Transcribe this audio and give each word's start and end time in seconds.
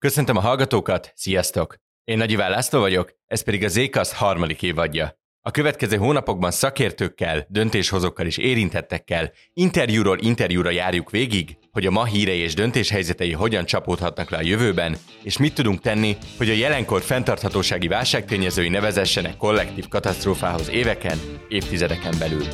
Köszöntöm 0.00 0.36
a 0.36 0.40
hallgatókat, 0.40 1.12
sziasztok! 1.14 1.76
Én 2.04 2.16
Nagy 2.16 2.30
Iván 2.30 2.50
László 2.50 2.80
vagyok, 2.80 3.12
ez 3.26 3.42
pedig 3.42 3.64
a 3.64 3.68
Zékasz 3.68 4.12
harmadik 4.12 4.62
évadja. 4.62 5.18
A 5.40 5.50
következő 5.50 5.96
hónapokban 5.96 6.50
szakértőkkel, 6.50 7.46
döntéshozókkal 7.48 8.26
és 8.26 8.36
érintettekkel 8.36 9.32
interjúról 9.52 10.18
interjúra 10.20 10.70
járjuk 10.70 11.10
végig, 11.10 11.56
hogy 11.70 11.86
a 11.86 11.90
ma 11.90 12.04
hírei 12.04 12.38
és 12.38 12.54
döntéshelyzetei 12.54 13.32
hogyan 13.32 13.64
csapódhatnak 13.64 14.30
le 14.30 14.36
a 14.36 14.42
jövőben, 14.42 14.96
és 15.22 15.38
mit 15.38 15.54
tudunk 15.54 15.80
tenni, 15.80 16.16
hogy 16.36 16.50
a 16.50 16.54
jelenkor 16.54 17.00
fenntarthatósági 17.02 17.88
válságtényezői 17.88 18.68
nevezessenek 18.68 19.36
kollektív 19.36 19.88
katasztrófához 19.88 20.70
éveken, 20.70 21.18
évtizedeken 21.48 22.14
belül. 22.18 22.44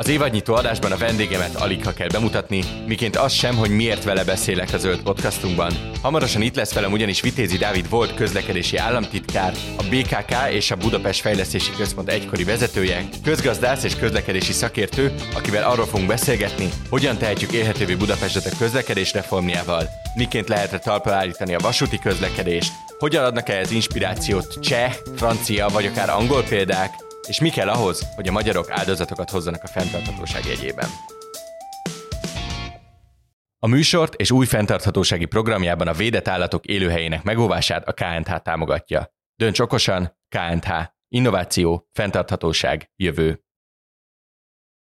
Az 0.00 0.08
évadnyitó 0.08 0.54
adásban 0.54 0.92
a 0.92 0.96
vendégemet 0.96 1.54
alig 1.54 1.84
ha 1.84 1.92
kell 1.92 2.08
bemutatni, 2.08 2.62
miként 2.86 3.16
az 3.16 3.32
sem, 3.32 3.56
hogy 3.56 3.70
miért 3.70 4.04
vele 4.04 4.24
beszélek 4.24 4.72
a 4.72 4.78
Zöld 4.78 5.02
podcastunkban. 5.02 5.72
Hamarosan 6.02 6.42
itt 6.42 6.54
lesz 6.54 6.72
velem 6.72 6.92
ugyanis 6.92 7.20
Vitézi 7.20 7.56
Dávid 7.56 7.88
volt 7.88 8.14
közlekedési 8.14 8.76
államtitkár, 8.76 9.52
a 9.78 9.82
BKK 9.90 10.34
és 10.50 10.70
a 10.70 10.76
Budapest 10.76 11.20
Fejlesztési 11.20 11.70
Központ 11.76 12.08
egykori 12.08 12.44
vezetője, 12.44 13.08
közgazdász 13.24 13.84
és 13.84 13.96
közlekedési 13.96 14.52
szakértő, 14.52 15.14
akivel 15.34 15.70
arról 15.70 15.86
fogunk 15.86 16.08
beszélgetni, 16.08 16.68
hogyan 16.90 17.18
tehetjük 17.18 17.52
élhetővé 17.52 17.94
Budapestet 17.94 18.46
a 18.46 18.56
közlekedés 18.58 19.12
reformjával, 19.12 19.88
miként 20.14 20.48
lehetre 20.48 20.78
talpra 20.78 21.12
állítani 21.12 21.54
a 21.54 21.58
vasúti 21.58 21.98
közlekedést, 21.98 22.72
hogyan 22.98 23.24
adnak 23.24 23.48
ehhez 23.48 23.70
inspirációt 23.70 24.58
cseh, 24.60 24.92
francia 25.16 25.68
vagy 25.68 25.86
akár 25.86 26.10
angol 26.10 26.42
példák, 26.42 27.08
és 27.28 27.40
mi 27.40 27.50
kell 27.50 27.68
ahhoz, 27.68 28.06
hogy 28.14 28.28
a 28.28 28.32
magyarok 28.32 28.70
áldozatokat 28.70 29.30
hozzanak 29.30 29.62
a 29.62 29.66
fenntarthatóság 29.66 30.44
jegyében. 30.44 30.88
A 33.62 33.66
műsort 33.66 34.14
és 34.14 34.30
új 34.30 34.46
fenntarthatósági 34.46 35.24
programjában 35.24 35.88
a 35.88 35.92
védett 35.92 36.28
állatok 36.28 36.66
élőhelyének 36.66 37.22
megóvását 37.22 37.88
a 37.88 37.92
KNH 37.92 38.36
támogatja. 38.42 39.14
Dönts 39.36 39.58
okosan, 39.58 40.18
KNH. 40.28 40.72
Innováció, 41.08 41.88
fenntarthatóság, 41.92 42.90
jövő. 42.96 43.44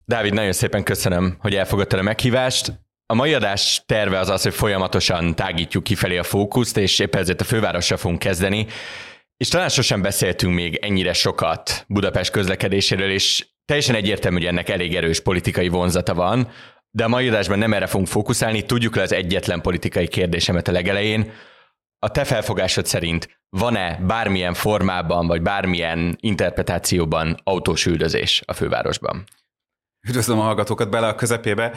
Dávid, 0.05 0.33
nagyon 0.33 0.53
szépen 0.53 0.83
köszönöm, 0.83 1.37
hogy 1.39 1.55
elfogadtad 1.55 1.99
a 1.99 2.03
meghívást. 2.03 2.81
A 3.07 3.15
mai 3.15 3.35
adás 3.35 3.83
terve 3.87 4.19
az 4.19 4.29
az, 4.29 4.43
hogy 4.43 4.55
folyamatosan 4.55 5.35
tágítjuk 5.35 5.85
kifelé 5.85 6.17
a 6.17 6.23
fókuszt, 6.23 6.77
és 6.77 6.99
épp 6.99 7.15
ezért 7.15 7.41
a 7.41 7.45
fővárosra 7.45 7.97
fogunk 7.97 8.19
kezdeni. 8.19 8.67
És 9.43 9.49
talán 9.49 9.69
sosem 9.69 10.03
beszéltünk 10.03 10.55
még 10.55 10.75
ennyire 10.77 11.13
sokat 11.13 11.85
Budapest 11.89 12.31
közlekedéséről, 12.31 13.11
és 13.11 13.47
teljesen 13.65 13.95
egyértelmű, 13.95 14.37
hogy 14.37 14.47
ennek 14.47 14.69
elég 14.69 14.97
erős 14.97 15.21
politikai 15.21 15.69
vonzata 15.69 16.15
van, 16.15 16.49
de 16.91 17.05
a 17.05 17.09
mai 17.09 17.29
adásban 17.29 17.59
nem 17.59 17.73
erre 17.73 17.87
fogunk 17.87 18.09
fókuszálni, 18.09 18.67
tudjuk 18.67 18.97
le 18.97 19.03
az 19.03 19.13
egyetlen 19.13 19.61
politikai 19.61 20.09
kérdésemet 20.09 20.69
a 20.69 20.73
legelején. 20.73 21.33
A 21.99 22.11
te 22.11 22.25
felfogásod 22.25 22.87
szerint 22.87 23.41
van-e 23.49 23.99
bármilyen 24.07 24.55
formában, 24.55 25.27
vagy 25.27 25.43
bármilyen 25.43 26.17
interpretációban 26.21 27.37
autós 27.45 27.87
üldözés 27.87 28.43
a 28.47 28.53
fővárosban? 28.53 29.25
Üdvözlöm 30.09 30.39
a 30.39 30.43
hallgatókat 30.43 30.91
bele 30.91 31.07
a 31.07 31.15
közepébe. 31.15 31.73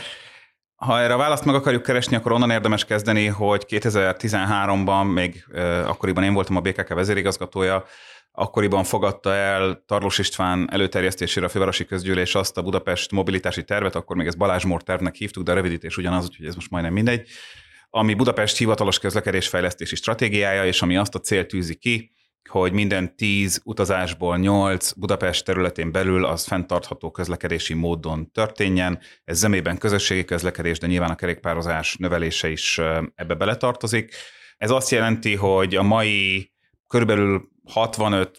Ha 0.76 1.00
erre 1.00 1.14
a 1.14 1.18
választ 1.18 1.46
meg 1.46 1.56
akarjuk 1.56 1.84
keresni, 1.84 2.16
akkor 2.16 2.32
onnan 2.32 2.50
érdemes 2.50 2.86
kezdeni, 2.86 3.26
hogy 3.26 3.66
2013-ban, 3.70 5.14
még 5.14 5.46
akkoriban 5.86 6.24
én 6.24 6.34
voltam 6.34 6.56
a 6.56 6.62
BKK 6.62 6.94
vezérigazgatója, 6.94 7.84
akkoriban 8.32 8.84
fogadta 8.84 9.34
el 9.34 9.84
Tarlós 9.86 10.18
István 10.18 10.68
előterjesztésére 10.72 11.46
a 11.46 11.50
fővárosi 11.50 11.86
közgyűlés 11.86 12.36
azt 12.36 12.58
a 12.58 12.62
Budapest 12.62 13.12
mobilitási 13.12 13.64
tervet, 13.64 13.96
akkor 13.96 14.16
még 14.16 14.28
ezt 14.28 14.38
Balázs 14.38 14.64
Mór 14.64 14.84
tervnek 14.84 15.16
hívtuk, 15.16 15.44
de 15.44 15.52
a 15.52 15.56
rövidítés 15.56 15.98
ugyanaz, 15.98 16.26
úgyhogy 16.26 16.46
ez 16.46 16.56
most 16.56 16.70
majdnem 16.70 16.94
mindegy, 16.94 17.28
ami 17.90 18.14
Budapest 18.14 18.58
hivatalos 18.58 19.00
közlekedésfejlesztési 19.00 19.96
stratégiája, 19.96 20.66
és 20.66 20.82
ami 20.82 20.98
azt 20.98 21.16
a 21.16 21.20
célt 21.20 21.48
tűzi 21.48 21.76
ki, 21.76 22.12
hogy 22.50 22.72
minden 22.72 23.16
tíz 23.16 23.62
utazásból 23.64 24.38
nyolc 24.38 24.92
Budapest 24.92 25.46
területén 25.46 25.92
belül 25.92 26.26
az 26.26 26.46
fenntartható 26.46 27.12
közlekedési 27.12 27.74
módon 27.74 28.32
történjen. 28.32 29.00
Ez 29.24 29.38
zemében 29.38 29.78
közösségi 29.78 30.26
közlekedés, 30.26 30.80
de 30.80 30.88
nyilván 30.88 31.10
a 31.10 31.16
kerékpározás 31.16 31.96
növelése 31.96 32.50
is 32.50 32.82
ebbe 33.16 33.34
beletartozik. 33.34 34.16
Ez 34.58 34.70
azt 34.70 34.90
jelenti, 34.90 35.36
hogy 35.36 35.76
a 35.76 35.84
mai 35.84 36.52
körülbelül 36.88 37.50
65 37.72 38.38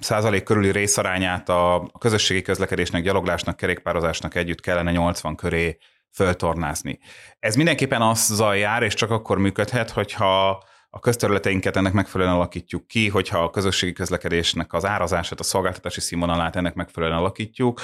százalék 0.00 0.42
körüli 0.42 0.72
részarányát 0.72 1.48
a 1.48 1.90
közösségi 1.98 2.42
közlekedésnek, 2.42 3.02
gyaloglásnak, 3.02 3.56
kerékpározásnak 3.56 4.34
együtt 4.34 4.60
kellene 4.60 4.90
80 4.90 5.36
köré 5.36 5.78
föltornázni. 6.12 6.98
Ez 7.38 7.54
mindenképpen 7.54 8.02
azzal 8.02 8.56
jár, 8.56 8.82
és 8.82 8.94
csak 8.94 9.10
akkor 9.10 9.38
működhet, 9.38 9.90
hogyha 9.90 10.62
a 10.94 11.00
közterületeinket 11.00 11.76
ennek 11.76 11.92
megfelelően 11.92 12.36
alakítjuk 12.36 12.86
ki, 12.86 13.08
hogyha 13.08 13.42
a 13.42 13.50
közösségi 13.50 13.92
közlekedésnek 13.92 14.72
az 14.72 14.84
árazását, 14.84 15.40
a 15.40 15.42
szolgáltatási 15.42 16.00
színvonalát 16.00 16.56
ennek 16.56 16.74
megfelelően 16.74 17.18
alakítjuk. 17.18 17.80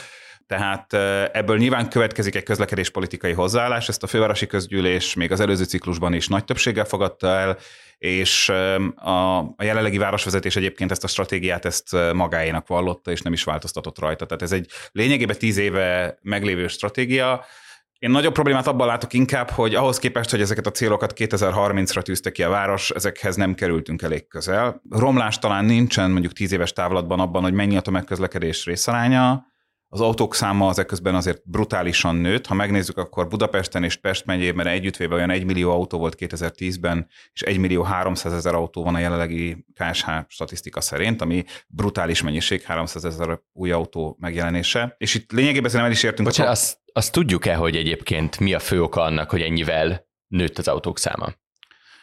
Tehát 0.46 0.92
ebből 1.32 1.56
nyilván 1.56 1.88
következik 1.88 2.34
egy 2.34 2.42
közlekedéspolitikai 2.42 3.32
hozzáállás, 3.32 3.88
ezt 3.88 4.02
a 4.02 4.06
fővárosi 4.06 4.46
közgyűlés 4.46 5.14
még 5.14 5.32
az 5.32 5.40
előző 5.40 5.64
ciklusban 5.64 6.12
is 6.12 6.28
nagy 6.28 6.44
többséggel 6.44 6.84
fogadta 6.84 7.26
el, 7.26 7.58
és 7.98 8.48
a, 8.48 9.38
a 9.38 9.54
jelenlegi 9.58 9.98
városvezetés 9.98 10.56
egyébként 10.56 10.90
ezt 10.90 11.04
a 11.04 11.08
stratégiát 11.08 11.64
ezt 11.64 11.96
magáénak 12.12 12.66
vallotta, 12.66 13.10
és 13.10 13.20
nem 13.20 13.32
is 13.32 13.44
változtatott 13.44 13.98
rajta. 13.98 14.26
Tehát 14.26 14.42
ez 14.42 14.52
egy 14.52 14.70
lényegében 14.92 15.38
tíz 15.38 15.56
éve 15.56 16.18
meglévő 16.22 16.66
stratégia, 16.66 17.44
én 17.98 18.10
nagyobb 18.10 18.32
problémát 18.32 18.66
abban 18.66 18.86
látok 18.86 19.12
inkább, 19.12 19.50
hogy 19.50 19.74
ahhoz 19.74 19.98
képest, 19.98 20.30
hogy 20.30 20.40
ezeket 20.40 20.66
a 20.66 20.70
célokat 20.70 21.12
2030-ra 21.16 22.02
tűzte 22.02 22.30
ki 22.30 22.42
a 22.42 22.48
város, 22.48 22.90
ezekhez 22.90 23.36
nem 23.36 23.54
kerültünk 23.54 24.02
elég 24.02 24.28
közel. 24.28 24.82
Romlás 24.90 25.38
talán 25.38 25.64
nincsen 25.64 26.10
mondjuk 26.10 26.32
10 26.32 26.52
éves 26.52 26.72
távlatban 26.72 27.20
abban, 27.20 27.42
hogy 27.42 27.52
mennyi 27.52 27.76
a 27.76 27.80
tömegközlekedés 27.80 28.64
részaránya, 28.64 29.46
az 29.90 30.00
autók 30.00 30.34
száma 30.34 30.68
az 30.68 30.78
ekközben 30.78 31.14
azért 31.14 31.42
brutálisan 31.44 32.16
nőtt. 32.16 32.46
Ha 32.46 32.54
megnézzük, 32.54 32.96
akkor 32.96 33.28
Budapesten 33.28 33.84
és 33.84 33.96
Pest 33.96 34.26
megyében 34.26 34.66
együttvéve 34.66 35.14
olyan 35.14 35.30
1 35.30 35.44
millió 35.44 35.70
autó 35.70 35.98
volt 35.98 36.16
2010-ben, 36.18 37.08
és 37.32 37.42
1 37.42 37.58
millió 37.58 37.82
300 37.82 38.32
ezer 38.32 38.54
autó 38.54 38.84
van 38.84 38.94
a 38.94 38.98
jelenlegi 38.98 39.64
KSH 39.74 40.08
statisztika 40.28 40.80
szerint, 40.80 41.22
ami 41.22 41.44
brutális 41.68 42.22
mennyiség, 42.22 42.62
300 42.62 43.04
ezer 43.04 43.40
új 43.52 43.70
autó 43.70 44.16
megjelenése. 44.20 44.94
És 44.98 45.14
itt 45.14 45.32
lényegében 45.32 45.70
nem 45.74 45.84
el 45.84 45.90
is 45.90 46.02
értünk. 46.02 46.28
Bocsánat, 46.28 46.52
a... 46.52 46.54
azt, 46.54 46.78
azt 46.92 47.12
tudjuk-e, 47.12 47.54
hogy 47.54 47.76
egyébként 47.76 48.38
mi 48.38 48.54
a 48.54 48.58
fő 48.58 48.82
oka 48.82 49.02
annak, 49.02 49.30
hogy 49.30 49.42
ennyivel 49.42 50.06
nőtt 50.26 50.58
az 50.58 50.68
autók 50.68 50.98
száma? 50.98 51.32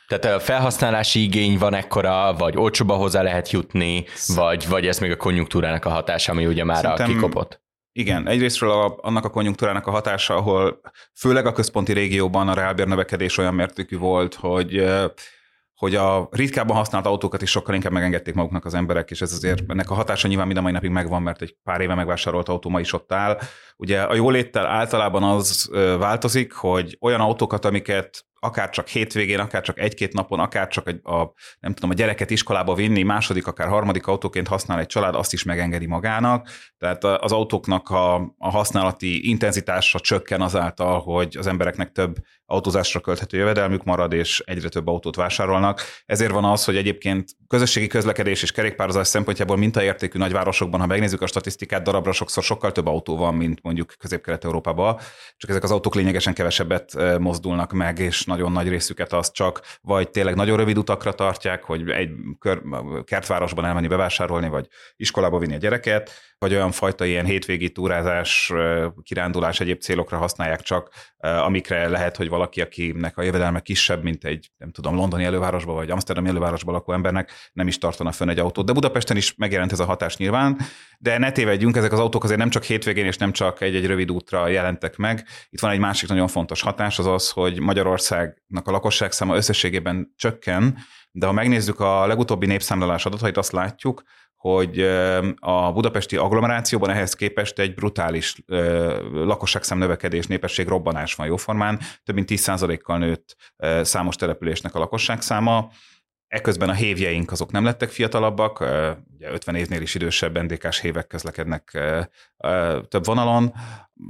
Tehát 0.08 0.38
a 0.38 0.40
felhasználási 0.40 1.22
igény 1.22 1.58
van 1.58 1.74
ekkora, 1.74 2.34
vagy 2.38 2.58
olcsóba 2.58 2.96
hozzá 2.96 3.22
lehet 3.22 3.52
jutni, 3.52 4.06
vagy, 4.28 4.68
vagy 4.68 4.88
ez 4.88 5.00
még 5.00 5.12
a 5.12 5.18
konjunktúrának 5.18 5.86
a 5.86 5.90
hatása, 5.90 6.32
ami 6.32 6.46
ugye 6.46 6.64
már 6.64 6.78
Szerintem... 6.78 7.10
a 7.10 7.14
kikopott? 7.14 7.64
Igen, 7.98 8.28
egyrésztről 8.28 8.72
a, 8.72 8.98
annak 9.02 9.26
a 9.26 9.30
konjunktúrának 9.30 9.88
a 9.88 9.92
hatása, 9.92 10.36
ahol 10.36 10.80
főleg 11.14 11.46
a 11.46 11.52
központi 11.52 11.94
régióban 11.94 12.48
a 12.48 12.54
reálbér 12.54 12.88
növekedés 12.88 13.38
olyan 13.38 13.54
mértékű 13.54 13.98
volt, 13.98 14.34
hogy 14.34 14.84
hogy 15.76 15.96
a 15.96 16.28
ritkábban 16.32 16.76
használt 16.76 17.06
autókat 17.06 17.42
is 17.42 17.50
sokkal 17.50 17.76
inkább 17.76 17.92
megengedték 17.92 18.34
maguknak 18.34 18.66
az 18.66 18.74
emberek, 18.74 19.12
és 19.12 19.22
ez 19.22 19.32
azért 19.32 19.64
ennek 19.68 19.90
a 19.90 19.94
hatása 19.94 20.28
nyilván 20.28 20.46
mind 20.46 20.58
a 20.58 20.62
mai 20.62 20.72
napig 20.72 20.90
megvan, 20.90 21.22
mert 21.22 21.42
egy 21.42 21.56
pár 21.64 21.82
éve 21.82 21.96
megvásárolt 21.96 22.50
autó 22.50 22.70
ma 22.70 22.80
is 22.80 22.94
ott 22.94 23.14
áll. 23.14 23.40
Ugye 23.78 24.02
a 24.02 24.16
jóléttel 24.16 24.66
általában 24.66 25.24
az 25.24 25.70
változik, 26.00 26.54
hogy 26.54 26.98
olyan 27.02 27.22
autókat, 27.22 27.66
amiket 27.66 28.26
akár 28.40 28.70
csak 28.70 28.88
hétvégén, 28.88 29.40
akár 29.40 29.62
csak 29.62 29.80
egy-két 29.80 30.14
napon, 30.14 30.40
akár 30.40 30.68
csak 30.68 30.88
a, 30.88 31.16
a, 31.16 31.34
nem 31.60 31.74
tudom, 31.74 31.90
a 31.90 31.94
gyereket 31.94 32.30
iskolába 32.30 32.74
vinni, 32.74 33.04
második, 33.04 33.48
akár 33.48 33.68
harmadik 33.68 34.08
autóként 34.08 34.48
használ 34.48 34.80
egy 34.80 34.88
család, 34.88 35.16
azt 35.16 35.34
is 35.34 35.44
megengedi 35.44 35.86
magának. 35.86 36.50
Tehát 36.78 37.04
az 37.04 37.32
autóknak 37.32 37.90
a, 37.90 38.16
a 38.38 38.50
használati 38.50 39.30
intenzitása 39.30 40.00
csökken 40.00 40.42
azáltal, 40.42 41.00
hogy 41.00 41.38
az 41.38 41.48
embereknek 41.48 41.92
több 41.92 42.16
autózásra 42.46 43.00
költhető 43.00 43.38
jövedelmük 43.38 43.84
marad, 43.84 44.14
és 44.14 44.40
egyre 44.46 44.70
több 44.70 44.88
autót 44.88 45.16
vásárolnak. 45.16 45.82
Ezért 46.06 46.32
van 46.32 46.46
az, 46.46 46.66
hogy 46.66 46.76
egyébként 46.76 47.30
közösségi 47.48 47.88
közlekedés 47.88 48.42
és 48.42 48.52
kerékpározás 48.52 49.08
szempontjából 49.08 49.58
mintaértékű 49.58 50.20
nagyvárosokban, 50.20 50.80
ha 50.80 50.86
megnézzük 50.86 51.22
a 51.22 51.28
statisztikát, 51.28 51.84
darabra 51.84 52.12
sokszor 52.12 52.44
sokkal 52.44 52.72
több 52.72 52.88
autó 52.88 53.18
van, 53.18 53.36
mint 53.36 53.60
mondjuk 53.62 53.94
Közép-Kelet-Európában, 54.00 54.98
csak 55.38 55.50
ezek 55.50 55.64
az 55.64 55.72
autók 55.72 55.96
lényegesen 55.96 56.34
kevesebbet 56.34 57.20
mozdulnak 57.20 57.72
meg, 57.72 58.00
és 58.00 58.24
nagyon 58.24 58.52
nagy 58.52 58.68
részüket 58.68 59.14
azt 59.14 59.34
csak 59.34 59.62
vagy 59.82 60.10
tényleg 60.10 60.36
nagyon 60.36 60.58
rövid 60.58 60.78
utakra 60.78 61.14
tartják, 61.14 61.64
hogy 61.64 61.90
egy 61.90 62.10
kör, 62.40 62.62
kertvárosban 63.04 63.66
elmenni 63.66 63.88
bevásárolni, 63.88 64.50
vagy 64.50 64.68
iskolába 64.96 65.40
vinni 65.40 65.54
a 65.54 65.58
gyereket, 65.58 66.12
vagy 66.38 66.54
olyan 66.54 66.72
fajta 66.72 67.06
ilyen 67.06 67.26
hétvégi 67.26 67.72
túrázás, 67.72 68.54
kirándulás, 69.04 69.60
egyéb 69.60 69.82
célokra 69.82 70.18
használják 70.18 70.62
csak, 70.62 70.90
amikre 71.18 71.88
lehet, 71.88 72.16
hogy 72.16 72.30
valaki, 72.30 72.62
akinek 72.62 73.18
a 73.18 73.22
jövedelme 73.22 73.60
kisebb, 73.60 74.04
mint 74.04 74.24
egy, 74.24 74.52
nem 74.58 74.72
tudom, 74.72 74.96
londoni 74.96 75.24
elővárosba 75.24 75.74
vagy 75.74 75.90
Amsterdami 75.90 76.30
elővárosba 76.30 76.72
lakó 76.72 76.94
embernek, 76.94 77.32
nem 77.54 77.68
is 77.68 77.78
tartana 77.78 78.12
fönn 78.12 78.30
egy 78.30 78.40
autót. 78.40 78.66
De 78.66 78.74
Budapesten 78.74 79.18
is 79.18 79.36
megjelent 79.36 79.72
ez 79.72 79.80
a 79.80 79.86
hatás 79.86 80.18
nyilván, 80.18 80.58
de 81.00 81.18
ne 81.18 81.32
tévedjünk, 81.32 81.76
ezek 81.76 81.92
az 81.92 82.00
autók 82.00 82.24
azért 82.24 82.40
nem 82.40 82.50
csak 82.50 82.64
hétvégén 82.64 83.06
és 83.06 83.18
nem 83.18 83.32
csak 83.32 83.62
egy-egy 83.62 83.86
rövid 83.86 84.12
útra 84.12 84.48
jelentek 84.48 84.98
meg. 84.98 85.28
Itt 85.50 85.60
van 85.60 85.72
egy 85.72 85.80
másik 85.80 86.10
nagyon 86.10 86.28
fontos 86.28 86.62
hatás, 86.62 87.00
az 87.00 87.06
az, 87.06 87.30
hogy 87.30 87.60
Magyarországnak 87.60 88.68
a 88.68 88.72
lakosság 88.72 89.12
száma 89.12 89.36
összességében 89.36 90.14
csökken, 90.16 90.78
de 91.12 91.26
ha 91.26 91.32
megnézzük 91.32 91.80
a 91.80 92.08
legutóbbi 92.08 92.46
népszámlálás 92.46 93.06
adatait, 93.06 93.38
azt 93.38 93.52
látjuk, 93.52 94.04
hogy 94.50 94.80
a 95.40 95.72
budapesti 95.72 96.18
agglomerációban 96.18 96.90
ehhez 96.90 97.14
képest 97.14 97.60
egy 97.60 97.74
brutális 97.74 98.36
lakosságszám 99.12 99.78
növekedés, 99.78 100.28
népesség 100.28 100.68
robbanás 100.68 101.14
van 101.16 101.28
jóformán, 101.28 101.80
több 102.04 102.16
mint 102.16 102.30
10%-kal 102.32 102.98
nőtt 102.98 103.36
számos 103.82 104.16
településnek 104.16 104.76
a 104.76 104.80
lakosságszáma, 104.80 105.70
Eközben 106.28 106.70
a 106.70 106.74
hévjeink 106.74 107.32
azok 107.32 107.52
nem 107.52 107.64
lettek 107.64 107.90
fiatalabbak, 107.90 108.60
ugye 109.14 109.32
50 109.32 109.56
évnél 109.56 109.82
is 109.82 109.96
idősebb 109.96 110.42
NDK-s 110.42 110.80
hévek 110.80 111.08
közlekednek 111.08 111.72
több 112.88 113.06
vonalon. 113.06 113.54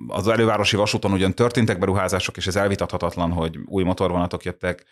Az 0.08 0.28
elővárosi 0.28 0.76
vasúton 0.76 1.12
ugyan 1.12 1.34
történtek 1.34 1.80
beruházások, 1.80 2.38
és 2.38 2.48
ez 2.48 2.56
elvitathatatlan, 2.56 3.32
hogy 3.32 3.60
új 3.66 3.84
motorvonatok 3.84 4.44
jöttek, 4.44 4.86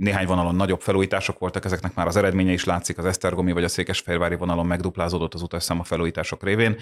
néhány 0.00 0.26
vonalon 0.26 0.54
nagyobb 0.54 0.80
felújítások 0.80 1.38
voltak, 1.38 1.64
ezeknek 1.64 1.94
már 1.94 2.06
az 2.06 2.16
eredménye 2.16 2.52
is 2.52 2.64
látszik, 2.64 2.98
az 2.98 3.04
Esztergomi 3.04 3.52
vagy 3.52 3.64
a 3.64 3.68
Székesfehérvári 3.68 4.34
vonalon 4.34 4.66
megduplázódott 4.66 5.34
az 5.34 5.42
utasszám 5.42 5.80
a 5.80 5.84
felújítások 5.84 6.42
révén, 6.42 6.76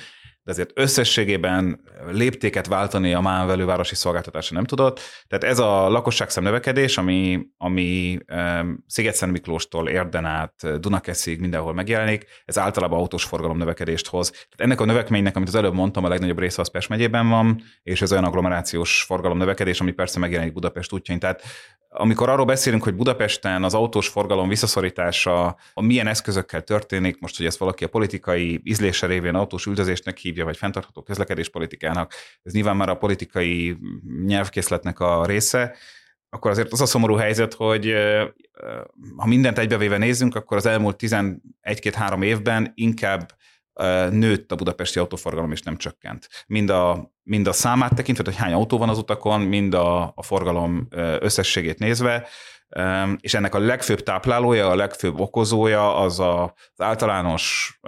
de 0.49 0.55
ezért 0.55 0.71
összességében 0.75 1.81
léptéket 2.11 2.67
váltani 2.67 3.15
a 3.15 3.21
MÁV 3.21 3.50
elővárosi 3.50 3.95
szolgáltatása 3.95 4.55
nem 4.55 4.65
tudott. 4.65 5.00
Tehát 5.27 5.45
ez 5.45 5.59
a 5.59 5.89
lakosságszám 5.89 6.45
növekedés, 6.45 6.99
ami, 6.99 7.47
ami 7.56 8.19
Sziget-Szent 8.87 9.33
Miklóstól 9.33 9.89
Érden 9.89 10.25
át, 10.25 10.81
Dunakeszig 10.81 11.41
mindenhol 11.41 11.75
megjelenik, 11.75 12.27
ez 12.45 12.59
általában 12.59 12.99
autós 12.99 13.25
forgalom 13.25 13.59
növekedést 13.59 14.06
hoz. 14.06 14.31
Tehát 14.31 14.49
ennek 14.56 14.81
a 14.81 14.85
növekménynek, 14.85 15.37
amit 15.37 15.49
az 15.49 15.55
előbb 15.55 15.75
mondtam, 15.75 16.05
a 16.05 16.09
legnagyobb 16.09 16.39
része 16.39 16.61
az 16.61 16.71
Pest 16.71 16.89
megyében 16.89 17.29
van, 17.29 17.62
és 17.83 18.03
ez 18.03 18.12
olyan 18.12 18.25
agglomerációs 18.25 19.03
forgalom 19.03 19.39
növekedés, 19.39 19.81
ami 19.81 19.91
persze 19.91 20.19
megjelenik 20.19 20.53
Budapest 20.53 20.93
útjain. 20.93 21.19
Tehát 21.19 21.43
amikor 21.91 22.29
arról 22.29 22.45
beszélünk, 22.45 22.83
hogy 22.83 22.95
Budapesten 22.95 23.65
az 23.65 23.75
autós 23.75 24.09
forgalom 24.09 24.49
visszaszorítása 24.49 25.56
milyen 25.75 26.06
eszközökkel 26.06 26.62
történik, 26.62 27.21
most, 27.21 27.37
hogy 27.37 27.47
ezt 27.47 27.59
valaki 27.59 27.85
a 27.85 27.89
politikai 27.89 28.61
ízlése 28.65 29.06
révén 29.06 29.35
autós 29.35 29.67
üldözésnek 29.67 30.17
hívja, 30.17 30.38
vagy 30.44 30.56
fenntartható 30.56 31.02
közlekedéspolitikának, 31.02 32.12
ez 32.43 32.52
nyilván 32.52 32.76
már 32.76 32.88
a 32.88 32.96
politikai 32.96 33.76
nyelvkészletnek 34.26 35.00
a 35.00 35.26
része, 35.26 35.76
akkor 36.31 36.50
azért 36.50 36.73
az 36.73 36.81
a 36.81 36.87
szomorú 36.87 37.14
helyzet, 37.14 37.55
hogy 37.55 37.94
ha 39.17 39.26
mindent 39.26 39.58
egybevéve 39.58 39.96
nézzünk, 39.96 40.35
akkor 40.35 40.56
az 40.56 40.67
elmúlt 40.67 41.00
11-2-3 41.02 42.23
évben 42.23 42.73
inkább 42.75 43.37
nőtt 44.11 44.52
a 44.52 44.56
budapesti 44.56 44.99
autóforgalom, 44.99 45.52
és 45.52 45.62
nem 45.62 45.76
csökkent. 45.76 46.29
Mind 46.46 46.70
a, 46.70 47.12
mind 47.23 47.46
a 47.46 47.52
számát 47.52 47.94
tekintve, 47.94 48.25
hogy 48.25 48.37
hány 48.37 48.52
autó 48.52 48.79
van 48.79 48.88
az 48.88 48.99
utakon, 48.99 49.40
mind 49.40 49.75
a, 49.75 50.12
a 50.14 50.23
forgalom 50.23 50.88
összességét 51.20 51.79
nézve, 51.79 52.29
és 53.20 53.35
ennek 53.35 53.55
a 53.55 53.59
legfőbb 53.59 54.03
táplálója, 54.03 54.69
a 54.69 54.75
legfőbb 54.75 55.20
okozója 55.20 55.97
az 55.97 56.20
az 56.20 56.50
általános 56.76 57.79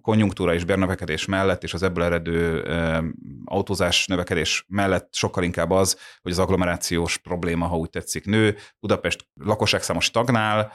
konjunktúra 0.00 0.54
és 0.54 0.64
bérnövekedés 0.64 1.26
mellett, 1.26 1.62
és 1.62 1.74
az 1.74 1.82
ebből 1.82 2.04
eredő 2.04 2.62
autózás 3.44 4.06
növekedés 4.06 4.64
mellett 4.68 5.14
sokkal 5.14 5.44
inkább 5.44 5.70
az, 5.70 5.98
hogy 6.22 6.32
az 6.32 6.38
agglomerációs 6.38 7.16
probléma, 7.16 7.66
ha 7.66 7.76
úgy 7.76 7.90
tetszik, 7.90 8.24
nő. 8.24 8.56
Budapest 8.80 9.26
lakosságszáma 9.34 10.00
stagnál, 10.00 10.72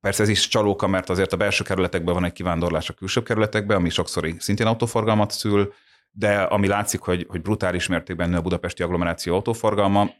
Persze 0.00 0.22
ez 0.22 0.28
is 0.28 0.48
csalóka, 0.48 0.86
mert 0.86 1.10
azért 1.10 1.32
a 1.32 1.36
belső 1.36 1.64
kerületekben 1.64 2.14
van 2.14 2.24
egy 2.24 2.32
kivándorlás 2.32 2.88
a 2.88 2.92
külső 2.92 3.22
kerületekbe, 3.22 3.74
ami 3.74 3.90
sokszor 3.90 4.34
szintén 4.38 4.66
autóforgalmat 4.66 5.30
szül, 5.30 5.72
de 6.10 6.42
ami 6.42 6.66
látszik, 6.66 7.00
hogy, 7.00 7.26
hogy 7.28 7.42
brutális 7.42 7.86
mértékben 7.86 8.30
nő 8.30 8.36
a 8.36 8.42
budapesti 8.42 8.82
agglomeráció 8.82 9.34
autóforgalma, 9.34 10.10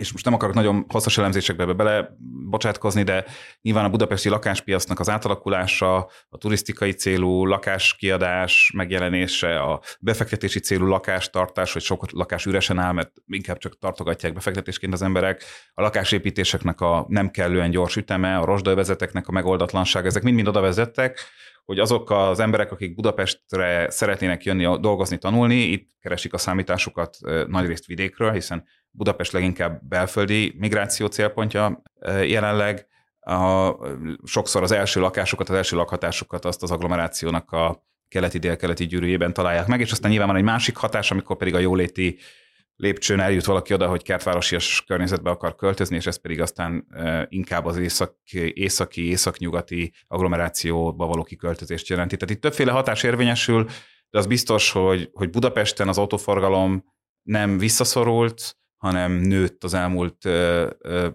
és 0.00 0.12
most 0.12 0.24
nem 0.24 0.34
akarok 0.34 0.54
nagyon 0.54 0.84
hosszas 0.88 1.18
elemzésekbe 1.18 1.72
bele 1.72 2.16
bocsátkozni, 2.50 3.02
de 3.02 3.24
nyilván 3.62 3.84
a 3.84 3.88
budapesti 3.88 4.28
lakáspiacnak 4.28 5.00
az 5.00 5.08
átalakulása, 5.08 5.96
a 6.28 6.38
turisztikai 6.38 6.92
célú 6.92 7.46
lakáskiadás 7.46 8.72
megjelenése, 8.74 9.60
a 9.60 9.80
befektetési 10.00 10.58
célú 10.58 10.86
lakástartás, 10.86 11.72
hogy 11.72 11.82
sok 11.82 12.10
lakás 12.10 12.46
üresen 12.46 12.78
áll, 12.78 12.92
mert 12.92 13.12
inkább 13.26 13.58
csak 13.58 13.78
tartogatják 13.78 14.32
befektetésként 14.32 14.92
az 14.92 15.02
emberek, 15.02 15.42
a 15.74 15.82
lakásépítéseknek 15.82 16.80
a 16.80 17.06
nem 17.08 17.30
kellően 17.30 17.70
gyors 17.70 17.96
üteme, 17.96 18.36
a 18.36 18.44
rozsdaövezeteknek 18.44 19.28
a 19.28 19.32
megoldatlanság, 19.32 20.06
ezek 20.06 20.22
mind-mind 20.22 20.48
oda 20.48 20.60
vezettek, 20.60 21.20
hogy 21.64 21.78
azok 21.78 22.10
az 22.10 22.40
emberek, 22.40 22.72
akik 22.72 22.94
Budapestre 22.94 23.90
szeretnének 23.90 24.44
jönni 24.44 24.78
dolgozni, 24.80 25.18
tanulni, 25.18 25.54
itt 25.54 25.90
keresik 26.00 26.32
a 26.32 26.38
számításukat 26.38 27.16
nagyrészt 27.46 27.86
vidékről, 27.86 28.32
hiszen 28.32 28.64
Budapest 28.94 29.32
leginkább 29.32 29.80
belföldi 29.88 30.54
migráció 30.58 31.06
célpontja 31.06 31.82
jelenleg. 32.06 32.86
A, 33.20 33.72
sokszor 34.24 34.62
az 34.62 34.72
első 34.72 35.00
lakásokat, 35.00 35.48
az 35.48 35.54
első 35.54 35.76
lakhatásukat 35.76 36.44
azt 36.44 36.62
az 36.62 36.70
agglomerációnak 36.70 37.50
a 37.52 37.86
keleti-délkeleti 38.08 38.86
gyűrűjében 38.86 39.32
találják 39.32 39.66
meg, 39.66 39.80
és 39.80 39.92
aztán 39.92 40.10
nyilván 40.10 40.28
van 40.28 40.36
egy 40.36 40.42
másik 40.42 40.76
hatás, 40.76 41.10
amikor 41.10 41.36
pedig 41.36 41.54
a 41.54 41.58
jóléti 41.58 42.18
lépcsőn 42.76 43.20
eljut 43.20 43.44
valaki 43.44 43.74
oda, 43.74 43.88
hogy 43.88 44.02
kertvárosias 44.02 44.84
környezetbe 44.86 45.30
akar 45.30 45.54
költözni, 45.54 45.96
és 45.96 46.06
ez 46.06 46.20
pedig 46.20 46.40
aztán 46.40 46.86
inkább 47.28 47.64
az 47.64 47.76
észak, 47.76 48.16
északi, 48.52 49.08
északnyugati 49.08 49.92
agglomerációba 50.06 51.06
való 51.06 51.22
kiköltözést 51.22 51.88
jelenti. 51.88 52.16
Tehát 52.16 52.34
itt 52.34 52.40
többféle 52.40 52.72
hatás 52.72 53.02
érvényesül, 53.02 53.64
de 54.10 54.18
az 54.18 54.26
biztos, 54.26 54.70
hogy, 54.70 55.10
hogy 55.12 55.30
Budapesten 55.30 55.88
az 55.88 55.98
autóforgalom 55.98 56.84
nem 57.22 57.58
visszaszorult, 57.58 58.56
hanem 58.82 59.12
nőtt 59.12 59.64
az 59.64 59.74
elmúlt 59.74 60.24
ö, 60.24 60.70
ö, 60.78 61.08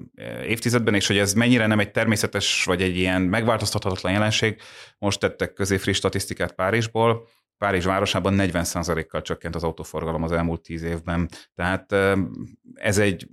évtizedben, 0.44 0.94
és 0.94 1.08
hogy 1.08 1.18
ez 1.18 1.34
mennyire 1.34 1.68
nem 1.68 1.80
egy 1.80 1.92
természetes, 1.92 2.64
vagy 2.64 2.82
egy 2.82 2.98
ilyen 2.98 3.22
megváltoztathatatlan 3.22 4.12
jelenség. 4.12 4.62
Most 4.98 5.20
tettek 5.20 5.54
közé 5.54 5.78
friss 5.78 5.98
statisztikát 5.98 6.52
Párizsból, 6.52 7.28
Párizs 7.58 7.86
városában 7.86 8.36
40%-kal 8.38 9.22
csökkent 9.22 9.56
az 9.56 9.64
autóforgalom 9.64 10.24
az 10.24 10.32
elmúlt 10.32 10.62
tíz 10.62 10.84
évben. 10.84 11.30
Tehát 11.56 11.96
ez 12.74 12.98
egy 12.98 13.28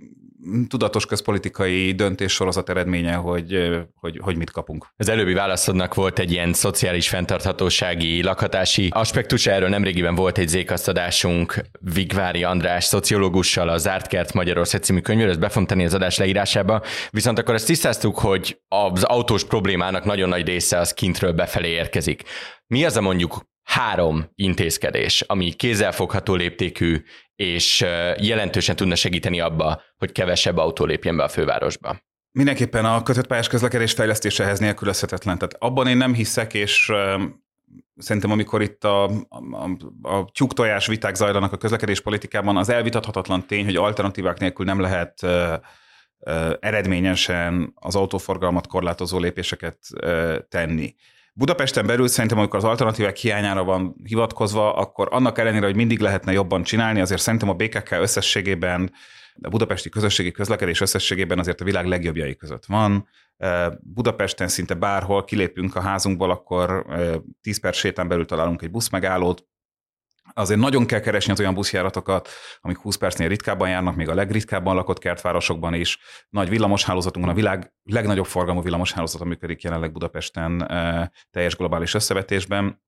tudatos 0.67 1.05
közpolitikai 1.05 1.91
döntés 1.91 2.33
sorozat 2.33 2.69
eredménye, 2.69 3.13
hogy, 3.13 3.79
hogy, 3.95 4.19
hogy 4.23 4.37
mit 4.37 4.51
kapunk. 4.51 4.87
Az 4.97 5.09
előbbi 5.09 5.33
válaszodnak 5.33 5.93
volt 5.93 6.19
egy 6.19 6.31
ilyen 6.31 6.53
szociális 6.53 7.09
fenntarthatósági, 7.09 8.23
lakhatási 8.23 8.89
aspektus, 8.91 9.47
erről 9.47 9.69
nemrégiben 9.69 10.15
volt 10.15 10.37
egy 10.37 10.47
zékasztadásunk 10.47 11.61
Vigvári 11.79 12.43
András 12.43 12.83
szociológussal 12.83 13.69
a 13.69 13.77
Zárt 13.77 14.07
Kert 14.07 14.33
Magyarország 14.33 14.81
című 14.81 14.99
könyvéről, 14.99 15.31
ezt 15.31 15.39
be 15.39 15.83
az 15.83 15.93
adás 15.93 16.17
leírásába, 16.17 16.81
viszont 17.09 17.39
akkor 17.39 17.53
ezt 17.53 17.67
tisztáztuk, 17.67 18.19
hogy 18.19 18.59
az 18.67 19.03
autós 19.03 19.43
problémának 19.43 20.03
nagyon 20.05 20.29
nagy 20.29 20.45
része 20.45 20.77
az 20.77 20.93
kintről 20.93 21.31
befelé 21.31 21.69
érkezik. 21.69 22.23
Mi 22.67 22.85
az 22.85 22.97
a 22.97 23.01
mondjuk 23.01 23.45
három 23.65 24.31
intézkedés, 24.35 25.21
ami 25.21 25.51
kézzelfogható 25.51 26.35
léptékű, 26.35 27.03
és 27.35 27.85
jelentősen 28.17 28.75
tudna 28.75 28.95
segíteni 28.95 29.39
abba, 29.39 29.81
hogy 29.97 30.11
kevesebb 30.11 30.57
autó 30.57 30.85
lépjen 30.85 31.17
be 31.17 31.23
a 31.23 31.27
fővárosba. 31.27 31.99
Mindenképpen 32.31 32.85
a 32.85 33.03
kötött 33.03 33.27
pályás 33.27 33.47
közlekedés 33.47 33.93
fejlesztésehez 33.93 34.59
nélkülözhetetlen. 34.59 35.37
Tehát 35.37 35.55
abban 35.59 35.87
én 35.87 35.97
nem 35.97 36.13
hiszek, 36.13 36.53
és 36.53 36.91
szerintem 37.97 38.31
amikor 38.31 38.61
itt 38.61 38.83
a, 38.83 39.03
a, 39.29 39.69
a 40.01 40.29
tyúktojás 40.31 40.87
viták 40.87 41.15
zajlanak 41.15 41.53
a 41.53 41.57
közlekedés 41.57 42.01
politikában, 42.01 42.57
az 42.57 42.69
elvitathatatlan 42.69 43.47
tény, 43.47 43.65
hogy 43.65 43.75
alternatívák 43.75 44.39
nélkül 44.39 44.65
nem 44.65 44.79
lehet 44.79 45.25
eredményesen 46.59 47.71
az 47.75 47.95
autóforgalmat 47.95 48.67
korlátozó 48.67 49.19
lépéseket 49.19 49.77
tenni. 50.49 50.95
Budapesten 51.37 51.85
belül 51.85 52.07
szerintem, 52.07 52.37
amikor 52.37 52.59
az 52.59 52.65
alternatívák 52.65 53.15
hiányára 53.15 53.63
van 53.63 53.95
hivatkozva, 54.03 54.75
akkor 54.75 55.07
annak 55.11 55.37
ellenére, 55.37 55.65
hogy 55.65 55.75
mindig 55.75 55.99
lehetne 55.99 56.31
jobban 56.31 56.63
csinálni, 56.63 57.01
azért 57.01 57.21
szerintem 57.21 57.49
a 57.49 57.53
BKK 57.53 57.91
összességében, 57.91 58.91
a 59.41 59.49
budapesti 59.49 59.89
közösségi 59.89 60.31
közlekedés 60.31 60.81
összességében 60.81 61.39
azért 61.39 61.61
a 61.61 61.63
világ 61.63 61.85
legjobbjai 61.85 62.35
között 62.35 62.65
van. 62.65 63.07
Budapesten 63.79 64.47
szinte 64.47 64.73
bárhol 64.73 65.23
kilépünk 65.23 65.75
a 65.75 65.81
házunkból, 65.81 66.31
akkor 66.31 66.85
10 67.41 67.59
perc 67.59 67.77
sétán 67.77 68.07
belül 68.07 68.25
találunk 68.25 68.61
egy 68.61 68.71
buszmegállót, 68.71 69.45
azért 70.35 70.59
nagyon 70.59 70.85
kell 70.85 70.99
keresni 70.99 71.31
az 71.31 71.39
olyan 71.39 71.53
buszjáratokat, 71.53 72.29
amik 72.61 72.77
20 72.77 72.95
percnél 72.95 73.27
ritkábban 73.27 73.69
járnak, 73.69 73.95
még 73.95 74.09
a 74.09 74.13
legritkábban 74.13 74.75
lakott 74.75 74.99
kertvárosokban 74.99 75.73
is. 75.73 75.99
Nagy 76.29 76.49
villamoshálózatunk 76.49 77.25
van, 77.25 77.33
a 77.33 77.37
világ 77.37 77.73
legnagyobb 77.83 78.25
forgalmú 78.25 78.61
villamoshálózata 78.61 79.25
működik 79.25 79.61
jelenleg 79.61 79.91
Budapesten 79.91 80.67
teljes 81.31 81.55
globális 81.55 81.93
összevetésben. 81.93 82.83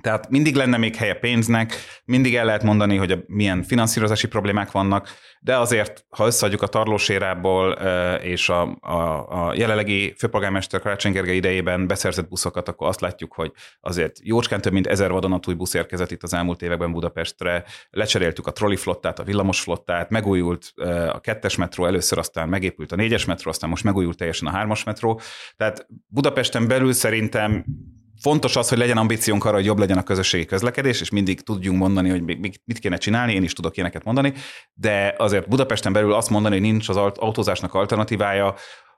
Tehát 0.00 0.30
mindig 0.30 0.54
lenne 0.54 0.76
még 0.76 0.96
helye 0.96 1.14
pénznek, 1.14 1.74
mindig 2.04 2.34
el 2.34 2.44
lehet 2.44 2.62
mondani, 2.62 2.96
hogy 2.96 3.24
milyen 3.26 3.62
finanszírozási 3.62 4.26
problémák 4.26 4.70
vannak, 4.70 5.08
de 5.40 5.56
azért, 5.56 6.04
ha 6.08 6.26
összeadjuk 6.26 6.62
a 6.62 6.66
tarlósérából 6.66 7.72
és 8.22 8.48
a, 8.48 8.76
a, 8.80 9.26
a 9.28 9.54
jelenlegi 9.54 10.14
főpolgármester 10.18 10.80
Karácsony 10.80 11.12
Gergely 11.12 11.36
idejében 11.36 11.86
beszerzett 11.86 12.28
buszokat, 12.28 12.68
akkor 12.68 12.88
azt 12.88 13.00
látjuk, 13.00 13.34
hogy 13.34 13.52
azért 13.80 14.18
jócskán 14.22 14.60
több 14.60 14.72
mint 14.72 14.86
ezer 14.86 15.10
vadonatúj 15.10 15.54
busz 15.54 15.74
érkezett 15.74 16.10
itt 16.10 16.22
az 16.22 16.34
elmúlt 16.34 16.62
években 16.62 16.92
Budapestre, 16.92 17.64
lecseréltük 17.90 18.46
a 18.46 18.52
trolley 18.52 18.76
flottát, 18.76 19.18
a 19.18 19.24
villamos 19.24 19.60
flottát, 19.60 20.10
megújult 20.10 20.72
a 21.12 21.20
kettes 21.20 21.56
metró, 21.56 21.86
először 21.86 22.18
aztán 22.18 22.48
megépült 22.48 22.92
a 22.92 22.96
négyes 22.96 23.24
metró, 23.24 23.50
aztán 23.50 23.70
most 23.70 23.84
megújult 23.84 24.16
teljesen 24.16 24.48
a 24.48 24.50
hármas 24.50 24.84
metró. 24.84 25.20
Tehát 25.56 25.86
Budapesten 26.06 26.68
belül 26.68 26.92
szerintem 26.92 27.64
fontos 28.22 28.56
az, 28.56 28.68
hogy 28.68 28.78
legyen 28.78 28.96
ambíciónk 28.96 29.44
arra, 29.44 29.54
hogy 29.54 29.64
jobb 29.64 29.78
legyen 29.78 29.98
a 29.98 30.02
közösségi 30.02 30.44
közlekedés, 30.44 31.00
és 31.00 31.10
mindig 31.10 31.40
tudjunk 31.40 31.78
mondani, 31.78 32.10
hogy 32.10 32.22
mit 32.64 32.78
kéne 32.80 32.96
csinálni, 32.96 33.34
én 33.34 33.42
is 33.42 33.52
tudok 33.52 33.76
ilyeneket 33.76 34.04
mondani, 34.04 34.32
de 34.74 35.14
azért 35.18 35.48
Budapesten 35.48 35.92
belül 35.92 36.12
azt 36.12 36.30
mondani, 36.30 36.54
hogy 36.54 36.70
nincs 36.70 36.88
az 36.88 36.96
autózásnak 36.96 37.74
alternatívája, 37.74 38.54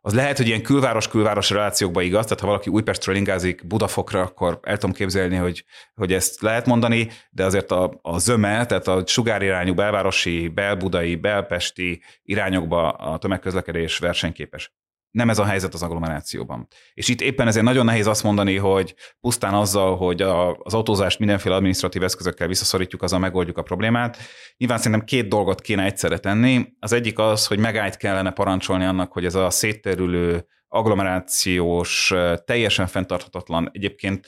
az 0.06 0.14
lehet, 0.14 0.36
hogy 0.36 0.46
ilyen 0.46 0.62
külváros-külváros 0.62 1.50
relációkban 1.50 2.02
igaz, 2.02 2.24
tehát 2.24 2.40
ha 2.40 2.46
valaki 2.46 2.70
Újpestről 2.70 3.16
ingázik 3.16 3.66
Budafokra, 3.66 4.20
akkor 4.20 4.58
el 4.62 4.76
tudom 4.76 4.94
képzelni, 4.94 5.36
hogy, 5.36 5.64
hogy 5.94 6.12
ezt 6.12 6.40
lehet 6.40 6.66
mondani, 6.66 7.08
de 7.30 7.44
azért 7.44 7.70
a, 7.70 7.98
a 8.02 8.18
zöme, 8.18 8.66
tehát 8.66 8.88
a 8.88 9.02
sugárirányú 9.06 9.74
belvárosi, 9.74 10.48
belbudai, 10.48 11.16
belpesti 11.16 12.02
irányokba 12.22 12.90
a 12.90 13.18
tömegközlekedés 13.18 13.98
versenyképes 13.98 14.72
nem 15.14 15.30
ez 15.30 15.38
a 15.38 15.44
helyzet 15.44 15.74
az 15.74 15.82
agglomerációban. 15.82 16.66
És 16.94 17.08
itt 17.08 17.20
éppen 17.20 17.46
ezért 17.46 17.64
nagyon 17.64 17.84
nehéz 17.84 18.06
azt 18.06 18.22
mondani, 18.22 18.56
hogy 18.56 18.94
pusztán 19.20 19.54
azzal, 19.54 19.96
hogy 19.96 20.22
a, 20.22 20.56
az 20.56 20.74
autózást 20.74 21.18
mindenféle 21.18 21.54
adminisztratív 21.54 22.02
eszközökkel 22.02 22.46
visszaszorítjuk, 22.46 23.02
azzal 23.02 23.18
megoldjuk 23.18 23.58
a 23.58 23.62
problémát. 23.62 24.18
Nyilván 24.56 24.78
szerintem 24.78 25.06
két 25.06 25.28
dolgot 25.28 25.60
kéne 25.60 25.84
egyszerre 25.84 26.18
tenni. 26.18 26.66
Az 26.78 26.92
egyik 26.92 27.18
az, 27.18 27.46
hogy 27.46 27.58
megállt 27.58 27.96
kellene 27.96 28.30
parancsolni 28.30 28.84
annak, 28.84 29.12
hogy 29.12 29.24
ez 29.24 29.34
a 29.34 29.50
szétterülő 29.50 30.46
agglomerációs, 30.68 32.12
teljesen 32.44 32.86
fenntarthatatlan, 32.86 33.70
egyébként 33.72 34.26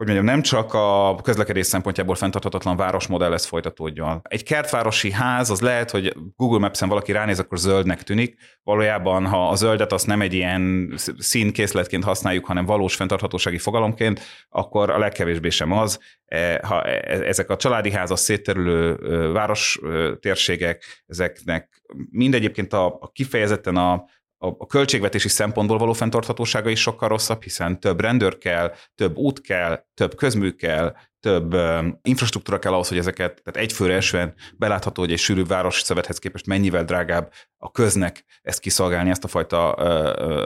hogy 0.00 0.08
mondjam, 0.08 0.34
nem 0.34 0.42
csak 0.42 0.74
a 0.74 1.18
közlekedés 1.22 1.66
szempontjából 1.66 2.14
fenntarthatatlan 2.14 2.76
városmodell 2.76 3.30
lesz 3.30 3.46
folytatódjon. 3.46 4.20
Egy 4.22 4.42
kertvárosi 4.42 5.12
ház, 5.12 5.50
az 5.50 5.60
lehet, 5.60 5.90
hogy 5.90 6.16
Google 6.36 6.58
Maps-en 6.58 6.88
valaki 6.88 7.12
ránéz, 7.12 7.38
akkor 7.38 7.58
zöldnek 7.58 8.02
tűnik. 8.02 8.36
Valójában, 8.62 9.26
ha 9.26 9.48
a 9.48 9.54
zöldet 9.54 9.92
azt 9.92 10.06
nem 10.06 10.20
egy 10.20 10.32
ilyen 10.32 10.94
színkészletként 11.18 12.04
használjuk, 12.04 12.44
hanem 12.44 12.64
valós 12.64 12.94
fenntarthatósági 12.94 13.58
fogalomként, 13.58 14.20
akkor 14.48 14.90
a 14.90 14.98
legkevésbé 14.98 15.48
sem 15.48 15.72
az. 15.72 15.98
E, 16.24 16.66
ha 16.66 16.82
e, 16.82 17.26
ezek 17.26 17.50
a 17.50 17.56
családi 17.56 17.92
házas 17.92 18.20
szétterülő 18.20 18.96
város 19.32 19.80
térségek, 20.20 21.02
ezeknek 21.06 21.82
mindegyébként 22.10 22.72
a, 22.72 22.86
a 22.86 23.10
kifejezetten 23.12 23.76
a 23.76 24.04
a 24.42 24.66
költségvetési 24.66 25.28
szempontból 25.28 25.78
való 25.78 25.92
fenntarthatósága 25.92 26.68
is 26.68 26.80
sokkal 26.80 27.08
rosszabb, 27.08 27.42
hiszen 27.42 27.80
több 27.80 28.00
rendőr 28.00 28.38
kell, 28.38 28.74
több 28.94 29.16
út 29.16 29.40
kell, 29.40 29.84
több 29.94 30.14
közmű 30.14 30.50
kell, 30.50 30.96
több 31.20 31.56
infrastruktúra 32.02 32.58
kell 32.58 32.72
ahhoz, 32.72 32.88
hogy 32.88 32.98
ezeket, 32.98 33.42
tehát 33.44 33.68
egyfőre 33.68 33.94
esően 33.94 34.34
belátható, 34.56 35.02
hogy 35.02 35.12
egy 35.12 35.18
sűrű 35.18 35.44
város 35.44 35.80
szövethez 35.80 36.18
képest 36.18 36.46
mennyivel 36.46 36.84
drágább 36.84 37.32
a 37.56 37.70
köznek 37.70 38.24
ezt 38.42 38.60
kiszolgálni, 38.60 39.10
ezt 39.10 39.24
a 39.24 39.28
fajta 39.28 39.74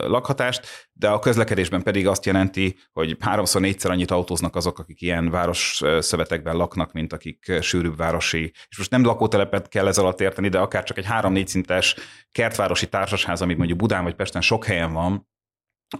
lakhatást, 0.06 0.90
de 0.92 1.08
a 1.08 1.18
közlekedésben 1.18 1.82
pedig 1.82 2.06
azt 2.06 2.24
jelenti, 2.26 2.76
hogy 2.92 3.16
háromszor, 3.20 3.60
négyszer 3.60 3.90
annyit 3.90 4.10
autóznak 4.10 4.56
azok, 4.56 4.78
akik 4.78 5.00
ilyen 5.00 5.30
város 5.30 5.82
szövetekben 5.98 6.56
laknak, 6.56 6.92
mint 6.92 7.12
akik 7.12 7.52
sűrűbb 7.60 7.96
városi, 7.96 8.52
és 8.68 8.78
most 8.78 8.90
nem 8.90 9.04
lakótelepet 9.04 9.68
kell 9.68 9.86
ez 9.86 9.98
alatt 9.98 10.20
érteni, 10.20 10.48
de 10.48 10.58
akár 10.58 10.82
csak 10.82 10.98
egy 10.98 11.06
három-négy 11.06 11.48
szintes 11.48 11.96
kertvárosi 12.32 12.88
társasház, 12.88 13.42
amit 13.42 13.56
mondjuk 13.56 13.78
Budán 13.78 14.02
vagy 14.02 14.14
Pesten 14.14 14.42
sok 14.42 14.64
helyen 14.64 14.92
van, 14.92 15.28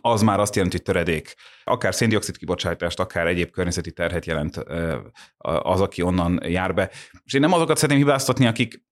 az 0.01 0.23
már 0.23 0.41
azt 0.41 0.55
jelenti, 0.55 0.77
hogy 0.77 0.85
töredék. 0.87 1.35
Akár 1.65 1.95
széndiokszid 1.95 2.37
kibocsátást, 2.37 3.01
akár 3.01 3.27
egyéb 3.27 3.51
környezeti 3.51 3.93
terhet 3.93 4.27
jelent 4.27 4.57
az, 5.39 5.81
aki 5.81 6.03
onnan 6.03 6.41
jár 6.47 6.75
be. 6.75 6.91
És 7.25 7.33
én 7.33 7.41
nem 7.41 7.53
azokat 7.53 7.77
szeretném 7.77 8.05
hibáztatni, 8.05 8.47
akik 8.47 8.83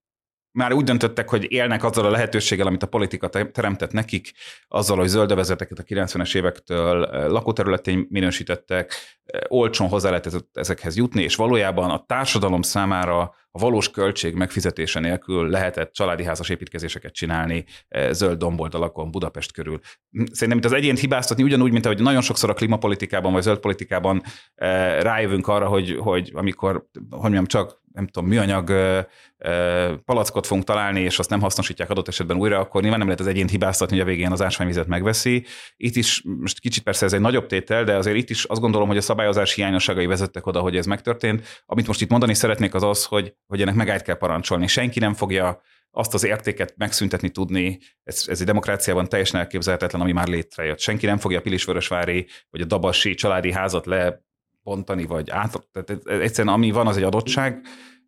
már 0.53 0.73
úgy 0.73 0.83
döntöttek, 0.83 1.29
hogy 1.29 1.51
élnek 1.51 1.83
azzal 1.83 2.05
a 2.05 2.09
lehetőséggel, 2.09 2.67
amit 2.67 2.83
a 2.83 2.87
politika 2.87 3.27
teremtett 3.27 3.91
nekik, 3.91 4.31
azzal, 4.67 4.97
hogy 4.97 5.07
zöldövezeteket 5.07 5.79
a 5.79 5.83
90-es 5.83 6.35
évektől 6.35 6.99
lakóterületén 7.27 8.07
minősítettek, 8.09 8.93
olcsón 9.47 9.87
hozzá 9.87 10.09
lehet 10.09 10.45
ezekhez 10.53 10.95
jutni, 10.95 11.23
és 11.23 11.35
valójában 11.35 11.89
a 11.89 12.03
társadalom 12.07 12.61
számára 12.61 13.35
a 13.55 13.59
valós 13.59 13.91
költség 13.91 14.35
megfizetése 14.35 14.99
nélkül 14.99 15.49
lehetett 15.49 15.93
családi 15.93 16.23
házas 16.23 16.49
építkezéseket 16.49 17.13
csinálni 17.13 17.65
zöld 18.09 18.37
domboldalakon 18.37 19.11
Budapest 19.11 19.51
körül. 19.51 19.79
Szerintem 20.31 20.57
itt 20.57 20.65
az 20.65 20.71
egyént 20.71 20.99
hibáztatni 20.99 21.43
ugyanúgy, 21.43 21.71
mint 21.71 21.85
ahogy 21.85 22.01
nagyon 22.01 22.21
sokszor 22.21 22.49
a 22.49 22.53
klímapolitikában 22.53 23.31
vagy 23.31 23.41
zöld 23.41 23.59
politikában 23.59 24.23
rájövünk 24.99 25.47
arra, 25.47 25.67
hogy, 25.67 25.97
hogy 25.99 26.31
amikor, 26.33 26.87
hogy 27.09 27.19
mondjam, 27.21 27.45
csak 27.45 27.81
nem 27.93 28.07
tudom, 28.07 28.29
műanyag 28.29 28.71
palackot 30.05 30.45
fogunk 30.45 30.65
találni, 30.65 30.99
és 30.99 31.19
azt 31.19 31.29
nem 31.29 31.41
hasznosítják 31.41 31.89
adott 31.89 32.07
esetben 32.07 32.37
újra, 32.37 32.59
akkor 32.59 32.81
nyilván 32.81 32.99
nem 32.99 33.07
lehet 33.07 33.21
az 33.21 33.27
egyént 33.27 33.49
hibáztatni, 33.49 33.97
hogy 33.97 34.05
a 34.05 34.09
végén 34.09 34.31
az 34.31 34.41
ásványvizet 34.41 34.87
megveszi. 34.87 35.45
Itt 35.77 35.95
is, 35.95 36.23
most 36.39 36.59
kicsit 36.59 36.83
persze 36.83 37.05
ez 37.05 37.13
egy 37.13 37.19
nagyobb 37.19 37.45
tétel, 37.45 37.83
de 37.83 37.95
azért 37.95 38.17
itt 38.17 38.29
is 38.29 38.43
azt 38.43 38.61
gondolom, 38.61 38.87
hogy 38.87 38.97
a 38.97 39.01
szabályozás 39.01 39.53
hiányosságai 39.53 40.05
vezettek 40.05 40.45
oda, 40.45 40.59
hogy 40.59 40.77
ez 40.77 40.85
megtörtént. 40.85 41.63
Amit 41.65 41.87
most 41.87 42.01
itt 42.01 42.09
mondani 42.09 42.33
szeretnék 42.33 42.73
az 42.73 42.83
az, 42.83 43.05
hogy, 43.05 43.33
hogy 43.47 43.61
ennek 43.61 43.75
megállt 43.75 44.01
kell 44.01 44.17
parancsolni. 44.17 44.67
Senki 44.67 44.99
nem 44.99 45.13
fogja 45.13 45.61
azt 45.95 46.13
az 46.13 46.23
értéket 46.23 46.73
megszüntetni 46.77 47.29
tudni, 47.29 47.79
ez, 48.03 48.23
ez 48.27 48.39
egy 48.39 48.45
demokráciában 48.45 49.09
teljesen 49.09 49.39
elképzelhetetlen, 49.39 50.01
ami 50.01 50.11
már 50.11 50.27
létrejött. 50.27 50.79
Senki 50.79 51.05
nem 51.05 51.17
fogja 51.17 51.37
a 51.37 51.41
Pilisvörösvári 51.41 52.27
vagy 52.49 52.61
a 52.61 52.65
Dabasi 52.65 53.13
családi 53.13 53.51
házat 53.51 53.85
lebontani, 54.63 55.05
vagy 55.05 55.29
át. 55.29 55.67
Tehát 55.71 56.21
egyszerűen 56.21 56.53
ami 56.53 56.71
van, 56.71 56.87
az 56.87 56.97
egy 56.97 57.03
adottság, 57.03 57.61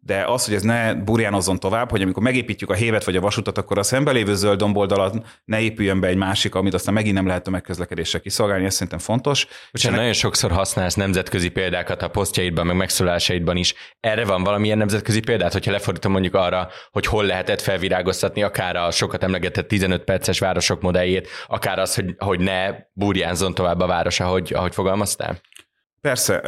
de 0.05 0.23
az, 0.23 0.45
hogy 0.45 0.53
ez 0.53 0.61
ne 0.61 0.93
burjánozzon 0.93 1.59
tovább, 1.59 1.89
hogy 1.89 2.01
amikor 2.01 2.23
megépítjük 2.23 2.69
a 2.69 2.73
hévet 2.73 3.03
vagy 3.03 3.15
a 3.15 3.21
vasutat, 3.21 3.57
akkor 3.57 3.77
a 3.77 3.83
szembelévő 3.83 4.35
zöld 4.35 4.57
domboldalat 4.59 5.41
ne 5.45 5.61
épüljön 5.61 5.99
be 5.99 6.07
egy 6.07 6.15
másik, 6.15 6.55
amit 6.55 6.73
aztán 6.73 6.93
megint 6.93 7.15
nem 7.15 7.27
lehet 7.27 7.47
a 7.47 7.49
megközlekedésre 7.49 8.19
kiszolgálni, 8.19 8.65
ez 8.65 8.73
szerintem 8.73 8.99
fontos. 8.99 9.47
És 9.71 9.85
ennek... 9.85 9.97
nagyon 9.97 10.13
sokszor 10.13 10.51
használsz 10.51 10.93
nemzetközi 10.93 11.49
példákat 11.49 12.01
a 12.01 12.07
posztjaidban, 12.07 12.65
meg 12.65 12.75
megszólásaidban 12.75 13.55
is. 13.55 13.73
Erre 13.99 14.25
van 14.25 14.43
valamilyen 14.43 14.77
nemzetközi 14.77 15.19
példát, 15.19 15.53
hogyha 15.53 15.71
lefordítom 15.71 16.11
mondjuk 16.11 16.33
arra, 16.33 16.69
hogy 16.91 17.05
hol 17.05 17.25
lehetett 17.25 17.61
felvirágoztatni 17.61 18.43
akár 18.43 18.75
a 18.75 18.91
sokat 18.91 19.23
emlegetett 19.23 19.67
15 19.67 20.03
perces 20.03 20.39
városok 20.39 20.81
modelljét, 20.81 21.27
akár 21.47 21.79
az, 21.79 21.95
hogy, 21.95 22.15
hogy 22.17 22.39
ne 22.39 22.69
burjánzon 22.93 23.53
tovább 23.53 23.79
a 23.79 23.87
város, 23.87 24.19
ahogy, 24.19 24.53
ahogy 24.53 24.73
fogalmaztál? 24.73 25.41
Persze. 26.05 26.41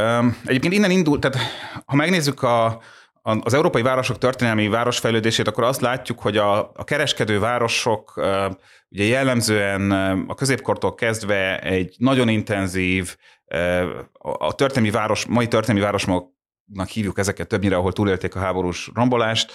Egyébként 0.45 0.73
innen 0.73 0.91
indult, 0.91 1.19
tehát 1.19 1.37
ha 1.85 1.95
megnézzük 1.95 2.43
a, 2.43 2.81
az 3.21 3.53
európai 3.53 3.81
városok 3.81 4.17
történelmi 4.17 4.67
városfejlődését, 4.67 5.47
akkor 5.47 5.63
azt 5.63 5.81
látjuk, 5.81 6.19
hogy 6.19 6.37
a, 6.37 6.57
a 6.59 6.83
kereskedő 6.83 7.39
városok 7.39 8.13
ugye 8.89 9.03
jellemzően 9.03 9.91
a 10.27 10.33
középkortól 10.33 10.95
kezdve 10.95 11.59
egy 11.59 11.95
nagyon 11.97 12.29
intenzív, 12.29 13.15
a 14.21 14.55
történelmi 14.55 14.91
város, 14.91 15.25
mai 15.25 15.47
történelmi 15.47 15.85
városoknak 15.85 16.87
hívjuk 16.93 17.19
ezeket 17.19 17.47
többnyire, 17.47 17.75
ahol 17.75 17.93
túlélték 17.93 18.35
a 18.35 18.39
háborús 18.39 18.89
rombolást, 18.93 19.51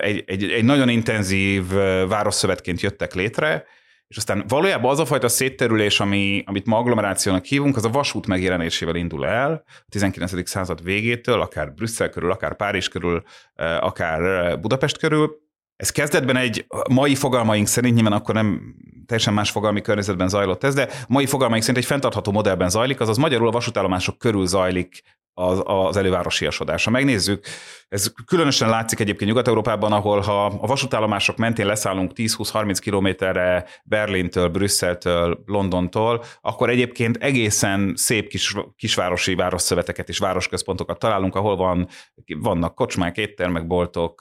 egy, 0.00 0.24
egy, 0.26 0.50
egy 0.50 0.64
nagyon 0.64 0.88
intenzív 0.88 1.72
városszövetként 2.08 2.80
jöttek 2.80 3.14
létre, 3.14 3.64
és 4.08 4.16
aztán 4.16 4.44
valójában 4.48 4.90
az 4.90 4.98
a 4.98 5.06
fajta 5.06 5.28
szétterülés, 5.28 6.00
ami, 6.00 6.42
amit 6.46 6.66
ma 6.66 6.78
agglomerációnak 6.78 7.44
hívunk, 7.44 7.76
az 7.76 7.84
a 7.84 7.90
vasút 7.90 8.26
megjelenésével 8.26 8.94
indul 8.94 9.26
el, 9.26 9.64
a 9.66 9.84
19. 9.88 10.48
század 10.48 10.82
végétől, 10.82 11.40
akár 11.40 11.72
Brüsszel 11.72 12.10
körül, 12.10 12.30
akár 12.30 12.56
Párizs 12.56 12.88
körül, 12.88 13.22
eh, 13.54 13.84
akár 13.84 14.22
eh, 14.22 14.56
Budapest 14.56 14.98
körül. 14.98 15.44
Ez 15.76 15.90
kezdetben 15.90 16.36
egy 16.36 16.66
mai 16.90 17.14
fogalmaink 17.14 17.66
szerint, 17.66 17.94
nyilván 17.94 18.12
akkor 18.12 18.34
nem 18.34 18.74
teljesen 19.06 19.34
más 19.34 19.50
fogalmi 19.50 19.80
környezetben 19.80 20.28
zajlott 20.28 20.64
ez, 20.64 20.74
de 20.74 20.88
mai 21.08 21.26
fogalmaink 21.26 21.64
szerint 21.64 21.84
egy 21.84 21.90
fenntartható 21.90 22.32
modellben 22.32 22.68
zajlik, 22.68 23.00
azaz 23.00 23.16
magyarul 23.16 23.48
a 23.48 23.50
vasútállomások 23.50 24.18
körül 24.18 24.46
zajlik 24.46 25.02
az, 25.38 25.62
az 25.64 25.96
elővárosiasodása. 25.96 26.90
Megnézzük, 26.90 27.46
ez 27.88 28.12
különösen 28.26 28.68
látszik 28.68 29.00
egyébként 29.00 29.30
Nyugat-Európában, 29.30 29.92
ahol 29.92 30.20
ha 30.20 30.44
a 30.44 30.66
vasútállomások 30.66 31.36
mentén 31.36 31.66
leszállunk 31.66 32.12
10-20-30 32.14 32.76
kilométerre 32.80 33.64
Berlintől, 33.84 34.48
Brüsszeltől, 34.48 35.42
Londontól, 35.46 36.24
akkor 36.40 36.70
egyébként 36.70 37.16
egészen 37.16 37.92
szép 37.96 38.28
kis, 38.28 38.56
kisvárosi 38.76 39.34
városszöveteket 39.34 40.08
és 40.08 40.18
városközpontokat 40.18 40.98
találunk, 40.98 41.34
ahol 41.34 41.56
van, 41.56 41.88
vannak 42.26 42.74
kocsmák, 42.74 43.16
éttermek, 43.16 43.66
boltok, 43.66 44.20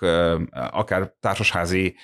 akár 0.71 1.13
társasházi, 1.19 1.95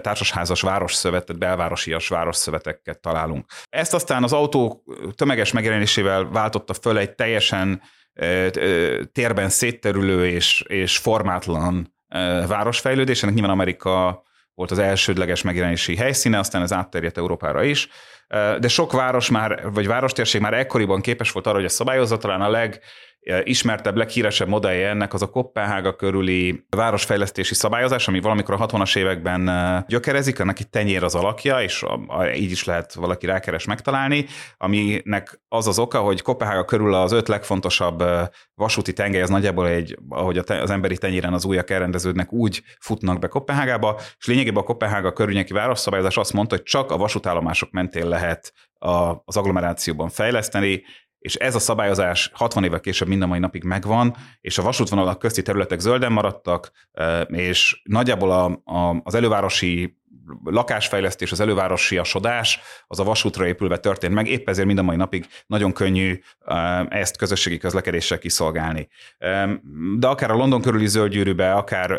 társasházas 0.00 0.60
városszövetet, 0.60 1.38
belvárosias 1.38 2.08
városszöveteket 2.08 3.00
találunk. 3.00 3.44
Ezt 3.68 3.94
aztán 3.94 4.22
az 4.22 4.32
autó 4.32 4.84
tömeges 5.14 5.52
megjelenésével 5.52 6.24
váltotta 6.24 6.74
föl 6.74 6.98
egy 6.98 7.14
teljesen 7.14 7.82
térben 9.12 9.48
szétterülő 9.48 10.26
és, 10.26 10.64
és 10.66 10.96
formátlan 10.96 11.94
városfejlődés. 12.48 13.22
Ennek 13.22 13.34
nyilván 13.34 13.52
Amerika 13.52 14.22
volt 14.54 14.70
az 14.70 14.78
elsődleges 14.78 15.42
megjelenési 15.42 15.96
helyszíne, 15.96 16.38
aztán 16.38 16.62
ez 16.62 16.72
átterjedt 16.72 17.18
Európára 17.18 17.62
is. 17.62 17.88
De 18.58 18.68
sok 18.68 18.92
város 18.92 19.30
már, 19.30 19.70
vagy 19.72 19.86
várostérség 19.86 20.40
már 20.40 20.54
ekkoriban 20.54 21.00
képes 21.00 21.32
volt 21.32 21.46
arra, 21.46 21.56
hogy 21.56 21.64
a 21.64 21.68
szabályozza, 21.68 22.16
talán 22.16 22.40
a 22.40 22.50
leg 22.50 22.80
ismertebb, 23.44 23.96
leghíresebb 23.96 24.48
modellje 24.48 24.88
ennek 24.88 25.14
az 25.14 25.22
a 25.22 25.30
Kopenhága 25.30 25.96
körüli 25.96 26.66
városfejlesztési 26.68 27.54
szabályozás, 27.54 28.08
ami 28.08 28.20
valamikor 28.20 28.54
a 28.54 28.66
60-as 28.66 28.96
években 28.96 29.84
gyökerezik, 29.88 30.38
ennek 30.38 30.60
itt 30.60 30.70
tenyér 30.70 31.02
az 31.02 31.14
alakja, 31.14 31.62
és 31.62 31.84
így 32.34 32.50
is 32.50 32.64
lehet 32.64 32.94
valaki 32.94 33.26
rákeres 33.26 33.64
megtalálni, 33.64 34.26
aminek 34.56 35.40
az 35.48 35.66
az 35.66 35.78
oka, 35.78 36.00
hogy 36.00 36.22
Kopenhága 36.22 36.64
körül 36.64 36.94
az 36.94 37.12
öt 37.12 37.28
legfontosabb 37.28 38.04
vasúti 38.54 38.92
tengely, 38.92 39.22
az 39.22 39.30
nagyjából 39.30 39.68
egy, 39.68 39.98
ahogy 40.08 40.38
az 40.38 40.70
emberi 40.70 40.98
tenyéren 40.98 41.32
az 41.32 41.44
újak 41.44 41.70
elrendeződnek, 41.70 42.32
úgy 42.32 42.62
futnak 42.80 43.18
be 43.18 43.26
Kopenhágába, 43.26 44.00
és 44.18 44.26
lényegében 44.26 44.62
a 44.62 44.66
Kopenhága 44.66 45.12
körülnyeki 45.12 45.52
városszabályozás 45.52 46.16
azt 46.16 46.32
mondta, 46.32 46.54
hogy 46.54 46.64
csak 46.64 46.90
a 46.90 46.96
vasútállomások 46.96 47.70
mentén 47.70 48.08
lehet 48.08 48.52
az 49.24 49.36
agglomerációban 49.36 50.08
fejleszteni, 50.08 50.82
és 51.18 51.34
ez 51.34 51.54
a 51.54 51.58
szabályozás 51.58 52.30
60 52.34 52.64
évek 52.64 52.80
később 52.80 53.08
mind 53.08 53.22
a 53.22 53.26
mai 53.26 53.38
napig 53.38 53.64
megvan, 53.64 54.16
és 54.40 54.58
a 54.58 54.62
vasútvonalak 54.62 55.18
közti 55.18 55.42
területek 55.42 55.80
zölden 55.80 56.12
maradtak, 56.12 56.70
és 57.26 57.80
nagyjából 57.84 58.30
a, 58.30 58.44
a, 58.64 59.00
az 59.04 59.14
elővárosi 59.14 59.96
lakásfejlesztés, 60.44 61.32
az 61.32 61.40
elővárosi 61.40 61.96
asodás, 61.96 62.60
az 62.86 62.98
a 62.98 63.04
vasútra 63.04 63.46
épülve 63.46 63.76
történt 63.76 64.14
meg, 64.14 64.28
épp 64.28 64.48
ezért 64.48 64.66
mind 64.66 64.78
a 64.78 64.82
mai 64.82 64.96
napig 64.96 65.26
nagyon 65.46 65.72
könnyű 65.72 66.20
ezt 66.88 67.16
közösségi 67.16 67.58
közlekedéssel 67.58 68.18
kiszolgálni. 68.18 68.88
De 69.98 70.06
akár 70.06 70.30
a 70.30 70.36
London 70.36 70.60
körüli 70.60 70.86
zöldgyűrűbe, 70.86 71.52
akár, 71.52 71.90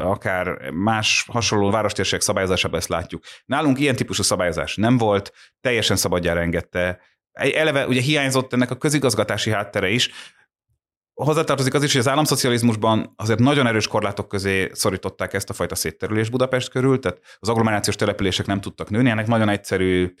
akár 0.00 0.70
más 0.70 1.26
hasonló 1.28 1.70
várostérség 1.70 2.20
szabályozásában 2.20 2.78
ezt 2.78 2.88
látjuk. 2.88 3.22
Nálunk 3.44 3.78
ilyen 3.78 3.96
típusú 3.96 4.22
szabályozás 4.22 4.76
nem 4.76 4.96
volt, 4.96 5.32
teljesen 5.60 5.96
szabadjára 5.96 6.40
engedte 6.40 7.00
eleve 7.32 7.86
ugye 7.86 8.00
hiányzott 8.00 8.52
ennek 8.52 8.70
a 8.70 8.76
közigazgatási 8.76 9.50
háttere 9.50 9.88
is, 9.88 10.10
Hozzátartozik 11.14 11.74
az 11.74 11.82
is, 11.82 11.92
hogy 11.92 12.00
az 12.00 12.08
államszocializmusban 12.08 13.12
azért 13.16 13.38
nagyon 13.38 13.66
erős 13.66 13.86
korlátok 13.86 14.28
közé 14.28 14.70
szorították 14.72 15.32
ezt 15.32 15.50
a 15.50 15.52
fajta 15.52 15.74
szétterülést 15.74 16.30
Budapest 16.30 16.68
körül, 16.68 16.98
tehát 16.98 17.20
az 17.38 17.48
agglomerációs 17.48 17.96
települések 17.96 18.46
nem 18.46 18.60
tudtak 18.60 18.90
nőni, 18.90 19.10
ennek 19.10 19.26
nagyon 19.26 19.48
egyszerű 19.48 20.14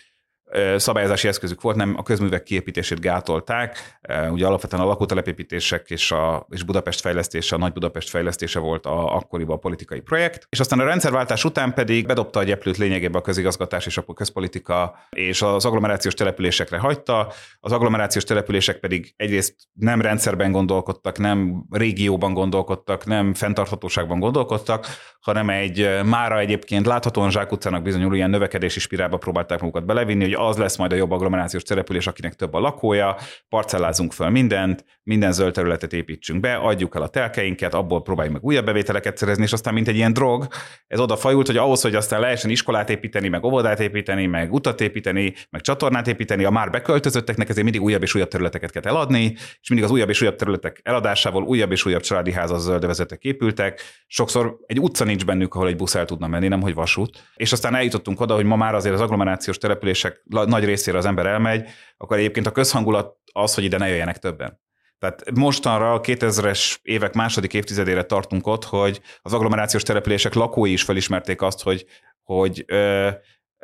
szabályozási 0.76 1.28
eszközük 1.28 1.60
volt, 1.60 1.76
nem 1.76 1.94
a 1.96 2.02
közművek 2.02 2.42
kiépítését 2.42 3.00
gátolták. 3.00 3.98
Ugye 4.30 4.46
alapvetően 4.46 4.82
a 4.82 4.86
lakótelepépítések 4.86 5.90
és, 5.90 6.10
a, 6.10 6.46
és 6.50 6.62
Budapest 6.62 7.00
fejlesztése, 7.00 7.54
a 7.54 7.58
Nagy 7.58 7.72
Budapest 7.72 8.08
fejlesztése 8.08 8.58
volt 8.58 8.86
a, 8.86 9.14
akkoriban 9.14 9.56
a 9.56 9.58
politikai 9.58 10.00
projekt. 10.00 10.46
És 10.48 10.60
aztán 10.60 10.78
a 10.78 10.84
rendszerváltás 10.84 11.44
után 11.44 11.74
pedig 11.74 12.06
bedobta 12.06 12.38
a 12.38 12.42
gyeplőt 12.42 12.76
lényegében 12.76 13.20
a 13.20 13.24
közigazgatás 13.24 13.86
és 13.86 13.96
a 13.96 14.04
közpolitika, 14.14 14.94
és 15.10 15.42
az 15.42 15.64
agglomerációs 15.64 16.14
településekre 16.14 16.78
hagyta. 16.78 17.32
Az 17.60 17.72
agglomerációs 17.72 18.24
települések 18.24 18.78
pedig 18.78 19.14
egyrészt 19.16 19.54
nem 19.72 20.00
rendszerben 20.00 20.52
gondolkodtak, 20.52 21.18
nem 21.18 21.64
régióban 21.70 22.32
gondolkodtak, 22.32 23.04
nem 23.04 23.34
fenntarthatóságban 23.34 24.18
gondolkodtak, 24.18 24.86
hanem 25.20 25.50
egy 25.50 26.00
mára 26.04 26.38
egyébként 26.38 26.86
láthatóan 26.86 27.30
zsákutcának 27.30 27.82
bizonyuló 27.82 28.14
ilyen 28.14 28.30
növekedési 28.30 28.80
spirálba 28.80 29.16
próbálták 29.16 29.60
magukat 29.60 29.84
belevinni, 29.84 30.22
hogy 30.22 30.34
az 30.46 30.56
lesz 30.56 30.76
majd 30.76 30.92
a 30.92 30.96
jobb 30.96 31.10
agglomerációs 31.10 31.62
település, 31.62 32.06
akinek 32.06 32.34
több 32.34 32.54
a 32.54 32.58
lakója, 32.58 33.16
parcellázunk 33.48 34.12
föl 34.12 34.28
mindent, 34.28 34.84
minden 35.02 35.32
zöld 35.32 35.52
területet 35.52 35.92
építsünk 35.92 36.40
be, 36.40 36.54
adjuk 36.54 36.94
el 36.94 37.02
a 37.02 37.08
telkeinket, 37.08 37.74
abból 37.74 38.02
próbáljuk 38.02 38.34
meg 38.34 38.44
újabb 38.44 38.64
bevételeket 38.64 39.16
szerezni, 39.16 39.42
és 39.42 39.52
aztán 39.52 39.74
mint 39.74 39.88
egy 39.88 39.96
ilyen 39.96 40.12
drog, 40.12 40.46
ez 40.86 41.00
oda 41.00 41.16
fajult, 41.16 41.46
hogy 41.46 41.56
ahhoz, 41.56 41.82
hogy 41.82 41.94
aztán 41.94 42.20
lehessen 42.20 42.50
iskolát 42.50 42.90
építeni, 42.90 43.28
meg 43.28 43.44
óvodát 43.44 43.80
építeni, 43.80 44.26
meg 44.26 44.52
utat 44.52 44.80
építeni, 44.80 45.34
meg 45.50 45.60
csatornát 45.60 46.08
építeni, 46.08 46.44
a 46.44 46.50
már 46.50 46.70
beköltözötteknek 46.70 47.48
ezért 47.48 47.64
mindig 47.64 47.82
újabb 47.82 48.02
és 48.02 48.14
újabb 48.14 48.28
területeket 48.28 48.70
kell 48.70 48.82
eladni, 48.82 49.34
és 49.60 49.68
mindig 49.68 49.86
az 49.86 49.94
újabb 49.94 50.08
és 50.08 50.22
újabb 50.22 50.36
területek 50.36 50.80
eladásával 50.82 51.42
újabb 51.42 51.72
és 51.72 51.86
újabb 51.86 52.02
családi 52.02 52.32
házas 52.32 52.60
zöldövezetek 52.60 53.22
épültek. 53.24 53.80
Sokszor 54.06 54.56
egy 54.66 54.80
utca 54.80 55.04
nincs 55.04 55.24
bennük, 55.24 55.54
ahol 55.54 55.68
egy 55.68 55.76
busz 55.76 55.94
el 55.94 56.04
tudna 56.04 56.26
menni, 56.26 56.48
nem 56.48 56.60
hogy 56.60 56.74
vasút. 56.74 57.22
És 57.34 57.52
aztán 57.52 57.74
eljutottunk 57.74 58.20
oda, 58.20 58.34
hogy 58.34 58.44
ma 58.44 58.56
már 58.56 58.74
azért 58.74 58.94
az 58.94 59.00
agglomerációs 59.00 59.58
települések 59.58 60.22
nagy 60.32 60.64
részére 60.64 60.98
az 60.98 61.06
ember 61.06 61.26
elmegy, 61.26 61.68
akkor 61.96 62.16
egyébként 62.16 62.46
a 62.46 62.52
közhangulat 62.52 63.16
az, 63.32 63.54
hogy 63.54 63.64
ide 63.64 63.78
ne 63.78 63.88
jöjjenek 63.88 64.18
többen. 64.18 64.60
Tehát 64.98 65.30
mostanra 65.34 65.92
a 65.92 66.00
2000-es 66.00 66.76
évek 66.82 67.14
második 67.14 67.54
évtizedére 67.54 68.02
tartunk 68.02 68.46
ott, 68.46 68.64
hogy 68.64 69.00
az 69.22 69.32
agglomerációs 69.32 69.82
települések 69.82 70.34
lakói 70.34 70.72
is 70.72 70.82
felismerték 70.82 71.42
azt, 71.42 71.62
hogy, 71.62 71.86
hogy 72.22 72.64
ö, 72.66 73.08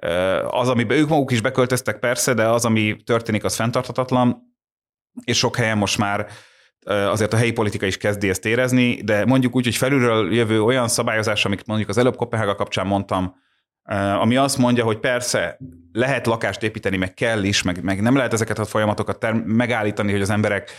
ö, 0.02 0.44
az, 0.46 0.68
amiben 0.68 0.98
ők 0.98 1.08
maguk 1.08 1.32
is 1.32 1.40
beköltöztek 1.40 1.98
persze, 1.98 2.34
de 2.34 2.48
az, 2.48 2.64
ami 2.64 2.96
történik, 3.04 3.44
az 3.44 3.54
fenntarthatatlan, 3.54 4.56
és 5.24 5.38
sok 5.38 5.56
helyen 5.56 5.78
most 5.78 5.98
már 5.98 6.26
azért 6.86 7.32
a 7.32 7.36
helyi 7.36 7.52
politika 7.52 7.86
is 7.86 7.96
kezdi 7.96 8.28
ezt 8.28 8.46
érezni, 8.46 9.02
de 9.02 9.24
mondjuk 9.24 9.56
úgy, 9.56 9.64
hogy 9.64 9.76
felülről 9.76 10.34
jövő 10.34 10.62
olyan 10.62 10.88
szabályozás, 10.88 11.44
amit 11.44 11.66
mondjuk 11.66 11.88
az 11.88 11.98
előbb 11.98 12.16
Kopenhága 12.16 12.54
kapcsán 12.54 12.86
mondtam, 12.86 13.34
ami 13.96 14.36
azt 14.36 14.58
mondja, 14.58 14.84
hogy 14.84 14.98
persze 14.98 15.58
lehet 15.92 16.26
lakást 16.26 16.62
építeni, 16.62 16.96
meg 16.96 17.14
kell 17.14 17.42
is, 17.42 17.62
meg, 17.62 17.82
meg 17.82 18.00
nem 18.02 18.16
lehet 18.16 18.32
ezeket 18.32 18.58
a 18.58 18.64
folyamatokat 18.64 19.18
ter- 19.18 19.44
megállítani, 19.44 20.12
hogy 20.12 20.20
az 20.20 20.30
emberek 20.30 20.70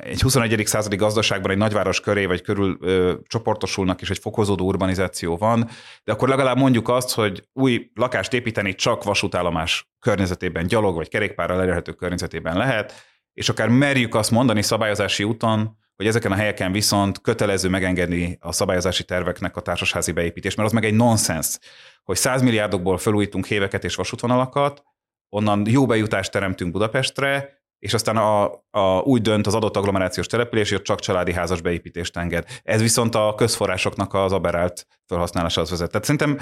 egy 0.00 0.20
21. 0.20 0.62
századi 0.66 0.96
gazdaságban 0.96 1.50
egy 1.50 1.56
nagyváros 1.56 2.00
köré 2.00 2.26
vagy 2.26 2.42
körül 2.42 2.76
ö, 2.80 3.14
csoportosulnak, 3.26 4.00
és 4.00 4.10
egy 4.10 4.18
fokozódó 4.18 4.66
urbanizáció 4.66 5.36
van, 5.36 5.68
de 6.04 6.12
akkor 6.12 6.28
legalább 6.28 6.56
mondjuk 6.56 6.88
azt, 6.88 7.14
hogy 7.14 7.48
új 7.52 7.90
lakást 7.94 8.32
építeni 8.32 8.74
csak 8.74 9.04
vasútállomás 9.04 9.90
környezetében, 10.00 10.66
gyalog 10.66 10.94
vagy 10.94 11.08
kerékpárral 11.08 11.60
elérhető 11.60 11.92
környezetében 11.92 12.56
lehet, 12.56 12.94
és 13.32 13.48
akár 13.48 13.68
merjük 13.68 14.14
azt 14.14 14.30
mondani 14.30 14.62
szabályozási 14.62 15.24
úton, 15.24 15.78
hogy 16.02 16.10
ezeken 16.10 16.32
a 16.32 16.34
helyeken 16.34 16.72
viszont 16.72 17.20
kötelező 17.20 17.68
megengedni 17.68 18.36
a 18.40 18.52
szabályozási 18.52 19.04
terveknek 19.04 19.56
a 19.56 19.60
társasházi 19.60 20.12
beépítést, 20.12 20.56
mert 20.56 20.68
az 20.68 20.74
meg 20.74 20.84
egy 20.84 20.94
nonsens, 20.94 21.58
hogy 22.04 22.16
100 22.16 22.42
milliárdokból 22.42 22.98
felújítunk 22.98 23.46
héveket 23.46 23.84
és 23.84 23.94
vasútvonalakat, 23.94 24.82
onnan 25.28 25.66
jó 25.66 25.86
bejutást 25.86 26.32
teremtünk 26.32 26.72
Budapestre, 26.72 27.60
és 27.78 27.94
aztán 27.94 28.16
a, 28.16 28.44
a, 28.70 29.00
úgy 29.04 29.22
dönt 29.22 29.46
az 29.46 29.54
adott 29.54 29.76
agglomerációs 29.76 30.26
település, 30.26 30.70
hogy 30.70 30.82
csak 30.82 31.00
családi 31.00 31.32
házas 31.32 31.60
beépítést 31.60 32.16
enged. 32.16 32.46
Ez 32.62 32.80
viszont 32.80 33.14
a 33.14 33.34
közforrásoknak 33.36 34.14
az 34.14 34.32
aberált 34.32 34.86
felhasználásához 35.06 35.70
vezet. 35.70 35.90
Tehát 35.90 36.04
szerintem 36.04 36.38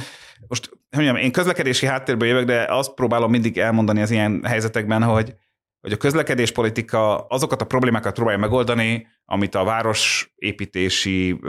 most, 0.46 0.70
mondjam, 0.90 1.16
én 1.16 1.33
közlekedési 1.33 1.87
háttérből 1.87 2.29
jövök, 2.29 2.44
de 2.44 2.66
azt 2.68 2.94
próbálom 2.94 3.31
mindig 3.31 3.59
elmondani 3.59 4.01
az 4.03 4.11
ilyen 4.11 4.44
helyzetekben, 4.44 5.03
hogy 5.03 5.35
hogy 5.80 5.92
a 5.92 5.96
közlekedéspolitika 5.96 7.18
azokat 7.18 7.60
a 7.62 7.66
problémákat 7.66 8.14
próbálja 8.14 8.38
megoldani, 8.38 9.06
amit 9.24 9.54
a 9.54 9.64
városépítési, 9.64 11.40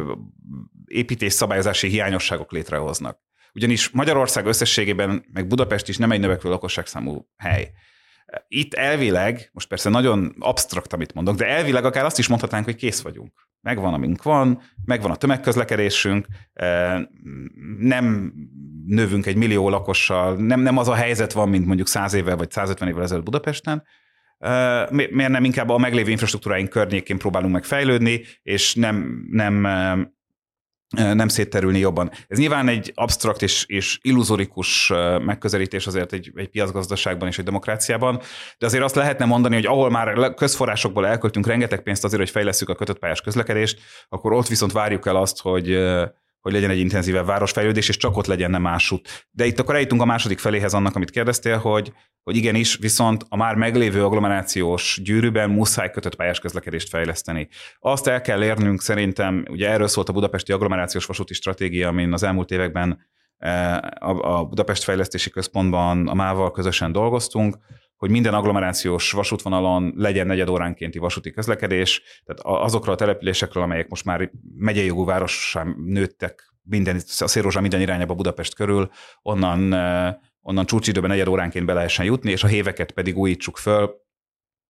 építés 0.85 1.33
szabályozási 1.33 1.87
hiányosságok 1.87 2.51
létrehoznak. 2.51 3.19
Ugyanis 3.53 3.89
Magyarország 3.89 4.45
összességében, 4.45 5.25
meg 5.33 5.47
Budapest 5.47 5.89
is 5.89 5.97
nem 5.97 6.11
egy 6.11 6.19
növekvő 6.19 6.49
lakosságszámú 6.49 7.27
hely. 7.37 7.71
Itt 8.47 8.73
elvileg, 8.73 9.49
most 9.53 9.67
persze 9.67 9.89
nagyon 9.89 10.35
absztrakt, 10.39 10.93
amit 10.93 11.13
mondok, 11.13 11.35
de 11.35 11.47
elvileg 11.47 11.85
akár 11.85 12.05
azt 12.05 12.19
is 12.19 12.27
mondhatnánk, 12.27 12.65
hogy 12.65 12.75
kész 12.75 13.01
vagyunk. 13.01 13.49
Megvan, 13.61 13.93
amink 13.93 14.23
van, 14.23 14.61
megvan 14.85 15.11
a 15.11 15.15
tömegközlekedésünk, 15.15 16.27
nem 17.77 18.33
növünk 18.85 19.25
egy 19.25 19.35
millió 19.35 19.69
lakossal, 19.69 20.35
nem, 20.35 20.59
nem 20.59 20.77
az 20.77 20.87
a 20.87 20.93
helyzet 20.93 21.33
van, 21.33 21.49
mint 21.49 21.65
mondjuk 21.65 21.87
100 21.87 22.13
évvel 22.13 22.37
vagy 22.37 22.51
150 22.51 22.89
évvel 22.89 23.03
ezelőtt 23.03 23.23
Budapesten, 23.23 23.83
miért 24.89 25.30
nem 25.30 25.43
inkább 25.43 25.69
a 25.69 25.77
meglévő 25.77 26.12
infrastruktúráink 26.12 26.69
környékén 26.69 27.17
próbálunk 27.17 27.54
meg 27.54 27.63
fejlődni, 27.63 28.23
és 28.43 28.75
nem, 28.75 29.25
nem, 29.30 29.67
nem 30.95 31.27
szétterülni 31.27 31.80
jobban. 31.80 32.12
Ez 32.27 32.38
nyilván 32.38 32.67
egy 32.67 32.91
absztrakt 32.95 33.41
és, 33.41 33.65
és 33.67 33.99
illuzorikus 34.01 34.91
megközelítés 35.21 35.88
azért 35.88 36.13
egy, 36.13 36.32
egy 36.36 36.49
piacgazdaságban 36.49 37.27
és 37.27 37.38
egy 37.38 37.45
demokráciában, 37.45 38.19
de 38.58 38.65
azért 38.65 38.84
azt 38.84 38.95
lehetne 38.95 39.25
mondani, 39.25 39.56
hogy 39.56 39.65
ahol 39.65 39.89
már 39.89 40.34
közforrásokból 40.34 41.08
elköltünk 41.08 41.47
rengeteg 41.47 41.82
pénzt 41.82 42.04
azért, 42.04 42.21
hogy 42.21 42.32
fejleszünk 42.32 42.69
a 42.69 42.75
kötött 42.75 42.99
pályás 42.99 43.21
közlekedést, 43.21 43.80
akkor 44.10 44.34
ott 44.34 44.47
viszont 44.47 44.71
várjuk 44.71 45.06
el 45.06 45.15
azt, 45.15 45.41
hogy 45.41 45.80
hogy 46.41 46.51
legyen 46.51 46.69
egy 46.69 46.80
intenzívebb 46.80 47.25
városfejlődés, 47.25 47.89
és 47.89 47.97
csak 47.97 48.17
ott 48.17 48.25
legyen 48.25 48.51
nem 48.51 48.62
másút. 48.62 49.27
De 49.32 49.45
itt 49.45 49.60
akkor 49.60 49.75
eljutunk 49.75 50.01
a 50.01 50.06
második 50.06 50.39
feléhez 50.39 50.73
annak, 50.73 50.95
amit 50.95 51.10
kérdeztél, 51.10 51.58
hogy, 51.58 51.93
hogy 52.23 52.36
igenis, 52.36 52.77
viszont 52.77 53.25
a 53.30 53.36
már 53.36 53.56
meglévő 53.56 54.06
agglomerációs 54.06 54.99
gyűrűben 55.04 55.49
muszáj 55.49 55.91
kötött 55.91 56.15
pályás 56.15 56.39
közlekedést 56.39 56.89
fejleszteni. 56.89 57.47
Azt 57.80 58.08
el 58.08 58.21
kell 58.21 58.43
érnünk 58.43 58.82
szerintem, 58.82 59.45
ugye 59.49 59.69
erről 59.69 59.88
szólt 59.88 60.10
a 60.10 60.13
budapesti 60.13 60.51
agglomerációs 60.51 61.06
vasúti 61.06 61.34
stratégia, 61.34 61.88
amin 61.88 62.13
az 62.13 62.23
elmúlt 62.23 62.51
években 62.51 63.08
eh, 63.38 63.77
a 63.99 64.45
Budapest 64.45 64.84
Fejlesztési 64.84 65.30
Központban 65.30 66.08
a 66.08 66.13
MÁ-val 66.13 66.51
közösen 66.51 66.91
dolgoztunk, 66.91 67.58
hogy 68.01 68.09
minden 68.09 68.33
agglomerációs 68.33 69.11
vasútvonalon 69.11 69.93
legyen 69.95 70.27
negyed 70.27 70.49
óránkénti 70.49 70.99
vasúti 70.99 71.31
közlekedés, 71.31 72.01
tehát 72.25 72.61
azokról 72.63 72.93
a 72.93 72.97
településekről, 72.97 73.63
amelyek 73.63 73.87
most 73.87 74.05
már 74.05 74.31
megyei 74.57 74.85
jogú 74.85 75.05
várossá 75.05 75.65
nőttek, 75.77 76.53
minden, 76.63 76.95
a 76.95 77.27
Szélrózsa 77.27 77.61
minden 77.61 77.81
irányába 77.81 78.13
Budapest 78.13 78.55
körül, 78.55 78.89
onnan, 79.21 79.73
onnan 80.41 80.65
csúcsidőben 80.65 81.09
negyed 81.09 81.27
óránként 81.27 81.65
be 81.65 81.73
lehessen 81.73 82.05
jutni, 82.05 82.31
és 82.31 82.43
a 82.43 82.47
héveket 82.47 82.91
pedig 82.91 83.17
újítsuk 83.17 83.57
föl, 83.57 83.95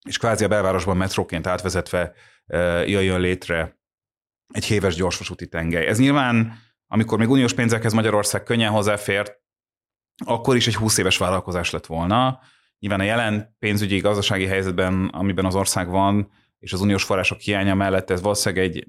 és 0.07 0.17
kvázi 0.17 0.43
a 0.43 0.47
belvárosban 0.47 0.97
metróként 0.97 1.47
átvezetve 1.47 2.13
jöjjön 2.85 3.19
létre 3.19 3.79
egy 4.53 4.65
héves 4.65 4.95
gyorsvasúti 4.95 5.47
tengely. 5.47 5.85
Ez 5.85 5.99
nyilván, 5.99 6.53
amikor 6.87 7.17
még 7.17 7.29
uniós 7.29 7.53
pénzekhez 7.53 7.93
Magyarország 7.93 8.43
könnyen 8.43 8.71
hozzáfért, 8.71 9.39
akkor 10.25 10.55
is 10.55 10.67
egy 10.67 10.75
20 10.75 10.97
éves 10.97 11.17
vállalkozás 11.17 11.69
lett 11.69 11.85
volna. 11.85 12.39
Nyilván 12.81 12.99
a 12.99 13.03
jelen 13.03 13.55
pénzügyi 13.59 13.97
gazdasági 13.97 14.45
helyzetben, 14.45 15.05
amiben 15.05 15.45
az 15.45 15.55
ország 15.55 15.89
van, 15.89 16.31
és 16.59 16.73
az 16.73 16.81
uniós 16.81 17.03
források 17.03 17.39
hiánya 17.39 17.75
mellett 17.75 18.09
ez 18.09 18.21
valószínűleg 18.21 18.65
egy 18.65 18.85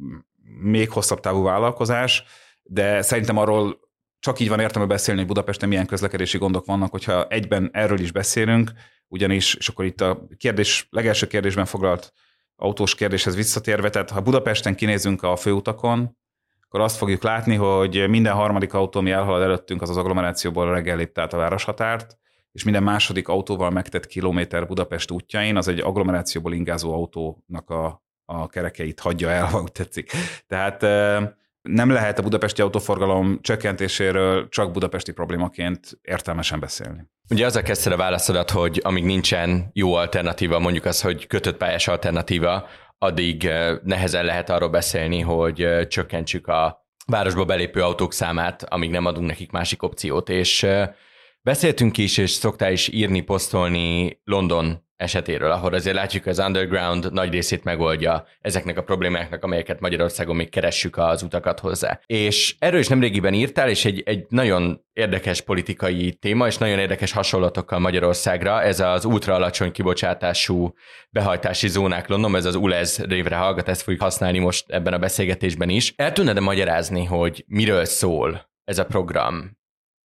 még 0.61 0.91
hosszabb 0.91 1.21
távú 1.21 1.43
vállalkozás, 1.43 2.25
de 2.63 3.03
szerintem 3.03 3.37
arról 3.37 3.81
csak 4.19 4.41
így 4.41 4.49
van 4.49 4.61
értelme 4.61 4.89
beszélni, 4.89 5.21
hogy 5.21 5.29
Budapesten 5.29 5.69
milyen 5.69 5.87
közlekedési 5.87 6.39
gondok 6.39 6.67
vannak, 6.67 6.91
hogyha 6.91 7.27
egyben 7.29 7.71
erről 7.73 7.99
is 7.99 8.13
beszélünk, 8.13 8.73
ugyanis, 9.09 9.55
és 9.55 9.69
akkor 9.69 9.85
itt 9.85 10.01
a 10.01 10.27
kérdés, 10.37 10.87
legelső 10.91 11.27
kérdésben 11.27 11.65
foglalt 11.65 12.13
autós 12.57 12.95
kérdéshez 12.95 13.37
visszatérve, 13.37 13.91
tehát 13.91 14.11
ha 14.11 14.21
Budapesten 14.21 14.75
kinézünk 14.75 15.23
a 15.23 15.37
főutakon, 15.37 16.17
akkor 16.65 16.81
azt 16.81 16.97
fogjuk 16.97 17.23
látni, 17.23 17.55
hogy 17.55 18.09
minden 18.09 18.33
harmadik 18.33 18.75
autó, 18.75 18.99
ami 18.99 19.11
elhalad 19.11 19.43
előttünk, 19.43 19.83
az 19.83 19.91
az 19.91 19.97
agglomerációból 19.97 20.73
reggel 20.73 20.97
lépte 20.97 21.23
át 21.23 21.33
a 21.33 21.37
városhatárt, 21.37 22.21
és 22.53 22.65
minden 22.65 22.83
második 22.83 23.29
autóval 23.29 23.71
megtett 23.71 24.07
kilométer 24.07 24.67
Budapest 24.67 25.11
útjain, 25.11 25.57
az 25.57 25.69
egy 25.69 25.81
agglomerációból 25.81 26.53
ingázó 26.53 26.93
autónak 26.93 27.71
a, 27.71 28.03
a 28.25 28.49
kerekeit 28.49 29.01
hagyja 29.01 29.31
el, 29.31 29.45
ha 29.51 29.61
úgy 29.61 29.73
tetszik. 29.73 30.11
Tehát 30.47 30.83
nem 31.63 31.91
lehet 31.91 32.19
a 32.19 32.23
budapesti 32.23 32.63
autóforgalom 32.63 33.39
csökkentéséről 33.41 34.49
csak 34.49 34.73
budapesti 34.73 35.13
problémaként 35.13 35.99
értelmesen 36.03 36.61
beszélni. 36.61 37.11
Ugye 37.31 37.47
az 37.47 37.57
a 37.57 37.63
kezdted 37.63 37.93
a 37.93 37.97
válaszodat, 37.97 38.51
hogy 38.51 38.81
amíg 38.85 39.05
nincsen 39.05 39.71
jó 39.73 39.95
alternatíva, 39.95 40.59
mondjuk 40.59 40.85
az, 40.85 41.01
hogy 41.01 41.27
kötött 41.27 41.57
pályás 41.57 41.89
alternatíva, 41.89 42.69
addig 42.99 43.51
nehezen 43.83 44.25
lehet 44.25 44.51
arról 44.51 44.69
beszélni, 44.69 45.21
hogy 45.21 45.87
csökkentsük 45.89 46.47
a 46.47 46.87
városba 47.07 47.45
belépő 47.45 47.83
autók 47.83 48.13
számát, 48.13 48.63
amíg 48.63 48.91
nem 48.91 49.07
adunk 49.07 49.27
nekik 49.27 49.51
másik 49.51 49.83
opciót. 49.83 50.29
És 50.29 50.67
beszéltünk 51.43 51.99
is, 51.99 52.19
és 52.19 52.31
szoktál 52.31 52.73
is 52.73 52.89
írni, 52.89 53.21
posztolni 53.21 54.21
London 54.25 54.91
esetéről, 55.03 55.51
ahol 55.51 55.75
azért 55.75 55.97
látjuk, 55.97 56.23
hogy 56.23 56.33
az 56.33 56.47
underground 56.47 57.13
nagy 57.13 57.31
részét 57.31 57.65
megoldja 57.65 58.27
ezeknek 58.41 58.79
a 58.79 58.83
problémáknak, 58.83 59.45
amelyeket 59.45 59.81
Magyarországon 59.81 60.37
még 60.37 60.49
keressük 60.49 60.97
az 60.97 61.23
utakat 61.23 61.61
hozzá. 61.61 62.01
És 62.07 62.57
erről 62.59 62.81
is 62.81 62.89
nemrégiben 62.89 63.35
írtál, 63.35 63.69
és 63.69 63.85
egy, 63.85 64.03
egy 64.07 64.27
nagyon 64.29 64.85
érdekes 64.93 65.41
politikai 65.41 66.13
téma, 66.13 66.47
és 66.47 66.59
nagyon 66.59 66.79
érdekes 66.79 67.13
hasonlatokkal 67.13 67.79
Magyarországra, 67.79 68.63
ez 68.63 68.81
az 68.81 69.05
ultra 69.05 69.35
alacsony 69.35 69.73
kibocsátású 69.73 70.75
behajtási 71.11 71.69
zónák 71.69 72.09
London, 72.09 72.37
ez 72.37 72.45
az 72.45 72.55
ULEZ 72.55 72.99
révre 72.99 73.37
hallgat, 73.37 73.69
ezt 73.69 73.83
fogjuk 73.83 74.03
használni 74.03 74.39
most 74.39 74.65
ebben 74.69 74.93
a 74.93 74.99
beszélgetésben 74.99 75.69
is. 75.69 75.93
El 75.97 76.13
tudnád 76.13 76.41
magyarázni, 76.41 77.05
hogy 77.05 77.45
miről 77.47 77.85
szól 77.85 78.51
ez 78.65 78.79
a 78.79 78.85
program? 78.85 79.61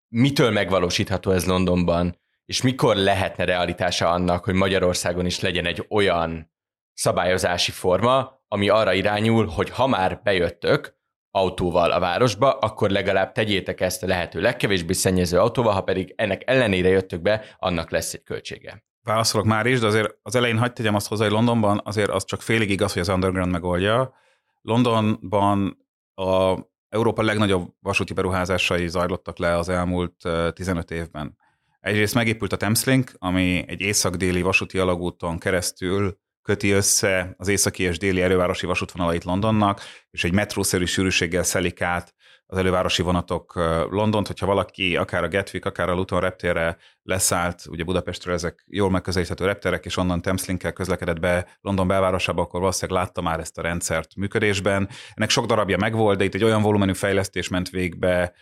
Mitől 0.08 0.52
megvalósítható 0.52 1.32
ez 1.32 1.46
Londonban? 1.46 2.18
és 2.48 2.62
mikor 2.62 2.96
lehetne 2.96 3.44
realitása 3.46 4.10
annak, 4.10 4.44
hogy 4.44 4.54
Magyarországon 4.54 5.26
is 5.26 5.40
legyen 5.40 5.66
egy 5.66 5.86
olyan 5.90 6.52
szabályozási 6.94 7.72
forma, 7.72 8.42
ami 8.48 8.70
arra 8.70 8.94
irányul, 8.94 9.46
hogy 9.46 9.70
ha 9.70 9.88
már 9.88 10.22
bejöttök 10.24 10.96
autóval 11.32 11.92
a 11.92 12.00
városba, 12.00 12.52
akkor 12.52 12.90
legalább 12.90 13.32
tegyétek 13.32 13.82
ezt 13.82 14.04
a 14.04 14.08
lehető 14.08 14.42
legkevésbé 14.42 14.94
szennyező 14.94 15.40
autóval, 15.40 15.74
ha 15.74 15.82
pedig 15.82 16.14
ennek 16.18 16.42
ellenére 16.46 16.90
jöttök 16.90 17.22
be, 17.22 17.56
annak 17.58 17.92
lesz 17.92 18.14
egy 18.14 18.24
költsége. 18.24 18.86
Válaszolok 19.04 19.46
már 19.46 19.66
is, 19.66 19.80
de 19.80 19.88
azért 19.88 20.18
az 20.22 20.36
elején 20.36 20.58
hagyd 20.58 20.74
tegyem 20.74 20.96
azt 20.96 21.08
hozzá, 21.08 21.24
hogy 21.24 21.34
Londonban 21.34 21.82
azért 21.84 22.10
az 22.10 22.26
csak 22.26 22.42
félig 22.42 22.70
igaz, 22.70 22.94
hogy 22.94 23.02
az 23.02 23.10
underground 23.10 23.52
megoldja. 23.52 24.14
Londonban 24.62 25.86
a 26.16 26.56
Európa 26.90 27.22
legnagyobb 27.22 27.74
vasúti 27.80 28.14
beruházásai 28.14 28.88
zajlottak 28.88 29.38
le 29.38 29.58
az 29.58 29.70
elmúlt 29.70 30.16
15 30.54 30.92
évben. 30.92 31.38
Egyrészt 31.80 32.14
megépült 32.14 32.54
a 32.54 32.58
Thameslink, 32.58 33.12
ami 33.18 33.64
egy 33.68 33.82
észak-déli 33.82 34.42
vasúti 34.42 34.78
alagúton 34.78 35.40
keresztül 35.40 36.18
köti 36.42 36.72
össze 36.72 37.34
az 37.38 37.48
északi 37.48 37.84
és 37.84 37.98
déli 37.98 38.22
elővárosi 38.22 38.66
vasútvonalait 38.66 39.24
Londonnak, 39.24 39.82
és 40.10 40.24
egy 40.24 40.34
metrószerű 40.34 40.86
sűrűséggel 40.86 41.44
szelik 41.44 41.82
át 41.82 42.16
az 42.46 42.58
elővárosi 42.58 43.02
vonatok 43.02 43.56
Londont, 43.90 44.28
hogyha 44.28 44.46
valaki 44.46 44.96
akár 44.96 45.24
a 45.24 45.28
Gatwick, 45.28 45.66
akár 45.66 45.90
a 45.90 45.94
Luton 45.94 46.20
reptérre 46.20 46.78
leszállt, 47.08 47.64
ugye 47.70 47.84
Budapestről 47.84 48.34
ezek 48.34 48.64
jól 48.68 48.90
megközelíthető 48.90 49.46
repterek, 49.46 49.86
és 49.86 49.98
onnan 49.98 50.22
Thameslink-kel 50.22 50.74
közlekedett 50.74 51.20
be 51.20 51.58
London 51.62 51.88
belvárosába, 51.88 52.42
akkor 52.42 52.60
valószínűleg 52.60 53.04
látta 53.04 53.22
már 53.22 53.40
ezt 53.40 53.58
a 53.58 53.62
rendszert 53.62 54.16
működésben. 54.16 54.90
Ennek 55.14 55.30
sok 55.30 55.46
darabja 55.46 55.78
megvolt, 55.78 56.18
de 56.18 56.24
itt 56.24 56.34
egy 56.34 56.44
olyan 56.44 56.62
volumenű 56.62 56.94
fejlesztés 56.94 57.48
ment 57.48 57.70
végbe 57.70 58.34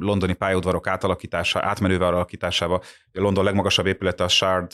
londoni 0.00 0.32
pályaudvarok 0.32 0.86
átalakítása, 0.86 1.62
átmenővel 1.62 2.14
alakításába. 2.14 2.82
London 3.12 3.44
legmagasabb 3.44 3.86
épülete 3.86 4.24
a 4.24 4.28
Shard, 4.28 4.72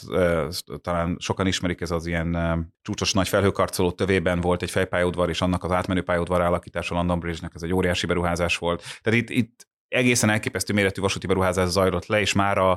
talán 0.80 1.16
sokan 1.18 1.46
ismerik, 1.46 1.80
ez 1.80 1.90
az 1.90 2.06
ilyen 2.06 2.36
csúcsos 2.82 3.12
nagy 3.12 3.28
felhőkarcoló 3.28 3.92
tövében 3.92 4.40
volt 4.40 4.62
egy 4.62 4.70
fejpályaudvar, 4.70 5.28
és 5.28 5.40
annak 5.40 5.64
az 5.64 5.70
átmenő 5.70 6.02
pályaudvar 6.02 6.40
alakítása 6.40 6.94
London 6.94 7.18
Bridge-nek, 7.18 7.52
ez 7.54 7.62
egy 7.62 7.72
óriási 7.72 8.06
beruházás 8.06 8.56
volt. 8.56 8.82
Tehát 9.02 9.20
itt, 9.20 9.30
itt 9.30 9.70
egészen 9.92 10.30
elképesztő 10.30 10.72
méretű 10.72 11.00
vasúti 11.00 11.26
beruházás 11.26 11.68
zajlott 11.68 12.06
le, 12.06 12.20
és 12.20 12.32
már 12.32 12.58
a, 12.58 12.70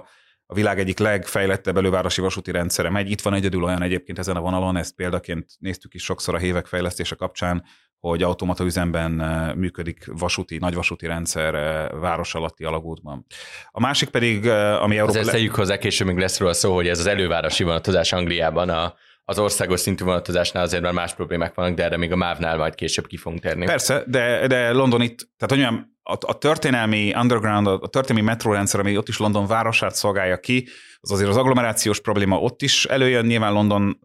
a 0.46 0.54
világ 0.54 0.80
egyik 0.80 1.00
legfejlettebb 1.00 1.78
elővárosi 1.78 2.22
vasúti 2.22 2.52
rendszere 2.52 2.90
megy. 2.90 3.12
Itt 3.12 3.22
van 3.22 3.34
egyedül 3.34 3.64
olyan 3.64 3.82
egyébként 3.82 4.20
ezen 4.20 4.36
a 4.36 4.42
vonalon, 4.42 4.78
ezt 4.78 4.96
példaként 4.96 5.52
néztük 5.60 5.94
is 5.94 6.04
sokszor 6.04 6.36
a 6.36 6.38
hévek 6.38 6.66
fejlesztése 6.66 7.16
kapcsán, 7.16 7.64
hogy 8.00 8.24
automata 8.24 8.64
üzemben 8.64 9.12
működik 9.58 10.06
vasúti, 10.12 10.58
nagyvasúti 10.58 11.08
rendszer 11.08 11.54
város 11.94 12.36
alatti 12.36 12.64
alagútban. 12.64 13.26
A 13.72 13.80
másik 13.80 14.10
pedig, 14.10 14.48
ami 14.50 14.98
Európa... 14.98 15.20
Azért 15.20 15.42
le... 15.42 15.52
hozzá, 15.56 15.78
később 15.78 16.08
még 16.08 16.18
lesz 16.18 16.40
róla 16.40 16.54
szó, 16.54 16.74
hogy 16.76 16.88
ez 16.88 17.00
az 17.00 17.06
elővárosi 17.06 17.64
vonatozás 17.64 18.14
Angliában 18.14 18.70
a 18.70 18.94
az 19.26 19.40
országos 19.40 19.80
szintű 19.80 20.04
vonatozásnál 20.04 20.64
azért 20.64 20.84
már 20.84 20.94
más 20.94 21.14
problémák 21.14 21.54
vannak, 21.54 21.76
de 21.76 21.84
erre 21.84 21.98
még 21.98 22.12
a 22.12 22.16
MÁV-nál 22.16 22.58
majd 22.58 22.76
később 22.76 23.08
ki 23.08 23.18
fogunk 23.18 23.42
térni. 23.42 23.66
Persze, 23.66 24.04
de, 24.08 24.48
de 24.48 24.72
London 24.72 25.02
itt, 25.02 25.30
tehát 25.38 25.56
mondjam, 25.66 25.94
a, 26.04 26.18
a 26.20 26.38
történelmi 26.38 27.14
underground, 27.14 27.68
a 27.68 27.88
történelmi 27.88 28.28
metrórendszer, 28.28 28.80
ami 28.80 28.98
ott 28.98 29.08
is 29.08 29.18
London 29.18 29.48
városát 29.48 29.96
szolgálja 29.96 30.40
ki, 30.40 30.68
az 31.00 31.12
azért 31.12 31.30
az 31.30 31.38
agglomerációs 31.38 32.00
probléma 32.00 32.40
ott 32.40 32.62
is 32.62 32.86
előjön. 32.86 33.26
Nyilván 33.26 33.54
London 33.54 34.00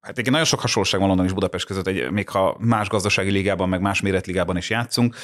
Hát 0.00 0.18
egy 0.18 0.30
nagyon 0.30 0.44
sok 0.44 0.60
hasonlóság 0.60 1.00
van 1.00 1.08
London 1.08 1.26
és 1.26 1.32
Budapest 1.32 1.66
között, 1.66 1.86
egy, 1.86 2.10
még 2.10 2.28
ha 2.28 2.56
más 2.60 2.88
gazdasági 2.88 3.30
ligában, 3.30 3.68
meg 3.68 3.80
más 3.80 4.00
méretligában 4.00 4.56
is 4.56 4.70
játszunk, 4.70 5.16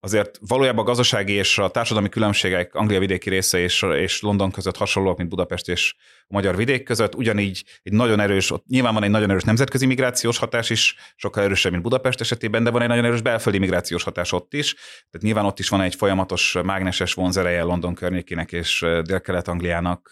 azért 0.00 0.38
valójában 0.48 0.84
a 0.84 0.86
gazdasági 0.86 1.32
és 1.32 1.58
a 1.58 1.68
társadalmi 1.68 2.08
különbségek 2.08 2.74
Anglia 2.74 2.98
vidéki 2.98 3.30
része 3.30 3.58
és, 3.58 3.82
és 3.82 4.20
London 4.20 4.50
között 4.50 4.76
hasonlóak, 4.76 5.16
mint 5.16 5.28
Budapest 5.28 5.68
és 5.68 5.94
a 6.20 6.34
magyar 6.34 6.56
vidék 6.56 6.82
között. 6.82 7.14
Ugyanígy 7.14 7.64
egy 7.82 7.92
nagyon 7.92 8.20
erős, 8.20 8.50
ott 8.50 8.66
nyilván 8.66 8.94
van 8.94 9.02
egy 9.02 9.10
nagyon 9.10 9.30
erős 9.30 9.42
nemzetközi 9.42 9.86
migrációs 9.86 10.38
hatás 10.38 10.70
is, 10.70 10.94
sokkal 11.16 11.42
erősebb, 11.42 11.72
mint 11.72 11.82
Budapest 11.82 12.20
esetében, 12.20 12.64
de 12.64 12.70
van 12.70 12.82
egy 12.82 12.88
nagyon 12.88 13.04
erős 13.04 13.22
belföldi 13.22 13.58
migrációs 13.58 14.02
hatás 14.02 14.32
ott 14.32 14.54
is. 14.54 14.74
Tehát 14.74 15.20
nyilván 15.20 15.44
ott 15.44 15.58
is 15.58 15.68
van 15.68 15.80
egy 15.80 15.94
folyamatos 15.94 16.56
mágneses 16.64 17.14
vonzereje 17.14 17.62
London 17.62 17.94
környékén 17.94 18.46
és 18.50 18.86
Dél-Kelet-Angliának 19.02 20.08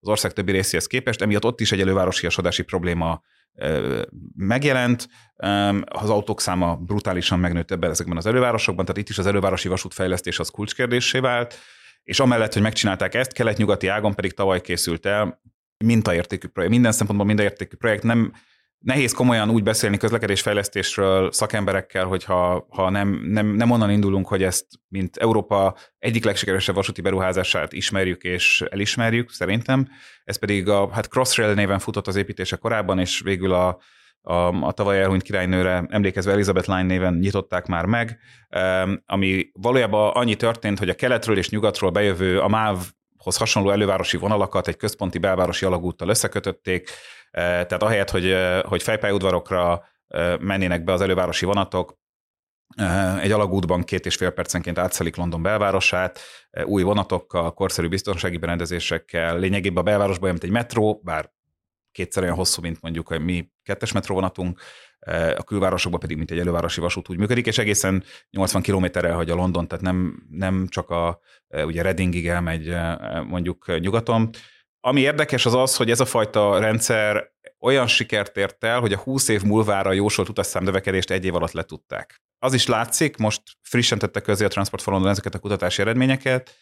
az 0.00 0.08
ország 0.08 0.32
többi 0.32 0.52
részéhez 0.52 0.86
képest. 0.86 1.22
Emiatt 1.22 1.44
ott 1.44 1.60
is 1.60 1.72
egy 1.72 1.80
elővárosiasodási 1.80 2.62
probléma 2.62 3.22
megjelent, 4.36 5.08
az 5.84 6.10
autók 6.10 6.40
száma 6.40 6.76
brutálisan 6.76 7.38
megnőtt 7.38 7.70
ebben 7.70 7.90
ezekben 7.90 8.16
az 8.16 8.26
elővárosokban, 8.26 8.84
tehát 8.84 9.00
itt 9.00 9.08
is 9.08 9.18
az 9.18 9.26
elővárosi 9.26 9.68
vasútfejlesztés 9.68 10.38
az 10.38 10.48
kulcskérdésé 10.48 11.18
vált, 11.18 11.58
és 12.02 12.20
amellett, 12.20 12.52
hogy 12.52 12.62
megcsinálták 12.62 13.14
ezt, 13.14 13.32
kelet-nyugati 13.32 13.86
ágon 13.86 14.14
pedig 14.14 14.32
tavaly 14.32 14.60
készült 14.60 15.06
el 15.06 15.40
mintaértékű 15.84 16.48
projekt. 16.48 16.72
Minden 16.72 16.92
szempontból 16.92 17.26
mintaértékű 17.26 17.76
projekt 17.76 18.02
nem, 18.02 18.32
nehéz 18.80 19.12
komolyan 19.12 19.50
úgy 19.50 19.62
beszélni 19.62 19.96
közlekedésfejlesztésről 19.96 21.32
szakemberekkel, 21.32 22.04
hogyha 22.04 22.66
ha 22.68 22.90
nem, 22.90 23.20
nem, 23.24 23.46
nem 23.46 23.70
onnan 23.70 23.90
indulunk, 23.90 24.28
hogy 24.28 24.42
ezt, 24.42 24.66
mint 24.88 25.16
Európa 25.16 25.76
egyik 25.98 26.24
legsikeresebb 26.24 26.74
vasúti 26.74 27.00
beruházását 27.00 27.72
ismerjük 27.72 28.22
és 28.22 28.64
elismerjük, 28.70 29.30
szerintem. 29.30 29.88
Ez 30.24 30.38
pedig 30.38 30.68
a 30.68 30.90
hát 30.92 31.08
Crossrail 31.08 31.54
néven 31.54 31.78
futott 31.78 32.06
az 32.06 32.16
építése 32.16 32.56
korábban, 32.56 32.98
és 32.98 33.20
végül 33.20 33.52
a, 33.52 33.78
a, 34.20 34.34
a 34.66 34.72
tavaly 34.72 35.00
elhunyt 35.00 35.22
királynőre 35.22 35.84
emlékezve 35.88 36.32
Elizabeth 36.32 36.68
Line 36.68 36.82
néven 36.82 37.14
nyitották 37.14 37.66
már 37.66 37.84
meg, 37.84 38.18
ami 39.06 39.50
valójában 39.52 40.10
annyi 40.14 40.34
történt, 40.34 40.78
hogy 40.78 40.88
a 40.88 40.94
keletről 40.94 41.36
és 41.36 41.48
nyugatról 41.50 41.90
bejövő, 41.90 42.40
a 42.40 42.48
MÁV 42.48 42.78
hoz 43.16 43.36
hasonló 43.36 43.70
elővárosi 43.70 44.16
vonalakat 44.16 44.68
egy 44.68 44.76
központi 44.76 45.18
belvárosi 45.18 45.64
alagúttal 45.64 46.08
összekötötték, 46.08 46.90
tehát 47.30 47.82
ahelyett, 47.82 48.10
hogy, 48.10 48.36
hogy 48.62 48.82
fejpályaudvarokra 48.82 49.84
mennének 50.40 50.84
be 50.84 50.92
az 50.92 51.00
elővárosi 51.00 51.44
vonatok, 51.44 51.98
egy 53.20 53.32
alagútban 53.32 53.82
két 53.82 54.06
és 54.06 54.16
fél 54.16 54.30
percenként 54.30 54.78
átszelik 54.78 55.16
London 55.16 55.42
belvárosát, 55.42 56.20
új 56.64 56.82
vonatokkal, 56.82 57.54
korszerű 57.54 57.88
biztonsági 57.88 58.36
berendezésekkel, 58.36 59.38
lényegében 59.38 59.82
a 59.82 59.82
belvárosban 59.82 60.22
olyan, 60.22 60.38
mint 60.40 60.44
egy 60.44 60.62
metró, 60.62 61.00
bár 61.04 61.32
kétszer 61.92 62.22
olyan 62.22 62.34
hosszú, 62.34 62.62
mint 62.62 62.80
mondjuk 62.80 63.10
a 63.10 63.18
mi 63.18 63.50
kettes 63.62 63.92
metróvonatunk, 63.92 64.60
a 65.36 65.42
külvárosokban 65.42 66.00
pedig, 66.00 66.16
mint 66.16 66.30
egy 66.30 66.38
elővárosi 66.38 66.80
vasút 66.80 67.08
úgy 67.08 67.18
működik, 67.18 67.46
és 67.46 67.58
egészen 67.58 68.04
80 68.30 68.62
kilométerrel 68.62 69.14
hagy 69.14 69.30
a 69.30 69.34
London, 69.34 69.68
tehát 69.68 69.84
nem, 69.84 70.26
nem 70.30 70.66
csak 70.68 70.90
a 70.90 71.20
ugye 71.48 71.82
Readingig 71.82 72.28
elmegy 72.28 72.76
mondjuk 73.26 73.78
nyugaton. 73.80 74.30
Ami 74.80 75.00
érdekes 75.00 75.46
az 75.46 75.54
az, 75.54 75.76
hogy 75.76 75.90
ez 75.90 76.00
a 76.00 76.04
fajta 76.04 76.58
rendszer 76.58 77.30
olyan 77.60 77.86
sikert 77.86 78.36
ért 78.36 78.64
el, 78.64 78.80
hogy 78.80 78.92
a 78.92 78.98
20 78.98 79.28
év 79.28 79.42
múlvára 79.42 79.92
jósolt 79.92 80.28
utasszám 80.28 80.64
növekedést 80.64 81.10
egy 81.10 81.24
év 81.24 81.34
alatt 81.34 81.52
letudták. 81.52 82.22
Az 82.38 82.54
is 82.54 82.66
látszik, 82.66 83.16
most 83.16 83.42
frissen 83.62 83.98
tette 83.98 84.20
közé 84.20 84.44
a 84.44 84.48
Transport 84.48 84.82
for 84.82 84.92
London 84.92 85.10
ezeket 85.10 85.34
a 85.34 85.38
kutatási 85.38 85.82
eredményeket, 85.82 86.54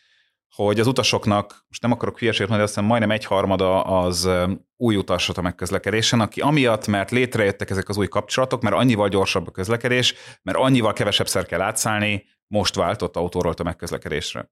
hogy 0.55 0.81
az 0.81 0.87
utasoknak, 0.87 1.65
most 1.69 1.83
nem 1.83 1.93
akarok 1.93 2.19
hülyeséget 2.19 2.49
mondani, 2.49 2.71
azt 2.71 2.81
majdnem 2.81 3.11
egyharmada 3.11 3.83
az 3.83 4.29
új 4.77 4.97
utas 4.97 5.29
a 5.29 5.43
megközlekedésen, 5.43 6.21
aki 6.21 6.41
amiatt, 6.41 6.87
mert 6.87 7.11
létrejöttek 7.11 7.71
ezek 7.71 7.89
az 7.89 7.97
új 7.97 8.09
kapcsolatok, 8.09 8.63
mert 8.63 8.77
annyival 8.77 9.09
gyorsabb 9.09 9.47
a 9.47 9.51
közlekedés, 9.51 10.15
mert 10.43 10.59
annyival 10.59 10.93
kevesebb 10.93 11.29
szer 11.29 11.47
kell 11.47 11.61
átszállni, 11.61 12.25
most 12.47 12.75
váltott 12.75 13.17
autóról 13.17 13.55
a 13.57 13.63
megközlekedésre. 13.63 14.51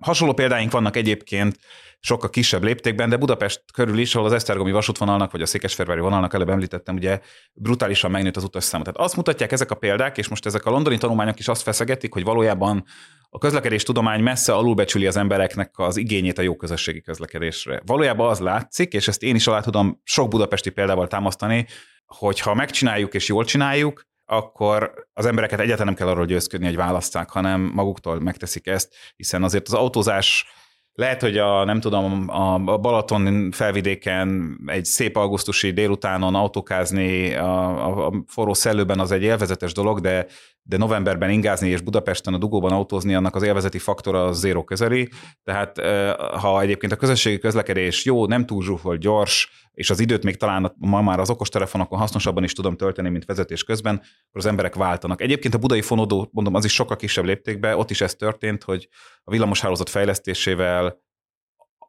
Hasonló 0.00 0.34
példáink 0.34 0.72
vannak 0.72 0.96
egyébként 0.96 1.58
sokkal 2.00 2.30
kisebb 2.30 2.62
léptékben, 2.62 3.08
de 3.08 3.16
Budapest 3.16 3.62
körül 3.72 3.98
is, 3.98 4.14
ahol 4.14 4.26
az 4.26 4.32
Esztergomi 4.32 4.72
vasútvonalnak, 4.72 5.30
vagy 5.30 5.42
a 5.42 5.46
Székesfehérvári 5.46 6.00
vonalnak, 6.00 6.34
előbb 6.34 6.48
említettem, 6.48 6.94
ugye 6.94 7.20
brutálisan 7.52 8.10
megnőtt 8.10 8.36
az 8.36 8.44
utasszámot. 8.44 8.86
Tehát 8.86 9.00
azt 9.06 9.16
mutatják 9.16 9.52
ezek 9.52 9.70
a 9.70 9.74
példák, 9.74 10.18
és 10.18 10.28
most 10.28 10.46
ezek 10.46 10.64
a 10.64 10.70
londoni 10.70 10.98
tanulmányok 10.98 11.38
is 11.38 11.48
azt 11.48 11.62
feszegetik, 11.62 12.12
hogy 12.12 12.24
valójában 12.24 12.84
a 13.30 13.38
közlekedés 13.38 13.82
tudomány 13.82 14.22
messze 14.22 14.52
alulbecsüli 14.54 15.06
az 15.06 15.16
embereknek 15.16 15.78
az 15.78 15.96
igényét 15.96 16.38
a 16.38 16.42
jó 16.42 16.56
közösségi 16.56 17.00
közlekedésre. 17.00 17.82
Valójában 17.86 18.28
az 18.28 18.38
látszik, 18.38 18.92
és 18.92 19.08
ezt 19.08 19.22
én 19.22 19.34
is 19.34 19.46
alá 19.46 19.60
tudom 19.60 20.00
sok 20.04 20.28
budapesti 20.28 20.70
példával 20.70 21.06
támasztani, 21.06 21.66
hogy 22.06 22.40
ha 22.40 22.54
megcsináljuk 22.54 23.14
és 23.14 23.28
jól 23.28 23.44
csináljuk, 23.44 24.08
akkor 24.30 25.06
az 25.12 25.26
embereket 25.26 25.60
egyáltalán 25.60 25.86
nem 25.86 25.94
kell 25.94 26.08
arról 26.08 26.24
győzködni, 26.24 26.66
hogy 26.66 26.76
választák, 26.76 27.30
hanem 27.30 27.60
maguktól 27.60 28.20
megteszik 28.20 28.66
ezt, 28.66 28.94
hiszen 29.16 29.42
azért 29.42 29.66
az 29.66 29.74
autózás 29.74 30.46
lehet, 30.94 31.20
hogy 31.20 31.38
a, 31.38 31.64
nem 31.64 31.80
tudom, 31.80 32.24
a 32.28 32.78
Balaton 32.78 33.50
felvidéken 33.50 34.58
egy 34.66 34.84
szép 34.84 35.16
augusztusi 35.16 35.70
délutánon 35.70 36.34
autókázni 36.34 37.34
a, 37.34 38.06
a, 38.06 38.12
forró 38.26 38.54
szellőben 38.54 39.00
az 39.00 39.10
egy 39.10 39.22
élvezetes 39.22 39.72
dolog, 39.72 40.00
de, 40.00 40.26
de 40.62 40.76
novemberben 40.76 41.30
ingázni 41.30 41.68
és 41.68 41.80
Budapesten 41.80 42.34
a 42.34 42.38
dugóban 42.38 42.72
autózni, 42.72 43.14
annak 43.14 43.36
az 43.36 43.42
élvezeti 43.42 43.78
faktora 43.78 44.24
az 44.24 44.38
zéro 44.38 44.64
közeli. 44.64 45.08
Tehát 45.44 45.80
ha 46.40 46.60
egyébként 46.60 46.92
a 46.92 46.96
közösségi 46.96 47.38
közlekedés 47.38 48.04
jó, 48.04 48.26
nem 48.26 48.46
túl 48.46 48.62
zsúfolt, 48.62 49.00
gyors, 49.00 49.60
és 49.72 49.90
az 49.90 50.00
időt 50.00 50.24
még 50.24 50.36
talán 50.36 50.74
ma 50.76 51.02
már 51.02 51.20
az 51.20 51.30
okostelefonokon 51.30 51.98
hasznosabban 51.98 52.44
is 52.44 52.52
tudom 52.52 52.76
tölteni, 52.76 53.08
mint 53.08 53.24
vezetés 53.24 53.64
közben, 53.64 53.94
akkor 53.94 54.40
az 54.40 54.46
emberek 54.46 54.74
váltanak. 54.74 55.20
Egyébként 55.20 55.54
a 55.54 55.58
budai 55.58 55.82
fonódó, 55.82 56.28
mondom, 56.32 56.54
az 56.54 56.64
is 56.64 56.72
sokkal 56.72 56.96
kisebb 56.96 57.24
léptékben, 57.24 57.78
ott 57.78 57.90
is 57.90 58.00
ez 58.00 58.14
történt, 58.14 58.62
hogy 58.62 58.88
a 59.24 59.30
villamoshálózat 59.30 59.88
fejlesztésével 59.88 60.89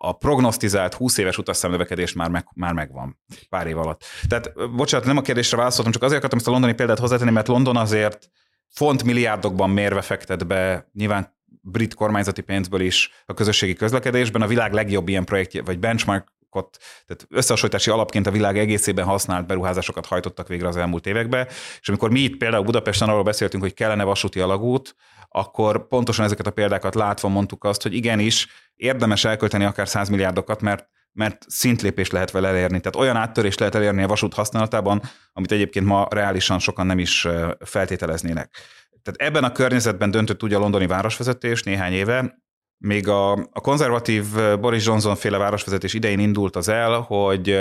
a 0.04 0.12
prognosztizált 0.12 0.94
20 0.94 1.18
éves 1.18 1.38
utasszámnövekedés 1.38 2.14
már, 2.14 2.30
meg, 2.30 2.48
már 2.54 2.74
megvan 2.74 3.20
pár 3.50 3.68
év 3.68 3.78
alatt. 3.78 4.04
Tehát, 4.28 4.52
bocsánat, 4.76 5.06
nem 5.06 5.18
a 5.18 5.22
kérdésre 5.22 5.58
válaszoltam, 5.58 5.92
csak 5.92 6.04
azért 6.04 6.18
akartam 6.18 6.40
ezt 6.40 6.48
a 6.48 6.52
londoni 6.52 6.74
példát 6.74 7.00
hozzátenni, 7.00 7.32
mert 7.32 7.48
London 7.48 7.78
azért 7.78 8.30
font 8.68 9.04
milliárdokban 9.04 9.70
mérve 9.70 10.02
fektet 10.02 10.48
be, 10.48 10.90
nyilván 10.94 11.36
brit 11.62 11.94
kormányzati 11.94 12.42
pénzből 12.42 12.82
is 12.82 13.12
a 13.26 13.34
közösségi 13.34 13.74
közlekedésben. 13.74 14.42
A 14.42 14.48
világ 14.48 14.74
legjobb 14.74 15.08
ilyen 15.08 15.26
projektje, 15.26 15.62
vagy 15.62 15.80
benchmark 15.80 16.28
ott, 16.56 16.78
tehát 17.06 17.26
összehasonlítási 17.30 17.90
alapként 17.90 18.28
a 18.28 18.32
világ 18.32 18.58
egészében 18.58 19.06
használt 19.06 19.48
beruházásokat 19.48 20.06
hajtottak 20.06 20.48
végre 20.48 20.68
az 20.68 20.78
elmúlt 20.78 21.06
években, 21.06 21.48
és 21.80 21.90
amikor 21.90 22.12
mi 22.12 22.20
itt 22.20 22.38
például 22.38 22.64
Budapesten 22.64 23.10
arról 23.10 23.24
beszéltünk, 23.24 23.64
hogy 23.64 23.74
kellene 23.74 24.04
vasúti 24.04 24.40
alagút, 24.40 24.96
akkor 25.30 25.88
pontosan 25.88 26.26
ezeket 26.26 26.48
a 26.48 26.52
példákat 26.52 26.96
látva 26.96 27.28
mondtuk 27.28 27.64
azt, 27.64 27.82
hogy 27.82 27.94
igenis 27.94 28.48
érdemes 28.76 29.26
elkölteni 29.26 29.64
akár 29.64 29.88
100 29.88 30.10
milliárdokat, 30.10 30.62
mert 30.62 30.90
mert 31.14 31.46
szintlépés 31.48 32.10
lehet 32.10 32.32
vele 32.32 32.48
elérni. 32.48 32.80
Tehát 32.80 32.96
olyan 32.96 33.16
áttörést 33.16 33.60
lehet 33.60 33.76
elérni 33.76 34.04
a 34.04 34.08
vasút 34.08 34.34
használatában, 34.34 35.02
amit 35.34 35.52
egyébként 35.52 35.86
ma 35.86 36.08
reálisan 36.10 36.60
sokan 36.60 36.86
nem 36.86 37.00
is 37.00 37.28
feltételeznének. 37.60 38.58
Tehát 39.02 39.32
ebben 39.32 39.44
a 39.44 39.52
környezetben 39.52 40.12
döntött 40.12 40.44
ugye 40.44 40.56
a 40.56 40.60
londoni 40.60 40.88
városvezetés 40.88 41.64
néhány 41.64 41.94
éve, 41.94 42.42
még 42.82 43.08
a, 43.08 43.32
a 43.32 43.62
konzervatív 43.62 44.26
Boris 44.60 44.86
Johnson 44.86 45.16
féle 45.16 45.38
városvezetés 45.38 45.94
idején 45.94 46.20
indult 46.20 46.56
az 46.56 46.68
el, 46.68 47.00
hogy 47.00 47.60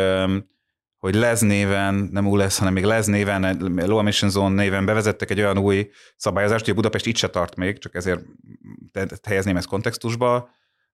hogy 0.97 1.15
Les 1.15 1.41
néven, 1.41 1.95
nem 1.95 2.27
úgy 2.27 2.39
lesz, 2.39 2.59
hanem 2.59 2.73
még 2.73 2.85
Les 2.85 3.07
néven, 3.07 3.57
Low 3.87 3.99
Emission 3.99 4.31
Zone 4.31 4.55
néven 4.55 4.85
bevezettek 4.85 5.31
egy 5.31 5.39
olyan 5.39 5.59
új 5.59 5.91
szabályozást, 6.17 6.65
hogy 6.65 6.73
a 6.73 6.77
Budapest 6.77 7.07
itt 7.07 7.17
se 7.17 7.29
tart 7.29 7.57
még, 7.57 7.79
csak 7.79 7.95
ezért 7.95 8.23
helyezném 9.23 9.57
ezt 9.57 9.67
kontextusba, 9.67 10.51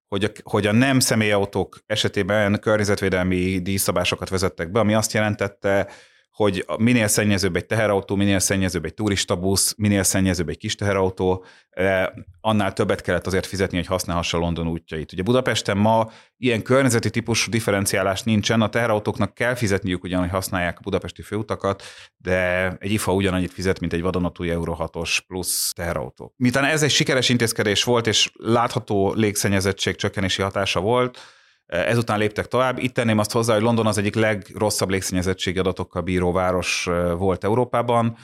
hogy 0.07 0.23
a, 0.23 0.29
hogy 0.43 0.67
a 0.67 0.71
nem 0.71 0.99
személyautók 0.99 1.79
esetében 1.85 2.59
környezetvédelmi 2.59 3.59
díjszabásokat 3.59 4.29
vezettek 4.29 4.71
be, 4.71 4.79
ami 4.79 4.93
azt 4.93 5.13
jelentette, 5.13 5.89
hogy 6.37 6.65
minél 6.77 7.07
szennyezőbb 7.07 7.55
egy 7.55 7.65
teherautó, 7.65 8.15
minél 8.15 8.39
szennyezőbb 8.39 8.85
egy 8.85 8.93
turistabusz, 8.93 9.73
minél 9.77 10.03
szennyezőbb 10.03 10.49
egy 10.49 10.57
kis 10.57 10.75
teherautó, 10.75 11.45
eh, 11.69 12.05
annál 12.41 12.73
többet 12.73 13.01
kellett 13.01 13.27
azért 13.27 13.45
fizetni, 13.45 13.77
hogy 13.77 13.85
használhassa 13.85 14.37
London 14.37 14.67
útjait. 14.67 15.13
Ugye 15.13 15.21
Budapesten 15.21 15.77
ma 15.77 16.11
ilyen 16.37 16.61
környezeti 16.61 17.09
típusú 17.09 17.51
differenciálás 17.51 18.23
nincsen, 18.23 18.61
a 18.61 18.69
teherautóknak 18.69 19.33
kell 19.33 19.55
fizetniük 19.55 20.03
ugyan, 20.03 20.19
hogy 20.19 20.29
használják 20.29 20.77
a 20.77 20.81
budapesti 20.83 21.21
főutakat, 21.21 21.83
de 22.17 22.69
egy 22.79 22.91
IFA 22.91 23.13
ugyanannyit 23.13 23.53
fizet, 23.53 23.79
mint 23.79 23.93
egy 23.93 24.01
vadonatúj 24.01 24.49
Euro 24.49 24.75
6-os 24.79 25.19
plusz 25.27 25.71
teherautó. 25.75 26.33
Miután 26.35 26.63
ez 26.63 26.83
egy 26.83 26.91
sikeres 26.91 27.29
intézkedés 27.29 27.83
volt, 27.83 28.07
és 28.07 28.31
látható 28.33 29.13
légszennyezettség 29.13 29.95
csökkenési 29.95 30.41
hatása 30.41 30.79
volt, 30.79 31.19
Ezután 31.67 32.17
léptek 32.17 32.47
tovább. 32.47 32.77
Itt 32.77 32.93
tenném 32.93 33.17
azt 33.17 33.31
hozzá, 33.31 33.53
hogy 33.53 33.63
London 33.63 33.87
az 33.87 33.97
egyik 33.97 34.15
legrosszabb 34.15 34.89
légszennyezettségi 34.89 35.59
adatokkal 35.59 36.01
bíró 36.01 36.31
város 36.31 36.89
volt 37.17 37.43
Európában. 37.43 38.17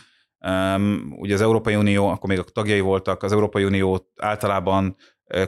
Ugye 1.09 1.33
az 1.33 1.41
Európai 1.41 1.75
Unió, 1.75 2.07
akkor 2.07 2.29
még 2.29 2.39
a 2.39 2.43
tagjai 2.43 2.79
voltak, 2.79 3.23
az 3.23 3.31
Európai 3.31 3.63
Unió 3.63 4.11
általában 4.15 4.95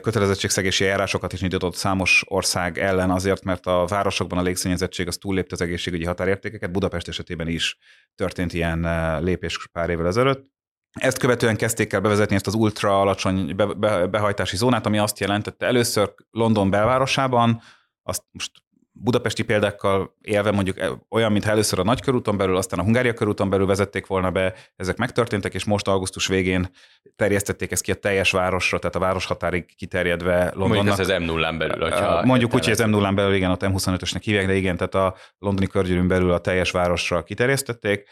kötelezettségszegési 0.00 0.84
eljárásokat 0.84 1.32
is 1.32 1.40
nyitott 1.40 1.74
számos 1.74 2.24
ország 2.28 2.78
ellen 2.78 3.10
azért, 3.10 3.44
mert 3.44 3.66
a 3.66 3.84
városokban 3.88 4.38
a 4.38 4.42
légszennyezettség 4.42 5.06
az 5.06 5.16
túllépte 5.16 5.54
az 5.54 5.60
egészségügyi 5.60 6.04
határértékeket, 6.04 6.72
Budapest 6.72 7.08
esetében 7.08 7.48
is 7.48 7.78
történt 8.14 8.52
ilyen 8.52 8.86
lépés 9.22 9.68
pár 9.72 9.90
évvel 9.90 10.06
ezelőtt. 10.06 10.54
Ezt 10.92 11.18
követően 11.18 11.56
kezdték 11.56 11.92
el 11.92 12.00
bevezetni 12.00 12.34
ezt 12.34 12.46
az 12.46 12.54
ultra 12.54 13.00
alacsony 13.00 13.56
be, 13.56 13.66
be, 13.66 14.06
behajtási 14.06 14.56
zónát, 14.56 14.86
ami 14.86 14.98
azt 14.98 15.18
jelentette 15.18 15.66
először 15.66 16.14
London 16.30 16.70
belvárosában, 16.70 17.60
azt 18.06 18.22
most 18.30 18.50
budapesti 18.98 19.42
példákkal 19.42 20.16
élve 20.20 20.50
mondjuk 20.50 20.78
e, 20.78 20.88
olyan, 21.10 21.32
mintha 21.32 21.50
először 21.50 21.78
a 21.78 21.82
nagykörúton 21.82 22.36
belül, 22.36 22.56
aztán 22.56 22.78
a 22.78 22.82
Hungária 22.82 23.14
körúton 23.14 23.50
belül 23.50 23.66
vezették 23.66 24.06
volna 24.06 24.30
be, 24.30 24.54
ezek 24.76 24.96
megtörténtek, 24.96 25.54
és 25.54 25.64
most 25.64 25.88
augusztus 25.88 26.26
végén 26.26 26.70
terjesztették 27.16 27.70
ezt 27.70 27.82
ki 27.82 27.90
a 27.90 27.94
teljes 27.94 28.30
városra, 28.30 28.78
tehát 28.78 28.96
a 28.96 28.98
város 28.98 29.26
határig 29.26 29.74
kiterjedve 29.76 30.42
Londonnak. 30.54 30.74
Mondjuk 30.74 30.98
ez 30.98 31.08
az 31.08 31.20
m 31.20 31.24
0 31.24 31.52
belül, 31.52 31.82
hogyha 31.82 32.24
Mondjuk 32.24 32.54
úgy, 32.54 32.64
hogy 32.64 32.72
az 32.72 32.80
m 32.80 32.90
0 32.90 33.12
belül, 33.12 33.34
igen, 33.34 33.50
ott 33.50 33.62
M25-ösnek 33.64 34.20
hívják, 34.20 34.46
de 34.46 34.54
igen, 34.54 34.76
tehát 34.76 34.94
a 34.94 35.14
londoni 35.38 35.66
körgyűrűn 35.66 36.08
belül 36.08 36.30
a 36.30 36.38
teljes 36.38 36.70
városra 36.70 37.22
kiterjesztették. 37.22 38.08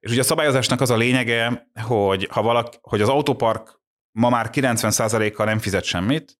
És 0.00 0.10
ugye 0.10 0.20
a 0.20 0.24
szabályozásnak 0.24 0.80
az 0.80 0.90
a 0.90 0.96
lényege, 0.96 1.70
hogy, 1.82 2.28
ha 2.30 2.42
valaki, 2.42 2.76
hogy 2.80 3.00
az 3.00 3.08
autópark 3.08 3.80
ma 4.12 4.28
már 4.28 4.50
90%-kal 4.52 5.46
nem 5.46 5.58
fizet 5.58 5.84
semmit, 5.84 6.38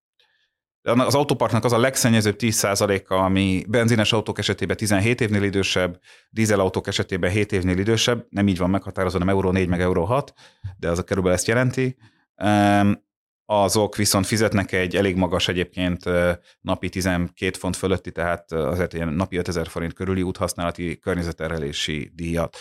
az 0.85 1.15
autóparknak 1.15 1.63
az 1.63 1.73
a 1.73 1.77
legszennyezőbb 1.77 2.35
10%-a, 2.39 3.13
ami 3.13 3.63
benzines 3.67 4.13
autók 4.13 4.37
esetében 4.37 4.77
17 4.77 5.21
évnél 5.21 5.43
idősebb, 5.43 5.99
dízelautók 6.29 6.87
esetében 6.87 7.31
7 7.31 7.51
évnél 7.51 7.77
idősebb, 7.77 8.25
nem 8.29 8.47
így 8.47 8.57
van 8.57 8.69
meghatározva, 8.69 9.19
nem 9.19 9.29
Euró 9.29 9.51
4 9.51 9.67
meg 9.67 9.81
Euró 9.81 10.03
6, 10.03 10.33
de 10.77 10.89
az 10.89 10.99
a 10.99 11.03
körülbelül 11.03 11.37
ezt 11.37 11.47
jelenti. 11.47 11.97
Azok 13.45 13.95
viszont 13.95 14.25
fizetnek 14.25 14.71
egy 14.71 14.95
elég 14.95 15.15
magas 15.15 15.47
egyébként 15.47 16.03
napi 16.61 16.89
12 16.89 17.57
font 17.57 17.75
fölötti, 17.75 18.11
tehát 18.11 18.51
azért 18.51 18.93
ilyen 18.93 19.13
napi 19.13 19.37
5000 19.37 19.67
forint 19.67 19.93
körüli 19.93 20.21
úthasználati 20.21 20.99
környezeterelési 20.99 22.11
díjat. 22.15 22.57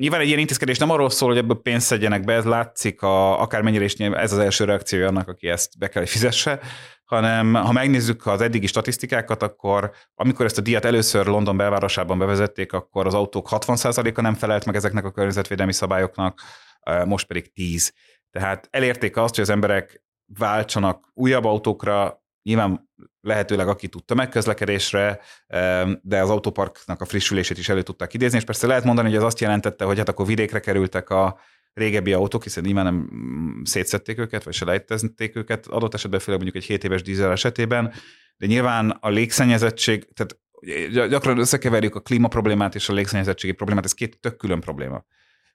Nyilván 0.00 0.20
egy 0.20 0.26
ilyen 0.26 0.38
intézkedés 0.38 0.78
nem 0.78 0.90
arról 0.90 1.10
szól, 1.10 1.28
hogy 1.28 1.38
ebből 1.38 1.60
pénzt 1.62 1.86
szedjenek 1.86 2.24
be, 2.24 2.32
ez 2.32 2.44
látszik, 2.44 3.02
a, 3.02 3.40
akármennyire 3.40 3.84
is 3.84 3.94
ez 3.94 4.32
az 4.32 4.38
első 4.38 4.64
reakciója 4.64 5.06
annak, 5.06 5.28
aki 5.28 5.48
ezt 5.48 5.78
be 5.78 5.88
kell, 5.88 6.02
hogy 6.02 6.10
fizesse, 6.10 6.60
hanem 7.04 7.54
ha 7.54 7.72
megnézzük 7.72 8.26
az 8.26 8.40
eddigi 8.40 8.66
statisztikákat, 8.66 9.42
akkor 9.42 9.90
amikor 10.14 10.44
ezt 10.44 10.58
a 10.58 10.60
díjat 10.60 10.84
először 10.84 11.26
London 11.26 11.56
belvárosában 11.56 12.18
bevezették, 12.18 12.72
akkor 12.72 13.06
az 13.06 13.14
autók 13.14 13.48
60%-a 13.50 14.20
nem 14.20 14.34
felelt 14.34 14.64
meg 14.64 14.74
ezeknek 14.74 15.04
a 15.04 15.10
környezetvédelmi 15.10 15.72
szabályoknak, 15.72 16.40
most 17.04 17.26
pedig 17.26 17.52
10. 17.52 17.92
Tehát 18.30 18.68
elérték 18.70 19.16
azt, 19.16 19.34
hogy 19.34 19.44
az 19.44 19.50
emberek 19.50 20.02
váltsanak 20.38 21.10
újabb 21.14 21.44
autókra, 21.44 22.22
nyilván 22.42 22.88
lehetőleg 23.20 23.68
aki 23.68 23.88
tud 23.88 24.04
tömegközlekedésre, 24.04 25.20
de 26.02 26.22
az 26.22 26.30
autóparknak 26.30 27.00
a 27.00 27.04
frissülését 27.04 27.58
is 27.58 27.68
elő 27.68 27.82
tudták 27.82 28.14
idézni, 28.14 28.38
és 28.38 28.44
persze 28.44 28.66
lehet 28.66 28.84
mondani, 28.84 29.08
hogy 29.08 29.16
ez 29.16 29.22
azt 29.22 29.40
jelentette, 29.40 29.84
hogy 29.84 29.98
hát 29.98 30.08
akkor 30.08 30.26
vidékre 30.26 30.60
kerültek 30.60 31.10
a 31.10 31.38
régebbi 31.72 32.12
autók, 32.12 32.42
hiszen 32.42 32.64
nyilván 32.64 32.84
nem 32.84 33.62
szétszették 33.64 34.18
őket, 34.18 34.42
vagy 34.42 34.54
se 34.54 34.64
lejtezték 34.64 35.36
őket, 35.36 35.66
adott 35.66 35.94
esetben 35.94 36.20
főleg 36.20 36.40
mondjuk 36.42 36.62
egy 36.62 36.68
7 36.68 36.84
éves 36.84 37.02
dízel 37.02 37.30
esetében, 37.30 37.92
de 38.36 38.46
nyilván 38.46 38.90
a 39.00 39.08
légszennyezettség, 39.08 40.08
tehát 40.14 40.38
gyakran 41.10 41.38
összekeverjük 41.38 41.94
a 41.94 42.00
klímaproblémát 42.00 42.74
és 42.74 42.88
a 42.88 42.92
légszennyezettségi 42.92 43.52
problémát, 43.52 43.84
ez 43.84 43.92
két 43.92 44.20
tök 44.20 44.36
külön 44.36 44.60
probléma. 44.60 45.04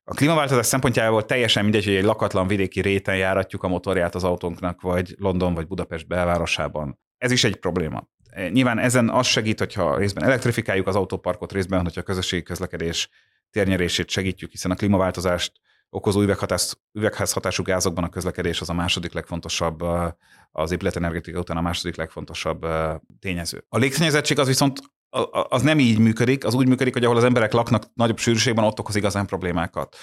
A 0.03 0.13
klímaváltozás 0.13 0.65
szempontjából 0.65 1.25
teljesen 1.25 1.63
mindegy, 1.63 1.85
hogy 1.85 1.95
egy 1.95 2.03
lakatlan 2.03 2.47
vidéki 2.47 2.81
réten 2.81 3.17
járatjuk 3.17 3.63
a 3.63 3.67
motorját 3.67 4.15
az 4.15 4.23
autónknak, 4.23 4.81
vagy 4.81 5.15
London 5.17 5.53
vagy 5.53 5.67
Budapest 5.67 6.07
belvárosában. 6.07 6.99
Ez 7.17 7.31
is 7.31 7.43
egy 7.43 7.55
probléma. 7.55 8.07
E, 8.29 8.49
nyilván 8.49 8.79
ezen 8.79 9.09
az 9.09 9.27
segít, 9.27 9.59
hogyha 9.59 9.97
részben 9.97 10.23
elektrifikáljuk 10.23 10.87
az 10.87 10.95
autóparkot, 10.95 11.51
részben, 11.51 11.81
hogyha 11.81 12.01
a 12.01 12.03
közösségi 12.03 12.43
közlekedés 12.43 13.09
térnyerését 13.51 14.09
segítjük, 14.09 14.51
hiszen 14.51 14.71
a 14.71 14.75
klímaváltozást 14.75 15.51
okozó 15.89 16.21
üveghazhatás, 16.21 16.73
üvegházhatású 16.93 17.63
gázokban 17.63 18.03
a 18.03 18.09
közlekedés 18.09 18.61
az 18.61 18.69
a 18.69 18.73
második 18.73 19.13
legfontosabb, 19.13 19.83
az 20.51 20.71
épületenergetika 20.71 21.39
után 21.39 21.57
a 21.57 21.61
második 21.61 21.95
legfontosabb 21.95 22.65
tényező. 23.19 23.65
A 23.69 23.77
légszennyezettség 23.77 24.39
az 24.39 24.47
viszont 24.47 24.79
az 25.49 25.61
nem 25.61 25.79
így 25.79 25.99
működik, 25.99 26.45
az 26.45 26.53
úgy 26.53 26.67
működik, 26.67 26.93
hogy 26.93 27.03
ahol 27.03 27.17
az 27.17 27.23
emberek 27.23 27.53
laknak 27.53 27.83
nagyobb 27.93 28.17
sűrűségben, 28.17 28.65
ott 28.65 28.79
okoz 28.79 28.95
igazán 28.95 29.25
problémákat. 29.25 29.95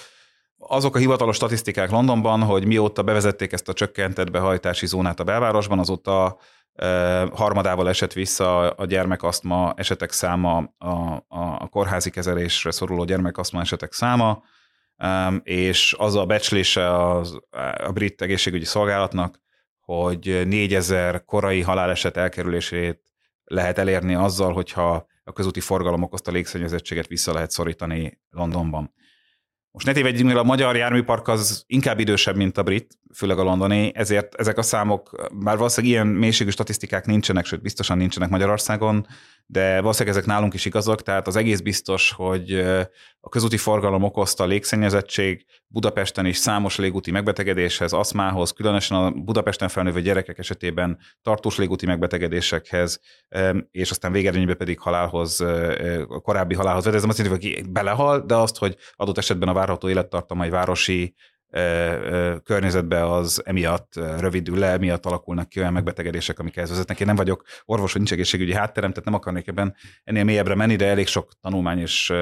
Azok 0.57 0.95
a 0.95 0.99
hivatalos 0.99 1.35
statisztikák 1.35 1.89
Londonban, 1.89 2.43
hogy 2.43 2.65
mióta 2.65 3.03
bevezették 3.03 3.51
ezt 3.51 3.69
a 3.69 3.73
csökkentett 3.73 4.31
behajtási 4.31 4.85
zónát 4.85 5.19
a 5.19 5.23
belvárosban, 5.23 5.79
azóta 5.79 6.37
harmadával 7.31 7.89
esett 7.89 8.13
vissza 8.13 8.69
a 8.69 8.85
gyermekasztma 8.85 9.73
esetek 9.75 10.11
száma, 10.11 10.57
a, 10.77 10.87
a, 10.87 11.23
a 11.59 11.67
kórházi 11.67 12.09
kezelésre 12.09 12.71
szoruló 12.71 13.03
gyermekasztma 13.03 13.61
esetek 13.61 13.93
száma, 13.93 14.43
és 15.43 15.95
az 15.97 16.15
a 16.15 16.25
becslése 16.25 17.07
az, 17.07 17.39
a 17.85 17.91
brit 17.91 18.21
egészségügyi 18.21 18.65
szolgálatnak, 18.65 19.41
hogy 19.79 20.41
4000 20.47 21.25
korai 21.25 21.61
haláleset 21.61 22.17
elkerülését 22.17 23.01
lehet 23.43 23.77
elérni 23.77 24.15
azzal, 24.15 24.53
hogyha 24.53 25.05
a 25.23 25.33
közúti 25.33 25.59
forgalom 25.59 26.03
okozta 26.03 26.31
légszennyezettséget 26.31 27.07
vissza 27.07 27.33
lehet 27.33 27.51
szorítani 27.51 28.21
Londonban. 28.29 28.93
Most 29.73 29.85
ne 29.85 29.93
tévedjünk, 29.93 30.27
mert 30.27 30.39
a 30.39 30.43
magyar 30.43 30.75
járműpark 30.75 31.27
az 31.27 31.63
inkább 31.67 31.99
idősebb, 31.99 32.35
mint 32.35 32.57
a 32.57 32.63
brit, 32.63 32.97
főleg 33.15 33.37
a 33.39 33.43
londoni, 33.43 33.91
ezért 33.95 34.35
ezek 34.35 34.57
a 34.57 34.61
számok, 34.61 35.29
bár 35.31 35.57
valószínűleg 35.57 35.95
ilyen 35.95 36.07
mélységű 36.07 36.49
statisztikák 36.49 37.05
nincsenek, 37.05 37.45
sőt 37.45 37.61
biztosan 37.61 37.97
nincsenek 37.97 38.29
Magyarországon, 38.29 39.07
de 39.45 39.81
valószínűleg 39.81 40.17
ezek 40.17 40.27
nálunk 40.29 40.53
is 40.53 40.65
igazak, 40.65 41.01
tehát 41.01 41.27
az 41.27 41.35
egész 41.35 41.59
biztos, 41.59 42.11
hogy 42.11 42.53
a 43.19 43.29
közúti 43.29 43.57
forgalom 43.57 44.03
okozta 44.03 44.45
légszennyezettség 44.45 45.45
Budapesten 45.73 46.25
is 46.25 46.37
számos 46.37 46.77
légúti 46.77 47.11
megbetegedéshez, 47.11 47.93
aszmához, 47.93 48.51
különösen 48.51 48.97
a 48.97 49.11
Budapesten 49.11 49.67
felnővő 49.67 50.01
gyerekek 50.01 50.37
esetében 50.37 50.99
tartós 51.21 51.57
légúti 51.57 51.85
megbetegedésekhez, 51.85 52.99
és 53.71 53.91
aztán 53.91 54.11
végeredményben 54.11 54.57
pedig 54.57 54.79
halálhoz, 54.79 55.45
korábbi 56.07 56.55
halálhoz. 56.55 56.87
Ez 56.87 57.03
azt 57.03 57.17
jelenti, 57.17 57.53
hogy 57.53 57.71
belehal, 57.71 58.25
de 58.25 58.35
azt, 58.35 58.57
hogy 58.57 58.77
adott 58.95 59.17
esetben 59.17 59.49
a 59.49 59.53
várható 59.53 59.89
élettartama 59.89 60.43
egy 60.43 60.51
városi 60.51 61.15
környezetbe 62.43 63.11
az 63.11 63.41
emiatt 63.45 63.93
rövidül 63.95 64.57
le, 64.59 64.67
emiatt 64.67 65.05
alakulnak 65.05 65.49
ki 65.49 65.59
olyan 65.59 65.73
megbetegedések, 65.73 66.39
amik 66.39 66.57
ehhez 66.57 66.69
vezetnek. 66.69 66.99
Én 66.99 67.07
nem 67.07 67.15
vagyok 67.15 67.43
orvos, 67.65 67.93
nincs 67.93 68.11
egészségügyi 68.11 68.53
hátterem, 68.53 68.89
tehát 68.89 69.05
nem 69.05 69.13
akarnék 69.13 69.47
ebben 69.47 69.75
ennél 70.03 70.23
mélyebbre 70.23 70.55
menni, 70.55 70.75
de 70.75 70.87
elég 70.87 71.07
sok 71.07 71.31
tanulmány 71.41 71.79
és 71.79 72.13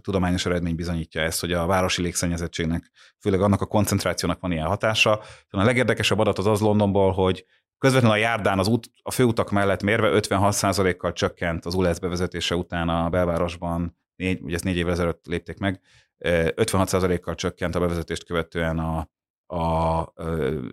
tudományos 0.00 0.46
eredmény 0.46 0.74
bizonyítja 0.74 1.20
ezt, 1.20 1.40
hogy 1.40 1.52
a 1.52 1.66
városi 1.66 2.02
légszennyezettségnek, 2.02 2.90
főleg 3.20 3.40
annak 3.40 3.60
a 3.60 3.66
koncentrációnak 3.66 4.40
van 4.40 4.52
ilyen 4.52 4.66
hatása. 4.66 5.20
A 5.50 5.62
legérdekesebb 5.62 6.18
adat 6.18 6.38
az 6.38 6.46
az 6.46 6.60
Londonból, 6.60 7.12
hogy 7.12 7.44
közvetlenül 7.78 8.16
a 8.16 8.20
járdán 8.20 8.58
az 8.58 8.68
út, 8.68 8.90
a 9.02 9.10
főutak 9.10 9.50
mellett 9.50 9.82
mérve 9.82 10.10
56%-kal 10.12 11.12
csökkent 11.12 11.66
az 11.66 11.74
ULEZ 11.74 11.98
bevezetése 11.98 12.54
után 12.54 12.88
a 12.88 13.08
belvárosban, 13.08 13.96
négy, 14.16 14.40
ugye 14.42 14.54
ezt 14.54 14.64
négy 14.64 14.76
évvel 14.76 14.92
ezelőtt 14.92 15.26
lépték 15.26 15.58
meg, 15.58 15.80
56%-kal 16.20 17.34
csökkent 17.34 17.74
a 17.74 17.80
bevezetést 17.80 18.24
követően 18.24 18.78
a, 18.78 19.08
a 19.56 20.12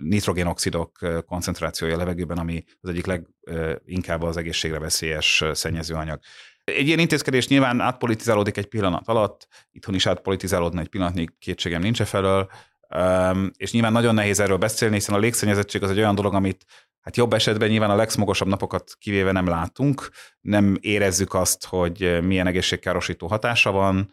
nitrogénoxidok 0.01 0.99
koncentrációja 1.25 1.93
a 1.93 1.97
levegőben, 1.97 2.38
ami 2.38 2.63
az 2.81 2.89
egyik 2.89 3.05
leginkább 3.05 4.21
az 4.21 4.38
egészségre 4.38 4.79
veszélyes 4.79 5.43
szennyezőanyag. 5.51 6.19
Egy 6.63 6.88
ilyen 6.88 6.99
intézkedés 6.99 7.47
nyilván 7.47 7.79
átpolitizálódik 7.79 8.58
egy 8.58 8.67
pillanat 8.67 9.08
alatt, 9.08 9.47
itthon 9.71 9.95
is 9.95 10.05
átpolitizálódna 10.05 10.79
egy 10.79 10.88
pillanatnyi 10.88 11.27
kétségem 11.39 11.81
nincs 11.81 12.01
e 12.01 12.05
felől, 12.05 12.49
és 13.58 13.71
nyilván 13.71 13.91
nagyon 13.91 14.13
nehéz 14.13 14.39
erről 14.39 14.58
beszélni, 14.58 14.95
hiszen 14.95 15.15
a 15.15 15.19
légszennyezettség 15.19 15.84
az 15.84 15.89
egy 15.89 15.97
olyan 15.97 16.15
dolog, 16.15 16.34
amit 16.34 16.65
hát 17.01 17.17
jobb 17.17 17.34
esetben 17.34 17.69
nyilván 17.69 17.89
a 17.89 17.95
legszmogosabb 17.95 18.47
napokat 18.47 18.91
kivéve 18.99 19.31
nem 19.31 19.47
látunk, 19.47 20.10
nem 20.41 20.77
érezzük 20.79 21.34
azt, 21.34 21.65
hogy 21.65 22.23
milyen 22.23 22.47
egészségkárosító 22.47 23.27
hatása 23.27 23.71
van, 23.71 24.12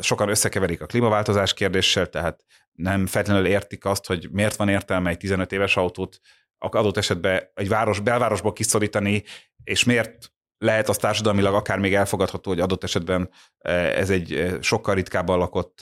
sokan 0.00 0.28
összekeverik 0.28 0.80
a 0.80 0.86
klímaváltozás 0.86 1.54
kérdéssel, 1.54 2.08
tehát 2.08 2.44
nem 2.72 3.06
feltétlenül 3.06 3.46
értik 3.46 3.84
azt, 3.84 4.06
hogy 4.06 4.28
miért 4.30 4.56
van 4.56 4.68
értelme 4.68 5.10
egy 5.10 5.16
15 5.16 5.52
éves 5.52 5.76
autót 5.76 6.20
adott 6.58 6.96
esetben 6.96 7.42
egy 7.54 7.68
város, 7.68 8.00
belvárosból 8.00 8.52
kiszorítani, 8.52 9.22
és 9.64 9.84
miért 9.84 10.32
lehet 10.58 10.88
az 10.88 10.96
társadalmilag 10.96 11.54
akár 11.54 11.78
még 11.78 11.94
elfogadható, 11.94 12.50
hogy 12.50 12.60
adott 12.60 12.84
esetben 12.84 13.30
e, 13.58 13.72
ez 13.72 14.10
egy 14.10 14.32
e, 14.32 14.62
sokkal 14.62 14.94
ritkábban 14.94 15.38
lakott 15.38 15.78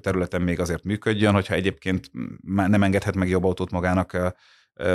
területen 0.00 0.42
még 0.42 0.60
azért 0.60 0.82
működjön, 0.82 1.32
hogyha 1.32 1.54
egyébként 1.54 2.10
nem 2.42 2.82
engedhet 2.82 3.14
meg 3.14 3.28
jobb 3.28 3.44
autót 3.44 3.70
magának 3.70 4.34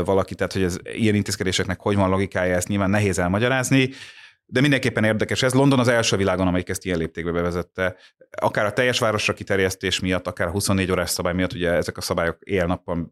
valaki, 0.05 0.35
tehát 0.35 0.53
hogy 0.53 0.63
ez 0.63 0.77
ilyen 0.83 1.15
intézkedéseknek 1.15 1.79
hogy 1.79 1.95
van 1.95 2.09
logikája, 2.09 2.55
ezt 2.55 2.67
nyilván 2.67 2.89
nehéz 2.89 3.19
elmagyarázni 3.19 3.89
de 4.49 4.62
mindenképpen 4.62 5.03
érdekes 5.03 5.43
ez. 5.43 5.53
London 5.53 5.79
az 5.79 5.88
első 5.88 6.17
világon, 6.17 6.47
amelyik 6.47 6.69
ezt 6.69 6.86
ilyen 6.86 6.97
léptékbe 6.97 7.31
bevezette. 7.31 7.95
Akár 8.31 8.65
a 8.65 8.73
teljes 8.73 8.99
városra 8.99 9.33
kiterjesztés 9.33 9.99
miatt, 9.99 10.27
akár 10.27 10.47
a 10.47 10.51
24 10.51 10.91
órás 10.91 11.10
szabály 11.10 11.33
miatt, 11.33 11.53
ugye 11.53 11.71
ezek 11.71 11.97
a 11.97 12.01
szabályok 12.01 12.38
éjjel-nappal 12.43 13.12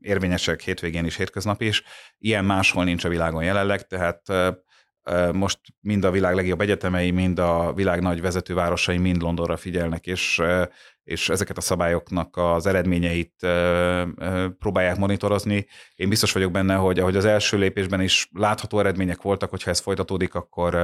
érvényesek 0.00 0.60
hétvégén 0.60 1.04
is, 1.04 1.16
hétköznap 1.16 1.62
is. 1.62 1.82
Ilyen 2.18 2.44
máshol 2.44 2.84
nincs 2.84 3.04
a 3.04 3.08
világon 3.08 3.44
jelenleg, 3.44 3.86
tehát 3.86 4.22
most 5.32 5.58
mind 5.80 6.04
a 6.04 6.10
világ 6.10 6.34
legjobb 6.34 6.60
egyetemei, 6.60 7.10
mind 7.10 7.38
a 7.38 7.72
világ 7.74 8.00
nagy 8.00 8.20
vezetővárosai 8.20 8.98
mind 8.98 9.22
Londonra 9.22 9.56
figyelnek, 9.56 10.06
és, 10.06 10.42
és 11.04 11.28
ezeket 11.28 11.56
a 11.56 11.60
szabályoknak 11.60 12.36
az 12.36 12.66
eredményeit 12.66 13.46
próbálják 14.58 14.96
monitorozni. 14.96 15.66
Én 15.94 16.08
biztos 16.08 16.32
vagyok 16.32 16.50
benne, 16.50 16.74
hogy 16.74 16.98
ahogy 16.98 17.16
az 17.16 17.24
első 17.24 17.58
lépésben 17.58 18.00
is 18.00 18.28
látható 18.32 18.78
eredmények 18.78 19.22
voltak, 19.22 19.50
hogyha 19.50 19.70
ez 19.70 19.80
folytatódik, 19.80 20.34
akkor, 20.34 20.74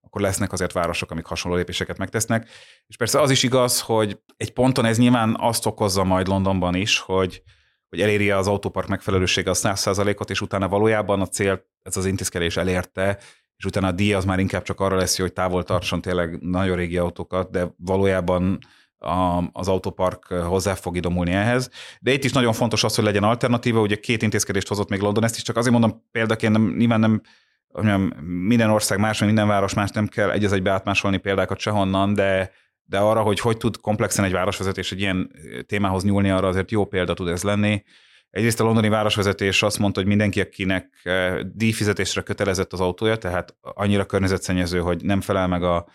akkor 0.00 0.20
lesznek 0.20 0.52
azért 0.52 0.72
városok, 0.72 1.10
amik 1.10 1.24
hasonló 1.24 1.56
lépéseket 1.56 1.98
megtesznek. 1.98 2.48
És 2.86 2.96
persze 2.96 3.20
az 3.20 3.30
is 3.30 3.42
igaz, 3.42 3.80
hogy 3.80 4.20
egy 4.36 4.52
ponton 4.52 4.84
ez 4.84 4.98
nyilván 4.98 5.36
azt 5.38 5.66
okozza 5.66 6.04
majd 6.04 6.28
Londonban 6.28 6.74
is, 6.74 6.98
hogy, 6.98 7.42
hogy 7.88 8.00
eléri 8.00 8.30
az 8.30 8.46
autópark 8.46 8.88
megfelelősége 8.88 9.50
a 9.50 9.54
100%-ot, 9.54 10.30
és 10.30 10.40
utána 10.40 10.68
valójában 10.68 11.20
a 11.20 11.26
cél 11.26 11.62
ez 11.82 11.96
az 11.96 12.06
intézkedés 12.06 12.56
elérte, 12.56 13.18
és 13.56 13.64
utána 13.64 13.86
a 13.86 13.92
díj 13.92 14.12
az 14.12 14.24
már 14.24 14.38
inkább 14.38 14.62
csak 14.62 14.80
arra 14.80 14.96
lesz, 14.96 15.18
hogy 15.18 15.32
távol 15.32 15.64
tartson 15.64 16.00
tényleg 16.00 16.38
nagyon 16.40 16.76
régi 16.76 16.96
autókat, 16.96 17.50
de 17.50 17.74
valójában 17.76 18.58
a, 19.06 19.50
az 19.52 19.68
autópark 19.68 20.26
hozzá 20.26 20.74
fog 20.74 20.96
idomulni 20.96 21.32
ehhez. 21.32 21.70
De 22.00 22.12
itt 22.12 22.24
is 22.24 22.32
nagyon 22.32 22.52
fontos 22.52 22.84
az, 22.84 22.94
hogy 22.94 23.04
legyen 23.04 23.22
alternatíva, 23.22 23.80
ugye 23.80 23.96
két 23.96 24.22
intézkedést 24.22 24.68
hozott 24.68 24.88
még 24.88 25.00
London, 25.00 25.24
ezt 25.24 25.36
is 25.36 25.42
csak 25.42 25.56
azért 25.56 25.72
mondom 25.72 26.02
példaként, 26.10 26.52
nem, 26.52 26.74
nyilván 26.76 27.00
nem 27.00 27.20
mondjam, 27.68 28.12
minden 28.24 28.70
ország 28.70 28.98
más, 28.98 29.20
minden 29.20 29.48
város 29.48 29.74
más, 29.74 29.90
nem 29.90 30.06
kell 30.06 30.30
egy 30.30 30.44
egybe 30.44 30.70
átmásolni 30.70 31.16
példákat 31.16 31.58
sehonnan, 31.58 32.14
de, 32.14 32.50
de 32.84 32.98
arra, 32.98 33.22
hogy 33.22 33.40
hogy 33.40 33.56
tud 33.56 33.76
komplexen 33.76 34.24
egy 34.24 34.32
városvezetés 34.32 34.92
egy 34.92 35.00
ilyen 35.00 35.30
témához 35.66 36.04
nyúlni, 36.04 36.30
arra 36.30 36.48
azért 36.48 36.70
jó 36.70 36.84
példa 36.84 37.14
tud 37.14 37.28
ez 37.28 37.42
lenni. 37.42 37.82
Egyrészt 38.30 38.60
a 38.60 38.64
londoni 38.64 38.88
városvezetés 38.88 39.62
azt 39.62 39.78
mondta, 39.78 40.00
hogy 40.00 40.08
mindenki, 40.08 40.40
akinek 40.40 41.00
eh, 41.02 41.38
díjfizetésre 41.54 42.22
kötelezett 42.22 42.72
az 42.72 42.80
autója, 42.80 43.16
tehát 43.16 43.56
annyira 43.60 44.04
környezetszennyező, 44.04 44.80
hogy 44.80 45.04
nem 45.04 45.20
felel 45.20 45.46
meg 45.46 45.62
a, 45.62 45.86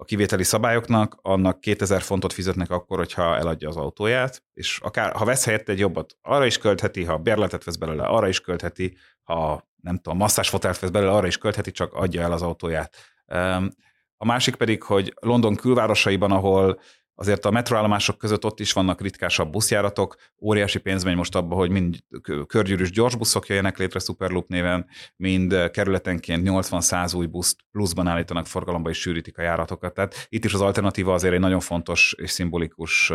a 0.00 0.04
kivételi 0.04 0.42
szabályoknak, 0.42 1.18
annak 1.22 1.60
2000 1.60 2.02
fontot 2.02 2.32
fizetnek 2.32 2.70
akkor, 2.70 2.98
hogyha 2.98 3.36
eladja 3.36 3.68
az 3.68 3.76
autóját, 3.76 4.42
és 4.52 4.78
akár, 4.82 5.12
ha 5.12 5.24
vesz 5.24 5.44
helyette 5.44 5.72
egy 5.72 5.78
jobbat, 5.78 6.16
arra 6.22 6.46
is 6.46 6.58
költheti, 6.58 7.04
ha 7.04 7.16
bérletet 7.16 7.64
vesz 7.64 7.76
belőle, 7.76 8.04
arra 8.04 8.28
is 8.28 8.40
költheti, 8.40 8.96
ha 9.22 9.68
nem 9.82 9.96
tudom, 9.96 10.18
masszásfotelt 10.18 10.78
vesz 10.78 10.90
belőle, 10.90 11.12
arra 11.12 11.26
is 11.26 11.38
költheti, 11.38 11.70
csak 11.70 11.94
adja 11.94 12.22
el 12.22 12.32
az 12.32 12.42
autóját. 12.42 12.96
A 14.16 14.24
másik 14.24 14.54
pedig, 14.54 14.82
hogy 14.82 15.14
London 15.20 15.54
külvárosaiban, 15.54 16.30
ahol 16.30 16.80
azért 17.20 17.44
a 17.44 17.50
metroállomások 17.50 18.18
között 18.18 18.44
ott 18.44 18.60
is 18.60 18.72
vannak 18.72 19.00
ritkásabb 19.00 19.50
buszjáratok, 19.50 20.16
óriási 20.40 20.78
pénz 20.78 21.04
megy 21.04 21.16
most 21.16 21.34
abba, 21.34 21.54
hogy 21.54 21.70
mind 21.70 21.96
körgyűrűs 22.46 22.90
gyorsbuszok 22.90 23.46
jöjjenek 23.46 23.78
létre 23.78 23.98
Superloop 23.98 24.48
néven, 24.48 24.86
mind 25.16 25.70
kerületenként 25.70 26.48
80-100 26.50 27.16
új 27.16 27.26
buszt 27.26 27.56
pluszban 27.70 28.06
állítanak 28.06 28.46
forgalomba 28.46 28.90
és 28.90 29.00
sűrítik 29.00 29.38
a 29.38 29.42
járatokat. 29.42 29.94
Tehát 29.94 30.26
itt 30.28 30.44
is 30.44 30.54
az 30.54 30.60
alternatíva 30.60 31.14
azért 31.14 31.34
egy 31.34 31.40
nagyon 31.40 31.60
fontos 31.60 32.14
és 32.18 32.30
szimbolikus 32.30 33.12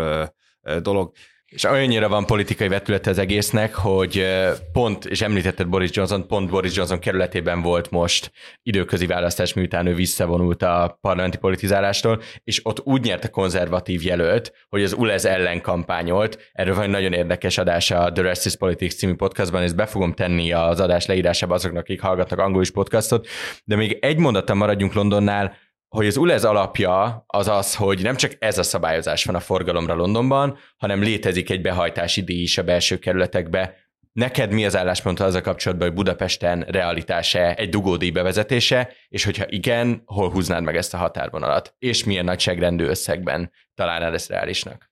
dolog. 0.81 1.11
És 1.53 1.63
olyannyira 1.63 2.09
van 2.09 2.25
politikai 2.25 2.67
vetülete 2.67 3.09
az 3.09 3.17
egésznek, 3.17 3.73
hogy 3.73 4.25
pont, 4.71 5.05
és 5.05 5.21
említetted 5.21 5.67
Boris 5.67 5.89
Johnson, 5.93 6.27
pont 6.27 6.49
Boris 6.49 6.75
Johnson 6.75 6.99
kerületében 6.99 7.61
volt 7.61 7.91
most 7.91 8.31
időközi 8.63 9.05
választás, 9.05 9.53
miután 9.53 9.85
ő 9.85 9.93
visszavonult 9.93 10.63
a 10.63 10.97
parlamenti 11.01 11.37
politizálástól, 11.37 12.21
és 12.43 12.59
ott 12.63 12.81
úgy 12.83 13.03
nyert 13.03 13.23
a 13.23 13.29
konzervatív 13.29 14.03
jelölt, 14.03 14.53
hogy 14.69 14.83
az 14.83 14.93
ULEZ 14.93 15.25
ellen 15.25 15.61
kampányolt. 15.61 16.51
Erről 16.53 16.75
van 16.75 16.83
egy 16.83 16.89
nagyon 16.89 17.13
érdekes 17.13 17.57
adása 17.57 17.99
a 17.99 18.11
The 18.11 18.23
Rest 18.23 18.45
is 18.45 18.55
Politics 18.55 18.93
című 18.93 19.13
podcastban, 19.13 19.63
és 19.63 19.73
be 19.73 19.85
fogom 19.85 20.13
tenni 20.13 20.51
az 20.51 20.79
adás 20.79 21.05
leírásába 21.05 21.53
azoknak, 21.53 21.81
akik 21.81 22.01
hallgatnak 22.01 22.39
angol 22.39 22.61
is 22.61 22.71
podcastot. 22.71 23.27
De 23.63 23.75
még 23.75 23.97
egy 24.01 24.17
mondattal 24.17 24.55
maradjunk 24.55 24.93
Londonnál, 24.93 25.57
hogy 25.93 26.07
az 26.07 26.17
ULEZ 26.17 26.43
alapja 26.43 27.23
az 27.27 27.47
az, 27.47 27.75
hogy 27.75 28.01
nem 28.01 28.15
csak 28.15 28.35
ez 28.39 28.57
a 28.57 28.63
szabályozás 28.63 29.25
van 29.25 29.35
a 29.35 29.39
forgalomra 29.39 29.93
Londonban, 29.95 30.57
hanem 30.77 31.01
létezik 31.01 31.49
egy 31.49 31.61
behajtási 31.61 32.23
díj 32.23 32.41
is 32.41 32.57
a 32.57 32.63
belső 32.63 32.99
kerületekbe. 32.99 33.77
Neked 34.11 34.51
mi 34.51 34.65
az 34.65 34.75
álláspont 34.75 35.19
a 35.19 35.41
kapcsolatban, 35.41 35.87
hogy 35.87 35.95
Budapesten 35.95 36.61
realitása 36.61 37.53
egy 37.53 37.69
dugódíj 37.69 38.09
bevezetése, 38.09 38.93
és 39.07 39.23
hogyha 39.23 39.45
igen, 39.47 40.01
hol 40.05 40.31
húznád 40.31 40.63
meg 40.63 40.75
ezt 40.75 40.93
a 40.93 40.97
határvonalat? 40.97 41.75
És 41.79 42.03
milyen 42.03 42.25
nagyságrendű 42.25 42.85
összegben 42.85 43.51
találnád 43.75 44.13
ezt 44.13 44.29
reálisnak? 44.29 44.91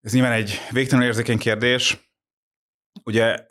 Ez 0.00 0.12
nyilván 0.12 0.32
egy 0.32 0.60
végtelenül 0.70 1.08
érzékeny 1.08 1.38
kérdés. 1.38 2.10
Ugye 3.04 3.46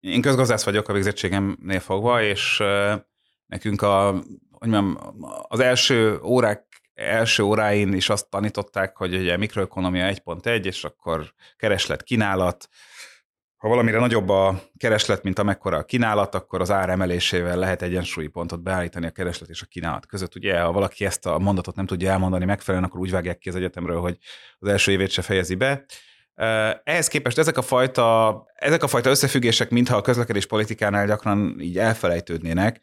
én 0.00 0.20
közgazdász 0.20 0.64
vagyok 0.64 0.88
a 0.88 0.92
végzettségemnél 0.92 1.80
fogva, 1.80 2.22
és 2.22 2.62
nekünk 3.46 3.82
a 3.82 4.22
hogy 4.62 4.70
mondjam, 4.70 5.16
az 5.48 5.60
első 5.60 6.20
órák 6.22 6.64
első 6.94 7.42
óráin 7.42 7.92
is 7.92 8.08
azt 8.08 8.30
tanították, 8.30 8.96
hogy 8.96 9.14
ugye 9.14 9.36
mikroekonomia 9.36 10.12
1.1, 10.24 10.64
és 10.64 10.84
akkor 10.84 11.32
kereslet, 11.56 12.02
kínálat, 12.02 12.68
ha 13.56 13.68
valamire 13.68 13.98
nagyobb 13.98 14.28
a 14.28 14.62
kereslet, 14.76 15.22
mint 15.22 15.38
amekkora 15.38 15.76
a 15.76 15.84
kínálat, 15.84 16.34
akkor 16.34 16.60
az 16.60 16.70
ár 16.70 16.90
emelésével 16.90 17.56
lehet 17.56 17.82
egyensúlyi 17.82 18.26
pontot 18.26 18.62
beállítani 18.62 19.06
a 19.06 19.10
kereslet 19.10 19.48
és 19.48 19.62
a 19.62 19.66
kínálat 19.66 20.06
között. 20.06 20.34
Ugye, 20.34 20.60
ha 20.60 20.72
valaki 20.72 21.04
ezt 21.04 21.26
a 21.26 21.38
mondatot 21.38 21.76
nem 21.76 21.86
tudja 21.86 22.10
elmondani 22.10 22.44
megfelelően, 22.44 22.88
akkor 22.88 23.00
úgy 23.00 23.10
vágják 23.10 23.38
ki 23.38 23.48
az 23.48 23.56
egyetemről, 23.56 24.00
hogy 24.00 24.18
az 24.58 24.68
első 24.68 24.92
évét 24.92 25.10
se 25.10 25.22
fejezi 25.22 25.54
be. 25.54 25.84
Ehhez 26.84 27.08
képest 27.08 27.38
ezek 27.38 27.56
a 27.56 27.62
fajta, 27.62 28.44
ezek 28.54 28.82
a 28.82 28.88
fajta 28.88 29.10
összefüggések, 29.10 29.70
mintha 29.70 29.96
a 29.96 30.00
közlekedés 30.00 30.46
politikánál 30.46 31.06
gyakran 31.06 31.56
így 31.60 31.78
elfelejtődnének, 31.78 32.80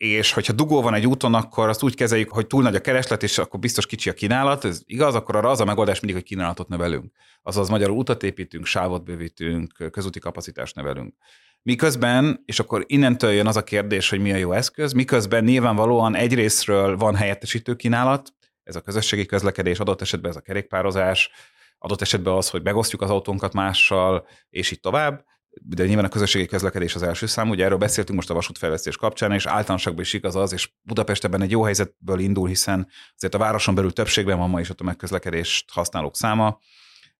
és 0.00 0.32
hogyha 0.32 0.52
dugó 0.52 0.82
van 0.82 0.94
egy 0.94 1.06
úton, 1.06 1.34
akkor 1.34 1.68
azt 1.68 1.82
úgy 1.82 1.94
kezeljük, 1.94 2.30
hogy 2.30 2.46
túl 2.46 2.62
nagy 2.62 2.74
a 2.74 2.80
kereslet, 2.80 3.22
és 3.22 3.38
akkor 3.38 3.60
biztos 3.60 3.86
kicsi 3.86 4.08
a 4.08 4.12
kínálat, 4.12 4.64
ez 4.64 4.82
igaz, 4.84 5.14
akkor 5.14 5.36
arra 5.36 5.50
az 5.50 5.60
a 5.60 5.64
megoldás 5.64 6.00
mindig, 6.00 6.20
hogy 6.20 6.28
kínálatot 6.28 6.68
növelünk. 6.68 7.12
Azaz 7.42 7.68
magyarul 7.68 7.96
utat 7.96 8.22
építünk, 8.22 8.66
sávot 8.66 9.04
bővítünk, 9.04 9.90
közúti 9.90 10.18
kapacitást 10.18 10.74
növelünk. 10.74 11.14
Miközben, 11.62 12.42
és 12.44 12.58
akkor 12.58 12.84
innentől 12.86 13.30
jön 13.30 13.46
az 13.46 13.56
a 13.56 13.64
kérdés, 13.64 14.10
hogy 14.10 14.20
mi 14.20 14.32
a 14.32 14.36
jó 14.36 14.52
eszköz, 14.52 14.92
miközben 14.92 15.44
nyilvánvalóan 15.44 16.14
egyrésztről 16.14 16.96
van 16.96 17.14
helyettesítő 17.14 17.74
kínálat, 17.74 18.34
ez 18.62 18.76
a 18.76 18.80
közösségi 18.80 19.26
közlekedés, 19.26 19.78
adott 19.78 20.00
esetben 20.00 20.30
ez 20.30 20.36
a 20.36 20.40
kerékpározás, 20.40 21.30
adott 21.78 22.00
esetben 22.00 22.34
az, 22.34 22.50
hogy 22.50 22.62
megosztjuk 22.62 23.02
az 23.02 23.10
autónkat 23.10 23.52
mással, 23.52 24.26
és 24.50 24.70
így 24.70 24.80
tovább, 24.80 25.24
de 25.52 25.86
nyilván 25.86 26.04
a 26.04 26.08
közösségi 26.08 26.46
közlekedés 26.46 26.94
az 26.94 27.02
első 27.02 27.26
szám, 27.26 27.50
ugye 27.50 27.64
erről 27.64 27.78
beszéltünk 27.78 28.18
most 28.18 28.30
a 28.30 28.34
vasútfejlesztés 28.34 28.96
kapcsán, 28.96 29.32
és 29.32 29.46
általánosságban 29.46 30.02
is 30.02 30.12
igaz 30.12 30.36
az, 30.36 30.52
és 30.52 30.70
Budapest 30.82 31.24
ebben 31.24 31.42
egy 31.42 31.50
jó 31.50 31.62
helyzetből 31.62 32.18
indul, 32.18 32.48
hiszen 32.48 32.88
azért 33.16 33.34
a 33.34 33.38
városon 33.38 33.74
belül 33.74 33.92
többségben 33.92 34.38
van 34.38 34.50
ma 34.50 34.60
is 34.60 34.70
a 34.70 34.74
tömegközlekedést 34.74 35.70
használók 35.70 36.16
száma, 36.16 36.58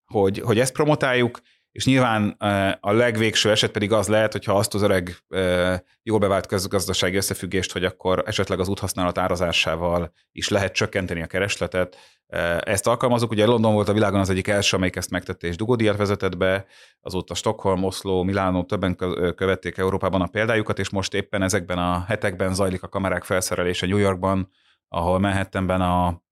hogy, 0.05 0.39
hogy 0.39 0.59
ezt 0.59 0.73
promotáljuk, 0.73 1.41
és 1.73 1.85
nyilván 1.85 2.29
a 2.81 2.93
legvégső 2.93 3.51
eset 3.51 3.71
pedig 3.71 3.93
az 3.93 4.09
lehet, 4.09 4.33
hogyha 4.33 4.59
azt 4.59 4.75
az 4.75 4.83
öreg 4.83 5.17
jól 6.03 6.19
bevált 6.19 6.47
közgazdasági 6.47 7.17
összefüggést, 7.17 7.73
hogy 7.73 7.85
akkor 7.85 8.23
esetleg 8.27 8.61
az 8.61 8.69
úthasználat 8.69 9.19
árazásával 9.19 10.13
is 10.33 10.49
lehet 10.49 10.73
csökkenteni 10.73 11.23
a 11.23 11.27
keresletet. 11.27 11.97
Ezt 12.61 12.87
alkalmazunk, 12.87 13.31
ugye 13.31 13.47
London 13.47 13.73
volt 13.73 13.89
a 13.89 13.93
világon 13.93 14.21
az 14.21 14.31
egyik 14.31 14.49
első, 14.49 14.77
amelyik 14.77 14.97
ezt 14.97 15.11
megtette 15.11 15.47
és 15.47 15.57
dugódiat 15.57 15.97
vezetett 15.97 16.37
be, 16.37 16.67
azóta 17.01 17.35
Stockholm, 17.35 17.85
Oslo, 17.85 18.23
Milánó 18.23 18.65
többen 18.65 18.97
követték 19.37 19.77
Európában 19.77 20.21
a 20.21 20.27
példájukat, 20.27 20.79
és 20.79 20.91
most 20.91 21.15
éppen 21.15 21.43
ezekben 21.43 21.79
a 21.79 22.05
hetekben 22.07 22.55
zajlik 22.55 22.83
a 22.83 22.89
kamerák 22.89 23.25
felszerelése 23.25 23.87
New 23.87 23.99
Yorkban, 23.99 24.51
ahol 24.89 25.19
Manhattanben 25.19 25.81
a 25.81 26.23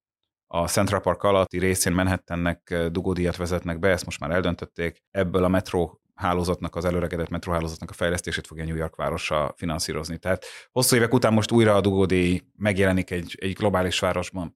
a 0.51 0.69
Central 0.69 1.01
Park 1.01 1.23
alatti 1.23 1.59
részén 1.59 1.93
Manhattannek 1.93 2.75
dugódíjat 2.91 3.37
vezetnek 3.37 3.79
be, 3.79 3.89
ezt 3.89 4.05
most 4.05 4.21
már 4.21 4.31
eldöntötték. 4.31 5.03
Ebből 5.11 5.45
a 5.45 5.49
metró 5.49 6.01
hálózatnak, 6.15 6.77
az 6.77 6.85
előregedett 6.85 7.29
metróhálózatnak 7.29 7.91
a 7.91 7.93
fejlesztését 7.93 8.47
fogja 8.47 8.65
New 8.65 8.77
York 8.77 8.97
városa 8.97 9.55
finanszírozni. 9.57 10.19
Tehát 10.19 10.45
hosszú 10.71 10.97
évek 10.97 11.13
után 11.13 11.33
most 11.33 11.53
újra 11.53 11.75
a 11.75 11.81
dugódíj 11.81 12.43
megjelenik 12.57 13.11
egy, 13.11 13.37
egy 13.41 13.53
globális 13.53 13.99
városban. 13.99 14.53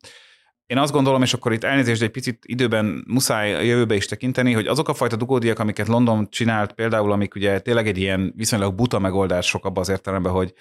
Én 0.66 0.78
azt 0.78 0.92
gondolom, 0.92 1.22
és 1.22 1.34
akkor 1.34 1.52
itt 1.52 1.64
elnézést, 1.64 1.98
de 1.98 2.06
egy 2.06 2.12
picit 2.12 2.44
időben 2.46 3.04
muszáj 3.08 3.54
a 3.54 3.60
jövőbe 3.60 3.94
is 3.94 4.06
tekinteni, 4.06 4.52
hogy 4.52 4.66
azok 4.66 4.88
a 4.88 4.94
fajta 4.94 5.16
dugódiak, 5.16 5.58
amiket 5.58 5.88
London 5.88 6.30
csinált, 6.30 6.72
például 6.72 7.12
amik 7.12 7.34
ugye 7.34 7.60
tényleg 7.60 7.86
egy 7.86 7.98
ilyen 7.98 8.32
viszonylag 8.36 8.74
buta 8.74 8.98
megoldás 8.98 9.46
sok 9.46 9.64
abban 9.64 9.82
az 9.82 9.88
értelemben, 9.88 10.32
hogy 10.32 10.54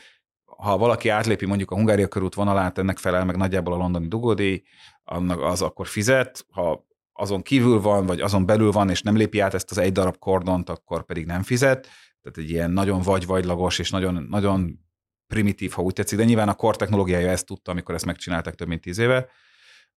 ha 0.61 0.77
valaki 0.77 1.09
átlépi 1.09 1.45
mondjuk 1.45 1.71
a 1.71 1.75
Hungária 1.75 2.07
körút 2.07 2.35
vonalát, 2.35 2.77
ennek 2.77 2.97
felel 2.97 3.25
meg 3.25 3.37
nagyjából 3.37 3.73
a 3.73 3.77
londoni 3.77 4.07
dugódíj, 4.07 4.61
annak 5.03 5.41
az 5.41 5.61
akkor 5.61 5.87
fizet, 5.87 6.45
ha 6.49 6.85
azon 7.13 7.41
kívül 7.41 7.81
van, 7.81 8.05
vagy 8.05 8.19
azon 8.19 8.45
belül 8.45 8.71
van, 8.71 8.89
és 8.89 9.01
nem 9.01 9.15
lépi 9.15 9.39
át 9.39 9.53
ezt 9.53 9.71
az 9.71 9.77
egy 9.77 9.91
darab 9.91 10.17
kordont, 10.17 10.69
akkor 10.69 11.05
pedig 11.05 11.25
nem 11.25 11.43
fizet. 11.43 11.87
Tehát 12.21 12.37
egy 12.37 12.49
ilyen 12.49 12.71
nagyon 12.71 13.01
vagy-vagylagos, 13.01 13.79
és 13.79 13.89
nagyon, 13.89 14.25
nagyon 14.29 14.79
primitív, 15.27 15.71
ha 15.71 15.81
úgy 15.81 15.93
tetszik, 15.93 16.17
de 16.17 16.23
nyilván 16.23 16.49
a 16.49 16.53
kor 16.53 16.75
technológiája 16.75 17.29
ezt 17.29 17.45
tudta, 17.45 17.71
amikor 17.71 17.95
ezt 17.95 18.05
megcsináltak 18.05 18.55
több 18.55 18.67
mint 18.67 18.81
tíz 18.81 18.97
éve. 18.97 19.27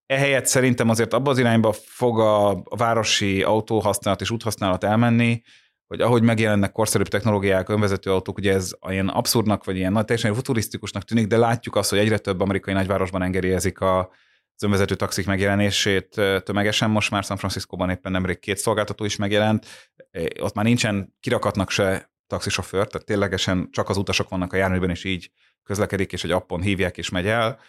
Ehelyett 0.06 0.46
szerintem 0.46 0.88
azért 0.88 1.12
abba 1.12 1.30
az 1.30 1.38
irányba 1.38 1.72
fog 1.72 2.18
a 2.18 2.62
városi 2.76 3.42
autóhasználat 3.42 4.20
és 4.20 4.30
úthasználat 4.30 4.84
elmenni, 4.84 5.42
hogy 5.87 6.01
ahogy 6.01 6.22
megjelennek 6.22 6.72
korszerűbb 6.72 7.09
technológiák, 7.09 7.68
önvezető 7.68 8.11
autók, 8.11 8.39
ugye 8.39 8.53
ez 8.53 8.72
ilyen 8.89 9.09
abszurdnak, 9.09 9.64
vagy 9.64 9.76
ilyen 9.76 9.93
nagy, 9.93 10.05
teljesen 10.05 10.35
futurisztikusnak 10.35 11.03
tűnik, 11.03 11.26
de 11.26 11.37
látjuk 11.37 11.76
azt, 11.76 11.91
hogy 11.91 11.99
egyre 11.99 12.18
több 12.18 12.41
amerikai 12.41 12.74
nagyvárosban 12.74 13.22
engedélyezik 13.22 13.80
a, 13.80 13.99
az 14.55 14.62
önvezető 14.62 14.95
taxik 14.95 15.26
megjelenését 15.26 16.20
tömegesen. 16.43 16.91
Most 16.91 17.11
már 17.11 17.24
San 17.24 17.37
Franciscóban 17.37 17.91
éppen 17.91 18.12
nemrég 18.12 18.39
két 18.39 18.57
szolgáltató 18.57 19.05
is 19.05 19.16
megjelent. 19.16 19.66
Ott 20.41 20.55
már 20.55 20.64
nincsen 20.64 21.14
kirakatnak 21.20 21.70
se 21.70 22.12
taxisofőr, 22.26 22.87
tehát 22.87 23.07
ténylegesen 23.07 23.68
csak 23.70 23.89
az 23.89 23.97
utasok 23.97 24.28
vannak 24.28 24.53
a 24.53 24.57
járműben, 24.57 24.91
és 24.91 25.05
így 25.05 25.30
közlekedik, 25.62 26.12
és 26.12 26.24
egy 26.24 26.30
appon 26.30 26.61
hívják, 26.61 26.99
és 26.99 27.09
megy 27.09 27.26
el. 27.26 27.61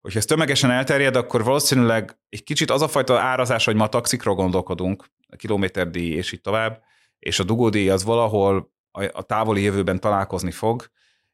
Hogyha 0.00 0.18
ez 0.18 0.24
tömegesen 0.24 0.70
elterjed, 0.70 1.16
akkor 1.16 1.44
valószínűleg 1.44 2.18
egy 2.28 2.44
kicsit 2.44 2.70
az 2.70 2.82
a 2.82 2.88
fajta 2.88 3.18
árazás, 3.18 3.64
hogy 3.64 3.74
ma 3.74 3.88
taxikról 3.88 4.34
gondolkodunk, 4.34 5.04
a 5.28 5.36
kilométerdíj 5.36 6.12
és 6.12 6.32
így 6.32 6.40
tovább, 6.40 6.82
és 7.24 7.38
a 7.38 7.44
dugódíj 7.44 7.90
az 7.90 8.04
valahol 8.04 8.72
a 9.12 9.22
távoli 9.22 9.62
jövőben 9.62 10.00
találkozni 10.00 10.50
fog, 10.50 10.90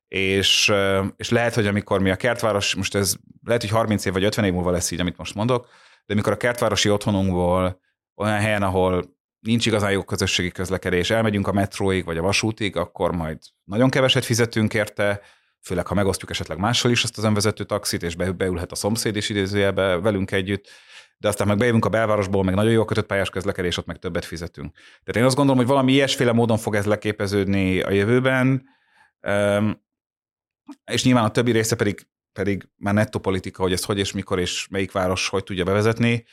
és, 0.09 0.73
és 1.17 1.31
lehet, 1.31 1.55
hogy 1.55 1.67
amikor 1.67 2.01
mi 2.01 2.11
a 2.11 2.17
kertváros, 2.17 2.75
most 2.75 2.95
ez 2.95 3.15
lehet, 3.45 3.61
hogy 3.61 3.71
30 3.71 4.05
év 4.05 4.13
vagy 4.13 4.25
50 4.25 4.45
év 4.45 4.53
múlva 4.53 4.71
lesz 4.71 4.91
így, 4.91 5.01
amit 5.01 5.17
most 5.17 5.35
mondok, 5.35 5.69
de 6.07 6.13
amikor 6.13 6.33
a 6.33 6.37
kertvárosi 6.37 6.91
otthonunkból 6.91 7.81
olyan 8.15 8.39
helyen, 8.39 8.63
ahol 8.63 9.19
nincs 9.41 9.67
igazán 9.67 9.91
jó 9.91 10.05
közösségi 10.05 10.51
közlekedés, 10.51 11.11
elmegyünk 11.11 11.47
a 11.47 11.53
metróig 11.53 12.05
vagy 12.05 12.19
a 12.19 12.23
vasútig, 12.23 12.77
akkor 12.77 13.13
majd 13.13 13.39
nagyon 13.65 13.91
keveset 13.91 14.25
fizetünk 14.25 14.75
érte, 14.75 15.21
főleg 15.61 15.87
ha 15.87 15.95
megosztjuk 15.95 16.31
esetleg 16.31 16.59
máshol 16.59 16.91
is 16.91 17.03
azt 17.03 17.19
az 17.19 17.25
önvezető 17.25 17.65
taxit, 17.65 18.03
és 18.03 18.15
beülhet 18.15 18.73
a 18.73 18.75
szomszéd 18.75 19.17
is 19.17 19.29
idézőjelbe 19.29 19.97
velünk 19.97 20.31
együtt, 20.31 20.69
de 21.21 21.29
aztán 21.29 21.47
meg 21.47 21.57
bejövünk 21.57 21.85
a 21.85 21.89
belvárosból, 21.89 22.45
meg 22.45 22.55
nagyon 22.55 22.73
jó 22.73 22.81
a 22.81 22.85
kötött 22.85 23.07
pályás 23.07 23.31
közlekedés, 23.31 23.77
ott 23.77 23.87
meg 23.87 23.99
többet 23.99 24.25
fizetünk. 24.25 24.75
Tehát 24.75 25.17
én 25.17 25.25
azt 25.25 25.37
gondolom, 25.37 25.61
hogy 25.61 25.71
valami 25.71 25.93
ilyesféle 25.93 26.33
módon 26.33 26.59
fog 26.59 26.75
ez 26.75 26.87
leképeződni 26.87 27.81
a 27.81 27.91
jövőben, 27.91 28.69
és 30.85 31.05
nyilván 31.05 31.25
a 31.25 31.31
többi 31.31 31.53
része 31.53 31.77
pedig 31.77 32.07
pedig 32.33 32.69
már 32.77 32.95
nettó 32.95 33.19
politika, 33.19 33.63
hogy 33.63 33.73
ezt 33.73 33.85
hogy 33.85 33.99
és 33.99 34.13
mikor 34.13 34.39
és 34.39 34.69
melyik 34.69 34.93
város 34.93 35.29
hogy 35.29 35.45
tudja 35.45 35.65
bevezetni, 35.65 36.25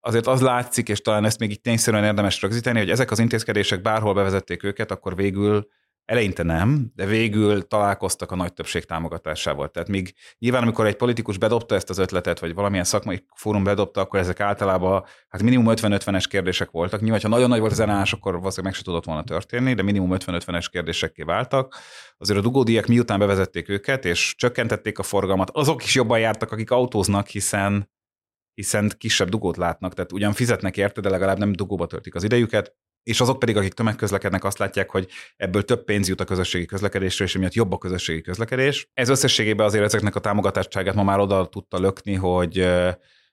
azért 0.00 0.26
az 0.26 0.40
látszik, 0.40 0.88
és 0.88 1.00
talán 1.00 1.24
ezt 1.24 1.38
még 1.38 1.50
itt 1.50 1.62
tényszerűen 1.62 2.04
érdemes 2.04 2.42
rögzíteni, 2.42 2.78
hogy 2.78 2.90
ezek 2.90 3.10
az 3.10 3.18
intézkedések 3.18 3.82
bárhol 3.82 4.14
bevezették 4.14 4.62
őket, 4.62 4.90
akkor 4.90 5.16
végül 5.16 5.68
Eleinte 6.06 6.42
nem, 6.42 6.92
de 6.94 7.06
végül 7.06 7.66
találkoztak 7.66 8.30
a 8.30 8.36
nagy 8.36 8.52
többség 8.52 8.84
támogatásával. 8.84 9.68
Tehát 9.68 9.88
míg 9.88 10.14
nyilván, 10.38 10.62
amikor 10.62 10.86
egy 10.86 10.96
politikus 10.96 11.38
bedobta 11.38 11.74
ezt 11.74 11.90
az 11.90 11.98
ötletet, 11.98 12.38
vagy 12.38 12.54
valamilyen 12.54 12.84
szakmai 12.84 13.24
fórum 13.34 13.64
bedobta, 13.64 14.00
akkor 14.00 14.20
ezek 14.20 14.40
általában 14.40 15.04
hát 15.28 15.42
minimum 15.42 15.66
50-50-es 15.68 16.24
kérdések 16.28 16.70
voltak. 16.70 17.00
Nyilván, 17.00 17.20
ha 17.20 17.28
nagyon 17.28 17.48
nagy 17.48 17.60
volt 17.60 17.72
az 17.72 17.80
ellenállás, 17.80 18.12
akkor 18.12 18.32
valószínűleg 18.32 18.64
meg 18.64 18.74
se 18.74 18.82
tudott 18.82 19.04
volna 19.04 19.24
történni, 19.24 19.74
de 19.74 19.82
minimum 19.82 20.10
50-50-es 20.12 20.66
kérdésekké 20.70 21.22
váltak. 21.22 21.76
Azért 22.18 22.38
a 22.38 22.42
dugódiak 22.42 22.86
miután 22.86 23.18
bevezették 23.18 23.68
őket, 23.68 24.04
és 24.04 24.34
csökkentették 24.36 24.98
a 24.98 25.02
forgalmat, 25.02 25.50
azok 25.52 25.84
is 25.84 25.94
jobban 25.94 26.18
jártak, 26.18 26.52
akik 26.52 26.70
autóznak, 26.70 27.26
hiszen 27.26 27.94
hiszen 28.54 28.92
kisebb 28.98 29.28
dugót 29.28 29.56
látnak, 29.56 29.94
tehát 29.94 30.12
ugyan 30.12 30.32
fizetnek 30.32 30.76
érte, 30.76 31.00
de 31.00 31.08
legalább 31.08 31.38
nem 31.38 31.52
dugóba 31.52 31.86
töltik 31.86 32.14
az 32.14 32.24
idejüket, 32.24 32.74
és 33.06 33.20
azok 33.20 33.38
pedig, 33.38 33.56
akik 33.56 33.72
tömegközlekednek, 33.72 34.44
azt 34.44 34.58
látják, 34.58 34.90
hogy 34.90 35.08
ebből 35.36 35.64
több 35.64 35.84
pénz 35.84 36.08
jut 36.08 36.20
a 36.20 36.24
közösségi 36.24 36.64
közlekedésre, 36.64 37.24
és 37.24 37.34
emiatt 37.34 37.54
jobb 37.54 37.72
a 37.72 37.78
közösségi 37.78 38.20
közlekedés. 38.20 38.88
Ez 38.92 39.08
összességében 39.08 39.66
azért 39.66 39.84
ezeknek 39.84 40.14
a 40.14 40.20
támogatottságát 40.20 40.94
ma 40.94 41.02
már 41.02 41.18
oda 41.18 41.46
tudta 41.46 41.78
lökni, 41.78 42.14
hogy 42.14 42.68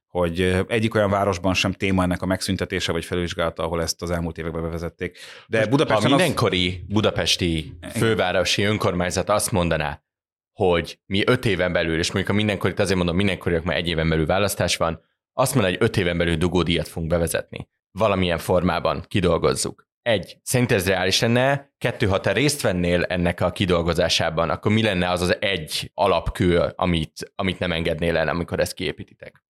hogy 0.08 0.66
egyik 0.68 0.96
olyan 0.96 1.10
városban 1.10 1.54
sem 1.54 1.72
téma 1.72 2.04
ennek 2.04 2.22
a 2.22 2.26
megszüntetése 2.26 2.92
vagy 2.92 3.06
felvizsgálata, 3.06 3.64
ahol 3.64 3.82
ezt 3.82 4.02
az 4.02 4.12
elmúlt 4.12 4.38
években 4.38 4.62
bevezették. 4.62 5.18
De 5.48 5.68
Budapesten 5.68 6.12
ha 6.12 6.16
mindenkori 6.16 6.68
az... 6.68 6.94
budapesti 6.94 7.74
fővárosi 7.92 8.64
önkormányzat 8.64 9.30
azt 9.30 9.52
mondaná, 9.52 10.04
hogy 10.52 11.00
mi 11.06 11.24
öt 11.26 11.46
éven 11.46 11.72
belül, 11.72 12.00
és 12.00 12.12
mondjuk 12.12 12.36
a 12.36 12.38
mindenkorit 12.38 12.80
azért 12.80 12.98
mondom, 12.98 13.16
mindenkoriak 13.16 13.64
már 13.64 13.78
egy 13.78 13.88
éven 13.88 14.10
belül 14.10 14.26
választás 14.26 14.78
van, 14.78 15.02
azt 15.34 15.54
mondja, 15.56 15.72
hogy 15.72 15.82
öt 15.82 15.98
éven 15.98 16.18
belül 16.18 16.36
dugódíjat 16.36 16.88
fogunk 16.88 17.12
bevezetni 17.12 17.68
valamilyen 17.94 18.38
formában 18.38 19.04
kidolgozzuk. 19.08 19.88
Egy, 20.02 20.38
szerint 20.42 20.72
ez 20.72 20.88
reális 20.88 21.20
lenne? 21.20 21.74
Kettő, 21.78 22.08
ha 22.08 22.20
te 22.20 22.32
részt 22.32 22.62
vennél 22.62 23.04
ennek 23.04 23.42
a 23.42 23.52
kidolgozásában, 23.52 24.50
akkor 24.50 24.72
mi 24.72 24.84
lenne 24.84 25.10
az 25.10 25.22
az 25.22 25.42
egy 25.42 25.92
alapkő, 25.94 26.60
amit, 26.76 27.32
amit 27.36 27.60
nem 27.60 27.72
engednél 27.72 28.18
el, 28.18 28.28
amikor 28.28 28.60
ezt 28.60 28.74
kiépítitek? 28.74 29.44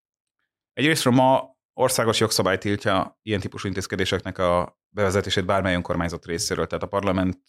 Egyrésztről 0.73 1.13
ma 1.13 1.57
országos 1.73 2.19
jogszabály 2.19 2.57
tiltja 2.57 3.19
ilyen 3.21 3.39
típusú 3.39 3.67
intézkedéseknek 3.67 4.37
a 4.37 4.79
bevezetését 4.89 5.45
bármely 5.45 5.75
önkormányzat 5.75 6.25
részéről. 6.25 6.67
Tehát 6.67 6.83
a 6.83 6.87
parlament 6.87 7.39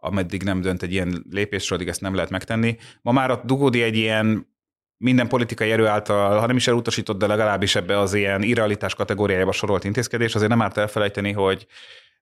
ameddig 0.00 0.42
nem 0.42 0.60
dönt 0.60 0.82
egy 0.82 0.92
ilyen 0.92 1.24
lépésről, 1.30 1.78
addig 1.78 1.90
ezt 1.90 2.00
nem 2.00 2.14
lehet 2.14 2.30
megtenni. 2.30 2.76
Ma 3.02 3.12
már 3.12 3.30
a 3.30 3.42
dugódi 3.44 3.82
egy 3.82 3.96
ilyen 3.96 4.49
minden 5.02 5.28
politikai 5.28 5.70
erő 5.70 5.86
által, 5.86 6.38
ha 6.38 6.46
nem 6.46 6.56
is 6.56 6.66
elutasított, 6.66 7.18
de 7.18 7.26
legalábbis 7.26 7.74
ebbe 7.76 7.98
az 7.98 8.14
ilyen 8.14 8.42
irrealitás 8.42 8.94
kategóriájába 8.94 9.52
sorolt 9.52 9.84
intézkedés, 9.84 10.34
azért 10.34 10.50
nem 10.50 10.62
árt 10.62 10.76
elfelejteni, 10.76 11.32
hogy 11.32 11.66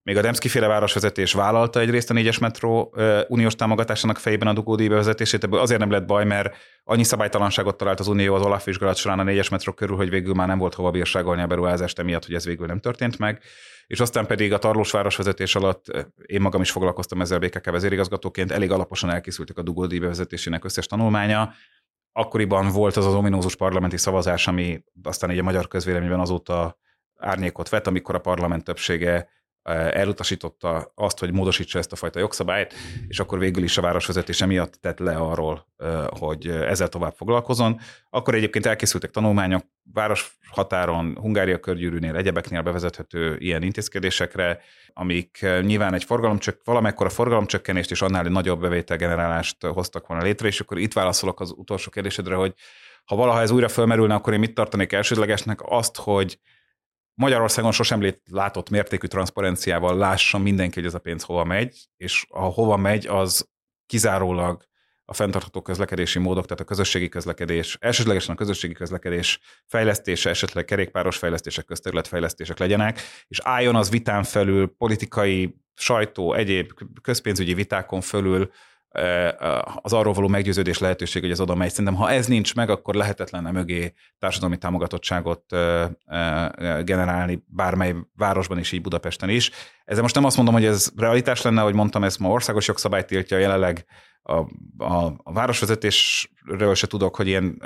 még 0.03 0.17
a 0.17 0.21
Demszki 0.21 0.49
féle 0.49 0.67
városvezetés 0.67 1.33
vállalta 1.33 1.81
egyrészt 1.81 2.11
a 2.11 2.15
négyes 2.15 2.39
metró 2.39 2.95
uniós 3.29 3.55
támogatásának 3.55 4.19
fejében 4.19 4.49
a 4.49 4.53
dugódíj 4.53 4.89
bevezetését, 4.89 5.45
ebből 5.45 5.61
azért 5.61 5.81
nem 5.81 5.91
lett 5.91 6.07
baj, 6.07 6.25
mert 6.25 6.57
annyi 6.85 7.05
szabálytalanságot 7.05 7.77
talált 7.77 8.01
az 8.01 8.09
Unió 8.09 8.35
az 8.35 8.43
Olaf 8.43 8.65
vizsgálat 8.65 8.97
során 8.97 9.19
a 9.19 9.23
négyes 9.23 9.49
metró 9.49 9.73
körül, 9.73 9.97
hogy 9.97 10.11
végül 10.11 10.35
már 10.35 10.47
nem 10.47 10.59
volt 10.59 10.75
hova 10.75 10.91
bírságolni 10.91 11.43
a 11.43 11.47
beruházást, 11.47 11.99
emiatt, 11.99 12.25
hogy 12.27 12.35
ez 12.35 12.45
végül 12.45 12.67
nem 12.67 12.81
történt 12.81 13.19
meg. 13.19 13.43
És 13.87 14.01
aztán 14.01 14.27
pedig 14.27 14.53
a 14.53 14.59
Tarlós 14.59 14.91
városvezetés 14.91 15.55
alatt 15.55 15.85
én 16.27 16.41
magam 16.41 16.61
is 16.61 16.71
foglalkoztam 16.71 17.21
ezzel 17.21 17.39
BKK 17.39 17.71
vezérigazgatóként, 17.71 18.53
elég 18.53 18.71
alaposan 18.71 19.11
elkészültek 19.11 19.59
a 19.59 19.63
dugódíj 19.63 19.99
bevezetésének 19.99 20.65
összes 20.65 20.87
tanulmánya, 20.87 21.53
akkoriban 22.13 22.69
volt 22.69 22.97
az 22.97 23.07
az 23.07 23.15
ominózus 23.15 23.57
parlamenti 23.57 23.97
szavazás, 23.97 24.47
ami 24.47 24.85
aztán 25.03 25.31
egy 25.31 25.39
a 25.39 25.43
magyar 25.43 25.69
közvéleményben 25.69 26.21
azóta 26.21 26.79
árnyékot 27.17 27.69
vett, 27.69 27.87
amikor 27.87 28.15
a 28.15 28.19
parlament 28.21 28.65
többsége 28.65 29.29
elutasította 29.93 30.93
azt, 30.95 31.19
hogy 31.19 31.33
módosítsa 31.33 31.79
ezt 31.79 31.93
a 31.93 31.97
fajta 31.97 32.19
jogszabályt, 32.19 32.75
és 33.09 33.21
akkor 33.21 33.39
végül 33.39 33.63
is 33.63 33.79
a 33.79 33.83
városvezetés 33.83 34.41
emiatt 34.41 34.73
tett 34.73 34.99
le 34.99 35.17
arról, 35.17 35.67
hogy 36.19 36.49
ezzel 36.49 36.89
tovább 36.89 37.15
foglalkozon. 37.17 37.81
Akkor 38.11 38.35
egyébként 38.35 38.67
elkészültek 38.67 39.11
tanulmányok 39.11 39.65
város 39.93 40.39
határon, 40.51 41.19
Hungária 41.21 41.61
körgyűrűnél, 41.61 42.17
egyebeknél 42.17 42.63
bevezethető 42.63 43.37
ilyen 43.39 43.63
intézkedésekre, 43.63 44.61
amik 44.99 45.47
nyilván 45.61 45.95
egy 45.95 46.05
forgalomcsök, 46.05 46.61
valamekkora 46.65 47.09
forgalomcsökkenést 47.09 47.91
és 47.91 48.03
annál 48.03 48.25
egy 48.25 48.31
nagyobb 48.31 48.61
bevételgenerálást 48.61 49.67
hoztak 49.67 50.07
volna 50.07 50.23
létre, 50.23 50.47
és 50.47 50.61
akkor 50.61 50.79
itt 50.79 50.93
válaszolok 50.93 51.41
az 51.41 51.53
utolsó 51.57 51.91
kérdésedre, 51.91 52.35
hogy 52.35 52.55
ha 53.05 53.17
valaha 53.17 53.41
ez 53.41 53.51
újra 53.51 53.69
fölmerülne, 53.69 54.15
akkor 54.15 54.33
én 54.33 54.39
mit 54.39 54.55
tartanék 54.55 54.93
elsődlegesnek? 54.93 55.61
Azt, 55.63 55.97
hogy 55.97 56.39
Magyarországon 57.15 57.73
sosem 57.73 58.15
látott 58.31 58.71
mértékű 58.71 59.07
transzparenciával 59.07 59.97
lássa 59.97 60.39
mindenki, 60.39 60.75
hogy 60.75 60.89
ez 60.89 60.95
a 60.95 60.99
pénz 60.99 61.23
hova 61.23 61.45
megy, 61.45 61.89
és 61.97 62.27
ha 62.31 62.49
hova 62.49 62.77
megy, 62.77 63.07
az 63.07 63.49
kizárólag 63.87 64.65
a 65.11 65.15
fenntartható 65.15 65.63
közlekedési 65.63 66.19
módok, 66.19 66.45
tehát 66.45 66.61
a 66.61 66.65
közösségi 66.65 67.09
közlekedés, 67.09 67.77
elsődlegesen 67.81 68.35
a 68.35 68.39
közösségi 68.39 68.73
közlekedés 68.73 69.41
fejlesztése, 69.67 70.31
esetleg 70.31 70.65
kerékpáros 70.65 71.17
fejlesztések, 71.17 71.65
közterületfejlesztések 71.65 72.59
legyenek, 72.59 73.01
és 73.29 73.41
álljon 73.43 73.77
az 73.77 73.91
vitán 73.91 74.23
felül, 74.23 74.75
politikai, 74.79 75.57
sajtó, 75.75 76.35
egyéb 76.35 76.73
közpénzügyi 77.03 77.55
vitákon 77.55 78.01
fölül 78.01 78.51
az 79.83 79.93
arról 79.93 80.13
való 80.13 80.29
meggyőződés 80.29 80.79
lehetőség, 80.79 81.23
hogy 81.23 81.31
ez 81.31 81.41
oda 81.41 81.55
megy. 81.55 81.71
Szerintem, 81.71 81.95
ha 81.95 82.11
ez 82.11 82.27
nincs 82.27 82.55
meg, 82.55 82.71
akkor 82.71 82.95
lehetetlen 82.95 83.47
a 83.47 83.53
mögé 83.53 83.93
társadalmi 84.19 84.59
támogatottságot 84.59 85.45
generálni 86.85 87.45
bármely 87.47 87.95
városban 88.17 88.59
is, 88.59 88.73
így 88.73 88.81
Budapesten 88.81 89.29
is. 89.29 89.51
Ezzel 89.85 90.03
most 90.03 90.15
nem 90.15 90.25
azt 90.25 90.37
mondom, 90.37 90.55
hogy 90.55 90.65
ez 90.65 90.91
realitás 90.97 91.43
lenne, 91.43 91.63
hogy 91.63 91.75
mondtam, 91.75 92.05
ezt 92.05 92.19
ma 92.19 92.29
országos 92.29 92.67
jogszabály 92.67 93.05
tiltja, 93.05 93.39
jelenleg 93.39 93.85
a, 94.29 94.47
a, 94.85 95.13
a 95.23 95.33
városvezetésről 95.33 96.75
se 96.75 96.87
tudok, 96.87 97.17
hogy 97.17 97.27
ilyen 97.27 97.63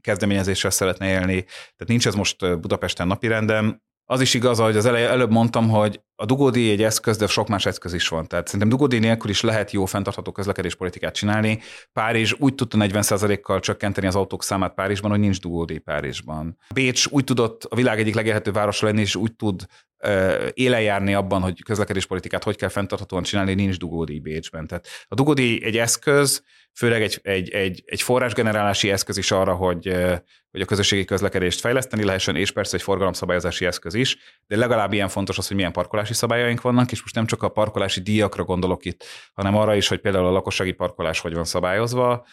kezdeményezéssel 0.00 0.70
szeretne 0.70 1.06
élni. 1.06 1.42
Tehát 1.42 1.86
nincs 1.86 2.06
ez 2.06 2.14
most 2.14 2.60
Budapesten 2.60 3.06
napirendem. 3.06 3.82
Az 4.04 4.20
is 4.20 4.34
igaz, 4.34 4.58
hogy 4.58 4.76
az 4.76 4.86
elej, 4.86 5.04
előbb 5.04 5.30
mondtam, 5.30 5.68
hogy 5.68 6.00
a 6.20 6.24
dugódi 6.24 6.70
egy 6.70 6.82
eszköz, 6.82 7.16
de 7.16 7.26
sok 7.26 7.48
más 7.48 7.66
eszköz 7.66 7.92
is 7.92 8.08
van. 8.08 8.26
Tehát 8.26 8.46
szerintem 8.46 8.68
dugódi 8.68 8.98
nélkül 8.98 9.30
is 9.30 9.40
lehet 9.40 9.70
jó 9.70 9.84
fenntartható 9.84 10.32
közlekedéspolitikát 10.32 11.14
csinálni. 11.14 11.60
Párizs 11.92 12.34
úgy 12.38 12.54
tudta 12.54 12.76
40%-kal 12.80 13.60
csökkenteni 13.60 14.06
az 14.06 14.14
autók 14.14 14.44
számát 14.44 14.74
Párizsban, 14.74 15.10
hogy 15.10 15.20
nincs 15.20 15.40
dugódi 15.40 15.78
Párizsban. 15.78 16.58
Bécs 16.74 17.06
úgy 17.06 17.24
tudott 17.24 17.64
a 17.64 17.76
világ 17.76 17.98
egyik 17.98 18.14
legélhetőbb 18.14 18.54
városa 18.54 18.86
lenni, 18.86 19.00
és 19.00 19.14
úgy 19.14 19.36
tud 19.36 19.66
járni 20.54 21.14
abban, 21.14 21.42
hogy 21.42 21.62
közlekedéspolitikát 21.62 22.44
hogy 22.44 22.56
kell 22.56 22.68
fenntarthatóan 22.68 23.22
csinálni, 23.22 23.54
nincs 23.54 23.78
dugódi 23.78 24.20
Bécsben. 24.20 24.66
Tehát 24.66 24.86
a 25.08 25.14
dugódi 25.14 25.64
egy 25.64 25.76
eszköz, 25.76 26.42
főleg 26.72 27.02
egy, 27.02 27.20
egy, 27.22 27.50
egy, 27.50 27.82
egy 27.86 28.02
forrásgenerálási 28.02 28.90
eszköz 28.90 29.16
is 29.16 29.30
arra, 29.30 29.54
hogy, 29.54 29.94
hogy 30.50 30.60
a 30.60 30.64
közösségi 30.64 31.04
közlekedést 31.04 31.60
fejleszteni 31.60 32.04
lehessen, 32.04 32.36
és 32.36 32.50
persze 32.50 32.76
egy 32.76 32.82
forgalomszabályozási 32.82 33.66
eszköz 33.66 33.94
is, 33.94 34.16
de 34.46 34.56
legalább 34.56 34.92
ilyen 34.92 35.08
fontos 35.08 35.38
az, 35.38 35.46
hogy 35.46 35.56
milyen 35.56 35.72
parkolási 36.10 36.14
szabályaink 36.14 36.60
vannak, 36.60 36.92
és 36.92 37.00
most 37.00 37.14
nem 37.14 37.26
csak 37.26 37.42
a 37.42 37.48
parkolási 37.48 38.00
díjakra 38.00 38.44
gondolok 38.44 38.84
itt, 38.84 39.04
hanem 39.34 39.56
arra 39.56 39.74
is, 39.74 39.88
hogy 39.88 40.00
például 40.00 40.26
a 40.26 40.30
lakossági 40.30 40.72
parkolás 40.72 41.20
hogy 41.20 41.34
van 41.34 41.44
szabályozva. 41.44 42.26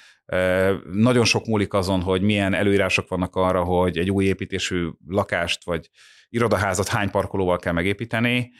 Nagyon 0.91 1.25
sok 1.25 1.45
múlik 1.45 1.73
azon, 1.73 2.01
hogy 2.01 2.21
milyen 2.21 2.53
előírások 2.53 3.07
vannak 3.07 3.35
arra, 3.35 3.63
hogy 3.63 3.97
egy 3.97 4.11
új 4.11 4.25
építésű 4.25 4.89
lakást 5.07 5.63
vagy 5.63 5.89
irodaházat 6.29 6.87
hány 6.87 7.09
parkolóval 7.09 7.57
kell 7.57 7.73
megépíteni. 7.73 8.51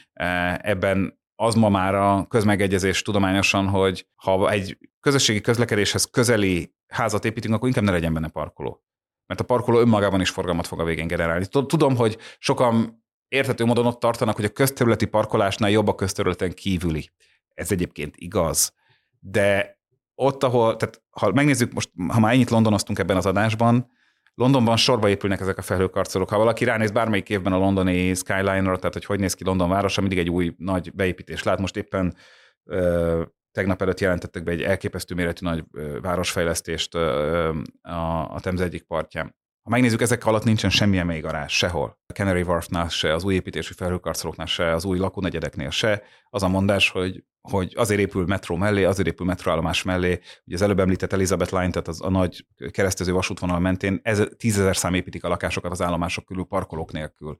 Ebben 0.57 1.20
az 1.36 1.55
ma 1.55 1.70
már 1.70 1.95
a 1.95 2.26
közmegegyezés 2.28 3.01
tudományosan, 3.01 3.68
hogy 3.68 4.07
ha 4.15 4.51
egy 4.51 4.78
közösségi 4.99 5.41
közlekedéshez 5.41 6.05
közeli 6.05 6.74
házat 6.88 7.26
építünk, 7.26 7.53
akkor 7.53 7.68
inkább 7.68 7.84
ne 7.84 7.91
legyen 7.91 8.13
benne 8.13 8.30
parkoló. 8.30 8.82
Mert 9.26 9.39
a 9.39 9.43
parkoló 9.43 9.80
önmagában 9.80 10.22
is 10.22 10.30
forgalmat 10.30 10.68
fog 10.68 10.80
a 10.80 10.84
végén 10.84 11.07
generálni. 11.07 11.45
Tudom, 11.45 11.95
hogy 11.95 12.18
sokan 12.39 13.05
érthető 13.28 13.66
módon 13.66 13.86
ott 13.86 14.00
tartanak, 14.00 14.36
hogy 14.36 14.46
a 14.46 14.50
közterületi 14.50 15.06
parkolásnál 15.06 15.70
jobb 15.70 15.88
a 15.88 15.96
közterületen 15.96 16.54
kívüli. 16.54 17.10
Ez 17.54 17.72
egyébként 17.72 18.16
igaz. 18.18 18.74
De 19.20 19.80
ott, 20.16 20.44
ahol, 20.44 20.76
tehát 20.76 21.02
ha 21.10 21.32
megnézzük 21.32 21.74
most, 21.74 21.90
ha 22.08 22.20
már 22.20 22.34
ennyit 22.34 22.50
londonoztunk 22.50 23.00
ebben 23.00 23.18
az 23.18 23.26
adásban, 23.26 23.96
Londonban 24.40 24.78
sorba 24.78 25.10
épülnek 25.10 25.40
ezek 25.40 25.58
a 25.58 25.62
felhőkarcolók. 25.62 26.30
Ha 26.30 26.38
valaki 26.38 26.64
ránéz 26.64 26.92
bármelyik 26.92 27.30
évben 27.30 27.54
a 27.54 27.58
londoni 27.58 28.14
Skyline-ra, 28.14 28.78
tehát 28.78 28.94
hogy 28.94 29.06
hogy 29.06 29.20
néz 29.20 29.34
ki 29.34 29.44
London 29.44 29.70
városa, 29.70 30.02
mindig 30.02 30.20
egy 30.20 30.30
új 30.30 30.54
nagy 30.58 30.94
beépítés 30.94 31.44
lát. 31.44 31.60
Most 31.60 31.76
éppen 31.76 32.16
ö, 32.64 33.24
tegnap 33.52 33.82
előtt 33.82 34.00
jelentettek 34.00 34.44
be 34.44 34.52
egy 34.52 34.62
elképesztő 34.62 35.16
méretű 35.16 35.46
nagy 35.46 35.64
városfejlesztést 36.02 36.96
ö, 36.96 37.50
a, 37.82 38.34
a 38.34 38.40
Temze 38.40 38.64
egyik 38.64 38.84
partján. 38.84 39.36
Ha 39.68 39.74
megnézzük, 39.74 40.01
ezek 40.01 40.26
alatt 40.26 40.43
nincsen 40.43 40.70
semmilyen 40.70 41.05
még 41.05 41.22
garázs, 41.22 41.53
sehol. 41.53 41.99
A 42.05 42.13
Canary 42.13 42.41
Wharfnál 42.41 42.89
se, 42.89 43.13
az 43.13 43.24
új 43.24 43.34
építésű 43.34 43.74
felhőkarcolóknál 43.74 44.45
se, 44.45 44.74
az 44.74 44.86
új 44.86 44.97
lakónegyedeknél 44.97 45.70
se. 45.70 46.03
Az 46.30 46.43
a 46.43 46.47
mondás, 46.47 46.89
hogy, 46.89 47.24
hogy 47.41 47.74
azért 47.76 47.99
épül 47.99 48.26
metró 48.26 48.55
mellé, 48.55 48.84
azért 48.84 49.07
épül 49.07 49.26
metróállomás 49.26 49.84
mellé. 49.84 50.20
Ugye 50.45 50.55
az 50.55 50.61
előbb 50.61 50.80
említett 50.80 51.13
Elizabeth 51.13 51.53
Line, 51.53 51.70
tehát 51.70 51.88
az 51.88 52.01
a 52.01 52.09
nagy 52.09 52.45
keresztező 52.72 53.11
vasútvonal 53.13 53.59
mentén 53.59 53.99
ez, 54.03 54.24
tízezer 54.38 54.78
szám 54.78 54.93
építik 54.93 55.24
a 55.24 55.28
lakásokat 55.28 55.72
az 55.72 55.82
állomások 55.82 56.26
körül 56.26 56.43
parkolók 56.43 56.91
nélkül. 56.91 57.38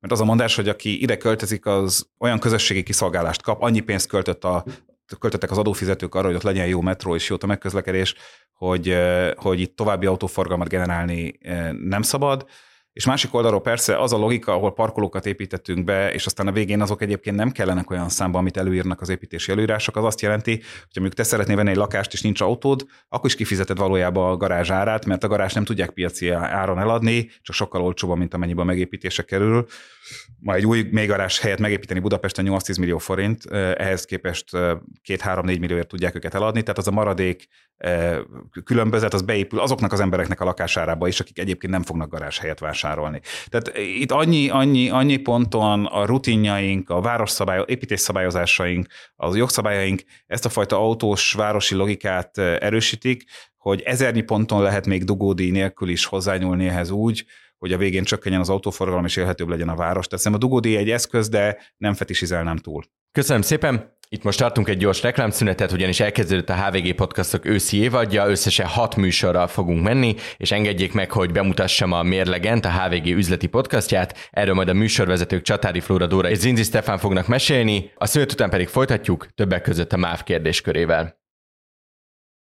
Mert 0.00 0.12
az 0.12 0.20
a 0.20 0.24
mondás, 0.24 0.56
hogy 0.56 0.68
aki 0.68 1.02
ide 1.02 1.16
költözik, 1.16 1.66
az 1.66 2.10
olyan 2.18 2.38
közösségi 2.38 2.82
kiszolgálást 2.82 3.42
kap, 3.42 3.62
annyi 3.62 3.80
pénzt 3.80 4.08
költött 4.08 4.44
a 4.44 4.64
költöttek 5.18 5.50
az 5.50 5.58
adófizetők 5.58 6.14
arra, 6.14 6.26
hogy 6.26 6.36
ott 6.36 6.42
legyen 6.42 6.66
jó 6.66 6.80
metró 6.80 7.14
és 7.14 7.28
jó 7.28 7.36
tömegközlekedés, 7.36 8.14
hogy, 8.52 8.96
hogy 9.36 9.60
itt 9.60 9.76
további 9.76 10.06
autóforgalmat 10.06 10.68
generálni 10.68 11.38
nem 11.72 12.02
szabad. 12.02 12.46
És 12.98 13.06
másik 13.06 13.34
oldalról 13.34 13.60
persze 13.60 13.98
az 13.98 14.12
a 14.12 14.16
logika, 14.16 14.52
ahol 14.52 14.72
parkolókat 14.72 15.26
építettünk 15.26 15.84
be, 15.84 16.12
és 16.12 16.26
aztán 16.26 16.46
a 16.46 16.52
végén 16.52 16.80
azok 16.80 17.02
egyébként 17.02 17.36
nem 17.36 17.50
kellenek 17.50 17.90
olyan 17.90 18.08
számba, 18.08 18.38
amit 18.38 18.56
előírnak 18.56 19.00
az 19.00 19.08
építési 19.08 19.52
előírások, 19.52 19.96
az 19.96 20.04
azt 20.04 20.20
jelenti, 20.20 20.50
hogy 20.50 20.92
mondjuk 20.94 21.14
te 21.14 21.22
szeretnél 21.22 21.56
venni 21.56 21.70
egy 21.70 21.76
lakást, 21.76 22.12
és 22.12 22.22
nincs 22.22 22.40
autód, 22.40 22.86
akkor 23.08 23.28
is 23.28 23.34
kifizeted 23.34 23.78
valójában 23.78 24.30
a 24.30 24.36
garázs 24.36 24.70
árát, 24.70 25.04
mert 25.04 25.24
a 25.24 25.28
garázs 25.28 25.52
nem 25.52 25.64
tudják 25.64 25.90
piaci 25.90 26.30
áron 26.30 26.78
eladni, 26.78 27.30
csak 27.42 27.54
sokkal 27.54 27.82
olcsóban, 27.82 28.18
mint 28.18 28.34
amennyiben 28.34 28.66
megépítése 28.66 29.22
kerül. 29.22 29.66
Ma 30.38 30.54
egy 30.54 30.66
új 30.66 30.88
mélygarázs 30.90 31.38
helyet 31.38 31.58
megépíteni 31.58 32.00
Budapesten 32.00 32.46
8-10 32.48 32.78
millió 32.78 32.98
forint, 32.98 33.44
ehhez 33.52 34.04
képest 34.04 34.50
2-3-4 34.52 35.42
millióért 35.42 35.88
tudják 35.88 36.14
őket 36.14 36.34
eladni, 36.34 36.62
tehát 36.62 36.78
az 36.78 36.88
a 36.88 36.90
maradék 36.90 37.48
különbözet 38.64 39.14
az 39.14 39.22
beépül 39.22 39.60
azoknak 39.60 39.92
az 39.92 40.00
embereknek 40.00 40.40
a 40.40 40.44
lakásárába 40.44 41.08
is, 41.08 41.20
akik 41.20 41.38
egyébként 41.38 41.72
nem 41.72 41.82
fognak 41.82 42.10
garázs 42.10 42.38
helyet 42.38 42.58
vásárolni. 42.58 42.86
Tehát 43.46 43.78
itt 43.78 44.12
annyi, 44.12 44.48
annyi, 44.48 44.90
annyi 44.90 45.16
ponton 45.16 45.84
a 45.84 46.04
rutinjaink, 46.04 46.90
a 46.90 47.00
városszabály, 47.00 47.64
építésszabályozásaink, 47.66 48.86
az 49.16 49.36
jogszabályaink 49.36 50.02
ezt 50.26 50.44
a 50.44 50.48
fajta 50.48 50.76
autós 50.76 51.32
városi 51.32 51.74
logikát 51.74 52.38
erősítik, 52.38 53.24
hogy 53.56 53.80
ezernyi 53.80 54.20
ponton 54.20 54.62
lehet 54.62 54.86
még 54.86 55.04
dugódíj 55.04 55.50
nélkül 55.50 55.88
is 55.88 56.04
hozzányúlni 56.04 56.68
ehhez 56.68 56.90
úgy, 56.90 57.24
hogy 57.58 57.72
a 57.72 57.76
végén 57.76 58.04
csökkenjen 58.04 58.40
az 58.40 58.48
autóforgalom 58.48 59.04
és 59.04 59.16
élhetőbb 59.16 59.48
legyen 59.48 59.68
a 59.68 59.76
város. 59.76 60.06
Tehát 60.06 60.26
a 60.26 60.38
dugódíj 60.38 60.76
egy 60.76 60.90
eszköz, 60.90 61.28
de 61.28 61.58
nem 61.76 61.94
fetisizelnem 61.94 62.56
túl. 62.56 62.82
Köszönöm 63.12 63.42
szépen! 63.42 63.97
Itt 64.10 64.22
most 64.22 64.38
tartunk 64.38 64.68
egy 64.68 64.78
gyors 64.78 65.02
reklámszünetet, 65.02 65.72
ugyanis 65.72 66.00
elkezdődött 66.00 66.48
a 66.48 66.64
HVG 66.64 66.94
Podcastok 66.94 67.44
őszi 67.44 67.76
évadja, 67.76 68.28
összesen 68.28 68.66
hat 68.66 68.96
műsorral 68.96 69.46
fogunk 69.46 69.82
menni, 69.82 70.14
és 70.36 70.50
engedjék 70.50 70.92
meg, 70.92 71.10
hogy 71.10 71.32
bemutassam 71.32 71.92
a 71.92 72.02
Mérlegent, 72.02 72.64
a 72.64 72.72
HVG 72.72 73.06
üzleti 73.06 73.46
podcastját. 73.46 74.28
Erről 74.30 74.54
majd 74.54 74.68
a 74.68 74.72
műsorvezetők 74.72 75.42
Csatári 75.42 75.80
Flóra 75.80 76.06
Dóra 76.06 76.30
és 76.30 76.38
Zinzi 76.38 76.62
Stefán 76.62 76.98
fognak 76.98 77.26
mesélni, 77.26 77.90
a 77.94 78.06
szünet 78.06 78.32
után 78.32 78.50
pedig 78.50 78.68
folytatjuk, 78.68 79.26
többek 79.34 79.62
között 79.62 79.92
a 79.92 79.96
MÁV 79.96 80.22
kérdéskörével. 80.22 81.18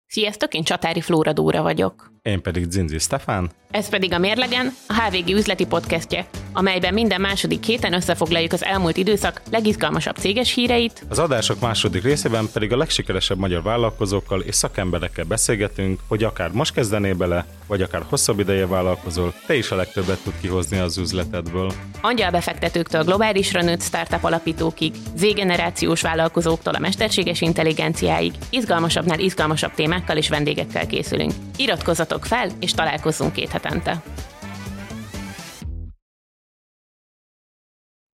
Sziasztok, 0.06 0.53
én 0.53 0.64
Csatári 0.64 1.01
Flóra 1.01 1.34
Dóra 1.34 1.62
vagyok. 1.62 2.14
Én 2.26 2.41
pedig 2.41 2.69
Zinzi 2.69 2.99
Stefán. 2.99 3.51
Ez 3.71 3.89
pedig 3.89 4.13
a 4.13 4.17
Mérlegen, 4.17 4.73
a 4.88 4.93
HVG 4.93 5.30
üzleti 5.30 5.65
podcastje, 5.65 6.26
amelyben 6.53 6.93
minden 6.93 7.21
második 7.21 7.63
héten 7.63 7.93
összefoglaljuk 7.93 8.53
az 8.53 8.63
elmúlt 8.63 8.97
időszak 8.97 9.41
legizgalmasabb 9.51 10.15
céges 10.15 10.53
híreit. 10.53 11.05
Az 11.09 11.19
adások 11.19 11.59
második 11.59 12.03
részében 12.03 12.49
pedig 12.53 12.71
a 12.71 12.78
legsikeresebb 12.78 13.38
magyar 13.38 13.63
vállalkozókkal 13.63 14.41
és 14.41 14.55
szakemberekkel 14.55 15.23
beszélgetünk, 15.23 15.99
hogy 16.07 16.23
akár 16.23 16.51
most 16.51 16.73
kezdenél 16.73 17.15
bele, 17.15 17.45
vagy 17.67 17.82
akár 17.82 18.01
hosszabb 18.09 18.39
ideje 18.39 18.67
vállalkozol, 18.67 19.34
te 19.45 19.55
is 19.55 19.71
a 19.71 19.76
legtöbbet 19.76 20.23
tud 20.23 20.34
kihozni 20.41 20.78
az 20.78 20.97
üzletedből. 20.97 21.71
Angyalbefektetőktől 22.01 23.03
globálisra 23.03 23.61
nőtt 23.61 23.82
startup 23.82 24.23
alapítókig, 24.23 24.93
Z-generációs 25.15 26.01
vállalkozóktól 26.01 26.73
a 26.73 26.80
mesterséges 26.80 27.41
intelligenciáig, 27.41 28.34
izgalmasabbnál 28.49 29.19
izgalmasabb 29.19 29.73
témákkal 29.73 30.17
és 30.17 30.30
vendégekkel 30.30 30.88
készülünk. 30.88 31.32
Iratkozzatok 31.57 32.14
fel, 32.24 32.49
és 32.59 32.72
találkozzunk 32.72 33.34
két 33.34 33.49
hetente. 33.49 34.01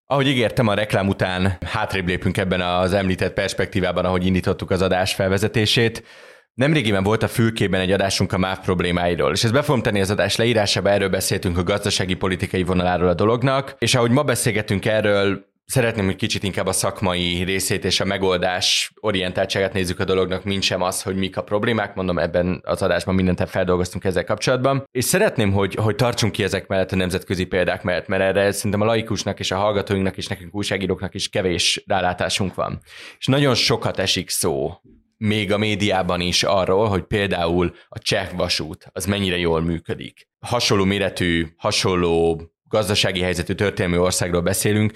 Ahogy 0.05 0.27
ígértem, 0.27 0.67
a 0.67 0.73
reklám 0.73 1.07
után 1.07 1.57
hátrébb 1.65 2.07
lépünk 2.07 2.37
ebben 2.37 2.61
az 2.61 2.93
említett 2.93 3.33
perspektívában, 3.33 4.05
ahogy 4.05 4.25
indítottuk 4.25 4.71
az 4.71 4.81
adás 4.81 5.13
felvezetését. 5.13 6.03
Nemrégiben 6.53 7.03
volt 7.03 7.23
a 7.23 7.27
fülkében 7.27 7.81
egy 7.81 7.91
adásunk 7.91 8.33
a 8.33 8.37
MÁV 8.37 8.59
problémáiról, 8.59 9.31
és 9.31 9.43
ezt 9.43 9.53
be 9.53 9.61
fogom 9.61 9.81
tenni 9.81 10.01
az 10.01 10.11
adás 10.11 10.35
leírásába, 10.35 10.89
erről 10.89 11.09
beszéltünk 11.09 11.57
a 11.57 11.63
gazdasági 11.63 12.13
politikai 12.13 12.63
vonaláról 12.63 13.09
a 13.09 13.13
dolognak, 13.13 13.75
és 13.77 13.95
ahogy 13.95 14.11
ma 14.11 14.23
beszélgetünk 14.23 14.85
erről, 14.85 15.50
Szeretném, 15.65 16.05
hogy 16.05 16.15
kicsit 16.15 16.43
inkább 16.43 16.65
a 16.65 16.71
szakmai 16.71 17.43
részét 17.43 17.85
és 17.85 17.99
a 17.99 18.05
megoldás 18.05 18.91
orientáltságát 18.99 19.73
nézzük 19.73 19.99
a 19.99 20.03
dolognak, 20.03 20.43
mint 20.43 20.63
sem 20.63 20.81
az, 20.81 21.01
hogy 21.01 21.15
mik 21.15 21.37
a 21.37 21.43
problémák. 21.43 21.95
Mondom, 21.95 22.19
ebben 22.19 22.61
az 22.63 22.81
adásban 22.81 23.15
mindent 23.15 23.49
feldolgoztunk 23.49 24.03
ezzel 24.03 24.23
kapcsolatban. 24.23 24.83
És 24.91 25.05
szeretném, 25.05 25.51
hogy, 25.51 25.75
hogy 25.75 25.95
tartsunk 25.95 26.31
ki 26.31 26.43
ezek 26.43 26.67
mellett 26.67 26.91
a 26.91 26.95
nemzetközi 26.95 27.45
példák 27.45 27.83
mellett, 27.83 28.07
mert 28.07 28.21
erre 28.21 28.51
szerintem 28.51 28.81
a 28.81 28.85
laikusnak 28.85 29.39
és 29.39 29.51
a 29.51 29.57
hallgatóinknak 29.57 30.17
és 30.17 30.27
nekünk 30.27 30.55
újságíróknak 30.55 31.13
is 31.13 31.29
kevés 31.29 31.83
rálátásunk 31.87 32.55
van. 32.55 32.79
És 33.17 33.25
nagyon 33.25 33.55
sokat 33.55 33.99
esik 33.99 34.29
szó 34.29 34.81
még 35.17 35.51
a 35.51 35.57
médiában 35.57 36.21
is 36.21 36.43
arról, 36.43 36.87
hogy 36.87 37.03
például 37.03 37.73
a 37.89 37.99
cseh 37.99 38.29
vasút 38.35 38.87
az 38.91 39.05
mennyire 39.05 39.37
jól 39.37 39.61
működik. 39.61 40.27
Hasonló 40.39 40.83
méretű, 40.83 41.47
hasonló 41.57 42.41
gazdasági 42.63 43.21
helyzetű 43.21 43.53
történelmi 43.53 43.97
országról 43.97 44.41
beszélünk, 44.41 44.93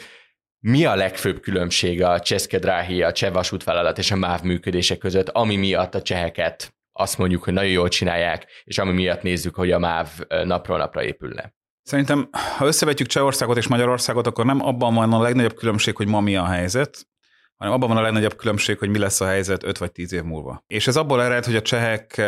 mi 0.68 0.86
a 0.86 0.95
legfőbb 0.95 1.39
különbség 1.39 2.03
a 2.03 2.20
Cseszke 2.20 2.59
Dráhi, 2.59 3.03
a 3.03 3.11
cseh 3.11 3.34
vasútvállalat 3.34 3.97
és 3.97 4.11
a 4.11 4.16
MÁV 4.16 4.41
működése 4.41 4.97
között, 4.97 5.30
ami 5.30 5.55
miatt 5.55 5.95
a 5.95 6.01
cseheket 6.01 6.76
azt 6.91 7.18
mondjuk, 7.18 7.43
hogy 7.43 7.53
nagyon 7.53 7.72
jól 7.72 7.88
csinálják, 7.88 8.45
és 8.63 8.78
ami 8.78 8.91
miatt 8.91 9.22
nézzük, 9.22 9.55
hogy 9.55 9.72
a 9.72 9.80
MÁV 9.80 10.20
napról 10.43 10.78
napra 10.78 11.03
épülne? 11.03 11.53
Szerintem, 11.82 12.30
ha 12.57 12.66
összevetjük 12.66 13.07
Csehországot 13.07 13.57
és 13.57 13.68
Magyarországot, 13.68 14.28
akkor 14.28 14.45
nem 14.45 14.66
abban 14.66 14.93
van 14.93 15.13
a 15.13 15.22
legnagyobb 15.22 15.53
különbség, 15.53 15.95
hogy 15.95 16.07
ma 16.07 16.20
mi 16.20 16.36
a 16.36 16.45
helyzet, 16.45 17.07
hanem 17.55 17.74
abban 17.74 17.88
van 17.88 17.97
a 17.97 18.01
legnagyobb 18.01 18.36
különbség, 18.36 18.78
hogy 18.78 18.89
mi 18.89 18.97
lesz 18.97 19.22
a 19.22 19.28
helyzet 19.28 19.63
5 19.63 19.78
vagy 19.78 19.91
10 19.91 20.13
év 20.13 20.24
múlva. 20.24 20.63
És 20.68 20.88
ez 20.88 20.95
abból 20.95 21.24
ered, 21.24 21.45
hogy 21.45 21.55
a 21.55 21.61
csehek 21.61 22.22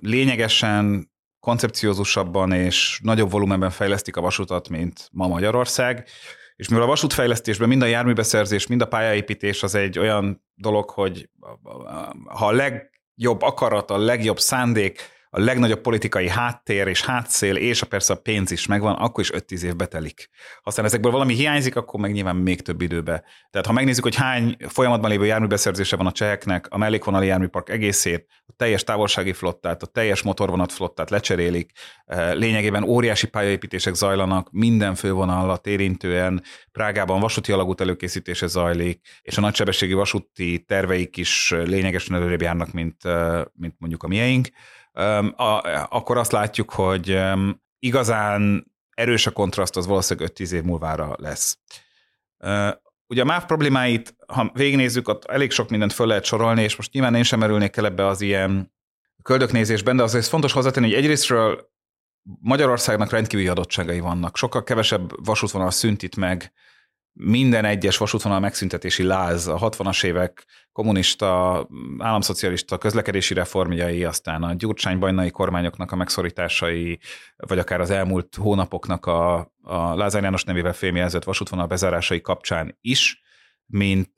lényegesen 0.00 1.10
koncepciózusabban 1.40 2.52
és 2.52 3.00
nagyobb 3.02 3.30
volumenben 3.30 3.70
fejlesztik 3.70 4.16
a 4.16 4.20
vasutat, 4.20 4.68
mint 4.68 5.08
ma 5.12 5.26
Magyarország. 5.26 6.08
És 6.56 6.68
mivel 6.68 6.84
a 6.84 6.88
vasútfejlesztésben 6.88 7.68
mind 7.68 7.82
a 7.82 7.86
járműbeszerzés, 7.86 8.66
mind 8.66 8.80
a 8.80 8.86
pályaépítés 8.86 9.62
az 9.62 9.74
egy 9.74 9.98
olyan 9.98 10.44
dolog, 10.54 10.90
hogy 10.90 11.28
ha 12.24 12.46
a 12.46 12.52
legjobb 12.52 13.42
akarat, 13.42 13.90
a 13.90 13.98
legjobb 13.98 14.38
szándék, 14.38 15.15
a 15.36 15.40
legnagyobb 15.40 15.80
politikai 15.80 16.28
háttér 16.28 16.86
és 16.86 17.04
hátszél, 17.04 17.56
és 17.56 17.82
a 17.82 17.86
persze 17.86 18.12
a 18.12 18.16
pénz 18.16 18.50
is 18.50 18.66
megvan, 18.66 18.94
akkor 18.94 19.24
is 19.24 19.30
5-10 19.34 19.62
év 19.62 19.76
betelik. 19.76 20.28
Aztán 20.62 20.84
ezekből 20.84 21.12
valami 21.12 21.34
hiányzik, 21.34 21.76
akkor 21.76 22.00
meg 22.00 22.12
nyilván 22.12 22.36
még 22.36 22.62
több 22.62 22.82
időbe. 22.82 23.24
Tehát 23.50 23.66
ha 23.66 23.72
megnézzük, 23.72 24.02
hogy 24.02 24.14
hány 24.14 24.56
folyamatban 24.68 25.10
lévő 25.10 25.26
járműbeszerzése 25.26 25.96
van 25.96 26.06
a 26.06 26.12
cseheknek, 26.12 26.66
a 26.70 26.78
mellékvonali 26.78 27.26
járműpark 27.26 27.70
egészét, 27.70 28.26
a 28.46 28.52
teljes 28.56 28.84
távolsági 28.84 29.32
flottát, 29.32 29.82
a 29.82 29.86
teljes 29.86 30.22
motorvonat 30.22 30.72
flottát 30.72 31.10
lecserélik, 31.10 31.70
eh, 32.04 32.34
lényegében 32.34 32.82
óriási 32.82 33.26
pályaépítések 33.26 33.94
zajlanak, 33.94 34.48
minden 34.50 34.94
fővonalat 34.94 35.66
érintően, 35.66 36.42
Prágában 36.72 37.20
vasúti 37.20 37.52
alagút 37.52 37.80
előkészítése 37.80 38.46
zajlik, 38.46 39.00
és 39.22 39.38
a 39.38 39.40
nagysebességi 39.40 39.92
vasúti 39.92 40.64
terveik 40.66 41.16
is 41.16 41.54
lényegesen 41.64 42.16
előrébb 42.16 42.42
járnak, 42.42 42.72
mint, 42.72 43.04
eh, 43.04 43.42
mint 43.54 43.74
mondjuk 43.78 44.02
a 44.02 44.08
miénk 44.08 44.48
akkor 45.88 46.16
azt 46.16 46.32
látjuk, 46.32 46.70
hogy 46.70 47.20
igazán 47.78 48.72
erős 48.90 49.26
a 49.26 49.30
kontraszt, 49.30 49.76
az 49.76 49.86
valószínűleg 49.86 50.30
5-10 50.34 50.50
év 50.50 50.62
múlvára 50.62 51.14
lesz. 51.18 51.58
Ugye 53.06 53.22
a 53.22 53.24
MÁV 53.24 53.46
problémáit, 53.46 54.16
ha 54.26 54.50
végignézzük, 54.54 55.08
ott 55.08 55.24
elég 55.24 55.50
sok 55.50 55.70
mindent 55.70 55.92
föl 55.92 56.06
lehet 56.06 56.24
sorolni, 56.24 56.62
és 56.62 56.76
most 56.76 56.92
nyilván 56.92 57.14
én 57.14 57.22
sem 57.22 57.38
merülnék 57.38 57.76
el 57.76 57.84
ebbe 57.84 58.06
az 58.06 58.20
ilyen 58.20 58.74
köldöknézésben, 59.22 59.96
de 59.96 60.02
azért 60.02 60.26
fontos 60.26 60.52
hozzátenni, 60.52 60.86
hogy 60.86 60.96
egyrésztről 60.96 61.70
Magyarországnak 62.40 63.10
rendkívüli 63.10 63.48
adottságai 63.48 64.00
vannak. 64.00 64.36
Sokkal 64.36 64.62
kevesebb 64.62 65.24
vasútvonal 65.24 65.70
szüntít 65.70 66.16
meg 66.16 66.52
minden 67.18 67.64
egyes 67.64 67.96
vasútvonal 67.96 68.40
megszüntetési 68.40 69.02
láz, 69.02 69.46
a 69.46 69.58
60-as 69.58 70.04
évek 70.04 70.44
kommunista, 70.72 71.68
államszocialista 71.98 72.78
közlekedési 72.78 73.34
reformjai, 73.34 74.04
aztán 74.04 74.42
a 74.42 74.54
gyurcsány-bajnai 74.54 75.30
kormányoknak 75.30 75.92
a 75.92 75.96
megszorításai, 75.96 76.98
vagy 77.36 77.58
akár 77.58 77.80
az 77.80 77.90
elmúlt 77.90 78.34
hónapoknak 78.34 79.06
a, 79.06 79.36
a 79.62 79.94
Lázár 79.94 80.22
János 80.22 80.44
nevével 80.44 80.72
fémjelzett 80.72 81.24
vasútvonal 81.24 81.66
bezárásai 81.66 82.20
kapcsán 82.20 82.78
is, 82.80 83.22
mint, 83.66 84.12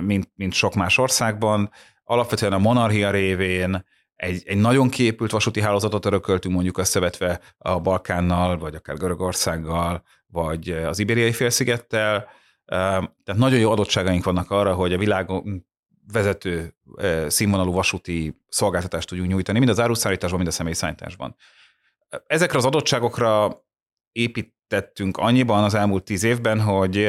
mint, 0.00 0.30
mint 0.34 0.52
sok 0.52 0.74
más 0.74 0.98
országban. 0.98 1.70
Alapvetően 2.04 2.52
a 2.52 2.58
monarchia 2.58 3.10
révén 3.10 3.84
egy, 4.16 4.42
egy 4.46 4.56
nagyon 4.58 4.88
kiépült 4.88 5.30
vasúti 5.30 5.60
hálózatot 5.60 6.06
örököltünk 6.06 6.54
mondjuk 6.54 6.78
összevetve 6.78 7.40
a 7.58 7.80
Balkánnal, 7.80 8.58
vagy 8.58 8.74
akár 8.74 8.96
Görögországgal, 8.96 10.02
vagy 10.36 10.70
az 10.70 10.98
Ibériai 10.98 11.32
félszigettel. 11.32 12.28
Tehát 12.64 13.34
nagyon 13.36 13.58
jó 13.58 13.70
adottságaink 13.70 14.24
vannak 14.24 14.50
arra, 14.50 14.74
hogy 14.74 14.92
a 14.92 14.98
világon 14.98 15.66
vezető 16.12 16.76
színvonalú 17.26 17.72
vasúti 17.72 18.42
szolgáltatást 18.48 19.08
tudjunk 19.08 19.30
nyújtani, 19.30 19.58
mind 19.58 19.70
az 19.70 19.80
áruszállításban, 19.80 20.38
mind 20.38 20.52
a 20.52 20.54
személyszállításban. 20.54 21.36
Ezekre 22.26 22.58
az 22.58 22.64
adottságokra 22.64 23.62
építettünk 24.12 25.16
annyiban 25.16 25.64
az 25.64 25.74
elmúlt 25.74 26.04
tíz 26.04 26.22
évben, 26.22 26.60
hogy 26.60 27.08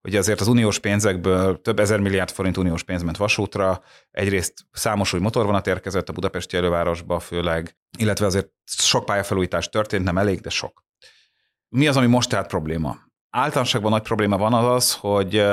hogy 0.00 0.16
azért 0.16 0.40
az 0.40 0.48
uniós 0.48 0.78
pénzekből 0.78 1.60
több 1.60 1.78
ezer 1.78 2.00
milliárd 2.00 2.30
forint 2.30 2.56
uniós 2.56 2.82
pénz 2.82 3.02
ment 3.02 3.16
vasútra, 3.16 3.82
egyrészt 4.10 4.54
számos 4.72 5.12
új 5.12 5.20
motorvonat 5.20 5.66
érkezett 5.66 6.08
a 6.08 6.12
budapesti 6.12 6.56
elővárosba 6.56 7.18
főleg, 7.18 7.76
illetve 7.98 8.26
azért 8.26 8.48
sok 8.64 9.04
pályafelújítás 9.04 9.68
történt, 9.68 10.04
nem 10.04 10.18
elég, 10.18 10.40
de 10.40 10.50
sok. 10.50 10.87
Mi 11.68 11.86
az, 11.86 11.96
ami 11.96 12.06
most 12.06 12.28
tehát 12.28 12.46
probléma? 12.46 12.96
Általánosságban 13.30 13.90
nagy 13.90 14.02
probléma 14.02 14.36
van 14.36 14.54
az 14.54 14.64
az, 14.64 14.94
hogy, 14.94 15.46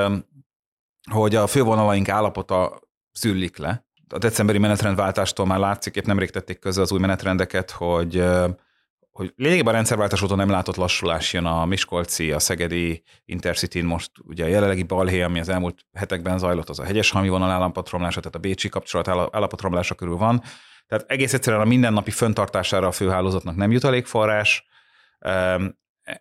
hogy 1.10 1.34
a 1.34 1.46
fővonalaink 1.46 2.08
állapota 2.08 2.80
szüllik 3.12 3.56
le. 3.56 3.86
A 4.08 4.18
decemberi 4.18 4.58
menetrendváltástól 4.58 5.46
már 5.46 5.58
látszik, 5.58 5.96
épp 5.96 6.04
nemrég 6.04 6.30
tették 6.30 6.58
közre 6.58 6.82
az 6.82 6.92
új 6.92 6.98
menetrendeket, 6.98 7.70
hogy 7.70 8.24
hogy 9.16 9.32
lényegében 9.36 9.72
a 9.72 9.76
rendszerváltás 9.76 10.22
óta 10.22 10.34
nem 10.34 10.50
látott 10.50 10.76
lassulás 10.76 11.32
jön 11.32 11.44
a 11.44 11.64
Miskolci, 11.64 12.32
a 12.32 12.38
Szegedi 12.38 13.02
intercity 13.24 13.80
most 13.82 14.10
ugye 14.24 14.44
a 14.44 14.48
jelenlegi 14.48 14.82
balhé, 14.82 15.22
ami 15.22 15.40
az 15.40 15.48
elmúlt 15.48 15.86
hetekben 15.92 16.38
zajlott, 16.38 16.68
az 16.68 16.78
a 16.78 16.84
hegyes-hami 16.84 17.28
vonal 17.28 17.50
állapotromlása, 17.50 18.18
tehát 18.18 18.34
a 18.34 18.38
Bécsi 18.38 18.68
kapcsolat 18.68 19.08
állapotromlása 19.08 19.94
körül 19.94 20.16
van. 20.16 20.42
Tehát 20.86 21.04
egész 21.08 21.32
egyszerűen 21.32 21.62
a 21.62 21.64
mindennapi 21.64 22.10
föntartására 22.10 22.86
a 22.86 22.92
főhálózatnak 22.92 23.56
nem 23.56 23.70
jut 23.70 23.84
elég 23.84 24.06
forrás. 24.06 24.66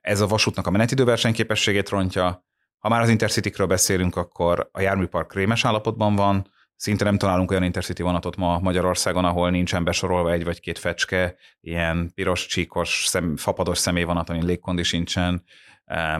Ez 0.01 0.19
a 0.19 0.27
vasútnak 0.27 0.67
a 0.67 0.71
menetidő 0.71 1.03
versenyképességét 1.03 1.89
rontja. 1.89 2.45
Ha 2.77 2.89
már 2.89 3.01
az 3.01 3.09
intercity 3.09 3.65
beszélünk, 3.67 4.15
akkor 4.15 4.69
a 4.71 4.81
járműpark 4.81 5.33
rémes 5.33 5.65
állapotban 5.65 6.15
van, 6.15 6.53
Szinte 6.77 7.03
nem 7.03 7.17
találunk 7.17 7.51
olyan 7.51 7.63
intercity 7.63 8.01
vonatot 8.01 8.35
ma 8.35 8.59
Magyarországon, 8.59 9.25
ahol 9.25 9.49
nincsen 9.49 9.83
besorolva 9.83 10.31
egy 10.31 10.43
vagy 10.43 10.59
két 10.59 10.79
fecske, 10.79 11.35
ilyen 11.61 12.11
piros, 12.13 12.45
csíkos, 12.45 13.05
szem, 13.07 13.37
fapados 13.37 13.77
személyvonat, 13.77 14.29
ami 14.29 14.45
légkondi 14.45 14.83
sincsen, 14.83 15.43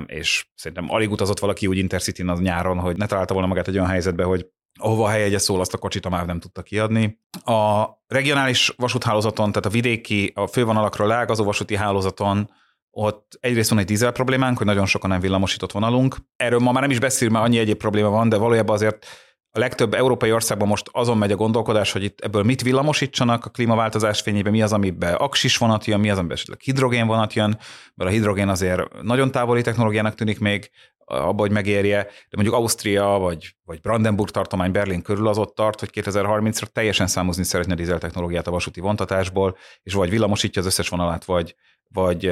és 0.06 0.48
szerintem 0.56 0.92
alig 0.92 1.12
utazott 1.12 1.40
valaki 1.40 1.68
úgy 1.68 1.78
intercity 1.78 2.22
az 2.22 2.40
nyáron, 2.40 2.80
hogy 2.80 2.98
ne 2.98 3.06
találta 3.06 3.34
volna 3.34 3.48
magát 3.48 3.68
egy 3.68 3.76
olyan 3.76 3.90
helyzetbe, 3.90 4.24
hogy 4.24 4.48
ahova 4.80 5.06
a 5.06 5.10
helyegye 5.10 5.38
szól, 5.38 5.60
azt 5.60 5.74
a 5.74 5.78
kocsit 5.78 6.06
a 6.06 6.10
már 6.10 6.26
nem 6.26 6.40
tudta 6.40 6.62
kiadni. 6.62 7.20
A 7.44 7.86
regionális 8.08 8.74
vasúthálózaton, 8.78 9.50
tehát 9.50 9.66
a 9.66 9.70
vidéki, 9.70 10.32
a 10.36 10.48
fővonalakról 10.48 11.08
leágazó 11.08 11.44
vasúti 11.44 11.76
hálózaton 11.76 12.50
ott 12.98 13.38
egyrészt 13.40 13.70
van 13.70 13.80
egy 13.80 13.86
dízel 13.86 14.12
problémánk, 14.12 14.58
hogy 14.58 14.66
nagyon 14.66 14.86
sokan 14.86 15.10
nem 15.10 15.20
villamosított 15.20 15.72
vonalunk. 15.72 16.16
Erről 16.36 16.60
ma 16.60 16.72
már 16.72 16.82
nem 16.82 16.92
is 16.92 17.00
beszélünk, 17.00 17.38
mert 17.38 17.48
annyi 17.48 17.58
egyéb 17.60 17.78
probléma 17.78 18.10
van, 18.10 18.30
de 18.30 18.38
valójában 18.38 18.76
azért 18.76 19.06
a 19.52 19.60
legtöbb 19.60 19.94
európai 19.94 20.32
országban 20.32 20.68
most 20.68 20.90
azon 20.92 21.18
megy 21.18 21.32
a 21.32 21.36
gondolkodás, 21.36 21.92
hogy 21.92 22.04
itt 22.04 22.20
ebből 22.20 22.44
mit 22.44 22.62
villamosítsanak 22.62 23.46
a 23.46 23.50
klímaváltozás 23.50 24.22
fényében, 24.22 24.52
mi 24.52 24.62
az, 24.62 24.74
amiben 24.74 25.14
aksis 25.14 25.58
vonat 25.58 25.86
jön, 25.86 26.00
mi 26.00 26.10
az, 26.10 26.18
amiben 26.18 26.36
esetleg 26.36 26.60
hidrogén 26.62 27.08
vonat 27.08 27.34
jön, 27.34 27.58
mert 27.96 28.10
a 28.10 28.14
hidrogén 28.14 28.48
azért 28.48 29.02
nagyon 29.02 29.32
távoli 29.32 29.62
technológiának 29.62 30.16
tűnik 30.16 30.40
még, 30.40 30.70
abba, 31.06 31.42
hogy 31.42 31.52
megérje, 31.52 32.04
de 32.04 32.36
mondjuk 32.36 32.56
Ausztria 32.56 33.06
vagy, 33.06 33.56
vagy 33.66 33.82
Brandenburg 33.82 34.30
tartomány 34.30 34.72
Berlin 34.72 35.02
körül 35.02 35.28
az 35.28 35.38
ott 35.38 35.56
tart, 35.56 35.80
hogy 35.80 35.90
2030-ra 35.94 36.66
teljesen 36.66 37.08
számozni 37.08 37.44
szeretne 37.44 37.74
a 37.74 37.76
dízel 37.76 37.98
technológiát 37.98 38.48
a 38.48 38.52
vasúti 38.52 38.80
vontatásból, 38.80 39.58
és 39.84 39.94
vagy 39.94 40.10
villamosítja 40.10 40.62
az 40.62 40.68
összes 40.68 40.90
vonalát, 40.90 41.26
vagy, 41.26 41.56
vagy 41.88 42.26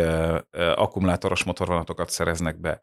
akkumulátoros 0.76 1.44
motorvonatokat 1.44 2.10
szereznek 2.10 2.60
be. 2.60 2.82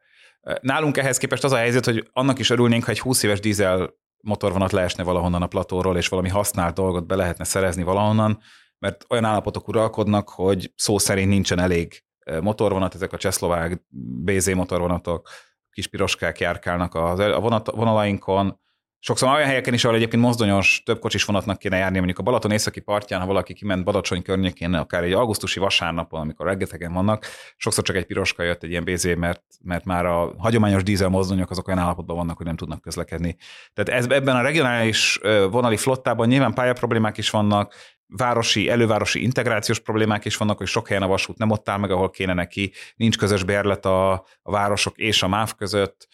Nálunk 0.61 0.97
ehhez 0.97 1.19
képest 1.19 1.45
az 1.45 1.53
a 1.53 1.57
helyzet, 1.57 1.85
hogy 1.85 2.09
annak 2.13 2.39
is 2.39 2.51
örülnénk, 2.51 2.85
ha 2.85 2.91
egy 2.91 3.01
20 3.01 3.23
éves 3.23 3.41
dízel 3.41 3.95
motorvonat 4.21 4.73
leesne 4.73 5.03
valahonnan 5.03 5.43
a 5.43 5.47
platóról, 5.47 5.97
és 5.97 6.09
valami 6.09 6.29
használt 6.29 6.75
dolgot 6.75 7.07
be 7.07 7.15
lehetne 7.15 7.45
szerezni 7.45 7.83
valahonnan, 7.83 8.41
mert 8.79 9.05
olyan 9.09 9.25
állapotok 9.25 9.69
uralkodnak, 9.69 10.29
hogy 10.29 10.73
szó 10.77 10.99
szerint 10.99 11.29
nincsen 11.29 11.59
elég 11.59 12.05
motorvonat, 12.41 12.95
ezek 12.95 13.13
a 13.13 13.17
csehszlovák 13.17 13.83
BZ 14.25 14.55
motorvonatok, 14.55 15.29
kis 15.71 15.87
piroskák 15.87 16.41
járkálnak 16.41 16.95
a, 16.95 17.61
vonalainkon, 17.65 18.61
Sokszor 19.03 19.29
olyan 19.29 19.47
helyeken 19.47 19.75
is, 19.75 19.85
ahol 19.85 19.97
egyébként 19.97 20.23
mozdonyos, 20.23 20.83
több 20.85 20.99
kocsis 20.99 21.25
vonatnak 21.25 21.59
kéne 21.59 21.77
járni, 21.77 21.97
mondjuk 21.97 22.19
a 22.19 22.23
Balaton 22.23 22.51
északi 22.51 22.81
partján, 22.81 23.21
ha 23.21 23.27
valaki 23.27 23.55
kiment 23.55 23.85
Badacsony 23.85 24.23
környékén, 24.23 24.75
akár 24.75 25.03
egy 25.03 25.13
augusztusi 25.13 25.61
vasárnapon, 25.61 26.21
amikor 26.21 26.47
reggetegen 26.47 26.93
vannak, 26.93 27.27
sokszor 27.57 27.85
csak 27.85 27.97
egy 27.97 28.07
piroska 28.07 28.43
jött 28.43 28.63
egy 28.63 28.71
ilyen 28.71 28.85
BZ, 28.85 29.15
mert, 29.17 29.43
mert 29.63 29.85
már 29.85 30.07
a 30.07 30.35
hagyományos 30.39 30.83
dízel 30.83 31.09
mozdonyok 31.09 31.51
azok 31.51 31.69
olyan 31.69 31.81
állapotban 31.81 32.17
vannak, 32.17 32.37
hogy 32.37 32.47
nem 32.47 32.57
tudnak 32.57 32.81
közlekedni. 32.81 33.37
Tehát 33.73 34.01
ez, 34.01 34.11
ebben 34.11 34.37
a 34.37 34.43
regionális 34.43 35.19
vonali 35.51 35.77
flottában 35.77 36.29
nyilván 36.29 36.55
pályaproblémák 36.55 37.19
is 37.19 37.31
vannak, 37.31 37.75
városi, 38.17 38.69
elővárosi 38.69 39.23
integrációs 39.23 39.79
problémák 39.79 40.25
is 40.25 40.37
vannak, 40.37 40.59
hogy 40.59 40.67
sok 40.67 40.89
helyen 40.89 41.03
a 41.03 41.07
vasút 41.07 41.39
nem 41.39 41.51
ott 41.51 41.69
áll 41.69 41.79
meg, 41.79 41.91
ahol 41.91 42.11
kéne 42.11 42.35
neki, 42.35 42.73
nincs 42.97 43.19
közös 43.19 43.45
bérlet 43.45 43.87
a, 43.87 44.13
a 44.43 44.51
városok 44.51 44.99
és 44.99 45.23
a 45.23 45.29
MÁV 45.29 45.55
között, 45.55 46.09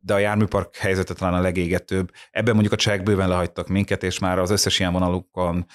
de 0.00 0.14
a 0.14 0.18
járműpark 0.18 0.76
helyzete 0.76 1.14
talán 1.14 1.34
a 1.34 1.40
legégetőbb. 1.40 2.10
Ebben 2.30 2.52
mondjuk 2.52 2.74
a 2.74 2.76
csehek 2.76 3.02
bőven 3.02 3.28
lehagytak 3.28 3.68
minket, 3.68 4.02
és 4.02 4.18
már 4.18 4.38
az 4.38 4.50
összes 4.50 4.78
ilyen 4.78 4.92
vonalukon 4.92 5.66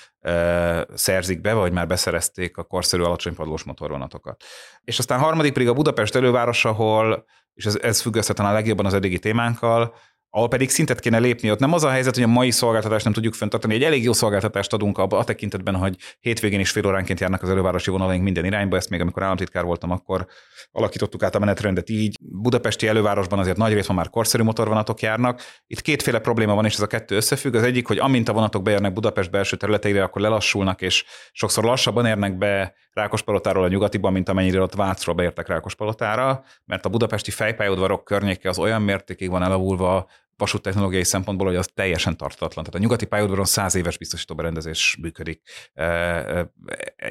szerzik 0.93 1.41
be, 1.41 1.53
vagy 1.53 1.71
már 1.71 1.87
beszerezték 1.87 2.57
a 2.57 2.63
korszerű 2.63 3.03
alacsonypadlós 3.03 3.63
motorvonatokat. 3.63 4.43
És 4.83 4.99
aztán 4.99 5.19
harmadik 5.19 5.53
pedig 5.53 5.67
a 5.67 5.73
Budapest 5.73 6.15
előváros, 6.15 6.65
ahol, 6.65 7.25
és 7.53 7.65
ez, 7.65 7.77
ez 7.81 8.01
függ 8.01 8.15
össze 8.15 8.33
talán 8.33 8.53
legjobban 8.53 8.85
az 8.85 8.93
eddigi 8.93 9.19
témánkkal, 9.19 9.93
ahol 10.33 10.47
pedig 10.47 10.69
szintet 10.69 10.99
kéne 10.99 11.19
lépni. 11.19 11.51
Ott 11.51 11.59
nem 11.59 11.73
az 11.73 11.83
a 11.83 11.89
helyzet, 11.89 12.15
hogy 12.15 12.23
a 12.23 12.27
mai 12.27 12.51
szolgáltatást 12.51 13.03
nem 13.03 13.13
tudjuk 13.13 13.33
fenntartani. 13.33 13.73
Egy 13.73 13.83
elég 13.83 14.03
jó 14.03 14.13
szolgáltatást 14.13 14.73
adunk 14.73 14.97
a, 14.97 15.07
a 15.09 15.23
tekintetben, 15.23 15.75
hogy 15.75 15.95
hétvégén 16.19 16.59
is 16.59 16.71
fél 16.71 16.85
óránként 16.85 17.19
járnak 17.19 17.43
az 17.43 17.49
elővárosi 17.49 17.89
vonalaink 17.89 18.23
minden 18.23 18.45
irányba. 18.45 18.75
Ezt 18.75 18.89
még 18.89 19.01
amikor 19.01 19.23
államtitkár 19.23 19.63
voltam, 19.63 19.91
akkor 19.91 20.27
alakítottuk 20.71 21.23
át 21.23 21.35
a 21.35 21.39
menetrendet 21.39 21.89
így. 21.89 22.17
Budapesti 22.21 22.87
elővárosban 22.87 23.39
azért 23.39 23.57
nagy 23.57 23.73
részben 23.73 23.95
már 23.95 24.09
korszerű 24.09 24.43
motorvonatok 24.43 25.01
járnak. 25.01 25.41
Itt 25.67 25.81
kétféle 25.81 26.19
probléma 26.19 26.55
van, 26.55 26.65
és 26.65 26.73
ez 26.73 26.81
a 26.81 26.87
kettő 26.87 27.15
összefügg. 27.15 27.55
Az 27.55 27.63
egyik, 27.63 27.87
hogy 27.87 27.97
amint 27.97 28.29
a 28.29 28.33
vonatok 28.33 28.63
beérnek 28.63 28.93
Budapest 28.93 29.31
belső 29.31 29.57
területeire, 29.57 30.03
akkor 30.03 30.21
lelassulnak, 30.21 30.81
és 30.81 31.05
sokszor 31.31 31.63
lassabban 31.63 32.05
érnek 32.05 32.37
be 32.37 32.73
Rákospalotáról 32.93 33.63
a 33.63 33.67
nyugatiban, 33.67 34.11
mint 34.11 34.29
amennyire 34.29 34.61
ott 34.61 34.75
Vácról 34.75 35.15
beértek 35.15 35.47
Rákospalotára, 35.47 36.43
mert 36.65 36.85
a 36.85 36.89
budapesti 36.89 37.31
fejpályaudvarok 37.31 38.03
környéke 38.03 38.49
az 38.49 38.57
olyan 38.57 38.81
mértékig 38.81 39.29
van 39.29 39.43
elavulva 39.43 40.09
vasúttechnológiai 40.41 41.03
szempontból, 41.03 41.47
hogy 41.47 41.55
az 41.55 41.69
teljesen 41.73 42.17
tartatlan. 42.17 42.63
Tehát 42.63 42.79
a 42.79 42.83
nyugati 42.83 43.05
pályaudvaron 43.05 43.45
száz 43.45 43.75
éves 43.75 43.97
biztosító 43.97 44.35
berendezés 44.35 44.97
működik. 45.01 45.41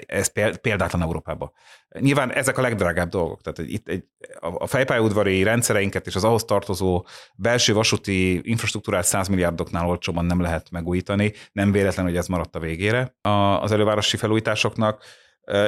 Ez 0.06 0.32
példátlan 0.60 1.02
Európában. 1.02 1.52
Nyilván 1.98 2.32
ezek 2.32 2.58
a 2.58 2.62
legdrágább 2.62 3.08
dolgok. 3.08 3.40
Tehát 3.42 3.70
itt 3.72 3.88
egy, 3.88 4.04
a 4.40 4.66
fejpályaudvari 4.66 5.42
rendszereinket 5.42 6.06
és 6.06 6.14
az 6.14 6.24
ahhoz 6.24 6.44
tartozó 6.44 7.06
belső 7.34 7.72
vasúti 7.72 8.40
infrastruktúrát 8.50 9.04
100 9.04 9.28
milliárdoknál 9.28 9.86
olcsóban 9.86 10.24
nem 10.24 10.40
lehet 10.40 10.70
megújítani. 10.70 11.32
Nem 11.52 11.72
véletlen, 11.72 12.06
hogy 12.06 12.16
ez 12.16 12.26
maradt 12.26 12.56
a 12.56 12.60
végére 12.60 13.16
az 13.60 13.72
elővárosi 13.72 14.16
felújításoknak. 14.16 15.04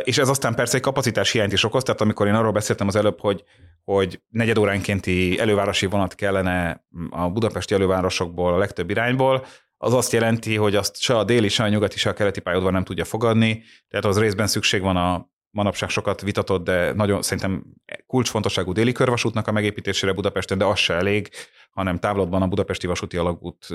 És 0.03 0.19
ez 0.19 0.29
aztán 0.29 0.55
persze 0.55 0.77
egy 0.77 0.83
kapacitás 0.83 1.31
hiányt 1.31 1.53
is 1.53 1.65
okoz, 1.65 1.83
tehát 1.83 2.01
amikor 2.01 2.27
én 2.27 2.35
arról 2.35 2.53
beszéltem 2.53 2.87
az 2.87 2.97
előbb, 2.97 3.21
hogy, 3.21 3.45
hogy 3.85 4.21
negyed 4.29 4.59
óránkénti 4.59 5.39
elővárosi 5.39 5.87
vonat 5.87 6.15
kellene 6.15 6.85
a 7.11 7.31
budapesti 7.31 7.75
elővárosokból, 7.75 8.53
a 8.53 8.59
legtöbb 8.59 8.91
irányból, 8.91 9.47
az 9.77 9.95
azt 9.95 10.13
jelenti, 10.13 10.57
hogy 10.57 10.77
azt 10.77 11.01
se 11.01 11.17
a 11.17 11.25
déli, 11.25 11.49
se 11.49 11.63
a 11.63 11.69
nyugati, 11.69 11.99
se 11.99 12.11
a 12.11 12.13
keleti 12.13 12.41
pályaudvar 12.41 12.73
nem 12.73 12.85
tudja 12.85 13.05
fogadni, 13.05 13.63
tehát 13.89 14.05
az 14.05 14.19
részben 14.19 14.47
szükség 14.47 14.83
van 14.83 14.97
a 14.97 15.31
manapság 15.51 15.89
sokat 15.89 16.21
vitatott, 16.21 16.65
de 16.65 16.93
nagyon 16.93 17.23
szerintem 17.23 17.65
kulcsfontosságú 18.07 18.73
déli 18.73 18.93
körvasútnak 18.93 19.47
a 19.47 19.53
megépítésére 19.53 20.13
Budapesten, 20.13 20.59
de 20.59 20.65
az 20.65 20.79
se 20.79 20.95
elég, 20.95 21.29
hanem 21.71 21.99
távlatban 21.99 22.43
a 22.43 22.47
budapesti 22.47 22.87
vasúti 22.87 23.17
alagút 23.17 23.67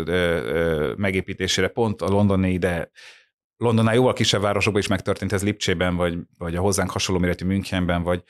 megépítésére 0.96 1.68
pont 1.68 2.02
a 2.02 2.08
londoni, 2.08 2.58
de 2.58 2.92
Londonnál 3.58 3.94
jóval 3.94 4.14
kisebb 4.14 4.42
városokban 4.42 4.82
is 4.82 4.88
megtörtént 4.88 5.34
ez 5.34 5.44
Lipcsében, 5.44 5.96
vagy, 5.96 6.18
vagy 6.38 6.56
a 6.56 6.62
hozzánk 6.62 6.92
hasonló 6.92 7.22
méretű 7.22 7.46
Münchenben, 7.46 8.04
vagy 8.04 8.24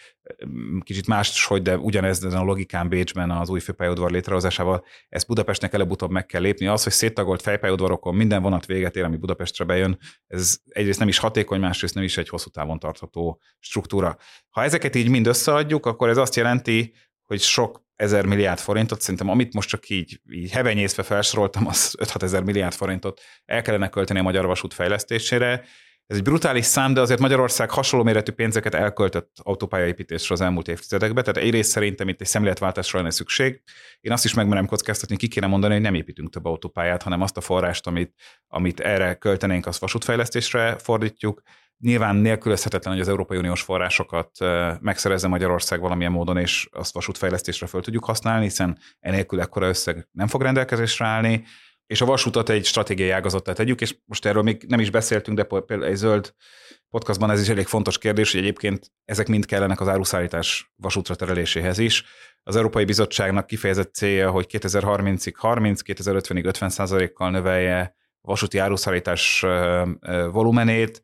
mm, 0.45 0.79
kicsit 0.79 1.07
más, 1.07 1.45
hogy 1.45 1.61
de 1.61 1.77
ugyanez 1.77 2.23
a 2.23 2.43
logikán 2.43 2.89
Bécsben 2.89 3.31
az 3.31 3.49
új 3.49 3.59
főpályaudvar 3.59 4.11
létrehozásával, 4.11 4.85
ezt 5.09 5.27
Budapestnek 5.27 5.73
előbb-utóbb 5.73 6.11
meg 6.11 6.25
kell 6.25 6.41
lépni. 6.41 6.67
Az, 6.67 6.83
hogy 6.83 6.91
széttagolt 6.91 7.41
fejpályaudvarokon 7.41 8.15
minden 8.15 8.41
vonat 8.41 8.65
véget 8.65 8.95
ér, 8.95 9.03
ami 9.03 9.17
Budapestre 9.17 9.65
bejön, 9.65 9.97
ez 10.27 10.57
egyrészt 10.69 10.99
nem 10.99 11.07
is 11.07 11.17
hatékony, 11.17 11.59
másrészt 11.59 11.95
nem 11.95 12.03
is 12.03 12.17
egy 12.17 12.29
hosszú 12.29 12.49
távon 12.49 12.79
tartható 12.79 13.39
struktúra. 13.59 14.17
Ha 14.49 14.63
ezeket 14.63 14.95
így 14.95 15.09
mind 15.09 15.27
összeadjuk, 15.27 15.85
akkor 15.85 16.09
ez 16.09 16.17
azt 16.17 16.35
jelenti, 16.35 16.93
hogy 17.27 17.41
sok 17.41 17.85
ezer 17.95 18.25
milliárd 18.25 18.59
forintot, 18.59 19.01
szerintem 19.01 19.29
amit 19.29 19.53
most 19.53 19.69
csak 19.69 19.89
így, 19.89 20.21
így 20.29 20.51
hevenyészve 20.51 21.03
felsoroltam, 21.03 21.67
az 21.67 21.95
5-6 21.99 22.21
ezer 22.21 22.43
milliárd 22.43 22.73
forintot 22.73 23.21
el 23.45 23.61
kellene 23.61 23.89
költeni 23.89 24.19
a 24.19 24.23
magyar 24.23 24.45
vasút 24.45 24.73
fejlesztésére, 24.73 25.63
Ez 26.07 26.17
egy 26.17 26.23
brutális 26.23 26.65
szám, 26.65 26.93
de 26.93 27.01
azért 27.01 27.19
Magyarország 27.19 27.69
hasonló 27.69 28.05
méretű 28.05 28.31
pénzeket 28.31 28.73
elköltött 28.73 29.37
autópályaépítésre 29.43 30.33
az 30.33 30.41
elmúlt 30.41 30.67
évtizedekben, 30.67 31.23
tehát 31.23 31.41
egyrészt 31.41 31.69
szerintem 31.69 32.07
itt 32.07 32.21
egy 32.21 32.27
szemléletváltásra 32.27 32.99
lenne 32.99 33.11
szükség. 33.11 33.61
Én 33.99 34.11
azt 34.11 34.25
is 34.25 34.33
megmerem 34.33 34.65
kockáztatni, 34.65 35.17
ki 35.17 35.27
kéne 35.27 35.47
mondani, 35.47 35.73
hogy 35.73 35.81
nem 35.81 35.93
építünk 35.93 36.29
több 36.29 36.45
autópályát, 36.45 37.03
hanem 37.03 37.21
azt 37.21 37.37
a 37.37 37.41
forrást, 37.41 37.87
amit, 37.87 38.13
amit 38.47 38.79
erre 38.79 39.13
költenénk, 39.13 39.65
azt 39.65 39.79
vasútfejlesztésre 39.79 40.77
fordítjuk. 40.77 41.41
Nyilván 41.79 42.15
nélkülözhetetlen, 42.15 42.93
hogy 42.93 43.01
az 43.01 43.09
Európai 43.09 43.37
Uniós 43.37 43.61
forrásokat 43.61 44.31
megszerezze 44.79 45.27
Magyarország 45.27 45.79
valamilyen 45.79 46.11
módon, 46.11 46.37
és 46.37 46.67
azt 46.71 46.93
vasútfejlesztésre 46.93 47.67
föl 47.67 47.81
tudjuk 47.81 48.05
használni, 48.05 48.43
hiszen 48.43 48.77
enélkül 48.99 49.41
ekkora 49.41 49.67
összeg 49.67 50.07
nem 50.11 50.27
fog 50.27 50.41
rendelkezésre 50.41 51.05
állni 51.05 51.43
és 51.87 52.01
a 52.01 52.05
vasutat 52.05 52.49
egy 52.49 52.65
stratégiai 52.65 53.09
ágazattá 53.09 53.53
tegyük, 53.53 53.81
és 53.81 53.97
most 54.05 54.25
erről 54.25 54.43
még 54.43 54.65
nem 54.67 54.79
is 54.79 54.89
beszéltünk, 54.89 55.37
de 55.37 55.43
például 55.43 55.85
egy 55.85 55.95
zöld 55.95 56.33
podcastban 56.89 57.31
ez 57.31 57.41
is 57.41 57.49
elég 57.49 57.65
fontos 57.65 57.97
kérdés, 57.97 58.31
hogy 58.31 58.41
egyébként 58.41 58.91
ezek 59.05 59.27
mind 59.27 59.45
kellenek 59.45 59.79
az 59.79 59.87
áruszállítás 59.87 60.71
vasútra 60.75 61.15
tereléséhez 61.15 61.77
is. 61.77 62.03
Az 62.43 62.55
Európai 62.55 62.85
Bizottságnak 62.85 63.47
kifejezett 63.47 63.93
célja, 63.93 64.31
hogy 64.31 64.45
2030-ig 64.49 65.33
30, 65.35 65.81
2050-ig 65.85 66.45
50 66.45 67.11
kal 67.13 67.29
növelje 67.29 67.95
a 68.21 68.27
vasúti 68.27 68.57
áruszállítás 68.57 69.45
volumenét, 70.31 71.03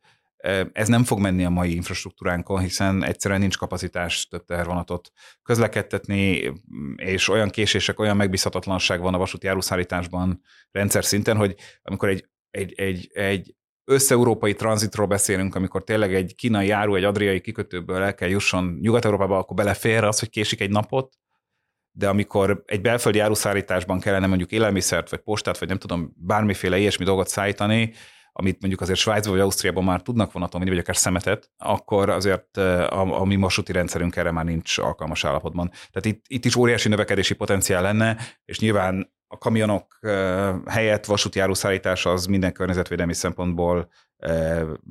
ez 0.73 0.87
nem 0.87 1.03
fog 1.03 1.19
menni 1.19 1.45
a 1.45 1.49
mai 1.49 1.75
infrastruktúránkon, 1.75 2.59
hiszen 2.59 3.03
egyszerűen 3.03 3.39
nincs 3.39 3.57
kapacitás 3.57 4.27
több 4.27 4.45
tehervonatot 4.45 5.11
közlekedtetni, 5.43 6.53
és 6.95 7.29
olyan 7.29 7.49
késések, 7.49 7.99
olyan 7.99 8.17
megbízhatatlanság 8.17 9.01
van 9.01 9.13
a 9.13 9.17
vasúti 9.17 9.47
áruszállításban 9.47 10.41
rendszer 10.71 11.05
szinten, 11.05 11.37
hogy 11.37 11.55
amikor 11.81 12.09
egy, 12.09 12.25
egy, 12.49 12.73
egy, 12.75 13.09
egy 13.13 13.55
össze-európai 13.85 14.53
tranzitról 14.53 15.07
beszélünk, 15.07 15.55
amikor 15.55 15.83
tényleg 15.83 16.13
egy 16.13 16.35
kínai 16.35 16.69
áru 16.69 16.95
egy 16.95 17.03
adriai 17.03 17.41
kikötőből 17.41 18.01
el 18.01 18.15
kell 18.15 18.29
jusson 18.29 18.77
Nyugat-Európába, 18.81 19.37
akkor 19.37 19.55
belefér 19.55 20.03
az, 20.03 20.19
hogy 20.19 20.29
késik 20.29 20.61
egy 20.61 20.69
napot, 20.69 21.13
de 21.91 22.09
amikor 22.09 22.63
egy 22.65 22.81
belföldi 22.81 23.19
áruszállításban 23.19 23.99
kellene 23.99 24.27
mondjuk 24.27 24.51
élelmiszert, 24.51 25.09
vagy 25.09 25.19
postát, 25.19 25.57
vagy 25.57 25.67
nem 25.67 25.77
tudom, 25.77 26.13
bármiféle 26.17 26.77
ilyesmi 26.77 27.05
dolgot 27.05 27.27
szállítani, 27.27 27.93
amit 28.33 28.59
mondjuk 28.59 28.81
azért 28.81 28.99
Svájcban 28.99 29.33
vagy 29.33 29.41
Ausztriában 29.41 29.83
már 29.83 30.01
tudnak 30.01 30.31
vonaton 30.31 30.59
vinni, 30.59 30.73
vagy 30.73 30.83
akár 30.83 30.97
szemetet, 30.97 31.49
akkor 31.57 32.09
azért 32.09 32.57
a, 32.57 33.19
a 33.21 33.23
mi 33.23 33.35
vasúti 33.35 33.71
rendszerünk 33.71 34.15
erre 34.15 34.31
már 34.31 34.45
nincs 34.45 34.77
alkalmas 34.77 35.25
állapotban. 35.25 35.69
Tehát 35.69 36.05
itt, 36.05 36.25
itt 36.27 36.45
is 36.45 36.55
óriási 36.55 36.89
növekedési 36.89 37.33
potenciál 37.33 37.81
lenne, 37.81 38.17
és 38.45 38.59
nyilván 38.59 39.13
a 39.33 39.37
kamionok 39.37 39.99
helyett 40.65 41.05
vasúti 41.05 41.39
áruszállítás 41.39 42.05
az 42.05 42.25
minden 42.25 42.53
környezetvédelmi 42.53 43.13
szempontból 43.13 43.89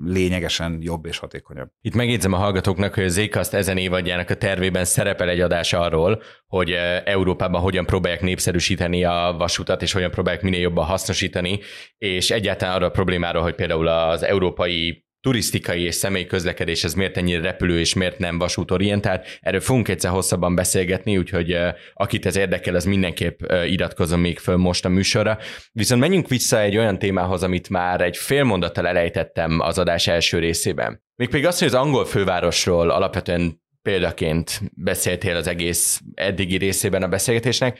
lényegesen 0.04 0.78
jobb 0.80 1.06
és 1.06 1.18
hatékonyabb. 1.18 1.68
Itt 1.80 1.94
megjegyzem 1.94 2.32
a 2.32 2.36
hallgatóknak, 2.36 2.94
hogy 2.94 3.04
az 3.04 3.20
Zcast 3.20 3.52
ezen 3.52 3.76
évadjának 3.76 4.30
a 4.30 4.34
tervében 4.34 4.84
szerepel 4.84 5.28
egy 5.28 5.40
adás 5.40 5.72
arról, 5.72 6.22
hogy 6.46 6.70
Európában 7.04 7.60
hogyan 7.60 7.86
próbálják 7.86 8.20
népszerűsíteni 8.20 9.04
a 9.04 9.34
vasutat, 9.38 9.82
és 9.82 9.92
hogyan 9.92 10.10
próbálják 10.10 10.42
minél 10.42 10.60
jobban 10.60 10.84
hasznosítani, 10.84 11.60
és 11.98 12.30
egyáltalán 12.30 12.74
arra 12.74 12.86
a 12.86 12.90
problémáról, 12.90 13.42
hogy 13.42 13.54
például 13.54 13.88
az 13.88 14.22
európai 14.22 15.04
turisztikai 15.22 15.82
és 15.82 15.94
személyi 15.94 16.26
közlekedés 16.26 16.84
ez 16.84 16.94
miért 16.94 17.16
ennyire 17.16 17.40
repülő 17.40 17.78
és 17.78 17.94
miért 17.94 18.18
nem 18.18 18.38
vasútorientált. 18.38 19.38
Erről 19.40 19.60
fogunk 19.60 19.88
egyszer 19.88 20.10
hosszabban 20.10 20.54
beszélgetni, 20.54 21.18
úgyhogy 21.18 21.56
akit 21.94 22.26
ez 22.26 22.36
érdekel, 22.36 22.74
az 22.74 22.84
mindenképp 22.84 23.40
iratkozom 23.66 24.20
még 24.20 24.38
föl 24.38 24.56
most 24.56 24.84
a 24.84 24.88
műsorra. 24.88 25.38
Viszont 25.72 26.00
menjünk 26.00 26.28
vissza 26.28 26.60
egy 26.60 26.76
olyan 26.76 26.98
témához, 26.98 27.42
amit 27.42 27.68
már 27.68 28.00
egy 28.00 28.16
fél 28.16 28.44
mondattal 28.44 28.86
elejtettem 28.86 29.60
az 29.60 29.78
adás 29.78 30.06
első 30.06 30.38
részében. 30.38 31.02
Mégpedig 31.16 31.46
azt, 31.46 31.58
hogy 31.58 31.68
az 31.68 31.74
angol 31.74 32.04
fővárosról 32.04 32.90
alapvetően 32.90 33.62
példaként 33.82 34.60
beszéltél 34.74 35.36
az 35.36 35.46
egész 35.46 36.00
eddigi 36.14 36.56
részében 36.56 37.02
a 37.02 37.08
beszélgetésnek, 37.08 37.78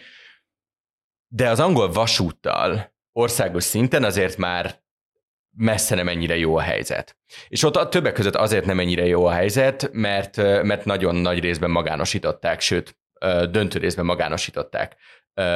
de 1.28 1.48
az 1.48 1.60
angol 1.60 1.92
vasúttal 1.92 2.94
országos 3.12 3.64
szinten 3.64 4.04
azért 4.04 4.36
már 4.36 4.80
messze 5.56 5.94
nem 5.94 6.08
ennyire 6.08 6.36
jó 6.36 6.56
a 6.56 6.60
helyzet. 6.60 7.16
És 7.48 7.62
ott 7.62 7.76
a 7.76 7.88
többek 7.88 8.12
között 8.12 8.36
azért 8.36 8.64
nem 8.64 8.80
ennyire 8.80 9.06
jó 9.06 9.24
a 9.24 9.32
helyzet, 9.32 9.88
mert, 9.92 10.36
mert 10.36 10.84
nagyon 10.84 11.14
nagy 11.14 11.40
részben 11.40 11.70
magánosították, 11.70 12.60
sőt, 12.60 12.96
döntő 13.50 13.78
részben 13.78 14.04
magánosították 14.04 14.96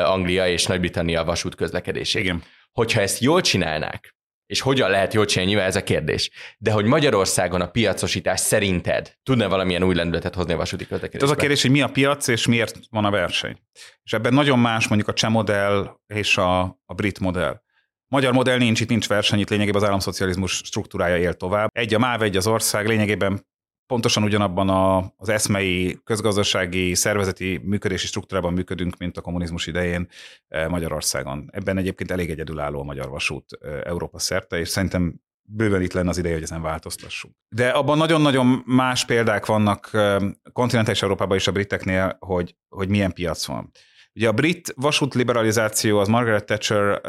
Anglia 0.04 0.48
és 0.48 0.66
Nagy-Britannia 0.66 1.24
vasút 1.24 1.54
közlekedését. 1.54 2.22
Igen. 2.22 2.42
Hogyha 2.72 3.00
ezt 3.00 3.20
jól 3.20 3.40
csinálnák, 3.40 4.16
és 4.46 4.60
hogyan 4.60 4.90
lehet 4.90 5.14
jól 5.14 5.24
csinálni, 5.24 5.50
nyilván 5.50 5.68
ez 5.68 5.76
a 5.76 5.82
kérdés. 5.82 6.30
De 6.58 6.70
hogy 6.70 6.84
Magyarországon 6.84 7.60
a 7.60 7.70
piacosítás 7.70 8.40
szerinted 8.40 9.12
tudna 9.22 9.48
valamilyen 9.48 9.82
új 9.82 9.94
lendületet 9.94 10.34
hozni 10.34 10.52
a 10.52 10.56
vasúti 10.56 10.86
közlekedésbe? 10.86 11.26
Az 11.26 11.32
a 11.32 11.40
kérdés, 11.40 11.62
hogy 11.62 11.70
mi 11.70 11.82
a 11.82 11.88
piac, 11.88 12.28
és 12.28 12.46
miért 12.46 12.78
van 12.90 13.04
a 13.04 13.10
verseny. 13.10 13.58
És 14.02 14.12
ebben 14.12 14.34
nagyon 14.34 14.58
más 14.58 14.88
mondjuk 14.88 15.08
a 15.08 15.12
cseh 15.12 15.30
modell 15.30 15.96
és 16.06 16.36
a, 16.36 16.60
a 16.84 16.94
brit 16.94 17.20
modell. 17.20 17.64
Magyar 18.08 18.32
modell 18.32 18.58
nincs, 18.58 18.80
itt 18.80 18.88
nincs 18.88 19.08
verseny, 19.08 19.38
itt 19.38 19.50
lényegében 19.50 19.82
az 19.82 19.86
államszocializmus 19.86 20.52
struktúrája 20.52 21.18
él 21.18 21.34
tovább. 21.34 21.70
Egy 21.72 21.94
a 21.94 21.98
MÁV, 21.98 22.22
egy 22.22 22.36
az 22.36 22.46
ország, 22.46 22.86
lényegében 22.86 23.44
pontosan 23.86 24.22
ugyanabban 24.22 24.68
a, 24.68 25.12
az 25.16 25.28
eszmei, 25.28 25.98
közgazdasági, 26.04 26.94
szervezeti 26.94 27.60
működési 27.64 28.06
struktúrában 28.06 28.52
működünk, 28.52 28.96
mint 28.96 29.16
a 29.16 29.20
kommunizmus 29.20 29.66
idején 29.66 30.08
eh, 30.48 30.68
Magyarországon. 30.68 31.48
Ebben 31.52 31.78
egyébként 31.78 32.10
elég 32.10 32.30
egyedülálló 32.30 32.80
a 32.80 32.84
magyar 32.84 33.08
vasút 33.08 33.58
eh, 33.60 33.80
Európa 33.84 34.18
szerte, 34.18 34.58
és 34.58 34.68
szerintem 34.68 35.20
bőven 35.48 35.82
itt 35.82 35.92
lenne 35.92 36.08
az 36.08 36.18
ideje, 36.18 36.34
hogy 36.34 36.42
ezen 36.42 36.62
változtassunk. 36.62 37.34
De 37.48 37.68
abban 37.68 37.98
nagyon-nagyon 37.98 38.62
más 38.66 39.04
példák 39.04 39.46
vannak 39.46 39.90
eh, 39.92 40.16
kontinentális 40.52 41.02
Európában 41.02 41.36
és 41.36 41.46
a 41.46 41.52
briteknél, 41.52 42.16
hogy, 42.18 42.56
hogy 42.68 42.88
milyen 42.88 43.12
piac 43.12 43.46
van. 43.46 43.70
Ugye 44.16 44.28
a 44.28 44.32
brit 44.32 44.72
vasút 44.76 45.14
liberalizáció 45.14 45.98
az 45.98 46.08
Margaret 46.08 46.44
Thatcher 46.44 47.00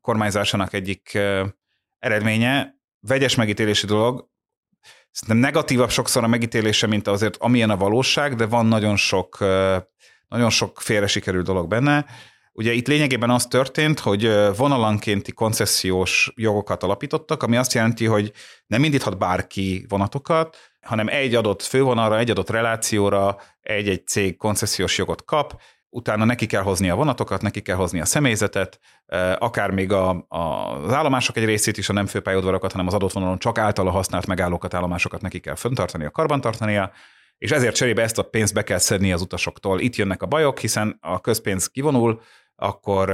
kormányzásának 0.00 0.72
egyik 0.72 1.18
eredménye, 1.98 2.74
vegyes 3.00 3.34
megítélési 3.34 3.86
dolog, 3.86 4.28
Szerintem 5.10 5.50
negatívabb 5.50 5.90
sokszor 5.90 6.24
a 6.24 6.26
megítélése, 6.26 6.86
mint 6.86 7.08
azért 7.08 7.36
amilyen 7.36 7.70
a 7.70 7.76
valóság, 7.76 8.34
de 8.34 8.46
van 8.46 8.66
nagyon 8.66 8.96
sok, 8.96 9.38
nagyon 10.28 10.50
sok 10.50 10.80
félre 10.80 11.06
sikerült 11.06 11.46
dolog 11.46 11.68
benne. 11.68 12.06
Ugye 12.52 12.72
itt 12.72 12.86
lényegében 12.86 13.30
az 13.30 13.46
történt, 13.46 13.98
hogy 13.98 14.30
vonalankénti 14.56 15.32
koncesziós 15.32 16.32
jogokat 16.34 16.82
alapítottak, 16.82 17.42
ami 17.42 17.56
azt 17.56 17.72
jelenti, 17.72 18.04
hogy 18.04 18.32
nem 18.66 18.84
indíthat 18.84 19.18
bárki 19.18 19.86
vonatokat, 19.88 20.56
hanem 20.86 21.08
egy 21.08 21.34
adott 21.34 21.62
fővonalra, 21.62 22.18
egy 22.18 22.30
adott 22.30 22.50
relációra 22.50 23.36
egy-egy 23.60 24.06
cég 24.06 24.36
koncesziós 24.36 24.98
jogot 24.98 25.24
kap, 25.24 25.60
utána 25.90 26.24
neki 26.24 26.46
kell 26.46 26.62
hozni 26.62 26.90
a 26.90 26.94
vonatokat, 26.94 27.42
neki 27.42 27.62
kell 27.62 27.76
hozni 27.76 28.00
a 28.00 28.04
személyzetet, 28.04 28.80
akár 29.38 29.70
még 29.70 29.92
a, 29.92 30.26
a, 30.28 30.38
az 30.84 30.92
állomások 30.92 31.36
egy 31.36 31.44
részét 31.44 31.76
is, 31.76 31.88
a 31.88 31.92
nem 31.92 32.06
főpályaudvarokat, 32.06 32.72
hanem 32.72 32.86
az 32.86 32.94
adott 32.94 33.12
vonalon 33.12 33.38
csak 33.38 33.58
általa 33.58 33.90
használt 33.90 34.26
megállókat, 34.26 34.74
állomásokat 34.74 35.20
neki 35.20 35.40
kell 35.40 35.54
föntartania, 35.54 36.10
karbantartania, 36.10 36.92
és 37.38 37.50
ezért 37.50 37.74
cserébe 37.74 38.02
ezt 38.02 38.18
a 38.18 38.22
pénzt 38.22 38.54
be 38.54 38.62
kell 38.62 38.78
szedni 38.78 39.12
az 39.12 39.22
utasoktól. 39.22 39.80
Itt 39.80 39.96
jönnek 39.96 40.22
a 40.22 40.26
bajok, 40.26 40.58
hiszen 40.58 40.98
a 41.00 41.20
közpénz 41.20 41.66
kivonul, 41.66 42.20
akkor, 42.56 43.10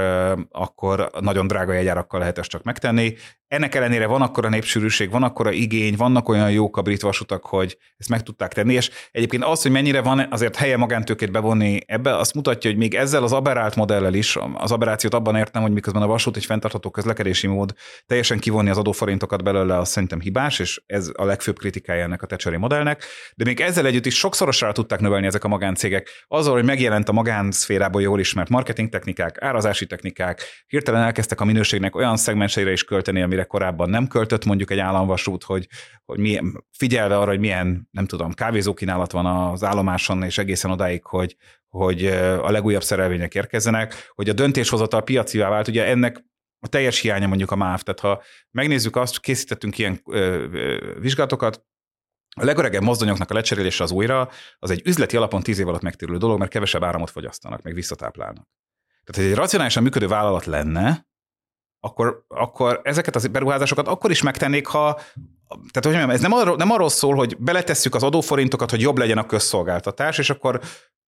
akkor 0.51 1.09
nagyon 1.19 1.47
drága 1.47 1.73
jegyárakkal 1.73 2.19
lehet 2.19 2.37
ezt 2.37 2.49
csak 2.49 2.63
megtenni. 2.63 3.15
Ennek 3.47 3.75
ellenére 3.75 4.07
van 4.07 4.21
akkora 4.21 4.49
népsűrűség, 4.49 5.11
van 5.11 5.23
akkora 5.23 5.51
igény, 5.51 5.95
vannak 5.95 6.29
olyan 6.29 6.51
jók 6.51 6.77
a 6.77 6.81
brit 6.81 7.01
vasutak, 7.01 7.45
hogy 7.45 7.77
ezt 7.97 8.09
meg 8.09 8.23
tudták 8.23 8.53
tenni, 8.53 8.73
és 8.73 8.89
egyébként 9.11 9.43
az, 9.43 9.61
hogy 9.61 9.71
mennyire 9.71 10.01
van 10.01 10.27
azért 10.31 10.55
helye 10.55 10.77
magántőkét 10.77 11.31
bevonni 11.31 11.79
ebbe, 11.85 12.17
azt 12.17 12.33
mutatja, 12.33 12.69
hogy 12.69 12.79
még 12.79 12.95
ezzel 12.95 13.23
az 13.23 13.31
aberált 13.31 13.75
modellel 13.75 14.13
is, 14.13 14.37
az 14.53 14.71
aberációt 14.71 15.13
abban 15.13 15.35
értem, 15.35 15.61
hogy 15.61 15.71
miközben 15.71 16.01
a 16.01 16.07
vasút 16.07 16.37
egy 16.37 16.45
fenntartható 16.45 16.89
közlekedési 16.89 17.47
mód, 17.47 17.73
teljesen 18.05 18.39
kivonni 18.39 18.69
az 18.69 18.77
adóforintokat 18.77 19.43
belőle, 19.43 19.77
az 19.77 19.89
szerintem 19.89 20.19
hibás, 20.19 20.59
és 20.59 20.81
ez 20.85 21.09
a 21.13 21.25
legfőbb 21.25 21.57
kritikája 21.57 22.03
ennek 22.03 22.21
a 22.21 22.25
tecseri 22.25 22.57
modellnek, 22.57 23.03
de 23.35 23.43
még 23.43 23.59
ezzel 23.59 23.85
együtt 23.85 24.05
is 24.05 24.17
sokszorosra 24.17 24.71
tudták 24.71 24.99
növelni 24.99 25.25
ezek 25.25 25.43
a 25.43 25.47
magáncégek, 25.47 26.09
azzal, 26.27 26.53
hogy 26.53 26.65
megjelent 26.65 27.09
a 27.09 27.13
magánszférában 27.13 28.01
jól 28.01 28.19
ismert 28.19 28.49
marketing 28.49 28.89
technikák, 29.33 29.41
árazási 29.41 29.85
technikák, 29.85 30.41
hirtelen 30.67 31.01
elkezdtek 31.01 31.41
a 31.41 31.45
minőségnek 31.45 31.95
olyan 31.95 32.17
szegmenseire 32.17 32.71
is 32.71 32.83
költeni, 32.83 33.21
amire 33.21 33.43
korábban 33.43 33.89
nem 33.89 34.07
költött 34.07 34.45
mondjuk 34.45 34.71
egy 34.71 34.79
államvasút, 34.79 35.43
hogy, 35.43 35.67
hogy 36.05 36.19
milyen, 36.19 36.65
figyelve 36.71 37.17
arra, 37.17 37.29
hogy 37.29 37.39
milyen, 37.39 37.87
nem 37.91 38.05
tudom, 38.05 38.33
kávézókínálat 38.33 39.11
van 39.11 39.25
az 39.25 39.63
állomáson, 39.63 40.23
és 40.23 40.37
egészen 40.37 40.71
odáig, 40.71 41.05
hogy, 41.05 41.35
hogy 41.69 42.05
a 42.41 42.51
legújabb 42.51 42.83
szerelvények 42.83 43.35
érkezzenek, 43.35 44.11
hogy 44.15 44.29
a 44.29 44.33
döntéshozatal 44.33 45.03
piacivá 45.03 45.49
vált, 45.49 45.67
ugye 45.67 45.85
ennek 45.85 46.23
a 46.59 46.67
teljes 46.67 46.99
hiánya 46.99 47.27
mondjuk 47.27 47.51
a 47.51 47.55
MÁV, 47.55 47.81
tehát 47.81 47.99
ha 47.99 48.23
megnézzük 48.51 48.95
azt, 48.95 49.19
készítettünk 49.19 49.77
ilyen 49.77 50.01
ö, 50.05 50.45
ö, 50.51 50.99
vizsgálatokat, 50.99 51.65
a 52.35 52.45
legöregebb 52.45 52.81
mozdonyoknak 52.81 53.29
a 53.29 53.33
lecserélése 53.33 53.83
az 53.83 53.91
újra, 53.91 54.29
az 54.59 54.71
egy 54.71 54.81
üzleti 54.87 55.17
alapon 55.17 55.41
tíz 55.41 55.59
év 55.59 55.67
alatt 55.67 55.81
megtérülő 55.81 56.17
dolog, 56.17 56.39
mert 56.39 56.51
kevesebb 56.51 56.83
áramot 56.83 57.09
fogyasztanak, 57.09 57.61
meg 57.61 57.73
visszatáplálnak. 57.73 58.47
Tehát, 59.03 59.21
hogy 59.21 59.31
egy 59.31 59.35
racionálisan 59.35 59.83
működő 59.83 60.07
vállalat 60.07 60.45
lenne, 60.45 61.07
akkor, 61.79 62.25
akkor 62.27 62.81
ezeket 62.83 63.15
az 63.15 63.27
beruházásokat 63.27 63.87
akkor 63.87 64.11
is 64.11 64.21
megtennék, 64.21 64.67
ha 64.67 64.99
tehát 65.47 65.81
hogy 65.81 65.91
mondjam, 65.91 66.09
ez 66.09 66.21
nem 66.21 66.33
arról, 66.33 66.55
nem 66.55 66.71
arról 66.71 66.89
szól, 66.89 67.15
hogy 67.15 67.37
beletesszük 67.37 67.95
az 67.95 68.03
adóforintokat, 68.03 68.69
hogy 68.69 68.81
jobb 68.81 68.97
legyen 68.97 69.17
a 69.17 69.25
közszolgáltatás, 69.25 70.17
és 70.17 70.29
akkor 70.29 70.61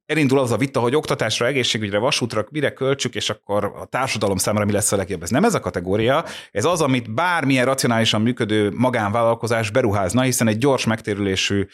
elindul 0.06 0.40
az 0.40 0.52
a 0.52 0.58
vita, 0.58 0.80
hogy 0.80 0.96
oktatásra, 0.96 1.46
egészségügyre, 1.46 1.98
vasútra 1.98 2.46
mire 2.52 2.74
költsük, 2.74 3.16
és 3.16 3.30
akkor 3.30 3.64
a 3.64 3.86
társadalom 3.86 4.38
számára 4.38 4.66
mi 4.66 4.72
lesz 4.72 4.92
a 4.92 4.96
legjobb. 4.96 5.24
Ez 5.24 5.30
nem 5.30 5.44
ez 5.44 5.54
a 5.54 5.60
kategória, 5.60 6.26
ez 6.52 6.66
az, 6.66 6.82
amit 6.82 7.14
bármilyen 7.14 7.66
racionálisan 7.66 8.22
működő 8.22 8.72
magánvállalkozás 8.72 9.70
beruházna, 9.70 10.22
hiszen 10.22 10.48
egy 10.48 10.58
gyors 10.58 10.86
megtérülésű 10.86 11.68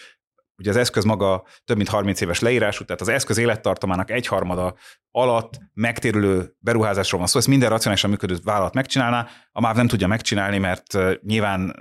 Ugye 0.62 0.70
az 0.70 0.76
eszköz 0.76 1.04
maga 1.04 1.44
több 1.66 1.78
mint 1.78 1.90
30 1.90 2.22
éves 2.22 2.40
leírású, 2.40 2.86
tehát 2.86 3.02
az 3.02 3.08
eszköz 3.08 3.38
élettartamának 3.38 4.12
egyharmada 4.12 4.76
alatt 5.12 5.58
megtérülő 5.74 6.56
beruházásról 6.60 7.20
van 7.20 7.30
szó. 7.30 7.38
Ezt 7.40 7.48
minden 7.48 7.70
racionálisan 7.70 8.10
működő 8.10 8.36
vállalat 8.44 8.74
megcsinálná, 8.74 9.28
a 9.52 9.62
MÁV 9.62 9.76
nem 9.76 9.88
tudja 9.88 10.08
megcsinálni, 10.08 10.58
mert 10.58 10.98
nyilván 11.22 11.76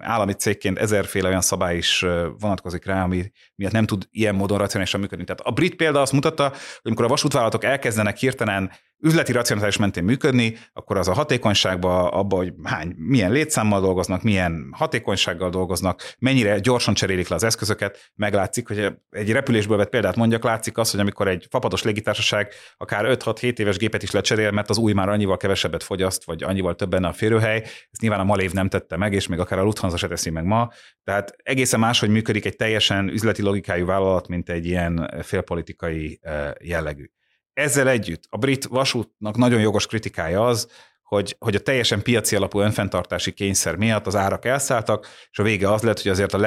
állami 0.00 0.32
cégként 0.32 0.78
ezerféle 0.78 1.28
olyan 1.28 1.40
szabály 1.40 1.76
is 1.76 2.04
vonatkozik 2.38 2.84
rá, 2.84 3.02
ami 3.02 3.30
miatt 3.54 3.72
nem 3.72 3.86
tud 3.86 4.06
ilyen 4.10 4.34
módon 4.34 4.58
racionálisan 4.58 5.00
működni. 5.00 5.24
Tehát 5.24 5.40
a 5.40 5.50
brit 5.50 5.76
példa 5.76 6.00
azt 6.00 6.12
mutatta, 6.12 6.48
hogy 6.48 6.58
amikor 6.82 7.04
a 7.04 7.08
vasútvállalatok 7.08 7.64
elkezdenek 7.64 8.16
hirtelen 8.16 8.70
üzleti 9.02 9.32
racionális 9.32 9.76
mentén 9.76 10.04
működni, 10.04 10.56
akkor 10.72 10.96
az 10.96 11.08
a 11.08 11.12
hatékonyságba, 11.12 12.08
abba, 12.08 12.36
hogy 12.36 12.52
hány, 12.62 12.94
milyen 12.96 13.32
létszámmal 13.32 13.80
dolgoznak, 13.80 14.22
milyen 14.22 14.68
hatékonysággal 14.72 15.50
dolgoznak, 15.50 16.14
mennyire 16.18 16.58
gyorsan 16.58 16.94
cserélik 16.94 17.28
le 17.28 17.34
az 17.34 17.42
eszközöket, 17.42 18.12
meglátszik, 18.14 18.68
hogy 18.68 18.92
egy 19.10 19.32
repülésből 19.32 19.76
vett 19.76 19.88
példát 19.88 20.16
mondjak, 20.16 20.44
látszik 20.44 20.78
az, 20.78 20.90
hogy 20.90 21.00
amikor 21.00 21.28
egy 21.28 21.46
fapados 21.50 21.82
légitársaság 21.82 22.52
akár 22.76 23.04
5-6-7 23.08 23.58
éves 23.58 23.76
gépet 23.76 24.02
is 24.02 24.10
lecserél, 24.10 24.50
mert 24.50 24.70
az 24.70 24.78
új 24.78 24.92
már 24.92 25.08
annyival 25.08 25.36
kevesebbet 25.36 25.82
fogyaszt, 25.82 26.24
vagy 26.24 26.42
annyival 26.42 26.74
több 26.74 26.90
benne 26.90 27.08
a 27.08 27.12
férőhely, 27.12 27.60
ezt 27.62 28.00
nyilván 28.00 28.20
a 28.20 28.24
Malév 28.24 28.52
nem 28.52 28.68
tette 28.68 28.96
meg, 28.96 29.12
és 29.12 29.26
még 29.26 29.38
akár 29.38 29.58
a 29.58 29.62
Lufthansa 29.62 29.96
se 29.96 30.08
teszi 30.08 30.30
meg 30.30 30.44
ma. 30.44 30.70
Tehát 31.04 31.34
egészen 31.42 31.80
máshogy 31.80 32.08
működik 32.08 32.44
egy 32.44 32.56
teljesen 32.56 33.08
üzleti 33.08 33.42
logikájú 33.42 33.86
vállalat, 33.86 34.28
mint 34.28 34.48
egy 34.48 34.66
ilyen 34.66 35.10
félpolitikai 35.22 36.18
eh, 36.22 36.50
jellegű. 36.60 37.10
Ezzel 37.60 37.88
együtt 37.88 38.22
a 38.28 38.36
brit 38.36 38.64
vasútnak 38.64 39.36
nagyon 39.36 39.60
jogos 39.60 39.86
kritikája 39.86 40.46
az, 40.46 40.68
hogy, 41.02 41.36
hogy 41.38 41.54
a 41.54 41.60
teljesen 41.60 42.02
piaci 42.02 42.36
alapú 42.36 42.60
önfenntartási 42.60 43.32
kényszer 43.32 43.76
miatt 43.76 44.06
az 44.06 44.16
árak 44.16 44.44
elszálltak, 44.44 45.06
és 45.30 45.38
a 45.38 45.42
vége 45.42 45.72
az 45.72 45.82
lett, 45.82 46.00
hogy 46.00 46.10
azért 46.10 46.34
a 46.34 46.38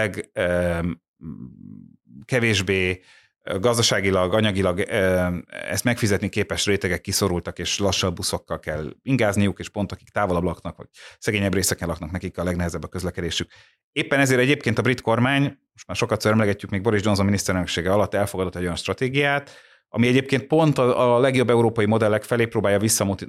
legkevésbé 2.22 3.02
gazdaságilag, 3.60 4.34
anyagilag 4.34 4.80
ezt 5.70 5.84
megfizetni 5.84 6.30
képes 6.30 6.66
rétegek 6.66 7.02
kiszorultak, 7.02 7.60
és 7.60 7.80
lassabb 7.80 8.16
buszokkal 8.16 8.60
kell 8.60 8.94
ingázniuk, 9.02 9.60
és 9.60 9.70
pont 9.70 9.92
akik 9.92 10.10
távolabb 10.10 10.44
laknak, 10.44 10.78
vagy 10.78 10.88
szegényebb 11.20 11.54
részeken 11.54 11.88
laknak, 11.88 12.12
nekik 12.12 12.38
a 12.38 12.44
legnehezebb 12.44 12.84
a 12.84 12.88
közlekedésük. 12.88 13.52
Éppen 13.92 14.20
ezért 14.20 14.40
egyébként 14.40 14.78
a 14.78 14.82
brit 14.82 15.02
kormány, 15.02 15.42
most 15.74 15.88
már 15.88 15.98
sokat 15.98 16.26
emlegetjük, 16.26 16.72
még 16.72 16.82
Boris 16.82 17.04
Johnson 17.04 17.26
miniszterelnöksége 17.26 17.92
alatt 17.92 18.14
elfogadott 18.14 18.56
egy 18.56 18.64
olyan 18.64 18.76
stratégiát, 18.76 19.52
ami 19.96 20.08
egyébként 20.08 20.48
pont 20.48 20.78
a, 20.78 21.20
legjobb 21.20 21.50
európai 21.50 21.86
modellek 21.86 22.24
felé 22.24 22.46
próbálja 22.46 22.80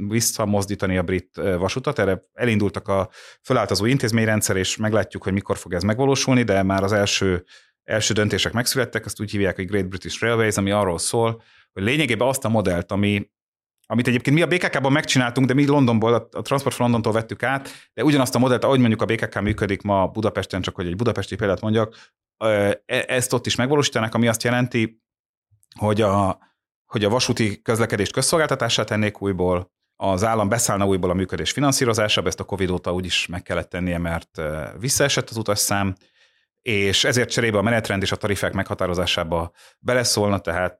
visszamozdítani 0.08 0.96
a 0.96 1.02
brit 1.02 1.30
vasutat. 1.34 1.98
Erre 1.98 2.28
elindultak 2.32 2.88
a 2.88 3.08
fölálltazó 3.42 3.84
intézményrendszer, 3.84 4.56
és 4.56 4.76
meglátjuk, 4.76 5.22
hogy 5.22 5.32
mikor 5.32 5.56
fog 5.56 5.74
ez 5.74 5.82
megvalósulni, 5.82 6.42
de 6.42 6.62
már 6.62 6.82
az 6.82 6.92
első, 6.92 7.44
első 7.82 8.14
döntések 8.14 8.52
megszülettek, 8.52 9.04
azt 9.04 9.20
úgy 9.20 9.30
hívják, 9.30 9.56
hogy 9.56 9.66
Great 9.66 9.88
British 9.88 10.22
Railways, 10.22 10.56
ami 10.56 10.70
arról 10.70 10.98
szól, 10.98 11.42
hogy 11.72 11.82
lényegében 11.82 12.28
azt 12.28 12.44
a 12.44 12.48
modellt, 12.48 12.92
ami, 12.92 13.30
amit 13.86 14.06
egyébként 14.06 14.36
mi 14.36 14.42
a 14.42 14.46
BKK-ban 14.46 14.92
megcsináltunk, 14.92 15.46
de 15.46 15.54
mi 15.54 15.66
Londonból, 15.66 16.14
a 16.14 16.42
Transport 16.42 16.74
for 16.74 16.84
Londontól 16.84 17.12
vettük 17.12 17.42
át, 17.42 17.68
de 17.94 18.04
ugyanazt 18.04 18.34
a 18.34 18.38
modellt, 18.38 18.64
ahogy 18.64 18.78
mondjuk 18.78 19.02
a 19.02 19.06
BKK 19.06 19.40
működik 19.40 19.82
ma 19.82 20.06
Budapesten, 20.06 20.62
csak 20.62 20.74
hogy 20.74 20.86
egy 20.86 20.96
budapesti 20.96 21.36
példát 21.36 21.60
mondjak, 21.60 21.96
e, 22.36 22.82
ezt 22.86 23.32
ott 23.32 23.46
is 23.46 23.54
megvalósítanak, 23.54 24.14
ami 24.14 24.28
azt 24.28 24.42
jelenti, 24.42 25.02
hogy 25.78 26.00
a, 26.00 26.38
hogy 26.94 27.04
a 27.04 27.08
vasúti 27.08 27.62
közlekedést 27.62 28.12
közszolgáltatását 28.12 28.86
tennék 28.86 29.22
újból, 29.22 29.72
az 29.96 30.24
állam 30.24 30.48
beszállna 30.48 30.86
újból 30.86 31.10
a 31.10 31.14
működés 31.14 31.50
finanszírozásába, 31.50 32.28
ezt 32.28 32.40
a 32.40 32.44
Covid 32.44 32.70
óta 32.70 32.92
úgyis 32.92 33.26
meg 33.26 33.42
kellett 33.42 33.68
tennie, 33.68 33.98
mert 33.98 34.40
visszaesett 34.78 35.30
az 35.30 35.36
utasszám, 35.36 35.94
és 36.62 37.04
ezért 37.04 37.30
cserébe 37.30 37.58
a 37.58 37.62
menetrend 37.62 38.02
és 38.02 38.12
a 38.12 38.16
tarifák 38.16 38.52
meghatározásába 38.52 39.50
beleszólna, 39.78 40.38
tehát 40.38 40.78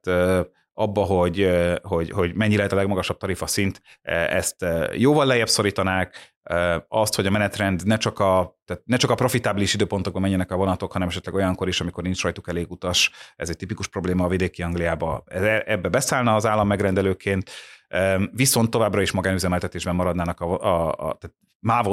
abba, 0.77 1.01
hogy, 1.01 1.49
hogy, 1.81 2.09
hogy 2.09 2.33
mennyi 2.33 2.55
lehet 2.55 2.71
a 2.71 2.75
legmagasabb 2.75 3.17
tarifa 3.17 3.47
szint, 3.47 3.81
ezt 4.29 4.65
jóval 4.93 5.25
lejjebb 5.25 5.49
szorítanák, 5.49 6.35
azt, 6.87 7.15
hogy 7.15 7.25
a 7.25 7.31
menetrend 7.31 7.85
ne 7.85 7.97
csak 7.97 8.19
a, 8.19 8.59
tehát 8.65 8.83
ne 8.85 8.97
csak 8.97 9.09
a 9.09 9.15
profitábilis 9.15 9.73
időpontokban 9.73 10.21
menjenek 10.21 10.51
a 10.51 10.55
vonatok, 10.55 10.91
hanem 10.91 11.07
esetleg 11.07 11.35
olyankor 11.35 11.67
is, 11.67 11.81
amikor 11.81 12.03
nincs 12.03 12.21
rajtuk 12.21 12.47
elég 12.47 12.71
utas. 12.71 13.11
Ez 13.35 13.49
egy 13.49 13.57
tipikus 13.57 13.87
probléma 13.87 14.23
a 14.23 14.27
vidéki 14.27 14.61
Angliába. 14.61 15.23
E, 15.25 15.63
ebbe 15.65 15.89
beszállna 15.89 16.35
az 16.35 16.45
állam 16.45 16.67
megrendelőként, 16.67 17.51
viszont 18.31 18.69
továbbra 18.69 19.01
is 19.01 19.11
magánüzemeltetésben 19.11 19.95
maradnának 19.95 20.39
a, 20.39 20.61
a, 20.61 20.87
a 20.87 20.93
tehát 20.93 21.35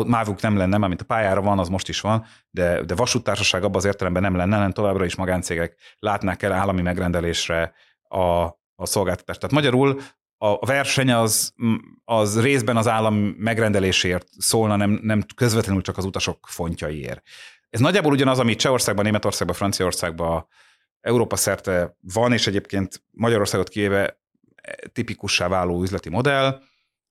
mávuk 0.07 0.41
nem 0.41 0.57
lenne, 0.57 0.89
mint 0.89 1.01
a 1.01 1.05
pályára 1.05 1.41
van, 1.41 1.59
az 1.59 1.69
most 1.69 1.89
is 1.89 2.01
van, 2.01 2.25
de, 2.51 2.83
de 2.83 2.95
vasúttársaság 2.95 3.65
abban 3.65 3.77
az 3.77 3.85
értelemben 3.85 4.23
nem 4.23 4.37
lenne, 4.37 4.55
hanem 4.55 4.73
továbbra 4.73 5.05
is 5.05 5.17
magáncégek 5.17 5.77
látnák 5.99 6.43
el 6.43 6.53
állami 6.53 6.83
megrendelésre 6.83 7.73
a, 8.09 8.61
a 8.83 8.87
szolgáltatást. 8.87 9.41
Tehát 9.41 9.55
magyarul 9.55 10.01
a 10.39 10.67
verseny 10.67 11.13
az, 11.13 11.55
az 12.05 12.41
részben 12.41 12.77
az 12.77 12.89
állam 12.89 13.15
megrendelésért 13.39 14.29
szólna, 14.39 14.77
nem, 14.77 15.01
nem 15.03 15.25
közvetlenül 15.35 15.83
csak 15.83 15.97
az 15.97 16.05
utasok 16.05 16.47
fontjaiért. 16.49 17.23
Ez 17.71 17.81
nagyjából 17.81 18.13
ugyanaz, 18.13 18.39
ami 18.39 18.55
Csehországban, 18.55 19.05
Németországban, 19.05 19.57
Franciaországban, 19.57 20.47
Európa 21.01 21.37
szerte 21.37 21.97
van, 22.01 22.33
és 22.33 22.47
egyébként 22.47 23.03
Magyarországot 23.11 23.69
kivéve 23.69 24.21
tipikussá 24.93 25.49
váló 25.49 25.83
üzleti 25.83 26.09
modell. 26.09 26.63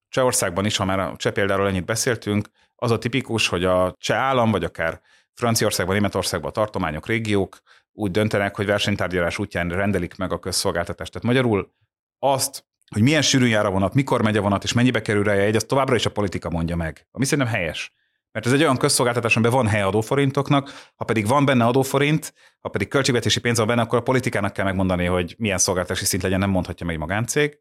Csehországban 0.08 0.64
is, 0.64 0.76
ha 0.76 0.84
már 0.84 0.98
a 0.98 1.14
cseh 1.16 1.32
példáról 1.32 1.68
ennyit 1.68 1.84
beszéltünk, 1.84 2.48
az 2.76 2.90
a 2.90 2.98
tipikus, 2.98 3.48
hogy 3.48 3.64
a 3.64 3.96
cseh 3.98 4.18
állam, 4.18 4.50
vagy 4.50 4.64
akár 4.64 5.00
Franciaországban, 5.34 5.94
Németországban 5.94 6.50
a 6.50 6.52
tartományok, 6.52 7.06
régiók 7.06 7.60
úgy 7.92 8.10
döntenek, 8.10 8.56
hogy 8.56 8.66
versenytárgyalás 8.66 9.38
útján 9.38 9.68
rendelik 9.68 10.16
meg 10.16 10.32
a 10.32 10.38
közszolgáltatást. 10.38 11.12
Tehát 11.12 11.26
magyarul 11.26 11.74
azt 12.18 12.64
hogy 12.92 13.02
milyen 13.02 13.22
sűrűn 13.22 13.48
jár 13.48 13.66
a 13.66 13.70
vonat, 13.70 13.94
mikor 13.94 14.22
megy 14.22 14.36
a 14.36 14.40
vonat, 14.40 14.64
és 14.64 14.72
mennyibe 14.72 15.02
kerül 15.02 15.22
rá 15.22 15.32
egy, 15.32 15.56
az 15.56 15.64
továbbra 15.64 15.94
is 15.94 16.06
a 16.06 16.10
politika 16.10 16.50
mondja 16.50 16.76
meg. 16.76 17.06
Ami 17.10 17.24
szerintem 17.24 17.54
helyes. 17.54 17.94
Mert 18.32 18.46
ez 18.46 18.52
egy 18.52 18.62
olyan 18.62 18.76
közszolgáltatás, 18.76 19.36
amiben 19.36 19.54
van 19.54 19.66
hely 19.66 19.82
adóforintoknak, 19.82 20.92
ha 20.94 21.04
pedig 21.04 21.26
van 21.26 21.44
benne 21.44 21.64
adóforint, 21.64 22.34
ha 22.60 22.68
pedig 22.68 22.88
költségvetési 22.88 23.40
pénz 23.40 23.58
van 23.58 23.66
benne, 23.66 23.82
akkor 23.82 23.98
a 23.98 24.02
politikának 24.02 24.52
kell 24.52 24.64
megmondani, 24.64 25.04
hogy 25.04 25.34
milyen 25.38 25.58
szolgáltatási 25.58 26.04
szint 26.04 26.22
legyen, 26.22 26.38
nem 26.38 26.50
mondhatja 26.50 26.86
meg 26.86 26.94
egy 26.94 27.00
magáncég. 27.00 27.58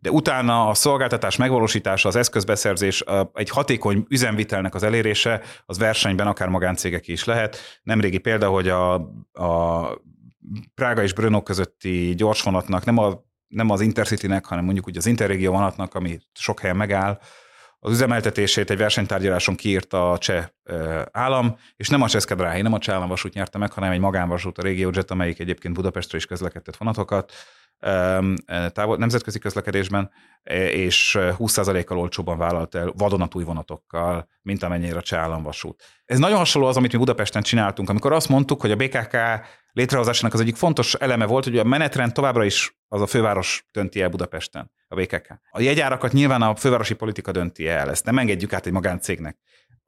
De 0.00 0.10
utána 0.10 0.68
a 0.68 0.74
szolgáltatás 0.74 1.36
megvalósítása, 1.36 2.08
az 2.08 2.16
eszközbeszerzés, 2.16 3.04
egy 3.34 3.50
hatékony 3.50 4.04
üzemvitelnek 4.08 4.74
az 4.74 4.82
elérése, 4.82 5.40
az 5.66 5.78
versenyben 5.78 6.26
akár 6.26 6.48
magáncégek 6.48 7.08
is 7.08 7.24
lehet. 7.24 7.58
Nemrégi 7.82 8.18
példa, 8.18 8.48
hogy 8.48 8.68
a, 8.68 8.94
a 9.32 10.02
Prága 10.74 11.02
és 11.02 11.12
Brno 11.12 11.42
közötti 11.42 12.14
gyorsvonatnak 12.16 12.84
nem 12.84 12.98
a 12.98 13.28
nem 13.48 13.70
az 13.70 13.80
Intercity-nek, 13.80 14.46
hanem 14.46 14.64
mondjuk 14.64 14.86
úgy 14.88 14.96
az 14.96 15.06
Interregió 15.06 15.52
vonatnak, 15.52 15.94
ami 15.94 16.18
sok 16.32 16.60
helyen 16.60 16.76
megáll, 16.76 17.18
az 17.82 17.92
üzemeltetését 17.92 18.70
egy 18.70 18.78
versenytárgyaláson 18.78 19.54
kiírta 19.54 20.10
a 20.10 20.18
cseh 20.18 20.46
állam, 21.10 21.56
és 21.76 21.88
nem 21.88 22.02
a 22.02 22.08
Cseszkedráhi, 22.08 22.62
nem 22.62 22.72
a 22.72 22.78
cseh 22.78 22.94
államvasút 22.94 23.34
nyerte 23.34 23.58
meg, 23.58 23.72
hanem 23.72 23.90
egy 23.90 24.00
magánvasút, 24.00 24.58
a 24.58 24.62
RegioJet, 24.62 25.10
amelyik 25.10 25.38
egyébként 25.38 25.74
Budapestre 25.74 26.16
is 26.16 26.26
közlekedett 26.26 26.76
vonatokat 26.76 27.32
távol, 28.72 28.96
nemzetközi 28.96 29.38
közlekedésben, 29.38 30.10
és 30.72 31.16
20%-kal 31.20 31.98
olcsóban 31.98 32.38
vállalt 32.38 32.74
el 32.74 32.92
vadonatúj 32.96 33.44
vonatokkal, 33.44 34.28
mint 34.42 34.62
amennyire 34.62 34.96
a 34.96 35.02
cseh 35.02 35.20
államvasút. 35.20 35.82
Ez 36.04 36.18
nagyon 36.18 36.38
hasonló 36.38 36.68
az, 36.68 36.76
amit 36.76 36.92
mi 36.92 36.98
Budapesten 36.98 37.42
csináltunk, 37.42 37.88
amikor 37.88 38.12
azt 38.12 38.28
mondtuk, 38.28 38.60
hogy 38.60 38.70
a 38.70 38.76
BKK 38.76 39.16
létrehozásának 39.72 40.34
az 40.34 40.40
egyik 40.40 40.56
fontos 40.56 40.94
eleme 40.94 41.26
volt, 41.26 41.44
hogy 41.44 41.58
a 41.58 41.64
menetrend 41.64 42.12
továbbra 42.12 42.44
is 42.44 42.78
az 42.88 43.00
a 43.00 43.06
főváros 43.06 43.66
dönti 43.72 44.00
el 44.02 44.08
Budapesten, 44.08 44.70
a 44.88 44.94
BKK. 44.94 45.40
A 45.50 45.60
jegyárakat 45.60 46.12
nyilván 46.12 46.42
a 46.42 46.54
fővárosi 46.54 46.94
politika 46.94 47.32
dönti 47.32 47.68
el, 47.68 47.90
ezt 47.90 48.04
nem 48.04 48.18
engedjük 48.18 48.52
át 48.52 48.66
egy 48.66 48.72
magáncégnek. 48.72 49.38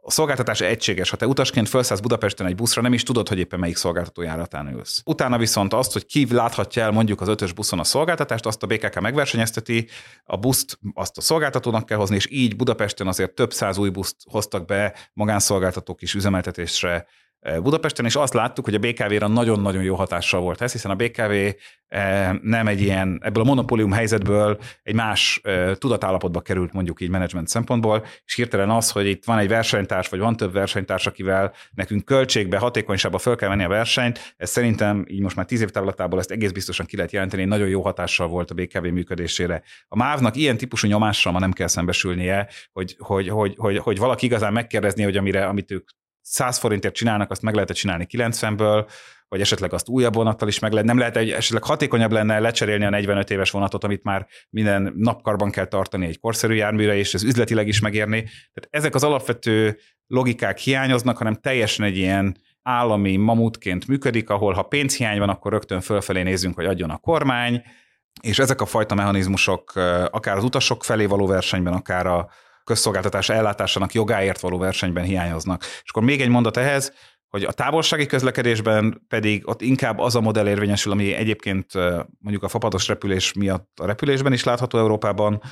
A 0.04 0.10
szolgáltatás 0.10 0.60
egységes. 0.60 1.10
Ha 1.10 1.16
te 1.16 1.26
utasként 1.26 1.68
felszállsz 1.68 2.00
Budapesten 2.00 2.46
egy 2.46 2.54
buszra, 2.54 2.82
nem 2.82 2.92
is 2.92 3.02
tudod, 3.02 3.28
hogy 3.28 3.38
éppen 3.38 3.58
melyik 3.58 3.76
szolgáltató 3.76 4.22
járatán 4.22 4.72
ülsz. 4.72 5.02
Utána 5.04 5.38
viszont 5.38 5.72
azt, 5.72 5.92
hogy 5.92 6.06
ki 6.06 6.34
láthatja 6.34 6.82
el 6.82 6.90
mondjuk 6.90 7.20
az 7.20 7.28
ötös 7.28 7.52
buszon 7.52 7.78
a 7.78 7.84
szolgáltatást, 7.84 8.46
azt 8.46 8.62
a 8.62 8.66
BKK 8.66 9.00
megversenyezteti, 9.00 9.88
a 10.24 10.36
buszt 10.36 10.78
azt 10.94 11.18
a 11.18 11.20
szolgáltatónak 11.20 11.86
kell 11.86 11.98
hozni, 11.98 12.16
és 12.16 12.30
így 12.30 12.56
Budapesten 12.56 13.06
azért 13.06 13.34
több 13.34 13.52
száz 13.52 13.78
új 13.78 13.88
buszt 13.88 14.16
hoztak 14.24 14.64
be 14.64 14.94
magánszolgáltatók 15.12 16.02
is 16.02 16.14
üzemeltetésre 16.14 17.06
Budapesten, 17.62 18.04
és 18.04 18.16
azt 18.16 18.34
láttuk, 18.34 18.64
hogy 18.64 18.74
a 18.74 18.78
BKV-ra 18.78 19.28
nagyon-nagyon 19.28 19.82
jó 19.82 19.94
hatással 19.94 20.40
volt 20.40 20.60
ez, 20.60 20.72
hiszen 20.72 20.90
a 20.90 20.94
BKV 20.94 21.32
nem 22.42 22.66
egy 22.66 22.80
ilyen, 22.80 23.20
ebből 23.22 23.42
a 23.42 23.46
monopólium 23.46 23.92
helyzetből 23.92 24.58
egy 24.82 24.94
más 24.94 25.40
tudatállapotba 25.78 26.40
került 26.40 26.72
mondjuk 26.72 27.00
így 27.00 27.10
menedzsment 27.10 27.48
szempontból, 27.48 28.04
és 28.24 28.34
hirtelen 28.34 28.70
az, 28.70 28.90
hogy 28.90 29.06
itt 29.06 29.24
van 29.24 29.38
egy 29.38 29.48
versenytárs, 29.48 30.08
vagy 30.08 30.18
van 30.18 30.36
több 30.36 30.52
versenytárs, 30.52 31.06
akivel 31.06 31.52
nekünk 31.70 32.04
költségbe, 32.04 32.58
hatékonyságba 32.58 33.18
föl 33.18 33.36
kell 33.36 33.48
venni 33.48 33.64
a 33.64 33.68
versenyt, 33.68 34.34
ez 34.36 34.50
szerintem 34.50 35.04
így 35.08 35.20
most 35.20 35.36
már 35.36 35.46
tíz 35.46 35.60
év 35.60 35.70
távlatából 35.70 36.18
ezt 36.18 36.30
egész 36.30 36.50
biztosan 36.50 36.86
ki 36.86 36.96
lehet 36.96 37.12
jelenteni, 37.12 37.44
nagyon 37.44 37.68
jó 37.68 37.82
hatással 37.82 38.28
volt 38.28 38.50
a 38.50 38.54
BKV 38.54 38.84
működésére. 38.84 39.62
A 39.88 39.96
MÁV-nak 39.96 40.36
ilyen 40.36 40.56
típusú 40.56 40.88
nyomással 40.88 41.32
ma 41.32 41.38
nem 41.38 41.52
kell 41.52 41.66
szembesülnie, 41.66 42.48
hogy, 42.72 42.96
hogy, 42.98 43.28
hogy, 43.28 43.54
hogy, 43.56 43.78
hogy 43.78 43.98
valaki 43.98 44.26
igazán 44.26 44.52
megkérdezni, 44.52 45.02
hogy 45.02 45.16
amire, 45.16 45.46
amit 45.46 45.70
ők 45.70 45.88
100 46.22 46.58
forintért 46.58 46.94
csinálnak, 46.94 47.30
azt 47.30 47.42
meg 47.42 47.54
lehet 47.54 47.70
csinálni 47.70 48.06
90-ből, 48.10 48.88
vagy 49.28 49.40
esetleg 49.40 49.72
azt 49.72 49.88
újabb 49.88 50.14
vonattal 50.14 50.48
is 50.48 50.58
meg 50.58 50.72
lehet. 50.72 50.86
Nem 50.86 50.98
lehet, 50.98 51.16
hogy 51.16 51.30
esetleg 51.30 51.62
hatékonyabb 51.64 52.12
lenne 52.12 52.38
lecserélni 52.38 52.84
a 52.84 52.90
45 52.90 53.30
éves 53.30 53.50
vonatot, 53.50 53.84
amit 53.84 54.02
már 54.02 54.26
minden 54.50 54.92
napkarban 54.96 55.50
kell 55.50 55.64
tartani 55.64 56.06
egy 56.06 56.18
korszerű 56.18 56.54
járműre, 56.54 56.96
és 56.96 57.14
ez 57.14 57.22
üzletileg 57.22 57.68
is 57.68 57.80
megérni. 57.80 58.22
Tehát 58.22 58.68
ezek 58.70 58.94
az 58.94 59.04
alapvető 59.04 59.78
logikák 60.06 60.58
hiányoznak, 60.58 61.16
hanem 61.16 61.34
teljesen 61.34 61.86
egy 61.86 61.96
ilyen 61.96 62.36
állami 62.62 63.16
mamutként 63.16 63.86
működik, 63.86 64.30
ahol 64.30 64.52
ha 64.52 64.62
pénzhiány 64.62 65.18
van, 65.18 65.28
akkor 65.28 65.52
rögtön 65.52 65.80
fölfelé 65.80 66.22
nézzünk, 66.22 66.54
hogy 66.54 66.66
adjon 66.66 66.90
a 66.90 66.98
kormány, 66.98 67.62
és 68.20 68.38
ezek 68.38 68.60
a 68.60 68.66
fajta 68.66 68.94
mechanizmusok 68.94 69.72
akár 70.10 70.36
az 70.36 70.44
utasok 70.44 70.84
felé 70.84 71.06
való 71.06 71.26
versenyben, 71.26 71.72
akár 71.72 72.06
a 72.06 72.30
közszolgáltatás 72.64 73.28
ellátásának 73.28 73.92
jogáért 73.92 74.40
való 74.40 74.58
versenyben 74.58 75.04
hiányoznak. 75.04 75.62
És 75.62 75.90
akkor 75.90 76.02
még 76.02 76.20
egy 76.20 76.28
mondat 76.28 76.56
ehhez, 76.56 76.92
hogy 77.28 77.44
a 77.44 77.52
távolsági 77.52 78.06
közlekedésben 78.06 79.04
pedig 79.08 79.48
ott 79.48 79.60
inkább 79.60 79.98
az 79.98 80.14
a 80.14 80.20
modell 80.20 80.46
érvényesül, 80.46 80.92
ami 80.92 81.12
egyébként 81.12 81.72
mondjuk 82.18 82.42
a 82.42 82.48
fapados 82.48 82.88
repülés 82.88 83.32
miatt 83.32 83.78
a 83.80 83.86
repülésben 83.86 84.32
is 84.32 84.44
látható 84.44 84.78
Európában, 84.78 85.42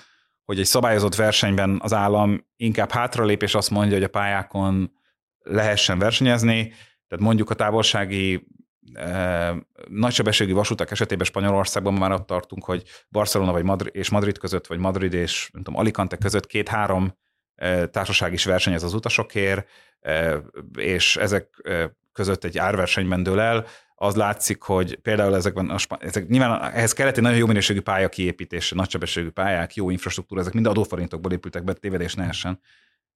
hogy 0.44 0.58
egy 0.58 0.66
szabályozott 0.66 1.14
versenyben 1.14 1.78
az 1.82 1.92
állam 1.92 2.46
inkább 2.56 2.90
hátralép, 2.90 3.42
és 3.42 3.54
azt 3.54 3.70
mondja, 3.70 3.94
hogy 3.94 4.04
a 4.04 4.08
pályákon 4.08 4.92
lehessen 5.38 5.98
versenyezni, 5.98 6.68
tehát 7.08 7.24
mondjuk 7.24 7.50
a 7.50 7.54
távolsági 7.54 8.46
nagysebességű 9.88 10.53
vasutak 10.53 10.91
esetében 10.91 11.26
Spanyolországban 11.26 11.95
már 11.95 12.12
ott 12.12 12.26
tartunk, 12.26 12.64
hogy 12.64 12.82
Barcelona 13.09 13.53
vagy 13.53 13.64
Madrid 13.64 13.95
és 13.95 14.11
Madrid 14.11 14.38
között, 14.38 14.66
vagy 14.66 14.78
Madrid 14.78 15.12
és 15.12 15.49
nem 15.53 15.62
tudom, 15.62 15.80
Alicante 15.80 16.16
között 16.16 16.47
két-három 16.47 17.18
társaság 17.91 18.32
is 18.32 18.45
versenyez 18.45 18.82
az 18.82 18.95
utasokért, 18.95 19.68
és 20.78 21.16
ezek 21.16 21.49
között 22.12 22.45
egy 22.45 22.59
árversenyben 22.59 23.22
dől 23.22 23.41
el, 23.41 23.66
az 24.03 24.14
látszik, 24.14 24.62
hogy 24.62 24.97
például 24.97 25.34
ezekben, 25.34 25.70
a, 25.70 25.78
ezek 25.99 26.26
nyilván 26.26 26.62
ehhez 26.62 26.93
kellett 26.93 27.16
egy 27.16 27.22
nagyon 27.22 27.38
jó 27.38 27.47
minőségű 27.47 27.80
pálya 27.80 28.09
kiépítése, 28.09 28.74
nagysebességű 28.74 29.28
pályák, 29.28 29.74
jó 29.74 29.91
infrastruktúra, 29.91 30.41
ezek 30.41 30.53
mind 30.53 30.66
adóforintokból 30.66 31.32
épültek 31.32 31.64
be, 31.64 31.72
tévedés 31.72 32.14
nehessen. 32.14 32.61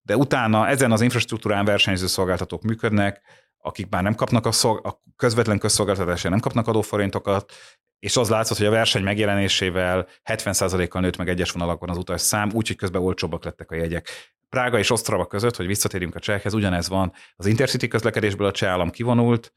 De 0.03 0.17
utána 0.17 0.69
ezen 0.69 0.93
az 0.93 1.01
infrastruktúrán 1.01 1.65
versenyző 1.65 2.07
szolgáltatók 2.07 2.63
működnek, 2.63 3.21
akik 3.67 3.89
már 3.89 4.03
nem 4.03 4.15
kapnak 4.15 4.47
a, 4.47 4.53
szolg- 4.53 4.85
a 4.85 5.03
közvetlen 5.17 5.59
közszolgáltatásra 5.59 6.31
nem 6.31 6.41
kapnak 6.41 6.67
adóforintokat, 6.67 7.53
és 7.99 8.17
az 8.17 8.29
látszott, 8.29 8.59
hogy 8.59 8.67
a 8.67 8.71
verseny 8.71 9.03
megjelenésével 9.03 10.09
70%-kal 10.25 11.01
nőtt 11.01 11.17
meg 11.17 11.29
egyes 11.29 11.51
vonalakon 11.51 11.91
az 11.91 11.97
utas 11.97 12.21
szám, 12.21 12.51
úgyhogy 12.53 12.77
közben 12.77 13.03
olcsóbbak 13.03 13.45
lettek 13.45 13.71
a 13.71 13.75
jegyek. 13.75 14.09
Prága 14.49 14.79
és 14.79 14.91
Osztrava 14.91 15.27
között, 15.27 15.57
hogy 15.57 15.67
visszatérjünk 15.67 16.15
a 16.15 16.19
csehhez, 16.19 16.55
ugyanez 16.55 16.89
van. 16.89 17.13
Az 17.37 17.47
Intercity 17.47 17.89
közlekedésből 17.89 18.47
a 18.47 18.51
cseh 18.51 18.71
állam 18.71 18.91
kivonult, 18.91 19.53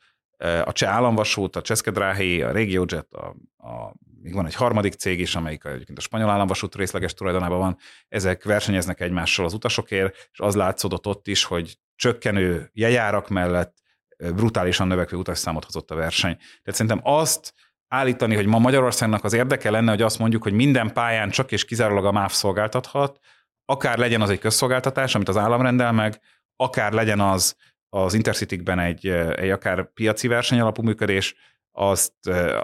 a 0.64 0.72
cseh 0.72 0.94
államvasút, 0.94 1.56
a 1.56 1.62
Cseszkedráhi, 1.62 2.42
a 2.42 2.52
RegioJet, 2.52 3.14
a, 3.14 3.36
a, 3.58 3.94
még 4.22 4.34
van 4.34 4.46
egy 4.46 4.56
harmadik 4.56 4.94
cég 4.94 5.20
is, 5.20 5.36
amelyik 5.36 5.66
egyébként 5.66 5.98
a 5.98 6.02
spanyol 6.02 6.30
államvasút 6.30 6.76
részleges 6.76 7.14
tulajdonában 7.14 7.58
van, 7.58 7.78
ezek 8.08 8.44
versenyeznek 8.44 9.00
egymással 9.00 9.46
az 9.46 9.54
utasokért, 9.54 10.30
és 10.32 10.40
az 10.40 10.56
látszódott 10.56 11.08
ott 11.08 11.28
is, 11.28 11.44
hogy 11.44 11.78
csökkenő 11.96 12.70
jejárak 12.74 13.30
mellett 13.30 13.77
brutálisan 14.18 14.88
növekvő 14.88 15.18
utasszámot 15.18 15.66
hozott 15.66 15.92
a 15.92 15.96
verseny. 15.96 16.36
Tehát 16.36 16.80
szerintem 16.80 17.00
azt 17.04 17.54
állítani, 17.88 18.36
hogy 18.36 18.46
ma 18.46 18.60
Magyarországnak 18.60 19.24
az 19.24 19.34
érdeke 19.34 19.70
lenne, 19.70 19.92
hogy 19.92 20.02
azt 20.02 20.20
mondjuk, 20.20 20.44
hogy 20.44 20.54
minden 20.54 20.94
pályán 20.94 21.30
csak 21.30 21.52
és 21.52 21.66
kizárólag 21.66 22.06
a 22.06 22.12
MÁV 22.12 22.32
szolgáltathat, 22.32 23.20
akár 23.66 23.98
legyen 23.98 24.22
az 24.22 24.30
egy 24.30 24.40
közszolgáltatás, 24.40 25.16
amit 25.16 25.30
az 25.30 25.38
állam 25.38 25.62
rendel 25.62 25.92
meg, 25.92 26.22
akár 26.56 26.92
legyen 26.92 27.20
az 27.20 27.56
az 27.90 28.14
Intercity-kben 28.14 28.80
egy, 28.80 29.08
egy 29.36 29.50
akár 29.50 29.94
piaci 29.94 30.28
verseny 30.28 30.60
alapú 30.60 30.82
működés, 30.82 31.36
azt 31.72 32.14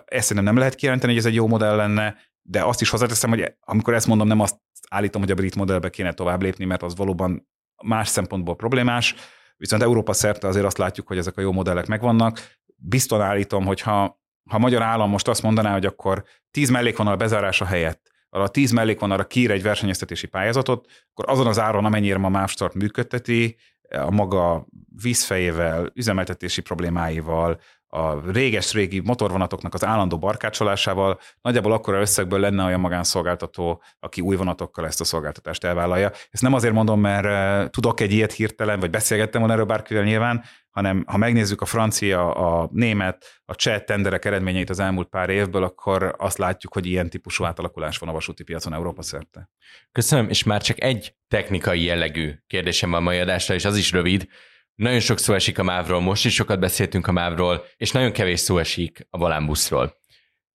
ezt 0.06 0.28
szerintem 0.28 0.44
nem 0.44 0.58
lehet 0.58 0.76
kijelenteni, 0.76 1.12
hogy 1.12 1.22
ez 1.22 1.28
egy 1.28 1.36
jó 1.36 1.48
modell 1.48 1.76
lenne, 1.76 2.16
de 2.42 2.64
azt 2.64 2.82
is 2.82 2.90
hozzáteszem, 2.90 3.30
hogy 3.30 3.56
amikor 3.60 3.94
ezt 3.94 4.08
mondom, 4.08 4.28
nem 4.28 4.40
azt 4.40 4.60
állítom, 4.90 5.22
hogy 5.22 5.32
a 5.32 5.36
brit 5.36 5.56
modellbe 5.56 5.90
kéne 5.90 6.14
tovább 6.14 6.42
lépni, 6.42 6.66
mert 6.66 6.84
az 6.84 6.96
valóban 6.96 7.48
más 7.84 8.08
szempontból 8.08 8.56
problémás, 8.56 9.16
viszont 9.58 9.84
Európa 9.84 10.14
szerte 10.14 10.48
azért 10.48 10.66
azt 10.66 10.78
látjuk, 10.78 11.08
hogy 11.08 11.18
ezek 11.18 11.38
a 11.38 11.42
jó 11.42 11.52
modellek 11.52 11.88
megvannak. 11.88 12.40
Bizton 12.76 13.22
állítom, 13.22 13.66
hogy 13.66 13.82
ha, 13.82 14.22
ha 14.50 14.56
a 14.56 14.60
magyar 14.60 14.82
állam 14.82 15.10
most 15.10 15.28
azt 15.28 15.42
mondaná, 15.42 15.72
hogy 15.72 15.86
akkor 15.86 16.24
10 16.52 16.70
mellékvonal 16.70 17.16
bezárása 17.16 17.66
helyett 17.66 18.14
a 18.42 18.48
10 18.48 18.72
mellékvonalra 18.72 19.28
kír 19.28 19.52
egy 19.52 19.62
versenyeztetési 19.62 20.28
pályázatot, 20.28 20.88
akkor 21.12 21.30
azon 21.30 21.48
az 21.48 21.60
áron, 21.60 21.86
amennyire 21.86 22.18
ma 22.18 22.30
Mávstart 22.30 22.74
működteti, 22.74 23.58
a 23.90 24.12
maga 24.12 24.68
vízfejével, 25.02 25.92
üzemeltetési 25.94 26.62
problémáival, 26.62 27.60
a 27.94 28.32
réges-régi 28.32 29.00
motorvonatoknak 29.00 29.74
az 29.74 29.86
állandó 29.86 30.18
barkácsolásával 30.18 31.20
nagyjából 31.42 31.72
akkora 31.72 32.00
összegből 32.00 32.40
lenne 32.40 32.64
olyan 32.64 32.80
magánszolgáltató, 32.80 33.84
aki 34.00 34.22
új 34.22 34.36
vonatokkal 34.36 34.86
ezt 34.86 35.02
a 35.02 35.04
szolgáltatást 35.04 35.64
elvállalja. 35.64 36.12
Ezt 36.32 36.42
nem 36.42 36.54
azért 36.54 36.74
mondom, 36.74 37.00
mert 37.00 37.26
eh, 37.26 37.68
tudok 37.68 38.00
egy 38.00 38.12
ilyet 38.12 38.32
hirtelen, 38.32 38.80
vagy 38.80 38.90
beszélgettem 38.90 39.40
volna 39.40 39.54
erről 39.54 39.68
bárkivel 39.68 40.04
nyilván, 40.04 40.44
hanem 40.70 41.04
ha 41.08 41.18
megnézzük 41.18 41.62
a 41.62 41.66
francia, 41.66 42.34
a 42.34 42.70
német, 42.72 43.42
a 43.46 43.56
cseh 43.56 43.80
tenderek 43.80 44.26
eredményeit 44.26 44.70
az 44.70 44.80
elmúlt 44.80 45.08
pár 45.08 45.30
évből, 45.30 45.64
akkor 45.64 46.16
azt 46.18 46.38
látjuk, 46.38 46.74
hogy 46.74 46.86
ilyen 46.86 47.10
típusú 47.10 47.44
átalakulás 47.44 47.98
van 47.98 48.10
a 48.10 48.14
vasúti 48.14 48.44
piacon 48.44 48.74
Európa 48.74 49.02
szerte. 49.02 49.50
Köszönöm, 49.92 50.30
és 50.30 50.44
már 50.44 50.62
csak 50.62 50.82
egy 50.82 51.16
technikai 51.28 51.84
jellegű 51.84 52.34
kérdésem 52.48 52.92
van 52.92 53.04
mai 53.04 53.20
adásra, 53.20 53.54
és 53.54 53.66
az 53.66 53.78
is 53.78 53.92
rövid. 53.92 54.28
Nagyon 54.76 55.00
sok 55.00 55.20
szó 55.20 55.34
esik 55.34 55.60
a 55.60 55.64
mávról, 55.64 56.00
most 56.00 56.26
is 56.26 56.34
sokat 56.34 56.60
beszéltünk 56.60 57.08
a 57.08 57.12
mávról, 57.12 57.66
és 57.78 57.92
nagyon 57.92 58.12
kevés 58.12 58.40
szó 58.40 58.58
esik 58.58 59.08
a 59.10 59.18
volánbuszról. 59.18 60.02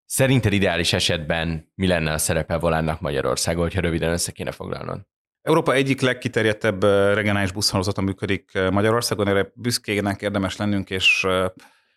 Szerinted 0.04 0.52
ideális 0.52 0.92
esetben 0.92 1.72
mi 1.74 1.86
lenne 1.86 2.12
a 2.12 2.18
szerepe 2.18 2.56
volánnak 2.56 3.00
Magyarországon, 3.00 3.62
hogyha 3.62 3.80
röviden 3.80 4.12
össze 4.12 4.32
kéne 4.32 4.50
foglalnod? 4.50 5.00
Európa 5.42 5.72
egyik 5.72 6.00
legkiterjedtebb 6.00 6.82
regionális 7.14 7.52
buszhálózata 7.52 8.00
működik 8.00 8.50
Magyarországon, 8.70 9.28
erre 9.28 9.52
büszkének 9.54 10.22
érdemes 10.22 10.56
lennünk, 10.56 10.90
és, 10.90 11.26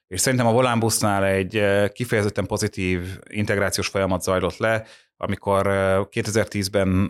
és 0.08 0.22
szerintem 0.22 0.48
a 0.48 0.52
volánbusznál 0.52 1.26
egy 1.26 1.64
kifejezetten 1.92 2.46
pozitív 2.46 3.20
integrációs 3.30 3.88
folyamat 3.88 4.22
zajlott 4.22 4.58
le, 4.58 4.86
amikor 5.18 5.68
2010-ben 6.12 7.06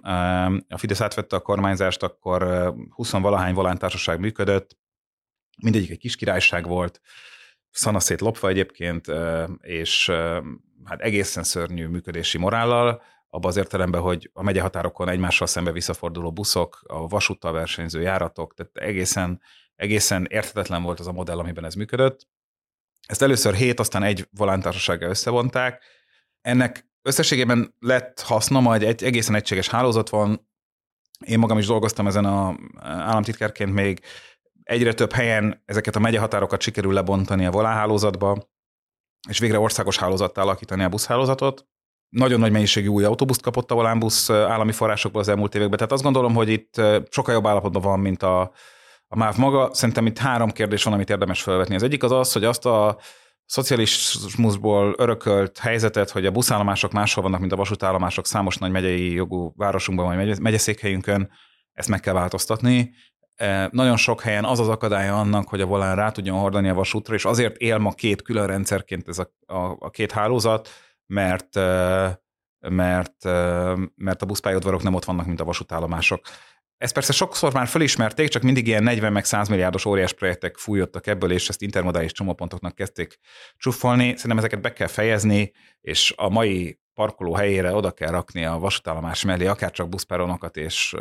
a 0.70 0.78
Fidesz 0.78 1.01
átvette 1.01 1.36
a 1.36 1.39
kormányzást, 1.39 2.03
akkor 2.03 2.43
20-valahány 2.97 3.51
volántársaság 3.53 4.20
működött, 4.20 4.80
mindegyik 5.62 5.89
egy 5.89 5.97
kis 5.97 6.16
királyság 6.16 6.68
volt, 6.68 7.01
szanaszét 7.72 8.22
lopva 8.22 8.47
egyébként, 8.47 9.07
és 9.59 10.09
hát 10.84 11.01
egészen 11.01 11.43
szörnyű 11.43 11.88
működési 11.88 12.38
morállal, 12.38 13.01
abban 13.34 13.49
az 13.49 13.57
értelemben, 13.57 14.01
hogy 14.01 14.30
a 14.34 14.43
megyehatárokon 14.43 15.09
egymással 15.09 15.47
szembe 15.47 15.72
visszaforduló 15.72 16.32
buszok, 16.32 16.84
a 16.88 17.07
vasúttal 17.07 17.51
versenyző 17.51 18.01
járatok, 18.01 18.53
tehát 18.53 18.78
egészen, 18.78 19.41
egészen 19.76 20.28
érthetetlen 20.30 20.84
volt 20.84 20.99
az 20.99 21.07
a 21.07 21.12
modell, 21.12 21.39
amiben 21.39 21.66
ez 21.66 21.74
működött. 21.74 22.28
Ezt 23.07 23.22
először 23.22 23.53
hét, 23.53 23.80
aztán 23.80 24.03
egy 24.03 24.28
volántársasággal 24.32 25.09
összevonták. 25.09 25.84
Ennek 26.41 26.89
összességében 27.01 27.76
lett 27.80 28.20
haszna, 28.20 28.59
majd 28.59 28.84
egy 28.84 29.03
egészen 29.03 29.36
egységes 29.36 29.68
hálózat 29.70 30.09
van. 30.09 30.49
Én 31.26 31.39
magam 31.39 31.57
is 31.57 31.66
dolgoztam 31.66 32.07
ezen 32.07 32.26
a 32.26 32.55
államtitkárként 32.82 33.74
még 33.74 34.01
egyre 34.64 34.93
több 34.93 35.12
helyen 35.12 35.64
ezeket 35.66 35.95
a 35.95 35.99
megyehatárokat 35.99 36.62
sikerül 36.62 36.93
lebontani 36.93 37.45
a 37.45 37.51
volánhálózatba, 37.51 38.49
és 39.30 39.39
végre 39.39 39.59
országos 39.59 39.97
hálózattá 39.97 40.42
alakítani 40.42 40.83
a 40.83 40.89
buszhálózatot 40.89 41.66
nagyon 42.12 42.39
nagy 42.39 42.51
mennyiségű 42.51 42.88
új 42.88 43.04
autóbuszt 43.04 43.42
kapott 43.42 43.71
a 43.71 43.75
Volánbusz 43.75 44.29
állami 44.29 44.71
forrásokból 44.71 45.21
az 45.21 45.28
elmúlt 45.28 45.55
években. 45.55 45.78
Tehát 45.78 45.92
azt 45.92 46.04
gondolom, 46.04 46.33
hogy 46.33 46.50
itt 46.50 46.82
sokkal 47.09 47.33
jobb 47.33 47.46
állapotban 47.46 47.82
van, 47.82 48.00
mint 48.00 48.24
a, 48.24 48.42
a 49.08 49.17
MÁV 49.17 49.38
maga. 49.38 49.74
Szerintem 49.74 50.05
itt 50.05 50.17
három 50.17 50.51
kérdés 50.51 50.83
van, 50.83 50.93
amit 50.93 51.09
érdemes 51.09 51.42
felvetni. 51.42 51.75
Az 51.75 51.83
egyik 51.83 52.04
az 52.04 52.12
az, 52.12 52.32
hogy 52.32 52.43
azt 52.43 52.66
a 52.66 52.97
szocializmusból 53.46 54.96
örökölt 54.97 55.58
helyzetet, 55.58 56.09
hogy 56.09 56.25
a 56.25 56.32
buszállomások 56.32 56.92
máshol 56.92 57.24
vannak, 57.24 57.39
mint 57.39 57.51
a 57.51 57.55
vasútállomások 57.55 58.25
számos 58.25 58.58
nagy 58.58 58.71
megyei 58.71 59.13
jogú 59.13 59.54
városunkban 59.55 60.16
vagy 60.16 60.39
megyeszékhelyünkön, 60.39 61.32
ezt 61.74 61.89
meg 61.89 62.00
kell 62.00 62.13
változtatni. 62.13 62.93
Nagyon 63.70 63.97
sok 63.97 64.21
helyen 64.21 64.45
az 64.45 64.59
az 64.59 64.67
akadálya 64.67 65.20
annak, 65.20 65.47
hogy 65.47 65.62
a 65.62 65.66
volán 65.66 65.95
rá 65.95 66.09
tudjon 66.09 66.39
hordani 66.39 66.70
a 66.70 66.74
vasútra, 66.74 67.13
és 67.13 67.25
azért 67.25 67.58
él 67.58 67.78
ma 67.78 67.91
két 67.91 68.21
külön 68.21 68.47
rendszerként 68.47 69.08
ez 69.08 69.17
a, 69.20 69.33
a, 69.45 69.75
a 69.79 69.89
két 69.89 70.12
hálózat, 70.12 70.70
mert 71.05 71.59
mert, 72.70 73.24
mert 73.95 74.21
a 74.21 74.25
buszpályaudvarok 74.25 74.83
nem 74.83 74.93
ott 74.93 75.05
vannak, 75.05 75.25
mint 75.25 75.41
a 75.41 75.43
vasútállomások. 75.43 76.21
Ezt 76.78 76.93
persze 76.93 77.13
sokszor 77.13 77.53
már 77.53 77.67
felismerték, 77.67 78.28
csak 78.28 78.41
mindig 78.41 78.67
ilyen 78.67 78.83
40 78.83 79.12
meg 79.12 79.25
100 79.25 79.47
milliárdos 79.47 79.86
óriás 79.86 80.13
projektek 80.13 80.58
fújottak 80.58 81.08
ebből, 81.08 81.32
és 81.32 81.49
ezt 81.49 81.62
intermodális 81.62 82.12
csomópontoknak 82.12 82.75
kezdték 82.75 83.17
csúfolni. 83.58 84.03
Szerintem 84.03 84.37
ezeket 84.37 84.62
be 84.62 84.74
kell 84.74 84.87
fejezni, 84.87 85.51
és 85.82 86.13
a 86.17 86.29
mai 86.29 86.80
parkoló 87.01 87.33
helyére 87.33 87.73
oda 87.73 87.91
kell 87.91 88.09
rakni 88.09 88.45
a 88.45 88.59
vasútállomás 88.59 89.23
mellé, 89.23 89.45
akár 89.45 89.71
csak 89.71 89.89
buszpáronokat 89.89 90.57
és 90.57 90.95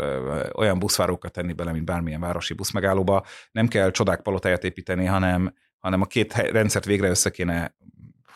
olyan 0.54 0.78
buszvárókat 0.78 1.32
tenni 1.32 1.52
bele, 1.52 1.72
mint 1.72 1.84
bármilyen 1.84 2.20
városi 2.20 2.54
buszmegállóba. 2.54 3.24
Nem 3.52 3.68
kell 3.68 3.90
csodák 3.90 4.20
palotáját 4.20 4.64
építeni, 4.64 5.04
hanem, 5.04 5.54
hanem 5.78 6.00
a 6.00 6.04
két 6.04 6.32
rendszert 6.34 6.84
végre 6.84 7.08
össze 7.08 7.30
kéne 7.30 7.74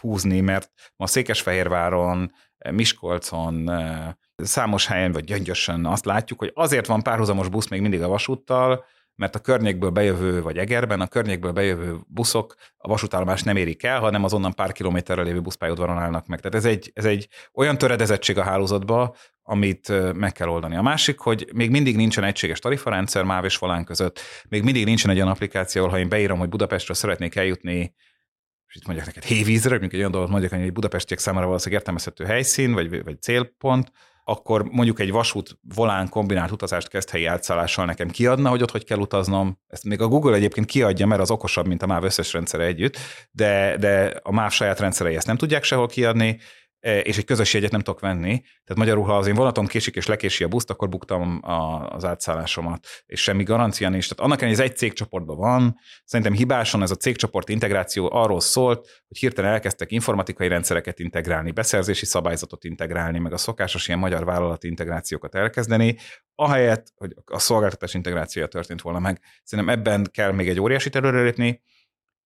húzni, 0.01 0.41
mert 0.41 0.71
ma 0.97 1.07
Székesfehérváron, 1.07 2.33
Miskolcon, 2.71 3.71
számos 4.37 4.87
helyen, 4.87 5.13
vagy 5.13 5.25
Gyöngyösen 5.25 5.87
azt 5.87 6.05
látjuk, 6.05 6.39
hogy 6.39 6.51
azért 6.55 6.87
van 6.87 7.03
párhuzamos 7.03 7.49
busz 7.49 7.69
még 7.69 7.81
mindig 7.81 8.03
a 8.03 8.09
vasúttal, 8.09 8.85
mert 9.17 9.35
a 9.35 9.39
környékből 9.39 9.91
bejövő, 9.91 10.43
vagy 10.43 10.59
Egerben 10.59 11.01
a 11.01 11.07
környékből 11.07 11.53
bejövő 11.53 11.97
buszok 12.07 12.55
a 12.77 12.89
vasútállomás 12.89 13.43
nem 13.43 13.57
érik 13.57 13.83
el, 13.83 14.01
hanem 14.01 14.25
azonnan 14.25 14.55
pár 14.55 14.73
kilométerre 14.73 15.23
lévő 15.23 15.41
buszpályaudvaron 15.41 15.99
állnak 15.99 16.27
meg. 16.27 16.41
Tehát 16.41 16.57
ez 16.57 16.65
egy, 16.65 16.91
ez 16.95 17.05
egy 17.05 17.29
olyan 17.55 17.79
töredezettség 17.79 18.39
a 18.39 18.43
hálózatba, 18.43 19.15
amit 19.43 20.15
meg 20.15 20.33
kell 20.33 20.49
oldani. 20.49 20.77
A 20.77 20.83
másik, 20.83 21.19
hogy 21.19 21.49
még 21.53 21.71
mindig 21.71 21.97
nincsen 21.97 22.25
egységes 22.25 22.59
tarifarendszer 22.59 23.25
MÁV 23.25 23.45
és 23.45 23.57
Volán 23.57 23.85
között, 23.85 24.21
még 24.49 24.63
mindig 24.63 24.85
nincsen 24.85 25.11
egy 25.11 25.17
olyan 25.17 25.29
applikáció, 25.29 25.83
ahol 25.83 25.95
ha 25.95 26.01
én 26.01 26.09
beírom, 26.09 26.39
hogy 26.39 26.49
Budapestről 26.49 26.97
szeretnék 26.97 27.35
eljutni 27.35 27.95
és 28.75 28.81
itt 28.81 28.87
mondják 28.87 29.07
neked 29.07 29.23
hévízre, 29.23 29.71
mondjuk 29.71 29.93
egy 29.93 29.99
olyan 29.99 30.11
dolgot 30.11 30.31
mondják, 30.31 30.53
hogy 30.53 30.63
egy 30.63 30.73
budapestiek 30.73 31.19
számára 31.19 31.47
valószínűleg 31.47 31.79
értelmezhető 31.79 32.25
helyszín, 32.25 32.73
vagy, 32.73 33.05
vagy 33.05 33.23
célpont, 33.23 33.93
akkor 34.25 34.65
mondjuk 34.65 35.01
egy 35.01 35.11
vasút 35.11 35.59
volán 35.75 36.09
kombinált 36.09 36.51
utazást 36.51 36.89
kezd 36.89 37.11
helyi 37.11 37.25
átszállással 37.25 37.85
nekem 37.85 38.09
kiadna, 38.09 38.49
hogy 38.49 38.63
ott 38.63 38.71
hogy 38.71 38.85
kell 38.85 38.99
utaznom. 38.99 39.59
Ezt 39.67 39.85
még 39.85 40.01
a 40.01 40.09
Google 40.09 40.35
egyébként 40.35 40.67
kiadja, 40.67 41.07
mert 41.07 41.21
az 41.21 41.31
okosabb, 41.31 41.67
mint 41.67 41.83
a 41.83 41.87
MÁV 41.87 42.05
összes 42.05 42.33
rendszere 42.33 42.65
együtt, 42.65 42.97
de, 43.31 43.77
de 43.77 44.21
a 44.23 44.33
MÁV 44.33 44.51
saját 44.51 44.81
rendszerei 44.81 45.17
ezt 45.17 45.27
nem 45.27 45.37
tudják 45.37 45.65
sehol 45.65 45.87
kiadni, 45.87 46.39
és 46.85 47.19
egy 47.19 47.25
közös 47.25 47.55
jegyet 47.55 47.71
nem 47.71 47.81
tudok 47.81 48.01
venni. 48.01 48.41
Tehát 48.41 48.77
magyarul, 48.77 49.05
ha 49.05 49.17
az 49.17 49.27
én 49.27 49.35
vonatom 49.35 49.67
késik 49.67 49.97
és 49.97 50.07
lekési 50.07 50.45
a 50.45 50.49
buszt, 50.49 50.71
akkor 50.71 50.89
buktam 50.89 51.41
a, 51.43 51.89
az 51.89 52.05
átszállásomat, 52.05 52.87
és 53.07 53.23
semmi 53.23 53.43
garancia 53.43 53.89
nincs. 53.89 54.09
Tehát 54.09 54.25
annak 54.25 54.43
ellenére, 54.43 54.63
ez 54.63 54.71
egy 54.71 54.77
cégcsoportban 54.77 55.37
van, 55.37 55.77
szerintem 56.05 56.35
hibáson 56.35 56.83
ez 56.83 56.91
a 56.91 56.95
cégcsoport 56.95 57.49
integráció 57.49 58.11
arról 58.13 58.41
szólt, 58.41 58.79
hogy 59.09 59.19
hirtelen 59.19 59.53
elkezdtek 59.53 59.91
informatikai 59.91 60.49
rendszereket 60.49 60.99
integrálni, 60.99 61.51
beszerzési 61.51 62.07
szabályzatot 62.07 62.65
integrálni, 62.65 63.19
meg 63.19 63.33
a 63.33 63.37
szokásos 63.37 63.89
ilyen 63.89 64.01
magyar 64.01 64.25
vállalati 64.25 64.69
integrációkat 64.69 65.35
elkezdeni, 65.35 65.97
ahelyett, 66.35 66.87
hogy 66.97 67.15
a 67.25 67.39
szolgáltatás 67.39 67.95
integrációja 67.95 68.49
történt 68.49 68.81
volna 68.81 68.99
meg. 68.99 69.21
Szerintem 69.43 69.79
ebben 69.79 70.07
kell 70.13 70.33
még 70.33 70.49
egy 70.49 70.61
óriási 70.61 70.91
előrelépni, 70.93 71.63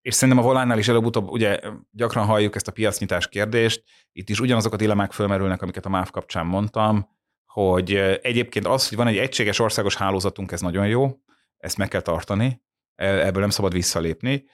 és 0.08 0.14
szerintem 0.14 0.44
a 0.44 0.46
volánnál 0.46 0.78
is 0.78 0.88
előbb-utóbb 0.88 1.30
ugye 1.30 1.60
gyakran 1.90 2.26
halljuk 2.26 2.54
ezt 2.54 2.68
a 2.68 2.72
piacnyitás 2.72 3.28
kérdést, 3.28 3.82
itt 4.12 4.28
is 4.28 4.40
ugyanazok 4.40 4.72
a 4.72 4.76
dilemmák 4.76 5.12
fölmerülnek, 5.12 5.62
amiket 5.62 5.86
a 5.86 5.88
MÁV 5.88 6.10
kapcsán 6.10 6.46
mondtam, 6.46 7.08
hogy 7.46 7.94
egyébként 8.22 8.66
az, 8.66 8.88
hogy 8.88 8.96
van 8.96 9.06
egy 9.06 9.16
egységes 9.16 9.58
országos 9.58 9.96
hálózatunk, 9.96 10.52
ez 10.52 10.60
nagyon 10.60 10.86
jó, 10.86 11.16
ezt 11.56 11.76
meg 11.76 11.88
kell 11.88 12.00
tartani, 12.00 12.62
e, 12.94 13.26
ebből 13.26 13.40
nem 13.40 13.50
szabad 13.50 13.72
visszalépni, 13.72 14.44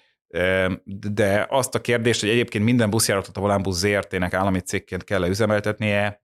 de 0.87 1.47
azt 1.51 1.75
a 1.75 1.81
kérdést, 1.81 2.21
hogy 2.21 2.29
egyébként 2.29 2.65
minden 2.65 2.91
buszjáratot 2.91 3.37
a 3.37 3.41
Volánbusz 3.41 3.79
ZRT-nek 3.79 4.35
állami 4.35 4.61
cégként 4.61 5.05
kell 5.05 5.29
üzemeltetnie, 5.29 6.24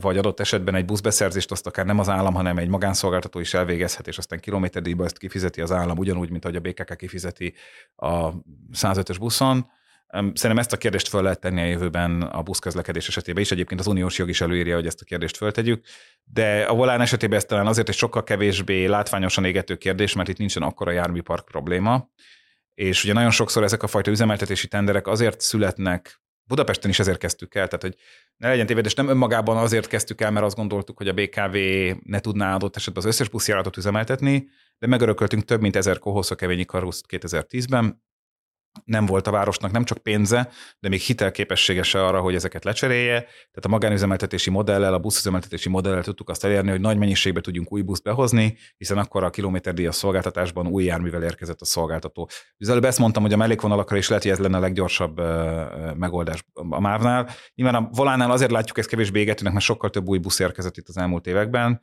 vagy 0.00 0.18
adott 0.18 0.40
esetben 0.40 0.74
egy 0.74 0.84
buszbeszerzést 0.84 1.50
azt 1.50 1.66
akár 1.66 1.86
nem 1.86 1.98
az 1.98 2.08
állam, 2.08 2.34
hanem 2.34 2.58
egy 2.58 2.68
magánszolgáltató 2.68 3.40
is 3.40 3.54
elvégezhet, 3.54 4.06
és 4.06 4.18
aztán 4.18 4.40
kilométerdíjba 4.40 5.04
ezt 5.04 5.18
kifizeti 5.18 5.60
az 5.60 5.72
állam, 5.72 5.98
ugyanúgy, 5.98 6.30
mint 6.30 6.44
ahogy 6.44 6.56
a 6.56 6.60
BKK 6.60 6.96
kifizeti 6.96 7.54
a 7.96 8.30
105-ös 8.72 9.16
buszon. 9.18 9.66
Szerintem 10.12 10.58
ezt 10.58 10.72
a 10.72 10.76
kérdést 10.76 11.08
föl 11.08 11.22
lehet 11.22 11.40
tenni 11.40 11.60
a 11.60 11.64
jövőben 11.64 12.22
a 12.22 12.42
buszközlekedés 12.42 13.08
esetében 13.08 13.42
is. 13.42 13.50
Egyébként 13.50 13.80
az 13.80 13.86
uniós 13.86 14.18
jog 14.18 14.28
is 14.28 14.40
előírja, 14.40 14.74
hogy 14.74 14.86
ezt 14.86 15.00
a 15.00 15.04
kérdést 15.04 15.36
föltegyük. 15.36 15.84
De 16.24 16.62
a 16.62 16.74
volán 16.74 17.00
esetében 17.00 17.38
ez 17.38 17.44
talán 17.44 17.66
azért 17.66 17.88
egy 17.88 17.94
sokkal 17.94 18.22
kevésbé 18.22 18.86
látványosan 18.86 19.44
égető 19.44 19.76
kérdés, 19.76 20.14
mert 20.14 20.28
itt 20.28 20.38
nincsen 20.38 20.62
akkora 20.62 20.90
járműpark 20.90 21.44
probléma. 21.44 22.10
És 22.74 23.04
ugye 23.04 23.12
nagyon 23.12 23.30
sokszor 23.30 23.62
ezek 23.62 23.82
a 23.82 23.86
fajta 23.86 24.10
üzemeltetési 24.10 24.68
tenderek 24.68 25.06
azért 25.06 25.40
születnek 25.40 26.22
Budapesten 26.52 26.90
is 26.90 26.98
ezért 26.98 27.18
kezdtük 27.18 27.54
el, 27.54 27.66
tehát 27.66 27.82
hogy 27.82 27.96
ne 28.36 28.48
legyen 28.48 28.66
tévedés, 28.66 28.94
nem 28.94 29.08
önmagában 29.08 29.56
azért 29.56 29.86
kezdtük 29.86 30.20
el, 30.20 30.30
mert 30.30 30.46
azt 30.46 30.56
gondoltuk, 30.56 30.96
hogy 30.96 31.08
a 31.08 31.12
BKV 31.12 31.56
ne 32.02 32.20
tudná 32.20 32.54
adott 32.54 32.76
esetben 32.76 33.02
az 33.02 33.08
összes 33.08 33.28
buszjáratot 33.28 33.76
üzemeltetni, 33.76 34.48
de 34.78 34.86
megörököltünk 34.86 35.44
több 35.44 35.60
mint 35.60 35.76
ezer 35.76 35.98
kohoszok 35.98 36.36
kevényi 36.36 36.64
karuszt 36.64 37.04
2010-ben, 37.08 38.02
nem 38.84 39.06
volt 39.06 39.26
a 39.26 39.30
városnak 39.30 39.70
nem 39.70 39.84
csak 39.84 39.98
pénze, 39.98 40.48
de 40.80 40.88
még 40.88 41.00
hitelképessége 41.00 41.82
se 41.82 42.04
arra, 42.06 42.20
hogy 42.20 42.34
ezeket 42.34 42.64
lecserélje. 42.64 43.20
Tehát 43.20 43.64
a 43.64 43.68
magánüzemeltetési 43.68 44.50
modellel, 44.50 44.94
a 44.94 44.98
buszüzemeltetési 44.98 45.68
modellel 45.68 46.02
tudtuk 46.02 46.28
azt 46.28 46.44
elérni, 46.44 46.70
hogy 46.70 46.80
nagy 46.80 46.98
mennyiségbe 46.98 47.40
tudjunk 47.40 47.72
új 47.72 47.82
buszt 47.82 48.02
behozni, 48.02 48.56
hiszen 48.76 48.98
akkor 48.98 49.24
a 49.24 49.30
kilométerdíjas 49.30 49.94
szolgáltatásban 49.94 50.66
új 50.66 50.84
járművel 50.84 51.22
érkezett 51.22 51.60
a 51.60 51.64
szolgáltató. 51.64 52.28
Az 52.58 52.68
előbb 52.68 52.84
ezt 52.84 52.98
mondtam, 52.98 53.22
hogy 53.22 53.32
a 53.32 53.36
mellékvonalakra 53.36 53.96
is 53.96 54.08
lehet, 54.08 54.22
hogy 54.22 54.32
ez 54.32 54.38
lenne 54.38 54.56
a 54.56 54.60
leggyorsabb 54.60 55.20
megoldás 55.96 56.44
a 56.52 56.80
MÁV-nál. 56.80 57.28
Nyilván 57.54 57.84
a 57.84 57.88
volánál 57.92 58.30
azért 58.30 58.50
látjuk 58.50 58.78
ezt 58.78 58.88
kevésbé 58.88 59.20
égetőnek, 59.20 59.52
mert 59.52 59.64
sokkal 59.64 59.90
több 59.90 60.08
új 60.08 60.18
busz 60.18 60.38
érkezett 60.38 60.76
itt 60.76 60.88
az 60.88 60.96
elmúlt 60.96 61.26
években, 61.26 61.80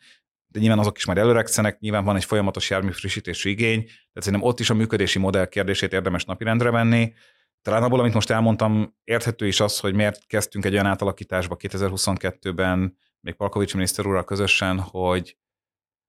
de 0.52 0.60
nyilván 0.60 0.80
azok 0.80 0.98
is 0.98 1.06
már 1.06 1.18
előregszenek, 1.18 1.80
nyilván 1.80 2.04
van 2.04 2.16
egy 2.16 2.26
folyamatos 2.26 2.70
jármű 2.70 2.92
frissítési 2.92 3.50
igény, 3.50 3.84
tehát 3.84 4.24
szerintem 4.24 4.48
ott 4.48 4.60
is 4.60 4.70
a 4.70 4.74
működési 4.74 5.20
modell 5.20 5.46
kérdését 5.46 5.94
érdemes 5.94 6.26
napirendre 6.26 6.72
venni. 6.72 7.14
Talán 7.62 7.84
abból, 7.84 8.00
amit 8.00 8.14
most 8.14 8.30
elmondtam, 8.30 8.96
érthető 9.04 9.48
is 9.48 9.60
az, 9.60 9.80
hogy 9.80 9.94
miért 9.94 10.26
kezdtünk 10.28 10.66
egy 10.66 10.74
olyan 10.74 10.86
átalakításba 10.86 11.56
2022-ben, 11.60 12.98
még 13.22 13.34
Palkovics 13.34 13.74
miniszter 13.74 14.06
úrral 14.06 14.24
közösen, 14.24 14.80
hogy, 14.80 15.38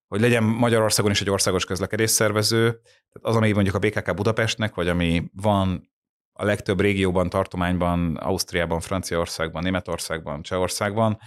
hogy 0.09 0.21
legyen 0.21 0.43
Magyarországon 0.43 1.11
is 1.11 1.21
egy 1.21 1.31
országos 1.31 1.65
közlekedés 1.65 2.11
szervező, 2.11 2.71
tehát 2.71 3.21
az, 3.21 3.37
ami 3.37 3.53
mondjuk 3.53 3.75
a 3.75 3.79
BKK 3.79 4.15
Budapestnek, 4.15 4.75
vagy 4.75 4.89
ami 4.89 5.31
van 5.33 5.91
a 6.33 6.45
legtöbb 6.45 6.81
régióban, 6.81 7.29
tartományban, 7.29 8.17
Ausztriában, 8.17 8.81
Franciaországban, 8.81 9.62
Németországban, 9.62 10.43
Csehországban, 10.43 11.19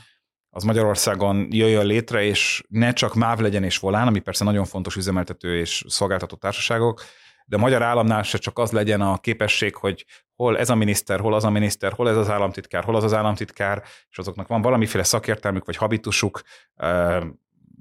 az 0.55 0.63
Magyarországon 0.63 1.47
jöjjön 1.49 1.85
létre, 1.85 2.23
és 2.23 2.63
ne 2.67 2.93
csak 2.93 3.13
MÁV 3.13 3.39
legyen 3.39 3.63
és 3.63 3.77
volán, 3.77 4.07
ami 4.07 4.19
persze 4.19 4.43
nagyon 4.43 4.65
fontos 4.65 4.95
üzemeltető 4.95 5.57
és 5.57 5.83
szolgáltató 5.87 6.35
társaságok, 6.35 7.01
de 7.45 7.55
a 7.55 7.59
magyar 7.59 7.81
államnál 7.81 8.23
se 8.23 8.37
csak 8.37 8.59
az 8.59 8.71
legyen 8.71 9.01
a 9.01 9.17
képesség, 9.17 9.75
hogy 9.75 10.05
hol 10.35 10.57
ez 10.57 10.69
a 10.69 10.75
miniszter, 10.75 11.19
hol 11.19 11.33
az 11.33 11.43
a 11.43 11.49
miniszter, 11.49 11.91
hol 11.91 12.09
ez 12.09 12.17
az 12.17 12.29
államtitkár, 12.29 12.83
hol 12.83 12.95
az 12.95 13.03
az 13.03 13.13
államtitkár, 13.13 13.83
és 14.09 14.17
azoknak 14.17 14.47
van 14.47 14.61
valamiféle 14.61 15.03
szakértelmük 15.03 15.65
vagy 15.65 15.75
habitusuk, 15.75 16.41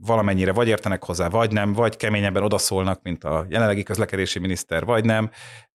valamennyire 0.01 0.53
vagy 0.53 0.69
értenek 0.69 1.05
hozzá, 1.05 1.29
vagy 1.29 1.53
nem, 1.53 1.73
vagy 1.73 1.97
keményebben 1.97 2.43
odaszólnak, 2.43 3.03
mint 3.03 3.25
a 3.25 3.47
jelenlegi 3.49 3.83
közlekedési 3.83 4.39
miniszter, 4.39 4.85
vagy 4.85 5.05
nem, 5.05 5.31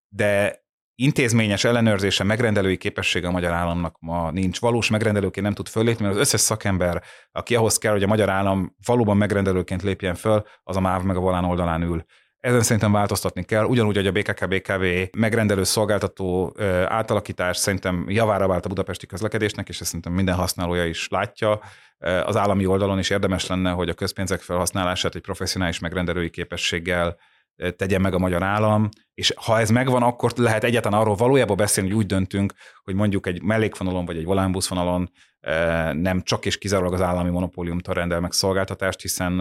de 0.10 0.65
intézményes 0.99 1.64
ellenőrzése, 1.64 2.24
megrendelői 2.24 2.78
képessége 2.78 3.28
a 3.28 3.32
magyar 3.32 3.53
államnak 3.53 3.98
ma 3.99 4.32
nincs. 4.32 4.60
Valós 4.60 4.90
megrendelőként 4.90 5.45
nem 5.45 5.56
tud 5.56 5.68
föllépni, 5.68 6.03
mert 6.03 6.15
az 6.15 6.22
összes 6.22 6.41
szakember, 6.41 7.03
aki 7.32 7.56
ahhoz 7.56 7.78
kell, 7.78 7.91
hogy 7.91 8.03
a 8.03 8.07
magyar 8.07 8.30
állam 8.30 8.76
valóban 8.86 9.18
megrendelőként 9.18 9.82
lépjen 9.82 10.15
föl, 10.15 10.44
az 10.64 10.76
a 10.76 10.80
MÁV 10.80 11.03
meg 11.03 11.15
a 11.15 11.19
volán 11.19 11.45
oldalán 11.45 11.82
ül. 11.82 12.06
Ezen 12.40 12.61
szerintem 12.61 12.91
változtatni 12.91 13.44
kell, 13.44 13.64
ugyanúgy, 13.64 13.95
hogy 13.95 14.07
a 14.07 14.11
BKK-BKV 14.11 14.84
megrendelő 15.18 15.64
szolgáltató 15.64 16.56
átalakítás 16.88 17.57
szerintem 17.57 18.06
javára 18.07 18.48
vált 18.48 18.65
a 18.65 18.69
budapesti 18.69 19.06
közlekedésnek, 19.06 19.69
és 19.69 19.80
ezt 19.80 19.86
szerintem 19.86 20.14
minden 20.14 20.36
használója 20.36 20.86
is 20.86 21.07
látja. 21.07 21.60
Az 22.26 22.36
állami 22.36 22.65
oldalon 22.65 22.99
is 22.99 23.10
érdemes 23.10 23.48
lenne, 23.48 23.72
hogy 23.72 23.90
a 23.90 23.94
közpénzek 23.94 24.41
felhasználását 24.41 25.15
egy 25.15 25.22
professzionális 25.22 25.80
megrendelői 25.80 26.30
képességgel 26.30 27.18
tegye 27.76 27.98
meg 27.98 28.14
a 28.14 28.20
magyar 28.20 28.44
állam, 28.44 28.90
és 29.14 29.34
ha 29.36 29.60
ez 29.60 29.70
megvan, 29.70 30.04
akkor 30.04 30.32
lehet 30.36 30.64
egyáltalán 30.64 31.00
arról 31.00 31.16
valójában 31.16 31.58
beszélni, 31.58 31.90
hogy 31.90 32.00
úgy 32.00 32.06
döntünk, 32.06 32.54
hogy 32.84 32.96
mondjuk 32.96 33.28
egy 33.28 33.42
mellékvonalon 33.42 34.06
vagy 34.06 34.18
egy 34.18 34.26
volánbuszvonalon 34.26 35.12
nem 35.94 36.22
csak 36.24 36.46
és 36.46 36.58
kizárólag 36.58 36.94
az 36.94 37.02
állami 37.02 37.30
monopóliumtól 37.30 37.94
rendel 37.94 38.20
meg 38.20 38.32
szolgáltatást, 38.32 39.02
hiszen 39.02 39.40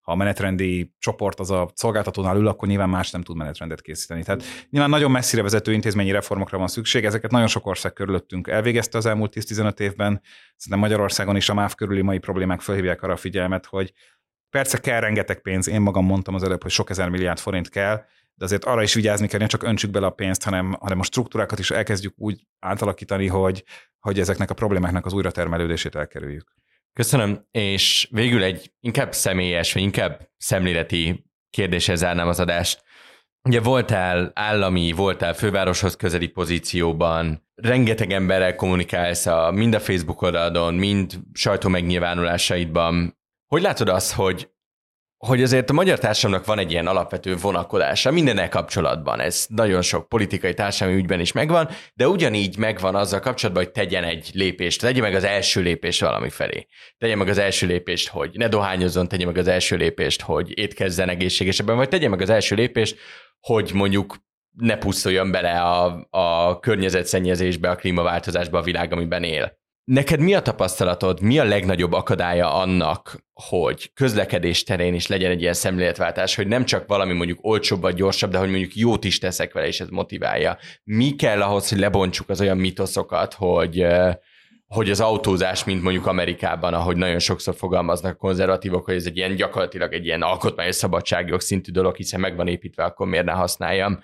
ha 0.00 0.12
a 0.12 0.16
menetrendi 0.16 0.94
csoport 0.98 1.40
az 1.40 1.50
a 1.50 1.70
szolgáltatónál 1.74 2.36
ül, 2.36 2.46
akkor 2.46 2.68
nyilván 2.68 2.88
más 2.88 3.10
nem 3.10 3.22
tud 3.22 3.36
menetrendet 3.36 3.80
készíteni. 3.80 4.22
Tehát 4.22 4.42
nyilván 4.70 4.90
nagyon 4.90 5.10
messzire 5.10 5.42
vezető 5.42 5.72
intézményi 5.72 6.10
reformokra 6.10 6.58
van 6.58 6.68
szükség, 6.68 7.04
ezeket 7.04 7.30
nagyon 7.30 7.46
sok 7.46 7.66
ország 7.66 7.92
körülöttünk 7.92 8.48
elvégezte 8.48 8.98
az 8.98 9.06
elmúlt 9.06 9.32
10-15 9.36 9.80
évben. 9.80 10.20
Szerintem 10.56 10.78
Magyarországon 10.78 11.36
is 11.36 11.48
a 11.48 11.54
MÁV 11.54 11.74
körüli 11.74 12.02
mai 12.02 12.18
problémák 12.18 12.60
felhívják 12.60 13.02
arra 13.02 13.12
a 13.12 13.16
figyelmet, 13.16 13.66
hogy 13.66 13.92
Persze 14.56 14.78
kell 14.80 15.00
rengeteg 15.00 15.40
pénz, 15.40 15.68
én 15.68 15.80
magam 15.80 16.04
mondtam 16.04 16.34
az 16.34 16.42
előbb, 16.42 16.62
hogy 16.62 16.70
sok 16.70 16.90
ezer 16.90 17.08
milliárd 17.08 17.38
forint 17.38 17.68
kell, 17.68 18.04
de 18.34 18.44
azért 18.44 18.64
arra 18.64 18.82
is 18.82 18.94
vigyázni 18.94 19.26
kell, 19.26 19.38
nem 19.38 19.48
csak 19.48 19.62
öntsük 19.62 19.90
bele 19.90 20.06
a 20.06 20.10
pénzt, 20.10 20.42
hanem, 20.42 20.76
hanem 20.80 21.00
a 21.00 21.02
struktúrákat 21.02 21.58
is 21.58 21.70
elkezdjük 21.70 22.14
úgy 22.16 22.46
átalakítani, 22.58 23.26
hogy, 23.26 23.64
hogy 23.98 24.20
ezeknek 24.20 24.50
a 24.50 24.54
problémáknak 24.54 25.06
az 25.06 25.12
újratermelődését 25.12 25.94
elkerüljük. 25.94 26.52
Köszönöm, 26.92 27.46
és 27.50 28.08
végül 28.10 28.42
egy 28.42 28.72
inkább 28.80 29.12
személyes, 29.12 29.72
vagy 29.72 29.82
inkább 29.82 30.28
szemléleti 30.36 31.24
kérdéshez 31.50 31.98
zárnám 31.98 32.28
az 32.28 32.40
adást. 32.40 32.82
Ugye 33.48 33.60
voltál 33.60 34.30
állami, 34.34 34.92
voltál 34.92 35.34
fővároshoz 35.34 35.96
közeli 35.96 36.28
pozícióban, 36.28 37.46
rengeteg 37.54 38.12
emberrel 38.12 38.54
kommunikálsz 38.54 39.26
a, 39.26 39.50
mind 39.50 39.74
a 39.74 39.80
Facebook 39.80 40.22
oldalon, 40.22 40.74
mind 40.74 41.18
sajtó 41.32 41.68
megnyilvánulásaidban. 41.68 43.14
Hogy 43.56 43.64
látod 43.64 43.88
azt, 43.88 44.12
hogy 44.12 44.48
hogy 45.16 45.42
azért 45.42 45.70
a 45.70 45.72
magyar 45.72 45.98
társadalomnak 45.98 46.46
van 46.46 46.58
egy 46.58 46.70
ilyen 46.70 46.86
alapvető 46.86 47.36
vonakodása 47.36 48.10
mindennel 48.10 48.48
kapcsolatban. 48.48 49.20
Ez 49.20 49.46
nagyon 49.48 49.82
sok 49.82 50.08
politikai 50.08 50.54
társadalmi 50.54 51.00
ügyben 51.00 51.20
is 51.20 51.32
megvan, 51.32 51.68
de 51.94 52.08
ugyanígy 52.08 52.56
megvan 52.58 52.94
azzal 52.94 53.20
kapcsolatban, 53.20 53.64
hogy 53.64 53.72
tegyen 53.72 54.04
egy 54.04 54.30
lépést, 54.32 54.80
tegye 54.80 55.00
meg 55.00 55.14
az 55.14 55.24
első 55.24 55.60
lépést 55.60 56.00
valami 56.00 56.30
felé. 56.30 56.66
Tegye 56.98 57.16
meg 57.16 57.28
az 57.28 57.38
első 57.38 57.66
lépést, 57.66 58.08
hogy 58.08 58.30
ne 58.32 58.48
dohányozzon, 58.48 59.08
tegye 59.08 59.26
meg 59.26 59.36
az 59.36 59.48
első 59.48 59.76
lépést, 59.76 60.20
hogy 60.20 60.58
étkezzen 60.58 61.08
egészségesebben, 61.08 61.76
vagy 61.76 61.88
tegye 61.88 62.08
meg 62.08 62.20
az 62.20 62.30
első 62.30 62.54
lépést, 62.54 62.98
hogy 63.40 63.70
mondjuk 63.74 64.16
ne 64.50 64.76
pusztuljon 64.76 65.30
bele 65.30 65.60
a, 65.60 66.06
a 66.10 66.58
környezetszennyezésbe, 66.58 67.70
a 67.70 67.76
klímaváltozásba 67.76 68.58
a 68.58 68.62
világ, 68.62 68.92
amiben 68.92 69.22
él. 69.22 69.58
Neked 69.86 70.20
mi 70.20 70.34
a 70.34 70.42
tapasztalatod, 70.42 71.20
mi 71.20 71.38
a 71.38 71.44
legnagyobb 71.44 71.92
akadálya 71.92 72.54
annak, 72.54 73.24
hogy 73.32 73.92
közlekedés 73.94 74.62
terén 74.62 74.94
is 74.94 75.06
legyen 75.06 75.30
egy 75.30 75.40
ilyen 75.40 75.52
szemléletváltás, 75.52 76.34
hogy 76.34 76.46
nem 76.46 76.64
csak 76.64 76.86
valami 76.86 77.12
mondjuk 77.12 77.38
olcsóbb 77.42 77.80
vagy 77.80 77.94
gyorsabb, 77.94 78.30
de 78.30 78.38
hogy 78.38 78.50
mondjuk 78.50 78.76
jót 78.76 79.04
is 79.04 79.18
teszek 79.18 79.52
vele, 79.52 79.66
és 79.66 79.80
ez 79.80 79.88
motiválja. 79.88 80.58
Mi 80.84 81.10
kell 81.10 81.42
ahhoz, 81.42 81.68
hogy 81.68 81.78
lebontsuk 81.78 82.28
az 82.28 82.40
olyan 82.40 82.56
mitoszokat, 82.56 83.34
hogy, 83.34 83.86
hogy 84.66 84.90
az 84.90 85.00
autózás, 85.00 85.64
mint 85.64 85.82
mondjuk 85.82 86.06
Amerikában, 86.06 86.74
ahogy 86.74 86.96
nagyon 86.96 87.18
sokszor 87.18 87.54
fogalmaznak 87.54 88.18
konzervatívok, 88.18 88.84
hogy 88.84 88.94
ez 88.94 89.06
egy 89.06 89.16
ilyen 89.16 89.36
gyakorlatilag 89.36 89.92
egy 89.92 90.04
ilyen 90.04 90.22
alkotmányos 90.22 90.74
szabadságjog 90.74 91.40
szintű 91.40 91.72
dolog, 91.72 91.96
hiszen 91.96 92.20
meg 92.20 92.36
van 92.36 92.48
építve, 92.48 92.84
akkor 92.84 93.06
miért 93.06 93.24
ne 93.24 93.32
használjam. 93.32 94.00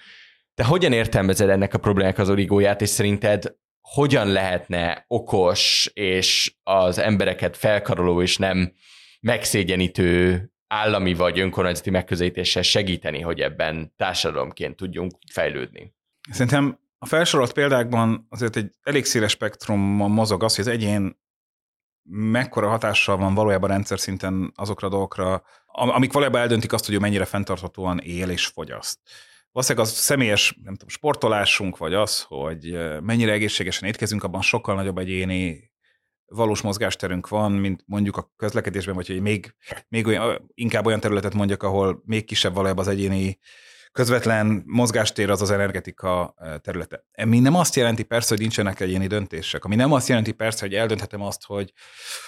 De 0.55 0.65
hogyan 0.65 0.93
értelmezed 0.93 1.49
ennek 1.49 1.75
a 1.75 1.79
problémának 1.79 2.19
az 2.19 2.31
origóját, 2.31 2.81
és 2.81 2.89
szerinted 2.89 3.61
hogyan 3.83 4.29
lehetne 4.29 5.05
okos 5.09 5.91
és 5.93 6.55
az 6.63 6.99
embereket 6.99 7.57
felkaroló 7.57 8.23
és 8.23 8.37
nem 8.37 8.73
megszégyenítő 9.21 10.47
állami 10.67 11.15
vagy 11.15 11.39
önkormányzati 11.39 11.91
megközelítéssel 11.91 12.63
segíteni, 12.63 13.21
hogy 13.21 13.41
ebben 13.41 13.93
társadalomként 13.97 14.77
tudjunk 14.77 15.13
fejlődni? 15.33 15.95
Szerintem 16.31 16.79
a 16.99 17.07
felsorolt 17.07 17.53
példákban 17.53 18.27
azért 18.29 18.57
egy 18.57 18.71
elég 18.83 19.05
széles 19.05 19.31
spektrumon 19.31 20.11
mozog 20.11 20.43
az, 20.43 20.57
hogy 20.57 20.67
az 20.67 20.73
egyén 20.73 21.21
mekkora 22.11 22.69
hatással 22.69 23.17
van 23.17 23.35
valójában 23.35 23.69
rendszer 23.69 24.01
szinten 24.01 24.53
azokra 24.57 24.87
a 24.87 24.91
dolgokra, 24.91 25.43
amik 25.67 26.13
valójában 26.13 26.41
eldöntik 26.41 26.73
azt, 26.73 26.87
hogy 26.87 26.95
ő 26.95 26.99
mennyire 26.99 27.25
fenntarthatóan 27.25 27.99
él 27.99 28.31
és 28.31 28.47
fogyaszt. 28.47 28.99
Valószínűleg 29.53 29.89
az 29.89 29.95
személyes 29.95 30.59
nem 30.63 30.73
tudom, 30.73 30.89
sportolásunk, 30.89 31.77
vagy 31.77 31.95
az, 31.95 32.23
hogy 32.23 32.79
mennyire 33.01 33.33
egészségesen 33.33 33.89
étkezünk, 33.89 34.25
abban 34.25 34.43
sokkal 34.43 34.75
nagyobb 34.75 34.99
egyéni 34.99 35.71
valós 36.27 36.61
mozgásterünk 36.61 37.29
van, 37.29 37.53
mint 37.53 37.83
mondjuk 37.87 38.17
a 38.17 38.33
közlekedésben, 38.37 38.95
vagy 38.95 39.07
hogy 39.07 39.21
még, 39.21 39.55
még 39.89 40.07
olyan, 40.07 40.51
inkább 40.55 40.87
olyan 40.87 41.01
területet 41.01 41.35
mondjak, 41.35 41.63
ahol 41.63 42.03
még 42.05 42.25
kisebb 42.25 42.55
valójában 42.55 42.85
az 42.85 42.93
egyéni 42.93 43.39
közvetlen 43.93 44.63
mozgástér 44.67 45.31
az 45.31 45.43
az 45.43 45.51
energetika 45.51 46.35
területe. 46.61 47.05
Ami 47.15 47.41
nem 47.41 47.55
azt 47.55 47.77
jelenti 47.77 48.03
persze, 48.03 48.29
hogy 48.29 48.41
nincsenek 48.41 48.81
egyéni 48.81 49.07
döntések. 49.07 49.65
Ami 49.65 49.75
nem 49.75 49.93
azt 49.93 50.09
jelenti 50.09 50.33
persze, 50.33 50.65
hogy 50.65 50.75
eldönthetem 50.75 51.23
azt, 51.23 51.45
hogy 51.45 51.73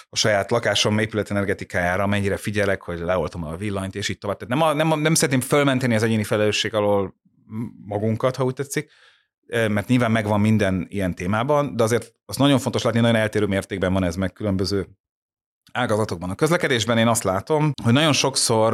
a 0.09 0.15
saját 0.15 0.51
lakásom 0.51 0.99
épület 0.99 1.31
energetikájára 1.31 2.07
mennyire 2.07 2.37
figyelek, 2.37 2.81
hogy 2.81 2.99
leoltom 2.99 3.43
a 3.43 3.55
villanyt, 3.55 3.95
és 3.95 4.09
így 4.09 4.17
tovább. 4.17 4.37
Tehát 4.37 4.53
nem, 4.53 4.67
a, 4.67 4.73
nem, 4.73 4.99
nem 4.99 5.13
szeretném 5.13 5.41
fölmenteni 5.41 5.95
az 5.95 6.03
egyéni 6.03 6.23
felelősség 6.23 6.73
alól 6.73 7.15
magunkat, 7.85 8.35
ha 8.35 8.43
úgy 8.43 8.53
tetszik, 8.53 8.91
mert 9.47 9.87
nyilván 9.87 10.11
megvan 10.11 10.39
minden 10.39 10.85
ilyen 10.89 11.15
témában, 11.15 11.75
de 11.75 11.83
azért 11.83 12.13
az 12.25 12.37
nagyon 12.37 12.59
fontos 12.59 12.81
látni, 12.81 12.99
nagyon 12.99 13.15
eltérő 13.15 13.45
mértékben 13.45 13.93
van 13.93 14.03
ez 14.03 14.15
meg 14.15 14.33
különböző 14.33 14.87
ágazatokban. 15.71 16.29
A 16.29 16.35
közlekedésben 16.35 16.97
én 16.97 17.07
azt 17.07 17.23
látom, 17.23 17.71
hogy 17.83 17.93
nagyon 17.93 18.13
sokszor 18.13 18.73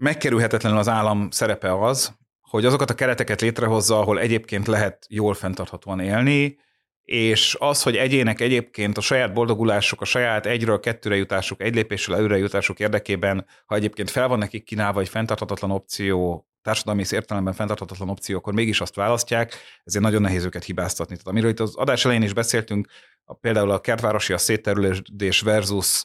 megkerülhetetlenül 0.00 0.78
az 0.78 0.88
állam 0.88 1.30
szerepe 1.30 1.84
az, 1.84 2.14
hogy 2.40 2.64
azokat 2.64 2.90
a 2.90 2.94
kereteket 2.94 3.40
létrehozza, 3.40 3.98
ahol 3.98 4.20
egyébként 4.20 4.66
lehet 4.66 5.06
jól 5.08 5.34
fenntarthatóan 5.34 6.00
élni, 6.00 6.58
és 7.02 7.56
az, 7.58 7.82
hogy 7.82 7.96
egyének 7.96 8.40
egyébként 8.40 8.96
a 8.96 9.00
saját 9.00 9.32
boldogulásuk, 9.32 10.00
a 10.00 10.04
saját 10.04 10.46
egyről 10.46 10.80
kettőre 10.80 11.16
jutásuk, 11.16 11.62
egy 11.62 11.74
lépésről 11.74 12.16
előre 12.16 12.36
jutásuk 12.36 12.78
érdekében, 12.78 13.46
ha 13.66 13.74
egyébként 13.74 14.10
fel 14.10 14.28
van 14.28 14.38
nekik 14.38 14.64
kínálva 14.64 15.00
egy 15.00 15.08
fenntarthatatlan 15.08 15.70
opció, 15.70 16.46
társadalmi 16.62 17.04
értelemben 17.10 17.54
fenntarthatatlan 17.54 18.08
opció, 18.08 18.36
akkor 18.36 18.52
mégis 18.52 18.80
azt 18.80 18.94
választják, 18.94 19.54
ezért 19.84 20.04
nagyon 20.04 20.22
nehéz 20.22 20.44
őket 20.44 20.64
hibáztatni. 20.64 21.14
Tehát 21.14 21.28
amiről 21.28 21.50
itt 21.50 21.60
az 21.60 21.76
adás 21.76 22.04
elején 22.04 22.22
is 22.22 22.32
beszéltünk, 22.32 22.88
a, 23.24 23.34
például 23.34 23.70
a 23.70 23.80
kertvárosi 23.80 24.32
a 24.32 24.38
szétterülés 24.38 25.40
versus 25.40 26.04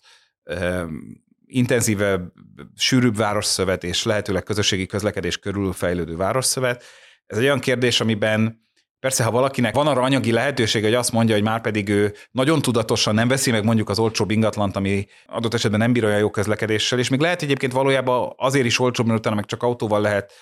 intenzívebb, 1.46 2.32
sűrűbb 2.76 3.18
városszövet 3.18 3.84
és 3.84 4.04
lehetőleg 4.04 4.44
közösségi 4.44 4.86
közlekedés 4.86 5.38
körül 5.38 5.74
fejlődő 5.74 6.16
városszövet. 6.16 6.84
Ez 7.26 7.38
egy 7.38 7.44
olyan 7.44 7.60
kérdés, 7.60 8.02
amiben 8.02 8.64
Persze, 9.00 9.24
ha 9.24 9.32
valakinek 9.32 9.76
van 9.76 9.88
arra 9.88 10.02
anyagi 10.02 10.32
lehetőség, 10.32 10.84
hogy 10.84 10.94
azt 10.94 11.12
mondja, 11.12 11.36
hogy 11.36 11.44
már 11.44 11.62
pedig 11.62 11.90
ő 11.90 12.14
nagyon 12.32 12.62
tudatosan 12.62 13.14
nem 13.14 13.28
veszi 13.28 13.52
meg 13.52 13.64
mondjuk 13.64 13.90
az 13.90 14.00
olcsóbb 14.00 14.32
ingatlant, 14.32 14.76
ami 14.76 15.08
adott 15.26 15.54
esetben 15.54 15.80
nem 15.80 15.94
bír 15.94 16.06
olyan 16.06 16.20
jó 16.20 16.30
közlekedéssel, 16.30 17.00
és 17.00 17.10
még 17.10 17.20
lehet 17.20 17.42
egyébként 17.42 17.72
valójában 17.72 18.34
azért 18.38 18.66
is 18.66 18.80
olcsóbb, 18.80 19.06
mert 19.06 19.20
utána 19.20 19.36
meg 19.36 19.46
csak 19.46 19.64
autóval 19.64 20.02
lehet 20.02 20.34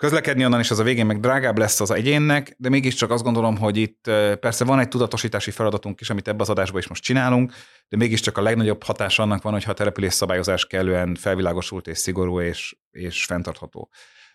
közlekedni 0.00 0.44
onnan, 0.44 0.60
és 0.60 0.70
az 0.70 0.78
a 0.78 0.82
végén 0.82 1.06
meg 1.06 1.20
drágább 1.20 1.58
lesz 1.58 1.80
az 1.80 1.90
egyénnek, 1.90 2.54
de 2.58 2.68
mégiscsak 2.68 3.10
azt 3.10 3.22
gondolom, 3.22 3.56
hogy 3.56 3.76
itt 3.76 4.00
persze 4.40 4.64
van 4.64 4.78
egy 4.78 4.88
tudatosítási 4.88 5.50
feladatunk 5.50 6.00
is, 6.00 6.10
amit 6.10 6.28
ebbe 6.28 6.42
az 6.42 6.50
adásban 6.50 6.80
is 6.80 6.88
most 6.88 7.02
csinálunk, 7.02 7.52
de 7.88 7.96
mégiscsak 7.96 8.38
a 8.38 8.42
legnagyobb 8.42 8.82
hatás 8.82 9.18
annak 9.18 9.42
van, 9.42 9.52
hogyha 9.52 9.70
a 9.70 9.74
település 9.74 10.12
szabályozás 10.12 10.66
kellően 10.66 11.14
felvilágosult 11.14 11.86
és 11.86 11.98
szigorú 11.98 12.40
és, 12.40 12.76
és 12.90 13.24
fenntartható. 13.24 13.90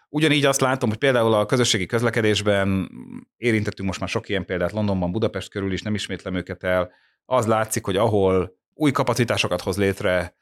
Ugyanígy 0.09 0.45
azt 0.45 0.61
látom, 0.61 0.89
hogy 0.89 0.97
például 0.97 1.33
a 1.33 1.45
közösségi 1.45 1.85
közlekedésben 1.85 2.89
érintettünk 3.37 3.87
most 3.87 3.99
már 3.99 4.09
sok 4.09 4.29
ilyen 4.29 4.45
példát 4.45 4.71
Londonban, 4.71 5.11
Budapest 5.11 5.49
körül 5.49 5.73
is, 5.73 5.81
nem 5.81 5.95
ismétlem 5.95 6.35
őket 6.35 6.63
el, 6.63 6.91
az 7.25 7.45
látszik, 7.45 7.85
hogy 7.85 7.97
ahol 7.97 8.57
új 8.73 8.91
kapacitásokat 8.91 9.61
hoz 9.61 9.77
létre 9.77 10.35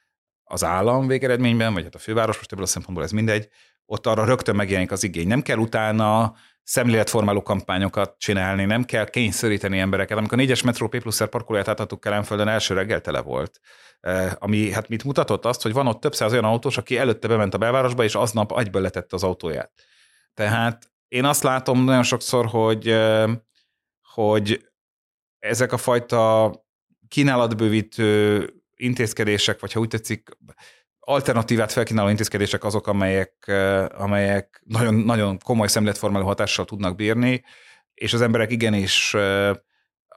az 0.43 0.63
állam 0.63 1.07
végeredményben, 1.07 1.73
vagy 1.73 1.83
hát 1.83 1.95
a 1.95 1.99
főváros, 1.99 2.37
most 2.37 2.51
ebből 2.51 2.63
a 2.63 2.67
szempontból 2.67 3.03
ez 3.03 3.11
mindegy, 3.11 3.49
ott 3.85 4.07
arra 4.07 4.26
rögtön 4.26 4.55
megjelenik 4.55 4.91
az 4.91 5.03
igény. 5.03 5.27
Nem 5.27 5.41
kell 5.41 5.57
utána 5.57 6.34
szemléletformáló 6.64 7.41
kampányokat 7.41 8.15
csinálni, 8.18 8.65
nem 8.65 8.84
kell 8.84 9.10
kényszeríteni 9.10 9.80
embereket. 9.80 10.18
Amikor 10.18 10.38
a 10.38 10.41
négyes 10.41 10.61
metró 10.61 10.88
P 10.88 10.99
plusz 10.99 11.22
parkolóját 11.30 11.68
átadtuk 11.68 11.99
Kelenföldön, 11.99 12.47
első 12.47 12.73
reggel 12.73 13.01
tele 13.01 13.22
volt. 13.22 13.60
Eh, 13.99 14.31
ami 14.38 14.72
hát 14.72 14.88
mit 14.88 15.03
mutatott 15.03 15.45
azt, 15.45 15.61
hogy 15.61 15.73
van 15.73 15.88
ott 15.88 15.99
több 15.99 16.15
száz 16.15 16.31
olyan 16.31 16.43
autós, 16.43 16.77
aki 16.77 16.97
előtte 16.97 17.27
bement 17.27 17.53
a 17.53 17.57
belvárosba, 17.57 18.03
és 18.03 18.15
aznap 18.15 18.51
agyből 18.51 18.81
letette 18.81 19.15
az 19.15 19.23
autóját. 19.23 19.72
Tehát 20.34 20.91
én 21.07 21.26
azt 21.26 21.43
látom 21.43 21.84
nagyon 21.84 22.03
sokszor, 22.03 22.45
hogy, 22.45 22.88
eh, 22.88 23.31
hogy 24.14 24.68
ezek 25.39 25.72
a 25.72 25.77
fajta 25.77 26.51
kínálatbővítő 27.07 28.49
intézkedések, 28.76 29.60
vagy 29.60 29.72
ha 29.72 29.80
úgy 29.80 29.88
tetszik, 29.88 30.30
alternatívát 31.05 31.71
felkínáló 31.71 32.09
intézkedések 32.09 32.63
azok, 32.63 32.88
amelyek, 32.88 33.51
amelyek 33.97 34.61
nagyon, 34.65 34.93
nagyon 34.93 35.39
komoly 35.43 35.67
szemletformáló 35.67 36.25
hatással 36.25 36.65
tudnak 36.65 36.95
bírni, 36.95 37.43
és 37.93 38.13
az 38.13 38.21
emberek 38.21 38.51
igenis 38.51 39.15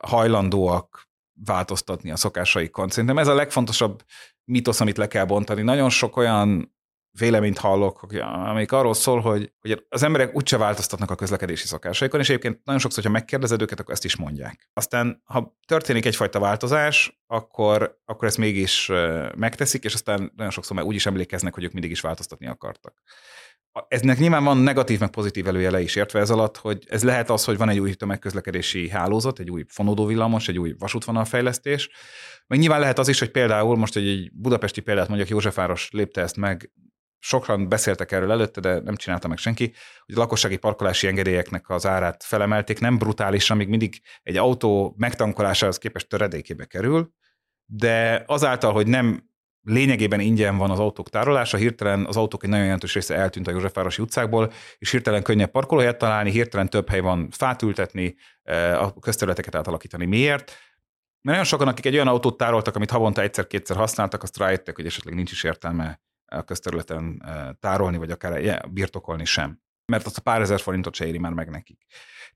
hajlandóak 0.00 1.08
változtatni 1.44 2.10
a 2.10 2.16
szokásaikon. 2.16 2.88
Szerintem 2.88 3.18
ez 3.18 3.28
a 3.28 3.34
legfontosabb 3.34 4.04
mitosz, 4.44 4.80
amit 4.80 4.96
le 4.96 5.08
kell 5.08 5.24
bontani. 5.24 5.62
Nagyon 5.62 5.90
sok 5.90 6.16
olyan 6.16 6.75
véleményt 7.18 7.58
hallok, 7.58 8.06
amik 8.22 8.72
arról 8.72 8.94
szól, 8.94 9.20
hogy, 9.20 9.52
hogy 9.60 9.84
az 9.88 10.02
emberek 10.02 10.36
úgyse 10.36 10.56
változtatnak 10.56 11.10
a 11.10 11.14
közlekedési 11.14 11.66
szokásaikon, 11.66 12.20
és 12.20 12.28
egyébként 12.28 12.60
nagyon 12.64 12.80
sokszor, 12.80 13.04
ha 13.04 13.10
megkérdezed 13.10 13.62
őket, 13.62 13.80
akkor 13.80 13.92
ezt 13.92 14.04
is 14.04 14.16
mondják. 14.16 14.70
Aztán, 14.72 15.22
ha 15.24 15.56
történik 15.66 16.06
egyfajta 16.06 16.38
változás, 16.38 17.20
akkor, 17.26 17.98
akkor 18.04 18.28
ezt 18.28 18.38
mégis 18.38 18.90
megteszik, 19.36 19.84
és 19.84 19.94
aztán 19.94 20.32
nagyon 20.36 20.52
sokszor 20.52 20.76
már 20.76 20.84
úgy 20.84 20.94
is 20.94 21.06
emlékeznek, 21.06 21.54
hogy 21.54 21.64
ők 21.64 21.72
mindig 21.72 21.90
is 21.90 22.00
változtatni 22.00 22.46
akartak. 22.46 23.02
eznek 23.88 24.18
nyilván 24.18 24.44
van 24.44 24.58
negatív 24.58 25.00
meg 25.00 25.10
pozitív 25.10 25.46
előjele 25.46 25.80
is 25.80 25.96
értve 25.96 26.20
ez 26.20 26.30
alatt, 26.30 26.56
hogy 26.56 26.84
ez 26.88 27.02
lehet 27.02 27.30
az, 27.30 27.44
hogy 27.44 27.56
van 27.56 27.68
egy 27.68 27.78
új 27.78 27.94
tömegközlekedési 27.94 28.88
hálózat, 28.88 29.38
egy 29.38 29.50
új 29.50 29.64
fonódóvillamos, 29.68 30.48
egy 30.48 30.58
új 30.58 30.74
vasútvonalfejlesztés, 30.78 31.90
meg 32.46 32.58
nyilván 32.58 32.80
lehet 32.80 32.98
az 32.98 33.08
is, 33.08 33.18
hogy 33.18 33.30
például 33.30 33.76
most 33.76 33.96
egy, 33.96 34.30
budapesti 34.32 34.80
példát 34.80 35.08
mondjuk 35.08 35.28
Józsefváros 35.28 35.88
lépte 35.92 36.20
ezt 36.20 36.36
meg, 36.36 36.70
sokan 37.18 37.68
beszéltek 37.68 38.12
erről 38.12 38.30
előtte, 38.30 38.60
de 38.60 38.80
nem 38.80 38.96
csinálta 38.96 39.28
meg 39.28 39.38
senki, 39.38 39.72
hogy 40.06 40.14
a 40.14 40.18
lakossági 40.18 40.56
parkolási 40.56 41.06
engedélyeknek 41.06 41.70
az 41.70 41.86
árát 41.86 42.22
felemelték, 42.22 42.80
nem 42.80 42.98
brutálisan, 42.98 43.56
még 43.56 43.68
mindig 43.68 44.00
egy 44.22 44.36
autó 44.36 44.94
megtankolásához 44.96 45.78
képest 45.78 46.08
töredékébe 46.08 46.64
kerül, 46.64 47.10
de 47.64 48.22
azáltal, 48.26 48.72
hogy 48.72 48.86
nem 48.86 49.34
lényegében 49.62 50.20
ingyen 50.20 50.56
van 50.56 50.70
az 50.70 50.78
autók 50.78 51.10
tárolása, 51.10 51.56
hirtelen 51.56 52.06
az 52.06 52.16
autók 52.16 52.44
egy 52.44 52.48
nagyon 52.48 52.64
jelentős 52.64 52.94
része 52.94 53.14
eltűnt 53.14 53.46
a 53.46 53.50
Józsefvárosi 53.50 54.02
utcákból, 54.02 54.52
és 54.78 54.90
hirtelen 54.90 55.22
könnyebb 55.22 55.50
parkolóhelyet 55.50 55.98
találni, 55.98 56.30
hirtelen 56.30 56.68
több 56.68 56.88
hely 56.88 57.00
van 57.00 57.30
fát 57.30 57.62
ültetni, 57.62 58.14
eh, 58.42 58.82
a 58.82 58.92
közterületeket 58.92 59.54
átalakítani. 59.54 60.04
Miért? 60.04 60.44
Mert 61.26 61.38
nagyon 61.38 61.44
sokan, 61.44 61.68
akik 61.68 61.86
egy 61.86 61.94
olyan 61.94 62.08
autót 62.08 62.36
tároltak, 62.36 62.76
amit 62.76 62.90
havonta 62.90 63.22
egyszer-kétszer 63.22 63.76
használtak, 63.76 64.22
azt 64.22 64.38
rájöttek, 64.38 64.76
hogy 64.76 64.86
esetleg 64.86 65.14
nincs 65.14 65.32
is 65.32 65.44
értelme 65.44 66.00
a 66.26 66.42
közterületen 66.42 67.22
eh, 67.24 67.48
tárolni, 67.60 67.96
vagy 67.96 68.10
akár 68.10 68.68
birtokolni 68.70 69.24
sem. 69.24 69.60
Mert 69.92 70.06
azt 70.06 70.18
a 70.18 70.20
pár 70.20 70.40
ezer 70.40 70.60
forintot 70.60 70.94
se 70.94 71.06
éri 71.06 71.18
már 71.18 71.32
meg 71.32 71.50
nekik. 71.50 71.86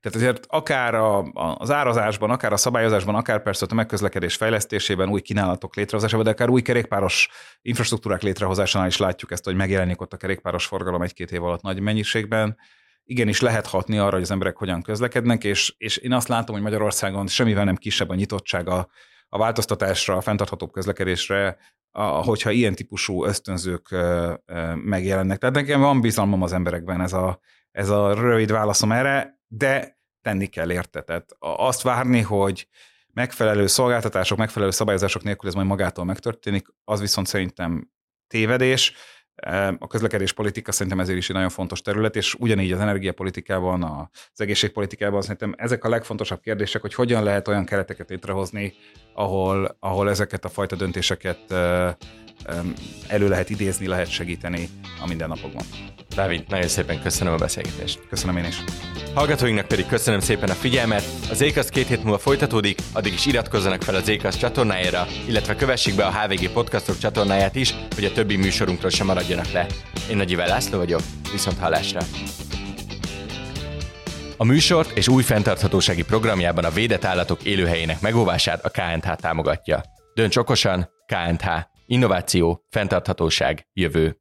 Tehát 0.01 0.17
azért 0.17 0.45
akár 0.49 0.95
a, 0.95 1.17
a, 1.17 1.55
az 1.57 1.71
árazásban, 1.71 2.29
akár 2.29 2.53
a 2.53 2.57
szabályozásban, 2.57 3.15
akár 3.15 3.41
persze 3.43 3.65
a 3.65 3.67
tömegközlekedés 3.67 4.35
fejlesztésében, 4.35 5.09
új 5.09 5.21
kínálatok 5.21 5.75
létrehozásában, 5.75 6.25
de 6.25 6.31
akár 6.31 6.49
új 6.49 6.61
kerékpáros 6.61 7.29
infrastruktúrák 7.61 8.21
létrehozásánál 8.21 8.87
is 8.87 8.97
látjuk 8.97 9.31
ezt, 9.31 9.45
hogy 9.45 9.55
megjelenik 9.55 10.01
ott 10.01 10.13
a 10.13 10.17
kerékpáros 10.17 10.65
forgalom 10.65 11.01
egy-két 11.01 11.31
év 11.31 11.43
alatt 11.43 11.61
nagy 11.61 11.79
mennyiségben. 11.79 12.57
Igenis 13.03 13.41
lehet 13.41 13.67
hatni 13.67 13.97
arra, 13.97 14.13
hogy 14.13 14.21
az 14.21 14.31
emberek 14.31 14.57
hogyan 14.57 14.81
közlekednek, 14.81 15.43
és, 15.43 15.73
és 15.77 15.97
én 15.97 16.13
azt 16.13 16.27
látom, 16.27 16.55
hogy 16.55 16.63
Magyarországon 16.63 17.27
semmivel 17.27 17.63
nem 17.63 17.75
kisebb 17.75 18.09
a 18.09 18.15
nyitottsága 18.15 18.75
a 18.75 18.87
változtatásra, 19.37 20.15
a 20.15 20.21
fenntarthatóbb 20.21 20.71
közlekedésre, 20.71 21.57
a, 21.91 22.03
hogyha 22.03 22.51
ilyen 22.51 22.75
típusú 22.75 23.25
ösztönzők 23.25 23.95
megjelennek. 24.75 25.37
Tehát 25.37 25.55
nekem 25.55 25.79
van 25.79 26.01
bizalmam 26.01 26.41
az 26.41 26.53
emberekben, 26.53 27.01
ez 27.01 27.13
a, 27.13 27.39
ez 27.71 27.89
a 27.89 28.13
rövid 28.13 28.51
válaszom 28.51 28.91
erre 28.91 29.39
de 29.53 29.99
tenni 30.21 30.47
kell 30.47 30.71
érte. 30.71 31.01
Tehát 31.01 31.35
azt 31.39 31.81
várni, 31.81 32.21
hogy 32.21 32.67
megfelelő 33.13 33.67
szolgáltatások, 33.67 34.37
megfelelő 34.37 34.71
szabályozások 34.71 35.23
nélkül 35.23 35.49
ez 35.49 35.55
majd 35.55 35.67
magától 35.67 36.05
megtörténik, 36.05 36.67
az 36.83 36.99
viszont 36.99 37.27
szerintem 37.27 37.91
tévedés. 38.27 38.93
A 39.77 39.87
közlekedés 39.87 40.33
politika 40.33 40.71
szerintem 40.71 40.99
ezért 40.99 41.17
is 41.17 41.29
egy 41.29 41.35
nagyon 41.35 41.49
fontos 41.49 41.81
terület, 41.81 42.15
és 42.15 42.35
ugyanígy 42.39 42.71
az 42.71 42.79
energiapolitikában, 42.79 43.83
az 43.83 44.41
egészségpolitikában 44.41 45.21
szerintem 45.21 45.53
ezek 45.57 45.83
a 45.83 45.89
legfontosabb 45.89 46.41
kérdések, 46.41 46.81
hogy 46.81 46.93
hogyan 46.93 47.23
lehet 47.23 47.47
olyan 47.47 47.65
kereteket 47.65 48.09
létrehozni, 48.09 48.73
ahol, 49.13 49.77
ahol 49.79 50.09
ezeket 50.09 50.45
a 50.45 50.49
fajta 50.49 50.75
döntéseket 50.75 51.53
elő 53.07 53.27
lehet 53.27 53.49
idézni, 53.49 53.87
lehet 53.87 54.09
segíteni 54.09 54.69
a 55.01 55.07
mindennapokban. 55.07 55.63
Dávid, 56.15 56.43
nagyon 56.49 56.67
szépen 56.67 57.01
köszönöm 57.01 57.33
a 57.33 57.37
beszélgetést. 57.37 57.99
Köszönöm 58.09 58.37
én 58.37 58.45
is. 58.45 58.63
Hallgatóinknak 59.13 59.67
pedig 59.67 59.85
köszönöm 59.85 60.19
szépen 60.19 60.49
a 60.49 60.53
figyelmet. 60.53 61.03
Az 61.29 61.41
Ékasz 61.41 61.69
két 61.69 61.87
hét 61.87 62.03
múlva 62.03 62.17
folytatódik, 62.17 62.79
addig 62.91 63.13
is 63.13 63.25
iratkozzanak 63.25 63.81
fel 63.81 63.95
az 63.95 64.07
Ékasz 64.07 64.37
csatornájára, 64.37 65.07
illetve 65.27 65.55
kövessék 65.55 65.95
be 65.95 66.05
a 66.05 66.11
HVG 66.11 66.49
podcastok 66.51 66.97
csatornáját 66.97 67.55
is, 67.55 67.73
hogy 67.95 68.05
a 68.05 68.11
többi 68.11 68.35
műsorunkról 68.35 68.89
sem 68.89 69.05
maradjanak 69.05 69.51
le. 69.51 69.65
Én 70.09 70.17
Nagy 70.17 70.31
Ivel 70.31 70.47
László 70.47 70.77
vagyok, 70.77 71.01
viszont 71.31 71.59
hallásra. 71.59 71.99
A 74.37 74.43
műsort 74.43 74.97
és 74.97 75.07
új 75.07 75.23
fenntarthatósági 75.23 76.03
programjában 76.03 76.65
a 76.65 76.69
védett 76.69 77.05
állatok 77.05 77.43
élőhelyének 77.43 78.01
megóvását 78.01 78.65
a 78.65 78.69
KNH 78.69 79.15
támogatja. 79.15 79.81
Dönts 80.13 80.37
okosan, 80.37 80.89
KNH. 81.05 81.70
Innováció, 81.91 82.65
fenntarthatóság, 82.69 83.67
jövő. 83.73 84.20